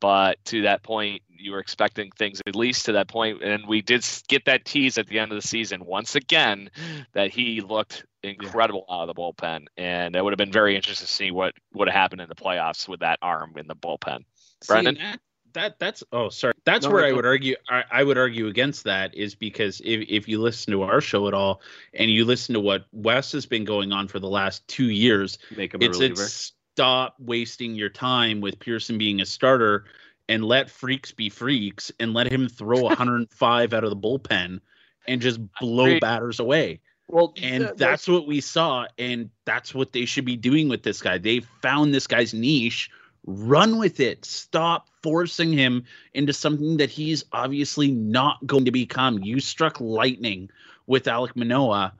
But 0.00 0.44
to 0.46 0.62
that 0.62 0.82
point, 0.82 1.22
you 1.28 1.52
were 1.52 1.60
expecting 1.60 2.10
things 2.10 2.40
at 2.46 2.56
least 2.56 2.86
to 2.86 2.92
that 2.92 3.08
point, 3.08 3.42
and 3.42 3.66
we 3.68 3.82
did 3.82 4.04
get 4.28 4.44
that 4.46 4.64
tease 4.64 4.98
at 4.98 5.06
the 5.06 5.18
end 5.18 5.32
of 5.32 5.40
the 5.40 5.46
season 5.46 5.84
once 5.84 6.14
again 6.16 6.70
that 7.14 7.30
he 7.30 7.60
looked 7.60 8.04
incredible 8.22 8.84
out 8.90 9.08
of 9.08 9.14
the 9.14 9.20
bullpen, 9.20 9.66
and 9.76 10.16
it 10.16 10.22
would 10.22 10.32
have 10.32 10.38
been 10.38 10.52
very 10.52 10.76
interesting 10.76 11.06
to 11.06 11.12
see 11.12 11.30
what 11.30 11.54
would 11.74 11.88
have 11.88 11.94
happened 11.94 12.20
in 12.20 12.28
the 12.28 12.34
playoffs 12.34 12.88
with 12.88 13.00
that 13.00 13.18
arm 13.22 13.54
in 13.56 13.66
the 13.66 13.76
bullpen. 13.76 14.18
See, 14.62 14.68
Brendan? 14.68 14.94
that, 14.96 15.20
that 15.54 15.78
that's 15.78 16.02
oh 16.12 16.28
sorry 16.30 16.54
that's 16.64 16.86
No, 16.86 16.92
where 16.92 17.02
no, 17.02 17.08
I 17.08 17.12
would 17.12 17.26
argue 17.26 17.56
I, 17.68 17.84
I 17.90 18.04
would 18.04 18.16
argue 18.16 18.46
against 18.46 18.84
that 18.84 19.14
is 19.14 19.34
because 19.34 19.80
if, 19.84 20.06
if 20.08 20.28
you 20.28 20.40
listen 20.40 20.72
to 20.72 20.82
our 20.82 21.00
show 21.00 21.28
at 21.28 21.34
all 21.34 21.60
and 21.94 22.10
you 22.10 22.24
listen 22.24 22.54
to 22.54 22.60
what 22.60 22.86
Wes 22.92 23.32
has 23.32 23.44
been 23.44 23.64
going 23.64 23.92
on 23.92 24.08
for 24.08 24.18
the 24.18 24.28
last 24.28 24.66
two 24.68 24.90
years, 24.90 25.38
Make 25.54 25.74
him 25.74 25.82
a 25.82 25.84
it's 25.84 25.98
reliever. 25.98 26.22
it's 26.22 26.52
stop 26.74 27.16
wasting 27.18 27.74
your 27.74 27.90
time 27.90 28.40
with 28.40 28.58
Pearson 28.58 28.96
being 28.96 29.20
a 29.20 29.26
starter 29.26 29.84
and 30.28 30.44
let 30.44 30.70
freaks 30.70 31.12
be 31.12 31.28
freaks 31.28 31.92
and 32.00 32.14
let 32.14 32.32
him 32.32 32.48
throw 32.48 32.82
105 32.82 33.74
out 33.74 33.84
of 33.84 33.90
the 33.90 33.96
bullpen 33.96 34.60
and 35.06 35.20
just 35.20 35.40
blow 35.60 35.98
batters 36.00 36.40
away. 36.40 36.80
Well, 37.12 37.34
And 37.42 37.64
th- 37.64 37.76
that's 37.76 38.08
what 38.08 38.26
we 38.26 38.40
saw. 38.40 38.86
And 38.98 39.28
that's 39.44 39.74
what 39.74 39.92
they 39.92 40.06
should 40.06 40.24
be 40.24 40.36
doing 40.36 40.70
with 40.70 40.82
this 40.82 41.02
guy. 41.02 41.18
They 41.18 41.40
found 41.60 41.94
this 41.94 42.06
guy's 42.06 42.32
niche. 42.32 42.90
Run 43.26 43.78
with 43.78 44.00
it. 44.00 44.24
Stop 44.24 44.88
forcing 45.02 45.52
him 45.52 45.84
into 46.14 46.32
something 46.32 46.78
that 46.78 46.88
he's 46.88 47.26
obviously 47.30 47.90
not 47.90 48.44
going 48.46 48.64
to 48.64 48.70
become. 48.70 49.22
You 49.22 49.40
struck 49.40 49.78
lightning 49.78 50.48
with 50.86 51.04
Alek 51.04 51.36
Manoah. 51.36 51.92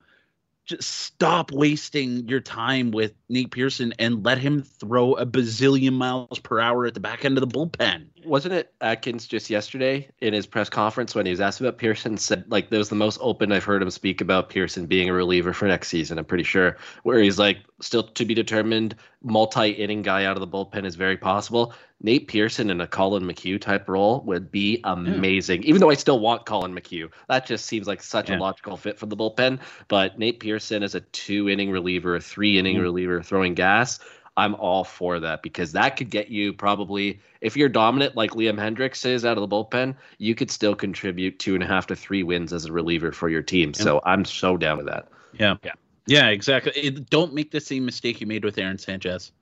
Just 0.65 0.89
stop 0.89 1.53
wasting 1.53 2.27
your 2.27 2.41
time 2.41 2.91
with 2.91 3.13
Nate 3.29 3.51
Pearson 3.51 3.93
and 3.99 4.25
let 4.25 4.39
him 4.39 4.63
throw 4.63 5.13
a 5.13 5.27
bazillion 5.27 5.93
miles 5.93 6.39
per 6.39 6.59
hour 6.59 6.87
at 6.87 6.95
the 6.95 7.01
back 7.01 7.27
end 7.27 7.37
of 7.37 7.43
the 7.43 7.55
bullpen. 7.59 8.07
Wasn't 8.25 8.55
it 8.55 8.73
Atkins 8.81 9.27
just 9.27 9.51
yesterday 9.51 10.09
in 10.21 10.33
his 10.33 10.47
press 10.47 10.69
conference 10.69 11.15
when 11.15 11.27
he 11.27 11.31
was 11.31 11.41
asked 11.41 11.61
about 11.61 11.79
Pearson 11.79 12.17
said 12.17 12.45
like 12.49 12.71
that 12.71 12.79
was 12.79 12.89
the 12.89 12.95
most 12.95 13.19
open 13.21 13.53
I've 13.53 13.65
heard 13.65 13.83
him 13.83 13.91
speak 13.91 14.21
about 14.21 14.49
Pearson 14.49 14.87
being 14.87 15.09
a 15.09 15.13
reliever 15.13 15.53
for 15.53 15.67
next 15.67 15.89
season. 15.89 16.19
I'm 16.19 16.25
pretty 16.25 16.45
sure 16.45 16.77
where 17.03 17.19
he's 17.21 17.39
like 17.39 17.59
still 17.81 18.03
to 18.05 18.25
be 18.25 18.35
determined. 18.35 18.95
Multi-inning 19.23 20.03
guy 20.03 20.25
out 20.25 20.37
of 20.37 20.41
the 20.41 20.49
bullpen 20.49 20.85
is 20.85 20.95
very 20.97 21.17
possible. 21.17 21.75
Nate 22.01 22.27
Pearson 22.27 22.71
in 22.71 22.81
a 22.81 22.87
Collin 22.87 23.23
McHugh 23.25 23.61
type 23.61 23.89
role 23.89 24.23
would 24.23 24.51
be 24.51 24.81
amazing. 24.85 25.63
Even 25.63 25.81
though 25.81 25.91
I 25.91 25.95
still 25.95 26.19
want 26.19 26.45
Collin 26.47 26.75
McHugh, 26.75 27.09
that 27.29 27.47
just 27.47 27.67
seems 27.67 27.87
like 27.87 28.03
such 28.03 28.29
Yeah. 28.29 28.39
a 28.39 28.41
logical 28.41 28.77
fit 28.77 28.99
for 28.99 29.07
the 29.07 29.17
bullpen. 29.17 29.61
But 29.87 30.19
Nate 30.19 30.41
Pearson 30.41 30.83
as 30.83 30.97
a 30.97 31.01
two-inning 31.01 31.71
reliever, 31.71 32.17
a 32.17 32.21
three-inning 32.21 32.79
Mhm. 32.79 32.83
reliever 32.83 33.23
throwing 33.23 33.55
gas. 33.55 34.01
I'm 34.37 34.55
all 34.55 34.85
for 34.85 35.21
that 35.21 35.43
because 35.43 35.73
that 35.73 35.97
could 35.97 36.11
get 36.11 36.29
you 36.29 36.53
probably 36.53 37.21
if 37.41 37.57
you're 37.57 37.69
dominant 37.69 38.17
like 38.17 38.31
Liam 38.31 38.59
Hendriks 38.59 39.05
is 39.05 39.25
out 39.25 39.37
of 39.37 39.49
the 39.49 39.55
bullpen, 39.55 39.95
you 40.19 40.35
could 40.35 40.51
still 40.51 40.75
contribute 40.75 41.39
two 41.39 41.55
and 41.55 41.63
a 41.63 41.67
half 41.67 41.87
to 41.89 41.97
three 41.97 42.23
wins 42.23 42.53
as 42.53 42.65
a 42.67 42.73
reliever 42.73 43.13
for 43.13 43.29
your 43.29 43.43
team. 43.43 43.75
So 43.75 44.01
I'm 44.05 44.25
so 44.25 44.57
down 44.57 44.79
with 44.79 44.87
that. 44.87 45.09
Yeah. 45.39 45.57
Yeah. 45.63 45.73
Yeah, 46.07 46.29
exactly. 46.29 46.73
It, 46.73 47.11
don't 47.11 47.33
make 47.33 47.51
the 47.51 47.61
same 47.61 47.85
mistake 47.85 48.21
you 48.21 48.27
made 48.27 48.45
with 48.45 48.59
Aaron 48.59 48.79
Sanchez. 48.79 49.33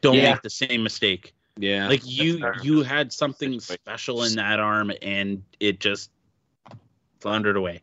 Don't 0.00 0.16
Yeah. 0.16 0.32
make 0.32 0.42
the 0.42 0.50
same 0.50 0.82
mistake. 0.82 1.34
Yeah. 1.58 1.86
like 1.86 2.00
you 2.04 2.50
you 2.62 2.82
had 2.82 3.12
something 3.12 3.60
special 3.60 4.22
in 4.24 4.36
that 4.36 4.58
arm 4.58 4.90
and 5.02 5.42
it 5.60 5.80
just 5.80 6.10
floundered 7.20 7.58
away 7.58 7.82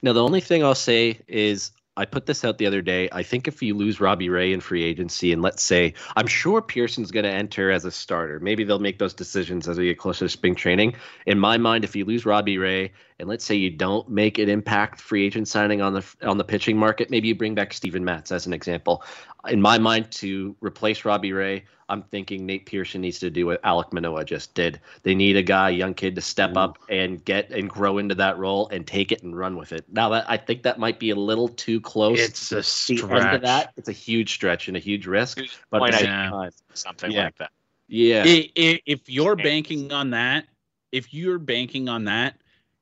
Now, 0.00 0.14
the 0.14 0.22
only 0.22 0.40
thing 0.40 0.64
I'll 0.64 0.74
say 0.74 1.18
is 1.28 1.72
I 1.96 2.04
put 2.04 2.26
this 2.26 2.44
out 2.44 2.58
the 2.58 2.66
other 2.66 2.82
day. 2.82 3.08
I 3.12 3.22
think 3.22 3.48
if 3.48 3.62
you 3.62 3.74
lose 3.74 4.00
Robbie 4.00 4.28
Ray 4.28 4.52
in 4.52 4.60
free 4.60 4.84
agency, 4.84 5.32
and 5.32 5.42
let's 5.42 5.62
say 5.62 5.94
I'm 6.16 6.26
sure 6.26 6.62
Pearson's 6.62 7.10
going 7.10 7.24
to 7.24 7.30
enter 7.30 7.70
as 7.70 7.84
a 7.84 7.90
starter, 7.90 8.38
maybe 8.40 8.64
they'll 8.64 8.78
make 8.78 8.98
those 8.98 9.12
decisions 9.12 9.68
as 9.68 9.76
we 9.76 9.86
get 9.86 9.98
closer 9.98 10.24
to 10.24 10.28
spring 10.28 10.54
training. 10.54 10.94
In 11.26 11.38
my 11.38 11.58
mind, 11.58 11.84
if 11.84 11.96
you 11.96 12.04
lose 12.04 12.24
Robbie 12.24 12.58
Ray, 12.58 12.92
and 13.18 13.28
let's 13.28 13.44
say 13.44 13.54
you 13.54 13.70
don't 13.70 14.08
make 14.08 14.38
an 14.38 14.48
impact 14.48 15.00
free 15.00 15.26
agent 15.26 15.48
signing 15.48 15.82
on 15.82 15.92
the 15.94 16.04
on 16.22 16.38
the 16.38 16.44
pitching 16.44 16.76
market, 16.76 17.10
maybe 17.10 17.28
you 17.28 17.34
bring 17.34 17.54
back 17.54 17.72
Steven 17.72 18.04
Matz 18.04 18.32
as 18.32 18.46
an 18.46 18.52
example. 18.52 19.02
In 19.48 19.60
my 19.60 19.78
mind, 19.78 20.10
to 20.12 20.54
replace 20.60 21.04
Robbie 21.04 21.32
Ray, 21.32 21.64
I'm 21.88 22.02
thinking 22.02 22.46
Nate 22.46 22.66
Pearson 22.66 23.00
needs 23.00 23.18
to 23.20 23.30
do 23.30 23.46
what 23.46 23.62
Alek 23.62 23.92
Manoah 23.92 24.24
just 24.24 24.54
did. 24.54 24.80
They 25.02 25.14
need 25.14 25.36
a 25.36 25.42
guy, 25.42 25.70
young 25.70 25.94
kid, 25.94 26.14
to 26.14 26.20
step 26.20 26.56
up 26.56 26.78
mm. 26.78 27.04
and 27.04 27.24
get 27.24 27.50
and 27.50 27.68
grow 27.68 27.98
into 27.98 28.14
that 28.16 28.38
role 28.38 28.68
and 28.68 28.86
take 28.86 29.12
it 29.12 29.22
and 29.22 29.36
run 29.36 29.56
with 29.56 29.72
it. 29.72 29.84
Now 29.90 30.10
that 30.10 30.24
I 30.28 30.36
think 30.36 30.62
that 30.62 30.78
might 30.78 31.00
be 31.00 31.10
a 31.10 31.16
little 31.16 31.48
too 31.48 31.80
close. 31.80 32.20
It's 32.20 32.52
a 32.52 32.62
stretch. 32.62 33.10
End 33.10 33.36
of 33.36 33.42
that. 33.42 33.72
It's 33.76 33.88
a 33.88 33.92
huge 33.92 34.32
stretch 34.32 34.68
and 34.68 34.76
a 34.76 34.80
huge 34.80 35.06
risk. 35.06 35.40
But 35.70 35.82
at 35.82 35.92
the 35.92 35.98
same 35.98 36.06
time, 36.06 36.50
something 36.74 37.10
yeah. 37.10 37.24
like 37.24 37.38
that. 37.38 37.50
Yeah. 37.88 38.22
If 38.26 39.08
you're 39.08 39.36
banking 39.36 39.92
on 39.92 40.10
that, 40.10 40.46
if 40.92 41.12
you're 41.12 41.38
banking 41.38 41.88
on 41.88 42.04
that, 42.04 42.36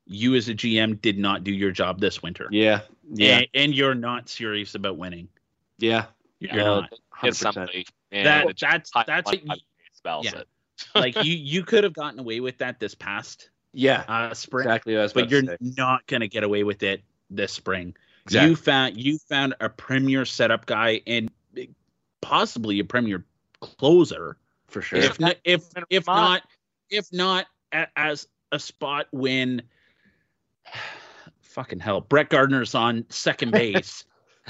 you 0.06 0.34
as 0.34 0.48
a 0.48 0.54
GM 0.54 1.00
did 1.00 1.18
not 1.18 1.44
do 1.44 1.52
your 1.52 1.70
job 1.70 2.00
this 2.00 2.22
winter. 2.22 2.48
Yeah. 2.50 2.80
Yeah. 3.10 3.38
And, 3.38 3.46
and 3.54 3.74
you're 3.74 3.94
not 3.94 4.28
serious 4.28 4.74
about 4.74 4.98
winning. 4.98 5.28
Yeah. 5.78 6.06
You're 6.40 6.54
not. 6.54 6.92
It's 7.22 7.38
somebody. 7.38 7.86
That, 8.12 8.54
that's 8.60 8.90
that's 9.06 9.32
it. 9.32 9.42
Spells 9.92 10.26
Yeah. 10.26 10.40
it. 10.40 10.48
like 10.94 11.16
you 11.24 11.34
you 11.34 11.64
could 11.64 11.82
have 11.84 11.92
gotten 11.92 12.20
away 12.20 12.38
with 12.40 12.58
that 12.58 12.78
this 12.78 12.94
past 12.94 13.50
Yeah. 13.72 14.04
uh, 14.08 14.32
spring, 14.34 14.66
Exactly 14.68 14.94
what 14.94 15.00
I 15.00 15.02
was 15.02 15.12
but 15.12 15.28
you're 15.30 15.42
say. 15.42 15.56
not 15.60 16.06
going 16.06 16.20
to 16.20 16.28
get 16.28 16.44
away 16.44 16.62
with 16.62 16.82
it 16.84 17.02
this 17.30 17.52
spring. 17.52 17.96
Exactly. 18.24 18.50
You 18.50 18.56
found 18.56 18.96
you 18.96 19.18
found 19.28 19.54
a 19.60 19.68
premier 19.68 20.24
setup 20.24 20.66
guy 20.66 21.00
and 21.06 21.30
possibly 22.20 22.78
a 22.78 22.84
premier 22.84 23.24
closer. 23.60 24.36
for 24.68 24.80
sure. 24.82 25.00
If 25.00 25.18
not, 25.18 25.36
if 25.44 25.64
if 25.90 26.06
not 26.06 26.42
if 26.90 27.12
not 27.12 27.46
a, 27.72 27.86
as 27.96 28.28
a 28.52 28.58
spot 28.60 29.08
when 29.10 29.62
fucking 31.40 31.80
hell, 31.80 32.00
Brett 32.02 32.28
Gardner's 32.30 32.74
on 32.74 33.04
second 33.08 33.50
base 33.52 34.04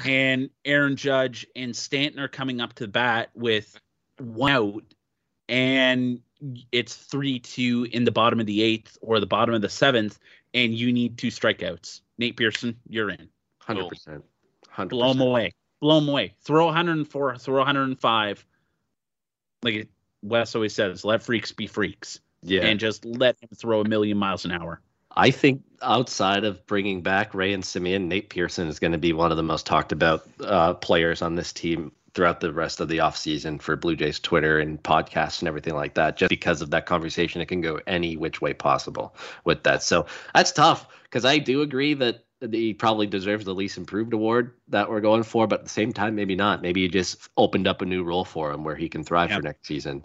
and 0.05 0.51
Aaron 0.64 0.96
Judge 0.96 1.46
and 1.57 1.74
Stanton 1.74 2.20
are 2.20 2.28
coming 2.28 2.61
up 2.61 2.74
to 2.74 2.84
the 2.84 2.88
bat 2.88 3.30
with 3.34 3.78
one 4.18 4.53
out 4.53 4.82
and 5.49 6.20
it's 6.72 6.94
three 6.94 7.38
two 7.38 7.86
in 7.90 8.05
the 8.05 8.11
bottom 8.11 8.40
of 8.40 8.46
the 8.46 8.62
eighth 8.62 8.99
or 9.01 9.20
the 9.20 9.26
bottom 9.26 9.55
of 9.55 9.62
the 9.62 9.68
seventh 9.68 10.18
and 10.55 10.74
you 10.74 10.92
need 10.92 11.18
two 11.18 11.28
strikeouts. 11.28 12.01
Nate 12.18 12.36
Pearson, 12.36 12.76
you're 12.88 13.11
in. 13.11 13.28
Hundred 13.61 13.88
percent. 13.88 14.24
Hundred 14.68 14.90
Blow 14.90 15.12
them 15.12 15.20
away. 15.20 15.53
Blow 15.80 16.01
them 16.01 16.09
away. 16.09 16.34
Throw 16.42 16.66
104, 16.66 17.36
throw 17.36 17.57
105. 17.57 18.46
Like 19.62 19.88
Wes 20.22 20.55
always 20.55 20.74
says, 20.74 21.05
let 21.05 21.22
freaks 21.22 21.53
be 21.53 21.66
freaks. 21.66 22.20
Yeah. 22.42 22.62
And 22.62 22.78
just 22.78 23.05
let 23.05 23.36
him 23.40 23.51
throw 23.55 23.80
a 23.80 23.88
million 23.88 24.16
miles 24.16 24.44
an 24.44 24.53
hour. 24.53 24.80
I 25.16 25.30
think 25.30 25.62
outside 25.82 26.44
of 26.44 26.64
bringing 26.66 27.02
back 27.02 27.34
Ray 27.34 27.52
and 27.52 27.62
Semien, 27.62 28.06
Nate 28.06 28.30
Pearson 28.30 28.68
is 28.68 28.78
going 28.78 28.92
to 28.92 28.98
be 28.98 29.12
one 29.12 29.30
of 29.30 29.36
the 29.36 29.42
most 29.42 29.66
talked 29.66 29.92
about 29.92 30.28
uh, 30.40 30.74
players 30.74 31.22
on 31.22 31.34
this 31.34 31.52
team 31.52 31.92
throughout 32.14 32.40
the 32.40 32.52
rest 32.52 32.80
of 32.80 32.88
the 32.88 32.98
offseason 32.98 33.61
for 33.61 33.76
Blue 33.76 33.94
Jays 33.94 34.18
Twitter 34.18 34.59
and 34.59 34.82
podcasts 34.82 35.40
and 35.40 35.48
everything 35.48 35.74
like 35.74 35.94
that. 35.94 36.16
Just 36.16 36.30
because 36.30 36.62
of 36.62 36.70
that 36.70 36.86
conversation, 36.86 37.40
it 37.40 37.46
can 37.46 37.61
go 37.61 37.80
any 37.86 38.16
which 38.16 38.40
way 38.40 38.52
possible 38.52 39.14
with 39.44 39.62
that. 39.64 39.82
So 39.82 40.06
that's 40.34 40.52
tough 40.52 40.88
because 41.04 41.24
I 41.24 41.38
do 41.38 41.62
agree 41.62 41.94
that 41.94 42.24
he 42.40 42.72
probably 42.74 43.06
deserves 43.06 43.44
the 43.44 43.54
least 43.54 43.78
improved 43.78 44.12
award 44.12 44.54
that 44.68 44.88
we're 44.88 45.00
going 45.00 45.22
for, 45.22 45.46
but 45.46 45.61
at 45.61 45.64
the 45.64 45.70
same 45.70 45.92
time, 45.92 46.14
maybe 46.14 46.36
not. 46.36 46.62
Maybe 46.62 46.80
you 46.80 46.88
just 46.88 47.28
opened 47.36 47.66
up 47.66 47.82
a 47.82 47.86
new 47.86 48.04
role 48.04 48.24
for 48.24 48.52
him 48.52 48.64
where 48.64 48.76
he 48.76 48.88
can 48.88 49.02
thrive 49.02 49.30
Yep. 49.30 49.38
for 49.38 49.42
next 49.42 49.66
season. 49.66 50.04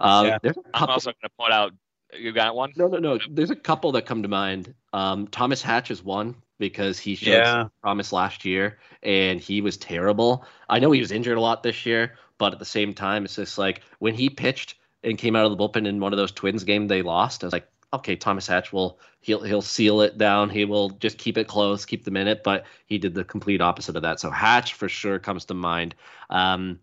Um, 0.00 0.26
Yeah. 0.26 0.38
I'm 0.74 0.88
also 0.88 1.10
going 1.10 1.16
to 1.22 1.30
point 1.38 1.52
out. 1.52 1.72
You 2.12 2.32
got 2.32 2.54
one? 2.54 2.72
no, 2.76 2.86
no, 2.86 2.98
no. 2.98 3.18
There's 3.30 3.50
a 3.50 3.56
couple 3.56 3.92
that 3.92 4.06
come 4.06 4.22
to 4.22 4.28
mind. 4.28 4.74
Um, 4.92 5.28
Thomas 5.28 5.62
Hatch 5.62 5.90
is 5.90 6.02
one 6.02 6.36
because 6.58 6.98
he 6.98 7.14
showed 7.14 7.44
Yeah. 7.44 7.68
promise 7.82 8.12
last 8.12 8.44
year 8.44 8.78
and 9.02 9.40
he 9.40 9.60
was 9.60 9.76
terrible. 9.76 10.44
I 10.68 10.78
know 10.78 10.90
he 10.90 11.00
was 11.00 11.12
injured 11.12 11.36
a 11.38 11.40
lot 11.40 11.62
this 11.62 11.86
year, 11.86 12.14
but 12.38 12.52
at 12.52 12.58
the 12.58 12.64
same 12.64 12.94
time, 12.94 13.24
it's 13.24 13.36
just 13.36 13.58
like 13.58 13.82
when 13.98 14.14
he 14.14 14.30
pitched 14.30 14.76
and 15.04 15.18
came 15.18 15.36
out 15.36 15.44
of 15.44 15.56
the 15.56 15.56
bullpen 15.56 15.86
in 15.86 16.00
one 16.00 16.12
of 16.12 16.16
those 16.16 16.32
Twins 16.32 16.64
game 16.64 16.88
they 16.88 17.02
lost. 17.02 17.44
I 17.44 17.46
was 17.46 17.52
like, 17.52 17.68
okay, 17.92 18.16
Thomas 18.16 18.46
Hatch 18.46 18.72
will 18.72 18.98
he'll 19.20 19.42
he'll 19.42 19.62
seal 19.62 20.00
it 20.00 20.18
down. 20.18 20.50
He 20.50 20.64
will 20.64 20.90
just 20.90 21.18
keep 21.18 21.38
it 21.38 21.46
close, 21.46 21.84
keep 21.84 22.04
them 22.04 22.16
in 22.16 22.26
it. 22.28 22.42
But 22.42 22.64
he 22.86 22.98
did 22.98 23.14
the 23.14 23.24
complete 23.24 23.60
opposite 23.60 23.96
of 23.96 24.02
that. 24.02 24.18
So 24.20 24.30
Hatch 24.30 24.74
for 24.74 24.88
sure 24.88 25.18
comes 25.18 25.44
to 25.46 25.54
mind. 25.54 25.94
Um, 26.30 26.80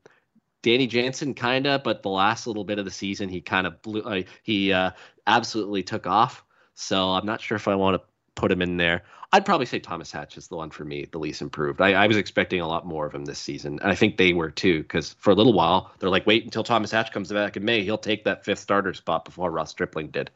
Danny 0.65 0.87
Jansen 0.87 1.35
kind 1.35 1.67
of, 1.67 1.83
but 1.83 2.01
the 2.01 2.09
last 2.09 2.47
little 2.47 2.63
bit 2.63 2.79
of 2.79 2.85
the 2.85 2.91
season 2.91 3.29
he 3.29 3.39
kind 3.39 3.67
of 3.67 3.79
blew. 3.83 4.01
Uh, 4.01 4.23
he 4.41 4.73
uh, 4.73 4.89
absolutely 5.27 5.83
took 5.83 6.07
off. 6.07 6.43
So 6.73 7.11
I'm 7.11 7.25
not 7.25 7.39
sure 7.39 7.55
if 7.55 7.67
I 7.67 7.75
want 7.75 8.01
to 8.01 8.07
put 8.33 8.51
him 8.51 8.63
in 8.63 8.77
there. 8.77 9.03
I'd 9.31 9.45
probably 9.45 9.67
say 9.67 9.77
Thomas 9.77 10.11
Hatch 10.11 10.37
is 10.37 10.47
the 10.47 10.55
one 10.55 10.71
for 10.71 10.83
me, 10.83 11.05
the 11.11 11.19
least 11.19 11.43
improved. 11.43 11.81
I, 11.81 11.93
I 11.93 12.07
was 12.07 12.17
expecting 12.17 12.61
a 12.61 12.67
lot 12.67 12.83
more 12.83 13.05
of 13.05 13.13
him 13.13 13.25
this 13.25 13.37
season, 13.37 13.77
and 13.79 13.91
I 13.91 13.93
think 13.93 14.17
they 14.17 14.33
were 14.33 14.49
too. 14.49 14.81
Because 14.81 15.13
for 15.19 15.29
a 15.29 15.35
little 15.35 15.53
while, 15.53 15.91
they're 15.99 16.09
like, 16.09 16.25
wait 16.25 16.45
until 16.45 16.63
Thomas 16.63 16.89
Hatch 16.89 17.11
comes 17.11 17.31
back 17.31 17.55
in 17.55 17.63
May. 17.63 17.83
He'll 17.83 17.99
take 17.99 18.23
that 18.23 18.43
fifth 18.43 18.57
starter 18.57 18.95
spot 18.95 19.23
before 19.23 19.51
Ross 19.51 19.69
Stripling 19.69 20.07
did. 20.07 20.31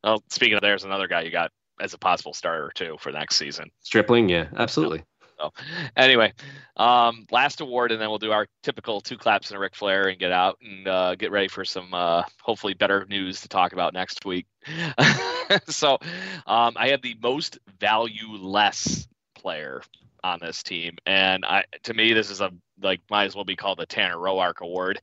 Well, 0.05 0.23
speaking 0.29 0.55
of, 0.55 0.61
there's 0.61 0.85
another 0.85 1.09
guy 1.09 1.23
you 1.23 1.31
got 1.31 1.51
as 1.81 1.95
a 1.95 1.99
possible 1.99 2.35
starter 2.35 2.71
too 2.75 2.97
for 3.01 3.11
next 3.11 3.37
season. 3.37 3.71
Stripling, 3.81 4.29
yeah, 4.29 4.49
absolutely. 4.57 5.03
So, 5.39 5.53
anyway, 5.97 6.33
um, 6.77 7.27
last 7.31 7.61
award, 7.61 7.93
and 7.93 8.01
then 8.01 8.09
we'll 8.09 8.19
do 8.19 8.33
our 8.33 8.47
typical 8.63 9.01
two 9.01 9.17
claps 9.17 9.51
and 9.51 9.57
a 9.57 9.61
Ric 9.61 9.75
Flair 9.75 10.09
and 10.09 10.19
get 10.19 10.33
out 10.33 10.59
and 10.63 10.87
uh, 10.87 11.15
get 11.17 11.31
ready 11.31 11.49
for 11.49 11.65
some 11.65 11.93
uh, 11.93 12.23
hopefully 12.43 12.75
better 12.75 13.05
news 13.09 13.41
to 13.41 13.49
talk 13.49 13.73
about 13.73 13.93
next 13.95 14.25
week. 14.25 14.47
so, 15.67 15.99
um, 16.47 16.75
I 16.77 16.89
have 16.89 17.03
the 17.03 17.17
most 17.23 17.59
value 17.81 18.37
less 18.37 19.09
player 19.35 19.83
on 20.25 20.39
this 20.41 20.63
team, 20.63 20.97
and 21.05 21.45
I 21.45 21.65
to 21.85 21.95
me 21.95 22.15
this 22.15 22.31
is 22.31 22.41
a 22.41 22.51
like 22.83 23.01
might 23.11 23.25
as 23.25 23.35
well 23.35 23.45
be 23.45 23.57
called 23.57 23.79
the 23.79 23.87
Tanner 23.87 24.17
Roark 24.17 24.61
Award. 24.61 25.01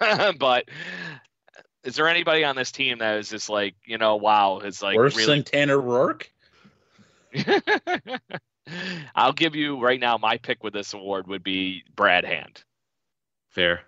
but 0.38 0.64
is 1.84 1.94
there 1.94 2.08
anybody 2.08 2.42
on 2.42 2.56
this 2.56 2.72
team 2.72 2.98
that 2.98 3.18
is 3.18 3.28
just 3.28 3.50
like 3.50 3.74
you 3.84 3.98
know 3.98 4.16
wow 4.16 4.60
it's 4.64 4.82
like 4.82 4.96
Worse 4.96 5.16
really 5.16 5.36
than 5.36 5.44
Tanner 5.44 5.78
Roark? 5.78 6.24
I'll 9.14 9.32
give 9.32 9.54
you 9.54 9.80
right 9.80 10.00
now. 10.00 10.18
My 10.18 10.36
pick 10.36 10.62
with 10.62 10.72
this 10.72 10.94
award 10.94 11.26
would 11.28 11.42
be 11.42 11.84
Brad 11.96 12.24
Hand. 12.24 12.62
Fair. 13.50 13.82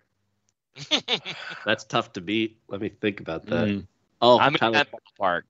That's 1.65 1.85
tough 1.85 2.13
to 2.15 2.21
beat. 2.21 2.59
Let 2.69 2.81
me 2.81 2.89
think 2.89 3.21
about 3.21 3.47
that. 3.47 3.69
Mm. 3.69 3.87
Oh, 4.23 4.39
I'm 4.39 4.55
in 4.55 4.59
Tyler- 4.59 4.73
that 4.75 4.89
ballpark. 4.91 5.43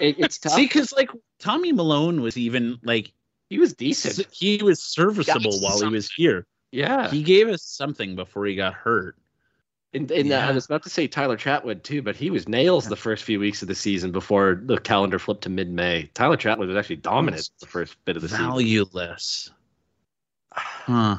it, 0.00 0.16
it's 0.18 0.38
tough. 0.38 0.52
See, 0.52 0.64
because 0.66 0.92
like 0.92 1.10
Tommy 1.38 1.72
Milone 1.72 2.20
was 2.20 2.36
even 2.36 2.78
like 2.82 3.12
he 3.48 3.58
was 3.58 3.74
decent. 3.74 4.26
he 4.32 4.62
was 4.62 4.82
serviceable 4.82 5.52
Got 5.52 5.62
while 5.62 5.80
he 5.80 5.88
was 5.88 6.10
here. 6.10 6.46
Yeah. 6.72 7.10
He 7.10 7.22
gave 7.22 7.48
us 7.48 7.62
something 7.62 8.14
before 8.14 8.46
he 8.46 8.54
got 8.54 8.74
hurt. 8.74 9.16
And, 9.92 10.08
and 10.10 10.32
uh, 10.32 10.36
I 10.36 10.52
was 10.52 10.66
about 10.66 10.84
to 10.84 10.90
say 10.90 11.08
Tyler 11.08 11.36
Chatwood 11.36 11.82
too, 11.82 12.00
but 12.00 12.14
he 12.14 12.30
was 12.30 12.48
nails 12.48 12.86
the 12.86 12.94
first 12.94 13.24
few 13.24 13.40
weeks 13.40 13.62
of 13.62 13.68
the 13.68 13.74
season 13.74 14.12
before 14.12 14.60
the 14.64 14.78
calendar 14.78 15.18
flipped 15.18 15.42
to 15.42 15.48
mid-May. 15.48 16.10
Tyler 16.14 16.36
Chatwood 16.36 16.68
was 16.68 16.76
actually 16.76 16.96
dominant 16.96 17.50
the 17.58 17.66
first 17.66 17.96
bit 18.04 18.14
of 18.14 18.22
the 18.22 18.28
season. 18.28 18.46
Valueless. 18.46 19.50
Huh. 20.52 21.18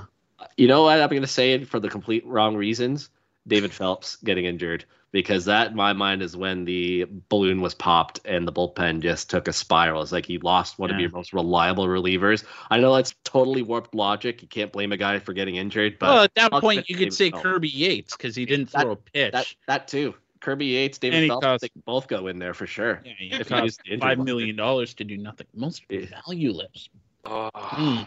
You 0.56 0.68
know 0.68 0.84
what? 0.84 1.02
I'm 1.02 1.10
going 1.10 1.22
to 1.22 1.28
say 1.28 1.54
it 1.54 1.68
for 1.68 1.80
the 1.80 1.90
complete 1.90 2.26
wrong 2.26 2.56
reasons. 2.56 3.10
David 3.48 3.72
Phelps 3.72 4.18
getting 4.18 4.46
injured 4.46 4.86
because 5.12 5.46
that 5.46 5.72
in 5.72 5.76
my 5.76 5.92
mind 5.94 6.22
is 6.22 6.38
when 6.38 6.64
the 6.64 7.06
balloon 7.28 7.60
was 7.60 7.74
popped 7.74 8.20
and 8.24 8.48
the 8.48 8.52
bullpen 8.54 9.02
just 9.02 9.30
took 9.30 9.48
a 9.48 9.54
spiral. 9.54 10.02
It's 10.02 10.12
like 10.14 10.26
he 10.26 10.38
lost 10.38 10.80
one 10.80 10.90
of 10.90 11.00
your 11.00 11.10
most 11.10 11.34
reliable 11.34 11.86
relievers. 11.88 12.46
I 12.70 12.80
know 12.80 12.96
that's 12.96 13.14
totally 13.26 13.62
warped 13.62 13.94
logic. 13.94 14.42
You 14.42 14.48
can't 14.48 14.72
blame 14.72 14.92
a 14.94 14.98
guy 14.98 15.20
for 15.20 15.34
getting 15.34 15.56
injured, 15.58 16.00
but 16.00 16.10
well, 16.10 16.24
at 16.24 16.36
that 16.36 16.54
I'll 16.54 16.62
point, 16.62 16.82
take 16.82 16.90
you 16.90 16.96
David 16.96 17.06
could 17.08 17.14
say 17.16 17.30
Phelps. 17.32 17.44
Kirby 17.44 17.70
Yates 17.70 18.16
because 18.16 18.36
he 18.36 18.46
didn't 18.46 18.72
That- 18.72 18.84
throw 18.84 18.92
a 18.92 18.96
pitch. 18.96 19.32
that 19.34 19.54
that 19.68 19.88
too. 19.88 20.14
Kirby 20.40 20.66
Yates, 20.68 20.98
David 20.98 21.24
he 21.24 21.28
Phelps, 21.28 21.46
cost- 21.46 21.62
they 21.62 21.70
both 21.86 22.08
go 22.08 22.28
in 22.28 22.40
there 22.40 22.54
for 22.54 22.66
sure. 22.66 23.02
yeah, 23.06 23.12
he 23.18 23.32
if 23.32 23.38
he 23.40 23.44
cost 23.44 23.64
was 23.64 23.78
the 23.78 23.84
injured 23.92 24.02
five 24.02 24.18
one. 24.18 24.26
million 24.26 24.56
dollars 24.56 24.94
to 24.96 25.04
do 25.04 25.18
nothing. 25.18 25.46
Most 25.54 25.84
Yeah. 25.90 26.06
valueless. 26.26 26.90
Oh, 27.26 27.50
Hmm. 27.54 28.02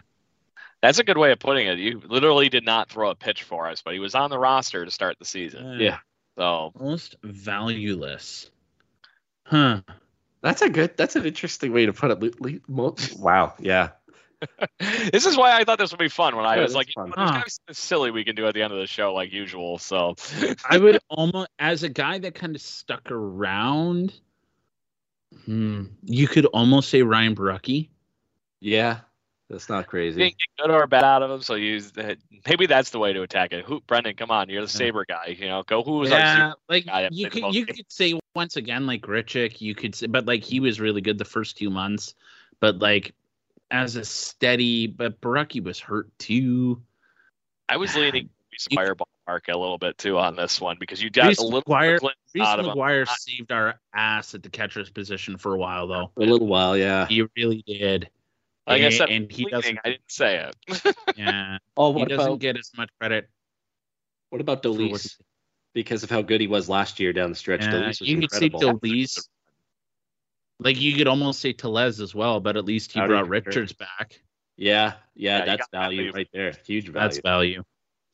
That's 0.84 0.98
a 0.98 1.04
good 1.04 1.16
way 1.16 1.32
of 1.32 1.38
putting 1.38 1.66
it. 1.66 1.78
You 1.78 1.98
literally 2.06 2.50
did 2.50 2.62
not 2.66 2.90
throw 2.90 3.08
a 3.08 3.14
pitch 3.14 3.42
for 3.42 3.68
us, 3.68 3.80
but 3.80 3.94
he 3.94 4.00
was 4.00 4.14
on 4.14 4.28
the 4.28 4.38
roster 4.38 4.84
to 4.84 4.90
start 4.90 5.18
the 5.18 5.24
season. 5.24 5.80
Yeah. 5.80 5.96
So 6.36 6.72
Most 6.78 7.16
valueless. 7.22 8.50
Huh. 9.46 9.80
That's 10.42 10.60
a 10.60 10.68
good. 10.68 10.94
That's 10.98 11.16
an 11.16 11.24
interesting 11.24 11.72
way 11.72 11.86
to 11.86 11.94
put 11.94 12.10
it. 12.10 12.20
Le- 12.20 12.32
le- 12.38 12.60
mo- 12.68 12.96
Wow. 13.16 13.54
Yeah. 13.58 13.92
this 15.10 15.24
is 15.24 15.38
why 15.38 15.56
I 15.58 15.64
thought 15.64 15.78
this 15.78 15.90
would 15.90 15.98
be 15.98 16.10
fun 16.10 16.36
when 16.36 16.44
I 16.44 16.56
Yeah, 16.56 16.64
was 16.64 16.74
like, 16.74 16.90
fun. 16.94 17.14
there's 17.16 17.30
Huh. 17.30 17.36
gotta 17.38 17.50
be 17.66 17.72
silly 17.72 18.10
we 18.10 18.22
can 18.24 18.36
do 18.36 18.46
at 18.46 18.52
the 18.52 18.60
end 18.60 18.74
of 18.74 18.78
the 18.78 18.86
show 18.86 19.14
like 19.14 19.32
usual. 19.32 19.78
So 19.78 20.16
I 20.68 20.76
would 20.76 20.98
almost, 21.08 21.48
as 21.58 21.82
a 21.82 21.88
guy 21.88 22.18
that 22.18 22.34
kind 22.34 22.54
of 22.54 22.60
stuck 22.60 23.10
around, 23.10 24.12
Hmm. 25.46 25.84
You 26.02 26.28
could 26.28 26.44
almost 26.46 26.90
say 26.90 27.00
Ryan 27.02 27.34
Borucki. 27.34 27.88
Yeah, 28.60 29.00
that's 29.50 29.68
not 29.68 29.86
crazy. 29.86 30.18
can 30.18 30.28
get 30.28 30.64
good 30.64 30.70
or 30.70 30.86
bad 30.86 31.04
out 31.04 31.22
of 31.22 31.30
him, 31.30 31.42
so 31.42 31.54
use. 31.54 31.92
Maybe 32.46 32.66
that's 32.66 32.90
the 32.90 32.98
way 32.98 33.12
to 33.12 33.22
attack 33.22 33.52
it. 33.52 33.64
Who, 33.64 33.80
Brendan? 33.80 34.16
Come 34.16 34.30
on, 34.30 34.48
you're 34.48 34.62
the 34.62 34.68
saber 34.68 35.04
guy. 35.06 35.36
You 35.38 35.48
know, 35.48 35.62
go. 35.62 35.82
Who 35.82 35.98
was 35.98 36.12
our 36.12 36.18
yeah, 36.18 36.50
super 36.50 36.60
like 36.68 36.86
guy 36.86 37.02
that 37.02 37.12
you 37.12 37.28
could 37.28 37.54
you 37.54 37.66
games? 37.66 37.76
could 37.76 37.92
say 37.92 38.18
once 38.34 38.56
again 38.56 38.86
like 38.86 39.02
Grichuk, 39.02 39.60
you 39.60 39.74
could 39.74 39.94
say, 39.94 40.06
but 40.06 40.26
like 40.26 40.42
he 40.42 40.60
was 40.60 40.80
really 40.80 41.00
good 41.00 41.18
the 41.18 41.24
first 41.24 41.58
two 41.58 41.70
months, 41.70 42.14
but 42.60 42.78
like 42.78 43.14
as 43.70 43.96
a 43.96 44.04
steady, 44.04 44.86
but 44.86 45.20
Borucki 45.20 45.62
was 45.62 45.78
hurt 45.78 46.08
too. 46.18 46.80
I 47.68 47.76
was 47.76 47.94
leaning 47.94 48.30
Reese 48.52 48.68
McGuire 48.70 48.94
ballpark 48.94 49.52
a 49.52 49.58
little 49.58 49.78
bit 49.78 49.98
too 49.98 50.18
on 50.18 50.36
this 50.36 50.60
one 50.60 50.76
because 50.78 51.02
you 51.02 51.10
got 51.10 51.28
Reese 51.28 51.38
a 51.38 51.44
little 51.44 51.62
McGuire- 51.62 51.98
glimpse 51.98 52.18
Reese 52.34 52.44
out 52.46 52.60
of 52.60 52.66
him. 52.66 52.72
McGuire 52.72 53.08
saved 53.08 53.52
our 53.52 53.80
ass 53.92 54.34
at 54.34 54.42
the 54.42 54.50
catcher's 54.50 54.90
position 54.90 55.36
for 55.36 55.54
a 55.54 55.58
while 55.58 55.86
though. 55.86 56.10
A 56.16 56.20
little 56.20 56.46
while, 56.46 56.76
yeah. 56.76 57.06
He 57.06 57.26
really 57.36 57.62
did. 57.66 58.08
Like 58.66 58.80
I 58.80 58.84
and, 58.86 58.94
said, 58.94 59.10
and 59.10 59.30
he 59.30 59.44
doesn't. 59.44 59.78
I 59.84 59.90
didn't 59.90 60.10
say 60.10 60.48
it. 60.68 60.96
Yeah, 61.16 61.58
Oh, 61.76 61.92
he 61.92 62.00
what 62.00 62.08
doesn't 62.08 62.26
about 62.26 62.38
get 62.40 62.56
as 62.56 62.70
much 62.76 62.88
credit. 62.98 63.28
what 64.30 64.40
about 64.40 64.62
for 64.62 64.70
Dolis? 64.70 65.20
Because 65.74 66.02
of 66.02 66.10
how 66.10 66.22
good 66.22 66.40
he 66.40 66.46
was 66.46 66.68
last 66.68 66.98
year 67.00 67.12
down 67.12 67.30
the 67.30 67.36
stretch, 67.36 67.62
Yeah, 67.62 67.72
Dolis 67.72 68.00
was 68.00 68.08
you 68.08 68.18
could 68.20 68.32
say 68.32 68.46
incredible. 68.46 68.80
Dolis. 68.80 69.28
Like 70.60 70.80
you 70.80 70.94
could 70.96 71.08
almost 71.08 71.40
say 71.40 71.52
Tellez 71.52 72.00
as 72.00 72.14
well, 72.14 72.40
but 72.40 72.56
at 72.56 72.64
least 72.64 72.92
he 72.92 73.00
Howdy, 73.00 73.08
brought 73.10 73.28
Richard. 73.28 73.48
Richards 73.48 73.72
back. 73.72 74.20
yeah, 74.56 74.94
yeah, 75.14 75.38
Yeah, 75.38 75.38
you 75.40 75.46
that's 75.46 75.60
got 75.62 75.70
that 75.72 75.78
value 75.78 76.12
right 76.12 76.28
there. 76.32 76.52
Huge 76.64 76.88
value. 76.88 77.08
That's 77.08 77.18
value. 77.20 77.64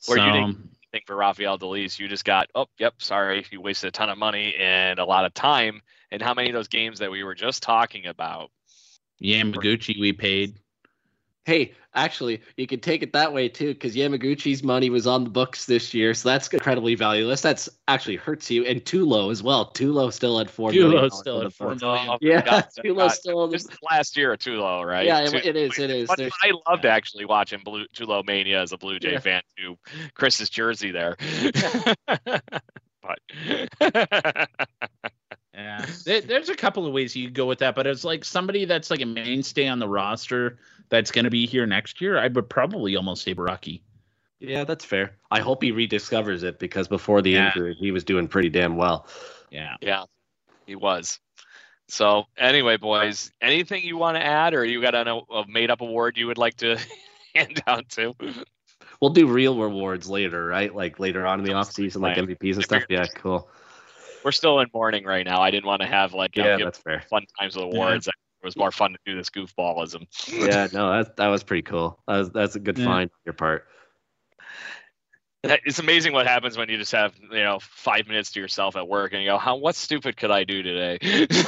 Or 0.08 0.16
you 0.16 0.22
So, 0.24 0.32
didn't- 0.32 0.70
I 0.82 0.86
think 0.96 1.06
for 1.06 1.14
Rafael 1.14 1.56
Dolis, 1.56 2.00
you 2.00 2.08
just 2.08 2.24
got, 2.24 2.48
oh, 2.56 2.66
yep, 2.78 2.94
sorry, 2.98 3.44
you 3.52 3.60
wasted 3.60 3.88
a 3.88 3.90
ton 3.92 4.08
of 4.10 4.18
money 4.18 4.56
and 4.58 4.98
a 4.98 5.04
lot 5.04 5.24
of 5.24 5.32
time. 5.34 5.82
And 6.10 6.20
how 6.20 6.34
many 6.34 6.48
of 6.48 6.54
those 6.54 6.66
games 6.66 6.98
that 6.98 7.12
we 7.12 7.22
were 7.22 7.36
just 7.36 7.62
talking 7.62 8.06
about? 8.06 8.50
Yamaguchi 9.22 9.98
we 10.00 10.12
paid. 10.12 10.56
Hey, 11.46 11.72
actually, 11.94 12.42
you 12.58 12.66
could 12.66 12.82
take 12.82 13.02
it 13.02 13.14
that 13.14 13.32
way 13.32 13.48
too, 13.48 13.68
because 13.72 13.96
Yamaguchi's 13.96 14.62
money 14.62 14.90
was 14.90 15.06
on 15.06 15.24
the 15.24 15.30
books 15.30 15.64
this 15.64 15.94
year, 15.94 16.12
so 16.12 16.28
that's 16.28 16.46
incredibly 16.48 16.94
valueless. 16.94 17.40
That's 17.40 17.68
actually 17.88 18.16
hurts 18.16 18.50
you, 18.50 18.64
and 18.66 18.84
Tulo 18.84 19.30
as 19.32 19.42
well. 19.42 19.72
Tulo 19.72 20.12
still 20.12 20.38
had 20.38 20.50
four. 20.50 20.70
million 20.70 20.90
Tulo 20.92 21.10
still 21.10 21.36
on 21.36 21.42
had 21.44 21.50
the 21.50 21.54
four 21.54 21.68
books. 21.70 21.80
million. 21.82 22.18
Yeah, 22.20 22.42
God, 22.42 22.66
Tulo's 22.84 22.96
God. 22.96 23.08
still 23.12 23.38
on 23.40 23.48
the 23.50 23.56
This 23.56 23.64
is 23.64 23.78
last 23.90 24.16
year 24.18 24.32
at 24.34 24.40
Tulo, 24.40 24.86
right? 24.86 25.06
Yeah, 25.06 25.24
Tu- 25.24 25.36
it, 25.38 25.46
it 25.46 25.56
is. 25.56 25.78
It 25.78 25.90
is. 25.90 26.08
But 26.08 26.18
There's- 26.18 26.32
I 26.42 26.52
loved 26.70 26.84
actually 26.84 27.24
watching 27.24 27.60
Blue 27.64 27.86
Tulo 27.96 28.24
Mania 28.24 28.60
as 28.60 28.72
a 28.72 28.76
Blue 28.78 28.98
Jay 28.98 29.12
Yeah. 29.12 29.20
fan 29.20 29.42
too. 29.56 29.78
Chris's 30.14 30.50
jersey 30.50 30.90
there. 30.90 31.16
but 33.02 33.18
Yeah, 36.06 36.20
there's 36.26 36.48
a 36.48 36.56
couple 36.56 36.86
of 36.86 36.92
ways 36.92 37.14
you 37.14 37.26
could 37.26 37.34
go 37.34 37.46
with 37.46 37.60
that, 37.60 37.74
but 37.74 37.86
it's 37.86 38.04
like 38.04 38.24
somebody 38.24 38.64
that's 38.64 38.90
like 38.90 39.00
a 39.00 39.06
mainstay 39.06 39.68
on 39.68 39.78
the 39.78 39.88
roster 39.88 40.58
that's 40.88 41.10
going 41.10 41.24
to 41.24 41.30
be 41.30 41.46
here 41.46 41.66
next 41.66 42.00
year. 42.00 42.18
I 42.18 42.28
would 42.28 42.48
probably 42.48 42.96
almost 42.96 43.22
say 43.22 43.34
Borucki. 43.34 43.80
Yeah, 44.40 44.64
that's 44.64 44.84
fair. 44.84 45.12
I 45.30 45.40
hope 45.40 45.62
he 45.62 45.70
rediscovers 45.70 46.42
it 46.42 46.58
because 46.58 46.88
before 46.88 47.22
the 47.22 47.32
Yeah. 47.32 47.48
injury, 47.48 47.76
he 47.78 47.90
was 47.90 48.04
doing 48.04 48.26
pretty 48.26 48.48
damn 48.48 48.76
well. 48.76 49.06
Yeah. 49.50 49.76
yeah, 49.80 50.04
he 50.66 50.76
was. 50.76 51.20
So 51.88 52.24
anyway, 52.38 52.76
boys, 52.76 53.32
anything 53.40 53.84
you 53.84 53.96
want 53.96 54.16
to 54.16 54.24
add, 54.24 54.54
or 54.54 54.64
you 54.64 54.80
got 54.80 54.94
a, 54.94 55.20
a 55.30 55.44
made 55.48 55.70
up 55.70 55.80
award 55.80 56.16
you 56.16 56.26
would 56.28 56.38
like 56.38 56.56
to 56.58 56.78
hand 57.34 57.62
down 57.66 57.84
to? 57.90 58.14
We'll 59.00 59.10
do 59.10 59.26
real 59.26 59.58
rewards 59.58 60.08
later, 60.08 60.46
right? 60.46 60.74
Like 60.74 60.98
later 60.98 61.26
on 61.26 61.40
in 61.40 61.44
the 61.44 61.52
off 61.52 61.72
season, 61.72 62.00
like 62.00 62.14
Plan. 62.14 62.28
MVPs 62.28 62.54
and 62.54 62.64
stuff. 62.64 62.84
Yeah, 62.88 63.06
cool. 63.16 63.48
We're 64.24 64.32
still 64.32 64.60
in 64.60 64.68
mourning 64.74 65.04
right 65.04 65.24
now. 65.24 65.40
I 65.40 65.50
didn't 65.50 65.66
want 65.66 65.82
to 65.82 65.88
have 65.88 66.12
like 66.12 66.36
Yeah, 66.36 66.58
that's 66.58 66.78
fair. 66.78 67.04
fun 67.08 67.24
times 67.38 67.56
with 67.56 67.64
awards. 67.64 68.06
It 68.06 68.14
was 68.42 68.56
more 68.56 68.70
fun 68.70 68.92
to 68.92 68.98
do 69.04 69.16
this 69.16 69.30
goofballism. 69.30 70.06
Yeah, 70.28 70.68
no, 70.72 70.90
that 70.96 71.16
that 71.16 71.28
was 71.28 71.42
pretty 71.42 71.62
cool. 71.62 72.02
That 72.06 72.18
was 72.18 72.30
that's 72.30 72.56
a 72.56 72.60
good 72.60 72.78
Yeah. 72.78 72.84
find 72.84 73.10
on 73.10 73.20
your 73.24 73.34
part. 73.34 73.66
It's 75.42 75.78
amazing 75.78 76.12
what 76.12 76.26
happens 76.26 76.58
when 76.58 76.68
you 76.68 76.76
just 76.76 76.92
have 76.92 77.14
you 77.18 77.42
know 77.42 77.58
five 77.60 78.06
minutes 78.06 78.32
to 78.32 78.40
yourself 78.40 78.76
at 78.76 78.86
work 78.86 79.12
and 79.12 79.22
you 79.22 79.28
go, 79.30 79.38
"How 79.38 79.56
what 79.56 79.74
stupid 79.74 80.16
could 80.16 80.30
I 80.30 80.44
do 80.44 80.62
today?" 80.62 81.26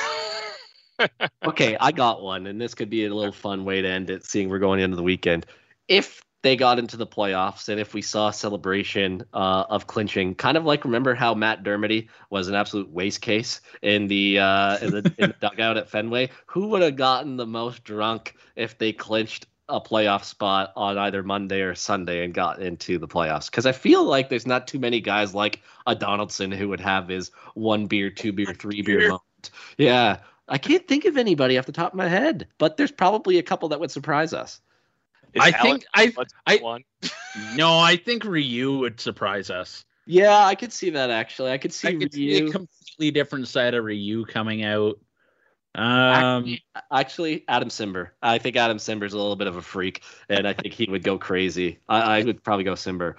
Okay, 1.44 1.76
I 1.80 1.90
got 1.90 2.22
one, 2.22 2.46
and 2.46 2.60
this 2.60 2.74
could 2.74 2.88
be 2.88 3.04
a 3.06 3.12
little 3.12 3.32
fun 3.32 3.64
way 3.64 3.82
to 3.82 3.88
end 3.88 4.10
it, 4.10 4.24
seeing 4.24 4.48
we're 4.48 4.60
going 4.60 4.78
into 4.78 4.96
the 4.96 5.02
weekend. 5.02 5.46
If 5.88 6.22
they 6.42 6.56
got 6.56 6.78
into 6.78 6.96
the 6.96 7.06
playoffs, 7.06 7.68
and 7.68 7.80
if 7.80 7.94
we 7.94 8.02
saw 8.02 8.28
a 8.28 8.32
celebration 8.32 9.24
uh, 9.32 9.64
of 9.68 9.86
clinching, 9.86 10.34
kind 10.34 10.56
of 10.56 10.64
like 10.64 10.84
remember 10.84 11.14
how 11.14 11.34
Matt 11.34 11.62
Dermody 11.62 12.08
was 12.30 12.48
an 12.48 12.54
absolute 12.54 12.90
waste 12.90 13.20
case 13.20 13.60
in 13.80 14.08
the 14.08 14.40
uh, 14.40 14.78
in 14.78 14.90
the, 14.90 15.14
in 15.18 15.28
the 15.30 15.36
dugout 15.40 15.76
at 15.76 15.88
Fenway, 15.88 16.30
who 16.46 16.68
would 16.68 16.82
have 16.82 16.96
gotten 16.96 17.36
the 17.36 17.46
most 17.46 17.84
drunk 17.84 18.34
if 18.56 18.76
they 18.76 18.92
clinched 18.92 19.46
a 19.68 19.80
playoff 19.80 20.24
spot 20.24 20.72
on 20.76 20.98
either 20.98 21.22
Monday 21.22 21.62
or 21.62 21.74
Sunday 21.74 22.24
and 22.24 22.34
got 22.34 22.60
into 22.60 22.98
the 22.98 23.08
playoffs? 23.08 23.50
Because 23.50 23.64
I 23.64 23.72
feel 23.72 24.04
like 24.04 24.28
there's 24.28 24.46
not 24.46 24.66
too 24.66 24.78
many 24.78 25.00
guys 25.00 25.34
like 25.34 25.62
a 25.86 25.94
Donaldson 25.94 26.50
who 26.50 26.68
would 26.68 26.80
have 26.80 27.08
his 27.08 27.30
one 27.54 27.86
beer, 27.86 28.10
two 28.10 28.32
beer, 28.32 28.52
three 28.52 28.82
beer 28.82 28.98
beer. 28.98 29.08
moment. 29.08 29.50
Yeah. 29.78 30.18
I 30.48 30.58
can't 30.58 30.86
think 30.86 31.04
of 31.04 31.16
anybody 31.16 31.56
off 31.56 31.66
the 31.66 31.72
top 31.72 31.92
of 31.92 31.96
my 31.96 32.08
head, 32.08 32.48
but 32.58 32.76
there's 32.76 32.92
probably 32.92 33.38
a 33.38 33.42
couple 33.42 33.68
that 33.70 33.80
would 33.80 33.92
surprise 33.92 34.34
us. 34.34 34.60
Is 35.34 35.42
I 35.42 35.48
Alex 35.50 35.62
think 35.62 35.84
I 35.94 36.12
What's 36.14 36.34
I- 36.46 36.56
one? 36.56 36.82
no, 37.56 37.78
I 37.78 37.96
think 37.96 38.24
Ryu 38.24 38.78
would 38.78 39.00
surprise 39.00 39.50
us. 39.50 39.84
Yeah, 40.06 40.44
I 40.44 40.54
could 40.54 40.72
see 40.72 40.90
that 40.90 41.10
actually. 41.10 41.52
I 41.52 41.58
could 41.58 41.72
see 41.72 41.88
I 41.88 41.94
could 41.96 42.12
see 42.12 42.38
a 42.38 42.40
Ryu. 42.42 42.50
completely 42.52 43.10
different 43.12 43.48
side 43.48 43.74
of 43.74 43.84
Ryu 43.84 44.24
coming 44.26 44.64
out. 44.64 44.98
Um, 45.74 46.44
Actually, 46.44 46.62
actually, 46.90 47.44
Adam 47.48 47.68
Cimber. 47.70 48.08
I 48.20 48.36
think 48.38 48.56
Adam 48.56 48.76
Cimber's 48.76 49.14
a 49.14 49.16
little 49.16 49.36
bit 49.36 49.46
of 49.46 49.56
a 49.56 49.62
freak, 49.62 50.02
and 50.28 50.46
I 50.46 50.52
think 50.52 50.74
he 50.74 50.84
would 50.90 51.02
go 51.02 51.16
crazy. 51.18 51.78
I, 51.88 52.18
I 52.18 52.22
would 52.24 52.42
probably 52.44 52.64
go 52.64 52.74
Simber. 52.74 53.14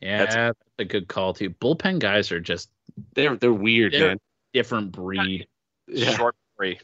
yeah, 0.00 0.24
that's 0.26 0.58
a 0.80 0.84
good 0.84 1.06
call 1.06 1.34
too. 1.34 1.50
Bullpen 1.50 2.00
guys 2.00 2.32
are 2.32 2.40
just 2.40 2.68
They're 3.14 3.36
they're 3.36 3.52
weird, 3.52 3.92
They're- 3.92 4.08
man. 4.08 4.18
different 4.52 4.90
breed. 4.92 5.46
Yeah, 5.86 6.10
Short 6.16 6.34
free. 6.56 6.80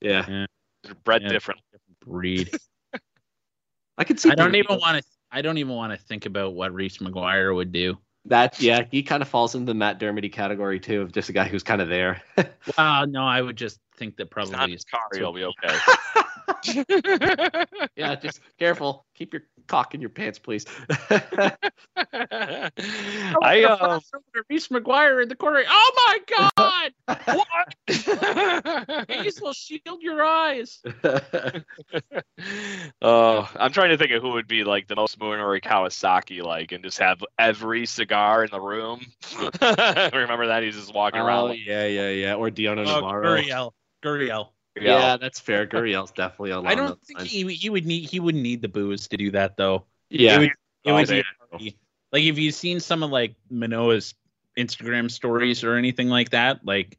yeah. 0.00 0.46
They're 0.82 0.94
bred 1.04 1.22
Yeah. 1.22 1.28
different. 1.28 1.60
Breed. 2.04 2.50
I 3.98 4.04
could 4.04 4.18
see. 4.20 4.30
I 4.30 4.34
don't 4.34 4.54
even 4.54 4.78
want 4.78 4.98
to. 4.98 5.04
I 5.30 5.42
don't 5.42 5.58
even 5.58 5.74
want 5.74 5.92
to 5.92 5.98
think 5.98 6.26
about 6.26 6.54
what 6.54 6.72
Reese 6.72 6.98
McGuire 6.98 7.54
would 7.54 7.72
do. 7.72 7.98
that. 8.26 8.60
Yeah, 8.60 8.84
he 8.90 9.02
kind 9.02 9.22
of 9.22 9.28
falls 9.28 9.54
into 9.54 9.66
the 9.66 9.74
Matt 9.74 9.98
Dermody 10.00 10.32
category 10.32 10.80
too, 10.80 11.02
of 11.02 11.12
just 11.12 11.28
a 11.28 11.32
guy 11.32 11.48
who's 11.48 11.62
kind 11.62 11.80
of 11.82 11.88
there. 11.88 12.22
Wow, 12.78 13.04
no, 13.04 13.26
I 13.26 13.42
would 13.42 13.56
just 13.56 13.78
think 13.98 14.16
that 14.16 14.30
probably 14.30 14.72
his 14.72 14.80
is 14.80 14.84
car. 14.84 15.02
You'll 15.12 15.34
be 15.34 15.44
okay. 15.44 15.76
yeah, 17.96 18.14
just 18.14 18.40
careful. 18.58 19.04
Keep 19.14 19.34
your 19.34 19.42
cock 19.66 19.94
in 19.94 20.00
your 20.00 20.10
pants, 20.10 20.38
please. 20.38 20.64
I 21.96 22.70
um. 23.64 24.00
Reese 24.48 24.68
McGuire 24.68 25.22
in 25.22 25.28
the 25.28 25.36
corner. 25.36 25.62
Oh 25.68 25.92
my 25.96 26.18
God! 26.56 26.92
What? 27.26 27.74
Hazel, 29.10 29.52
shield 29.52 30.00
your 30.02 30.22
eyes. 30.24 30.82
Oh, 33.02 33.50
I'm 33.56 33.72
trying 33.72 33.90
to 33.90 33.98
think 33.98 34.10
of 34.12 34.22
who 34.22 34.32
would 34.32 34.48
be 34.48 34.64
like 34.64 34.86
the 34.88 34.96
most 34.96 35.18
Munenori 35.18 35.62
Kawasaki 35.62 36.42
like, 36.42 36.72
and 36.72 36.82
just 36.82 36.98
have 36.98 37.22
every 37.38 37.86
cigar 37.86 38.44
in 38.44 38.50
the 38.50 38.60
room. 38.60 39.04
Remember 39.38 40.46
that 40.48 40.62
he's 40.62 40.76
just 40.76 40.94
walking 40.94 41.20
oh 41.20 41.26
around. 41.26 41.50
with- 41.50 41.58
yeah, 41.66 41.86
yeah, 41.86 42.08
yeah. 42.10 42.34
Or 42.34 42.50
Dioner 42.50 42.82
Oh, 42.82 42.94
Navarro. 43.00 43.36
Guriel. 43.36 43.72
Guriel. 44.02 44.48
Yeah, 44.80 45.16
that's 45.16 45.38
fair. 45.40 45.66
Guriel's 45.66 46.10
definitely 46.10 46.52
on. 46.52 46.66
I 46.66 46.74
don't 46.74 47.00
think 47.04 47.20
he 47.22 47.52
he 47.54 47.70
would 47.70 47.86
need 47.86 48.08
he 48.10 48.18
wouldn't 48.20 48.42
need 48.42 48.60
the 48.62 48.68
booze 48.68 49.08
to 49.08 49.16
do 49.16 49.30
that 49.32 49.56
though. 49.56 49.84
Yeah, 50.10 50.36
It 50.36 50.38
would, 50.38 50.48
it 50.48 50.56
Oh, 50.86 50.94
would 50.94 51.08
be 51.08 51.22
funny. 51.50 51.76
like 52.12 52.24
if 52.24 52.38
you've 52.38 52.54
seen 52.54 52.80
some 52.80 53.02
of 53.02 53.10
like 53.10 53.34
Manoah's 53.50 54.14
Instagram 54.58 55.10
stories 55.10 55.62
or 55.64 55.74
anything 55.76 56.08
like 56.08 56.30
that, 56.30 56.64
like 56.64 56.98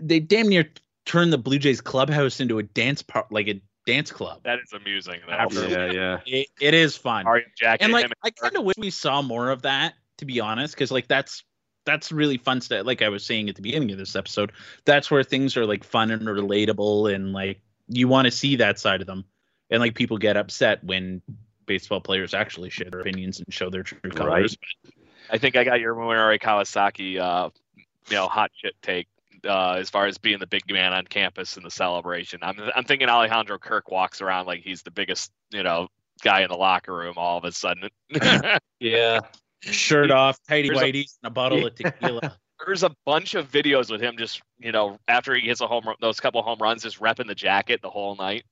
they 0.00 0.20
damn 0.20 0.48
near 0.48 0.70
turn 1.06 1.30
the 1.30 1.38
Blue 1.38 1.58
Jays 1.58 1.80
clubhouse 1.80 2.40
into 2.40 2.58
a 2.58 2.62
dance 2.62 3.02
part, 3.02 3.32
like 3.32 3.48
a 3.48 3.60
dance 3.86 4.10
club. 4.12 4.40
that 4.44 4.58
is 4.62 4.72
amusing. 4.74 5.20
Though. 5.26 5.32
After- 5.32 5.68
yeah, 5.68 5.90
yeah. 5.90 6.20
It, 6.26 6.48
it 6.60 6.74
is 6.74 6.96
fun, 6.96 7.24
Mario 7.24 7.46
jacket. 7.56 7.82
and 7.84 7.92
like 7.92 8.10
I 8.22 8.30
kind 8.30 8.56
of 8.56 8.64
wish 8.64 8.76
we 8.78 8.90
saw 8.90 9.22
more 9.22 9.48
of 9.50 9.62
that, 9.62 9.94
to 10.18 10.26
be 10.26 10.40
honest, 10.40 10.74
because 10.74 10.90
like 10.90 11.08
that's 11.08 11.42
that's 11.88 12.12
really 12.12 12.36
fun 12.36 12.60
stuff. 12.60 12.86
Like 12.86 13.02
I 13.02 13.08
was 13.08 13.24
saying 13.24 13.48
at 13.48 13.56
the 13.56 13.62
beginning 13.62 13.90
of 13.92 13.98
this 13.98 14.14
episode, 14.14 14.52
that's 14.84 15.10
where 15.10 15.22
things 15.24 15.56
are 15.56 15.64
like 15.64 15.84
fun 15.84 16.10
and 16.10 16.22
relatable, 16.22 17.12
and 17.12 17.32
like 17.32 17.60
you 17.88 18.08
want 18.08 18.26
to 18.26 18.30
see 18.30 18.56
that 18.56 18.78
side 18.78 19.00
of 19.00 19.06
them, 19.06 19.24
and 19.70 19.80
like 19.80 19.94
people 19.94 20.18
get 20.18 20.36
upset 20.36 20.84
when 20.84 21.22
baseball 21.66 22.00
players 22.00 22.34
actually 22.34 22.70
share 22.70 22.90
their 22.90 23.00
opinions 23.00 23.38
and 23.40 23.52
show 23.52 23.70
their 23.70 23.82
true 23.82 24.10
colors. 24.10 24.56
Right. 24.84 24.94
I 25.30 25.38
think 25.38 25.56
I 25.56 25.64
got 25.64 25.80
your 25.80 25.94
Munenori 25.94 26.40
Kawasaki, 26.40 27.18
uh, 27.18 27.50
you 27.76 28.16
know, 28.16 28.28
hot 28.28 28.50
shit 28.54 28.74
take 28.82 29.08
uh, 29.46 29.76
as 29.78 29.90
far 29.90 30.06
as 30.06 30.18
being 30.18 30.38
the 30.38 30.46
big 30.46 30.62
man 30.70 30.92
on 30.92 31.06
campus 31.06 31.56
and 31.56 31.64
the 31.64 31.70
celebration. 31.70 32.40
I'm 32.42 32.58
I'm 32.74 32.84
thinking 32.84 33.08
Alejandro 33.08 33.58
Kirk 33.58 33.90
walks 33.90 34.20
around 34.20 34.46
like 34.46 34.60
he's 34.62 34.82
the 34.82 34.90
biggest, 34.90 35.30
you 35.50 35.62
know, 35.62 35.88
guy 36.22 36.42
in 36.42 36.48
the 36.48 36.56
locker 36.56 36.94
room 36.94 37.14
all 37.16 37.38
of 37.38 37.44
a 37.44 37.52
sudden. 37.52 37.88
Yeah. 38.80 39.20
Shirt 39.62 40.10
off, 40.10 40.38
tighty 40.48 40.68
There's 40.68 40.80
a- 40.80 40.84
whities, 40.84 41.18
and 41.22 41.28
a 41.28 41.30
bottle 41.30 41.66
of 41.66 41.74
tequila. 41.76 42.36
there's 42.64 42.82
a 42.82 42.94
bunch 43.04 43.34
of 43.34 43.50
videos 43.50 43.90
with 43.90 44.00
him 44.00 44.16
just 44.16 44.40
you 44.58 44.72
know 44.72 44.98
after 45.08 45.34
he 45.34 45.46
hits 45.46 45.60
a 45.60 45.66
home 45.66 45.84
run, 45.86 45.96
those 46.00 46.20
couple 46.20 46.42
home 46.42 46.58
runs 46.60 46.82
just 46.82 47.00
repping 47.00 47.26
the 47.26 47.34
jacket 47.34 47.80
the 47.82 47.90
whole 47.90 48.16
night. 48.16 48.44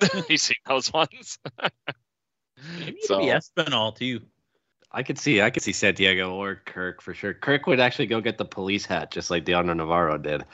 you 0.28 0.36
seen 0.36 0.56
those 0.66 0.92
ones? 0.92 1.38
Maybe 2.78 2.98
so, 3.02 3.20
Espinal 3.20 3.94
too. 3.96 4.20
I 4.92 5.02
could 5.02 5.18
see 5.18 5.40
I 5.40 5.50
could 5.50 5.62
see 5.62 5.72
Santiago 5.72 6.34
or 6.34 6.56
Kirk 6.56 7.00
for 7.00 7.14
sure. 7.14 7.32
Kirk 7.32 7.66
would 7.66 7.78
actually 7.80 8.06
go 8.06 8.20
get 8.20 8.38
the 8.38 8.44
police 8.44 8.84
hat 8.86 9.10
just 9.10 9.30
like 9.30 9.44
Dioner 9.44 9.74
Navarro 9.74 10.18
did 10.18 10.44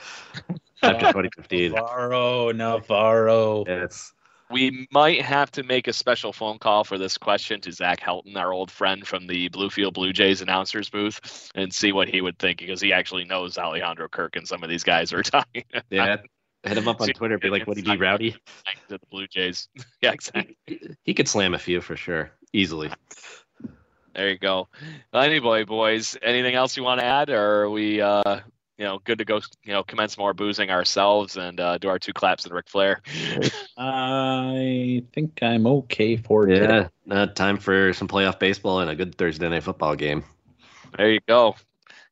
after 0.82 1.06
2015. 1.06 1.72
Navarro, 1.72 2.52
Navarro. 2.52 3.64
Yes. 3.66 4.12
We 4.50 4.86
might 4.92 5.22
have 5.22 5.50
to 5.52 5.62
make 5.62 5.88
a 5.88 5.92
special 5.92 6.32
phone 6.32 6.58
call 6.58 6.84
for 6.84 6.98
this 6.98 7.18
question 7.18 7.60
to 7.62 7.72
Zach 7.72 8.00
Helton, 8.00 8.36
our 8.36 8.52
old 8.52 8.70
friend 8.70 9.06
from 9.06 9.26
the 9.26 9.48
Bluefield 9.48 9.94
Blue 9.94 10.12
Jays 10.12 10.40
announcers 10.40 10.88
booth, 10.88 11.50
and 11.54 11.74
see 11.74 11.92
what 11.92 12.08
he 12.08 12.20
would 12.20 12.38
think 12.38 12.58
because 12.58 12.80
he 12.80 12.92
actually 12.92 13.24
knows 13.24 13.58
Alejandro 13.58 14.08
Kirk 14.08 14.36
and 14.36 14.46
some 14.46 14.62
of 14.62 14.68
these 14.70 14.84
guys 14.84 15.12
are 15.12 15.22
talking. 15.24 15.64
Yeah. 15.90 16.18
Hit 16.62 16.78
him 16.78 16.88
up 16.88 17.00
on 17.00 17.08
Twitter. 17.14 17.38
Be 17.38 17.50
like, 17.50 17.62
"What 17.66 17.76
"Would 17.76 17.86
he 17.86 17.92
be 17.92 17.96
rowdy?" 17.96 18.32
To 18.32 18.38
the 18.88 19.00
Blue 19.10 19.26
Jays. 19.26 19.68
yeah, 20.00 20.12
exactly. 20.12 20.56
He, 20.66 20.80
he 21.04 21.14
could 21.14 21.28
slam 21.28 21.54
a 21.54 21.58
few 21.58 21.80
for 21.80 21.96
sure, 21.96 22.30
easily. 22.52 22.90
There 24.14 24.30
you 24.30 24.38
go. 24.38 24.68
Well, 25.12 25.22
anyway, 25.22 25.64
boys, 25.64 26.16
anything 26.22 26.54
else 26.54 26.76
you 26.76 26.82
want 26.82 27.00
to 27.00 27.06
add, 27.06 27.28
or 27.30 27.62
are 27.62 27.70
we, 27.70 28.00
uh, 28.00 28.40
you 28.78 28.84
know, 28.84 29.00
good 29.04 29.18
to 29.18 29.24
go, 29.24 29.40
you 29.64 29.72
know, 29.72 29.82
commence 29.82 30.18
more 30.18 30.34
boozing 30.34 30.70
ourselves 30.70 31.36
and 31.36 31.58
uh, 31.60 31.78
do 31.78 31.88
our 31.88 31.98
two 31.98 32.12
claps 32.12 32.44
and 32.44 32.54
Ric 32.54 32.68
Flair? 32.68 33.00
I 33.78 35.02
think 35.12 35.42
I'm 35.42 35.66
okay 35.66 36.16
for 36.16 36.48
yeah. 36.48 36.88
Uh, 37.10 37.26
time 37.26 37.56
for 37.56 37.92
some 37.92 38.08
playoff 38.08 38.38
baseball 38.38 38.80
and 38.80 38.90
a 38.90 38.94
good 38.94 39.14
Thursday 39.14 39.48
night 39.48 39.62
football 39.62 39.94
game. 39.94 40.24
There 40.96 41.10
you 41.10 41.20
go. 41.26 41.56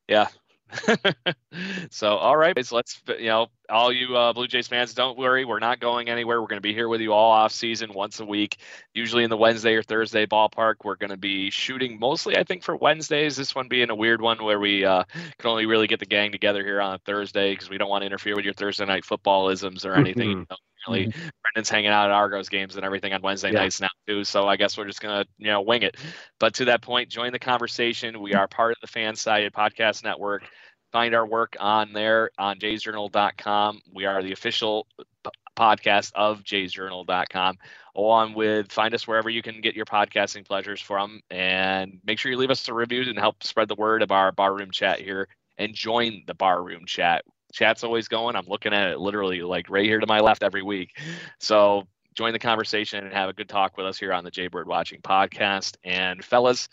Yeah, 0.07 0.27
so 1.91 2.17
all 2.17 2.35
right, 2.35 2.65
so 2.65 2.75
let's 2.75 3.01
you 3.19 3.27
know 3.27 3.47
all 3.69 3.91
you 3.91 4.15
uh, 4.15 4.33
Blue 4.33 4.47
Jays 4.47 4.67
fans, 4.67 4.93
don't 4.93 5.17
worry, 5.17 5.45
we're 5.45 5.59
not 5.59 5.79
going 5.79 6.09
anywhere. 6.09 6.41
We're 6.41 6.47
going 6.47 6.57
to 6.57 6.61
be 6.61 6.73
here 6.73 6.87
with 6.87 7.01
you 7.01 7.13
all 7.13 7.31
off 7.31 7.51
season, 7.51 7.93
once 7.93 8.19
a 8.19 8.25
week, 8.25 8.57
usually 8.93 9.23
in 9.23 9.29
the 9.29 9.37
Wednesday 9.37 9.73
or 9.75 9.83
Thursday 9.83 10.25
ballpark. 10.25 10.75
We're 10.83 10.95
going 10.95 11.11
to 11.11 11.17
be 11.17 11.49
shooting 11.49 11.99
mostly, 11.99 12.37
I 12.37 12.43
think, 12.43 12.63
for 12.63 12.75
Wednesdays. 12.75 13.35
This 13.35 13.55
one 13.55 13.67
being 13.67 13.89
a 13.89 13.95
weird 13.95 14.21
one 14.21 14.43
where 14.43 14.59
we 14.59 14.85
uh, 14.85 15.03
can 15.37 15.49
only 15.49 15.65
really 15.65 15.87
get 15.87 15.99
the 15.99 16.05
gang 16.05 16.31
together 16.31 16.63
here 16.63 16.81
on 16.81 16.95
a 16.95 16.99
Thursday 16.99 17.51
because 17.53 17.69
we 17.69 17.77
don't 17.77 17.89
want 17.89 18.01
to 18.01 18.07
interfere 18.07 18.35
with 18.35 18.45
your 18.45 18.53
Thursday 18.53 18.85
night 18.85 19.03
footballisms 19.03 19.85
or 19.85 19.93
anything. 19.93 20.29
Mm-hmm. 20.29 20.39
You 20.39 20.47
know, 20.49 20.57
really, 20.87 21.07
mm-hmm. 21.07 21.27
Brendan's 21.41 21.69
hanging 21.69 21.89
out 21.89 22.05
at 22.05 22.11
Argos 22.11 22.49
games 22.49 22.75
and 22.75 22.85
everything 22.85 23.13
on 23.13 23.21
Wednesday 23.21 23.51
yeah. 23.51 23.59
nights 23.59 23.81
now 23.81 23.89
too. 24.07 24.23
So 24.23 24.47
I 24.47 24.55
guess 24.55 24.77
we're 24.77 24.85
just 24.85 25.01
gonna 25.01 25.25
you 25.37 25.47
know 25.47 25.61
wing 25.61 25.83
it. 25.83 25.97
But 26.39 26.53
to 26.55 26.65
that 26.65 26.81
point, 26.81 27.09
join 27.09 27.31
the 27.31 27.39
conversation. 27.39 28.21
We 28.21 28.33
are 28.33 28.47
part 28.47 28.71
of 28.71 28.77
the 28.81 28.87
Fansided 28.87 29.51
Podcast 29.51 30.03
Network. 30.03 30.43
Find 30.91 31.13
our 31.13 31.25
work 31.25 31.57
on 31.59 31.91
there 31.93 32.29
on 32.37 32.57
jaysjournal.com. 32.57 33.81
We 33.93 34.05
are 34.05 34.23
the 34.23 34.31
official 34.31 34.87
p- 34.97 35.31
podcast 35.57 36.11
of 36.15 36.43
jaysjournal.com. 36.43 37.57
Along 37.95 38.33
with 38.33 38.71
find 38.71 38.93
us 38.93 39.07
wherever 39.07 39.29
you 39.29 39.41
can 39.41 39.61
get 39.61 39.75
your 39.75 39.85
podcasting 39.85 40.45
pleasures 40.45 40.81
from, 40.81 41.21
and 41.29 41.99
make 42.05 42.19
sure 42.19 42.31
you 42.31 42.37
leave 42.37 42.51
us 42.51 42.67
a 42.67 42.73
review 42.73 43.03
and 43.03 43.17
help 43.17 43.43
spread 43.43 43.67
the 43.67 43.75
word 43.75 44.01
of 44.01 44.11
our 44.11 44.31
barroom 44.31 44.71
chat 44.71 44.99
here. 44.99 45.27
And 45.57 45.73
join 45.73 46.23
the 46.27 46.33
barroom 46.33 46.85
chat. 46.85 47.23
Chat's 47.55 47.85
always 47.85 48.09
going. 48.09 48.35
I'm 48.35 48.47
looking 48.47 48.73
at 48.73 48.89
it 48.89 48.99
literally 48.99 49.41
like 49.41 49.69
right 49.69 49.85
here 49.85 50.01
to 50.01 50.07
my 50.07 50.19
left 50.19 50.43
every 50.43 50.61
week. 50.61 50.99
So 51.39 51.87
join 52.13 52.33
the 52.33 52.39
conversation 52.39 53.05
and 53.05 53.13
have 53.13 53.29
a 53.29 53.33
good 53.33 53.47
talk 53.47 53.77
with 53.77 53.85
us 53.85 53.97
here 53.97 54.11
on 54.11 54.25
the 54.25 54.31
Jaybird 54.31 54.67
Watching 54.67 54.99
podcast. 54.99 55.77
And 55.81 56.23
fellas, 56.23 56.67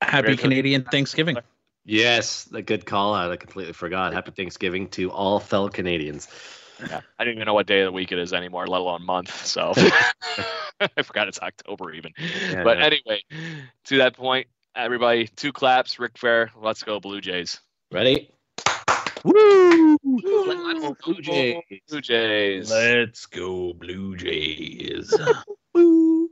happy 0.00 0.34
Canadian 0.38 0.84
Thanksgiving. 0.84 1.36
Yes, 1.84 2.48
a 2.54 2.62
good 2.62 2.86
call 2.86 3.14
out. 3.14 3.30
I 3.30 3.36
completely 3.36 3.74
forgot. 3.74 4.14
Happy 4.14 4.30
Thanksgiving 4.30 4.88
to 4.90 5.10
all 5.10 5.38
fellow 5.38 5.68
Canadians. 5.68 6.26
Yeah, 6.80 7.02
I 7.18 7.24
don't 7.24 7.34
even 7.34 7.44
know 7.44 7.54
what 7.54 7.66
day 7.66 7.82
of 7.82 7.86
the 7.86 7.92
week 7.92 8.12
it 8.12 8.18
is 8.18 8.32
anymore, 8.32 8.66
let 8.66 8.80
alone 8.80 9.04
month. 9.04 9.44
So 9.44 9.74
I 10.96 11.02
forgot 11.02 11.28
it's 11.28 11.40
October 11.40 11.92
even. 11.92 12.12
Yeah, 12.50 12.64
but 12.64 12.78
yeah. 12.78 12.86
anyway, 12.86 13.22
to 13.86 13.98
that 13.98 14.16
point, 14.16 14.46
everybody, 14.74 15.26
two 15.26 15.52
claps, 15.52 15.98
Ric 15.98 16.16
Flair, 16.16 16.50
Let's 16.56 16.82
go, 16.82 16.98
Blue 16.98 17.20
Jays. 17.20 17.60
Ready? 17.90 18.30
Woo! 19.24 19.96
Let's 20.04 20.80
go, 20.80 20.96
Blue 21.04 21.22
Jays. 21.22 21.62
Blue 21.88 22.00
Jays. 22.00 22.70
Let's 22.70 23.26
go, 23.26 23.72
Blue 23.72 24.16
Jays. 24.16 25.14
Woo! 25.74 26.31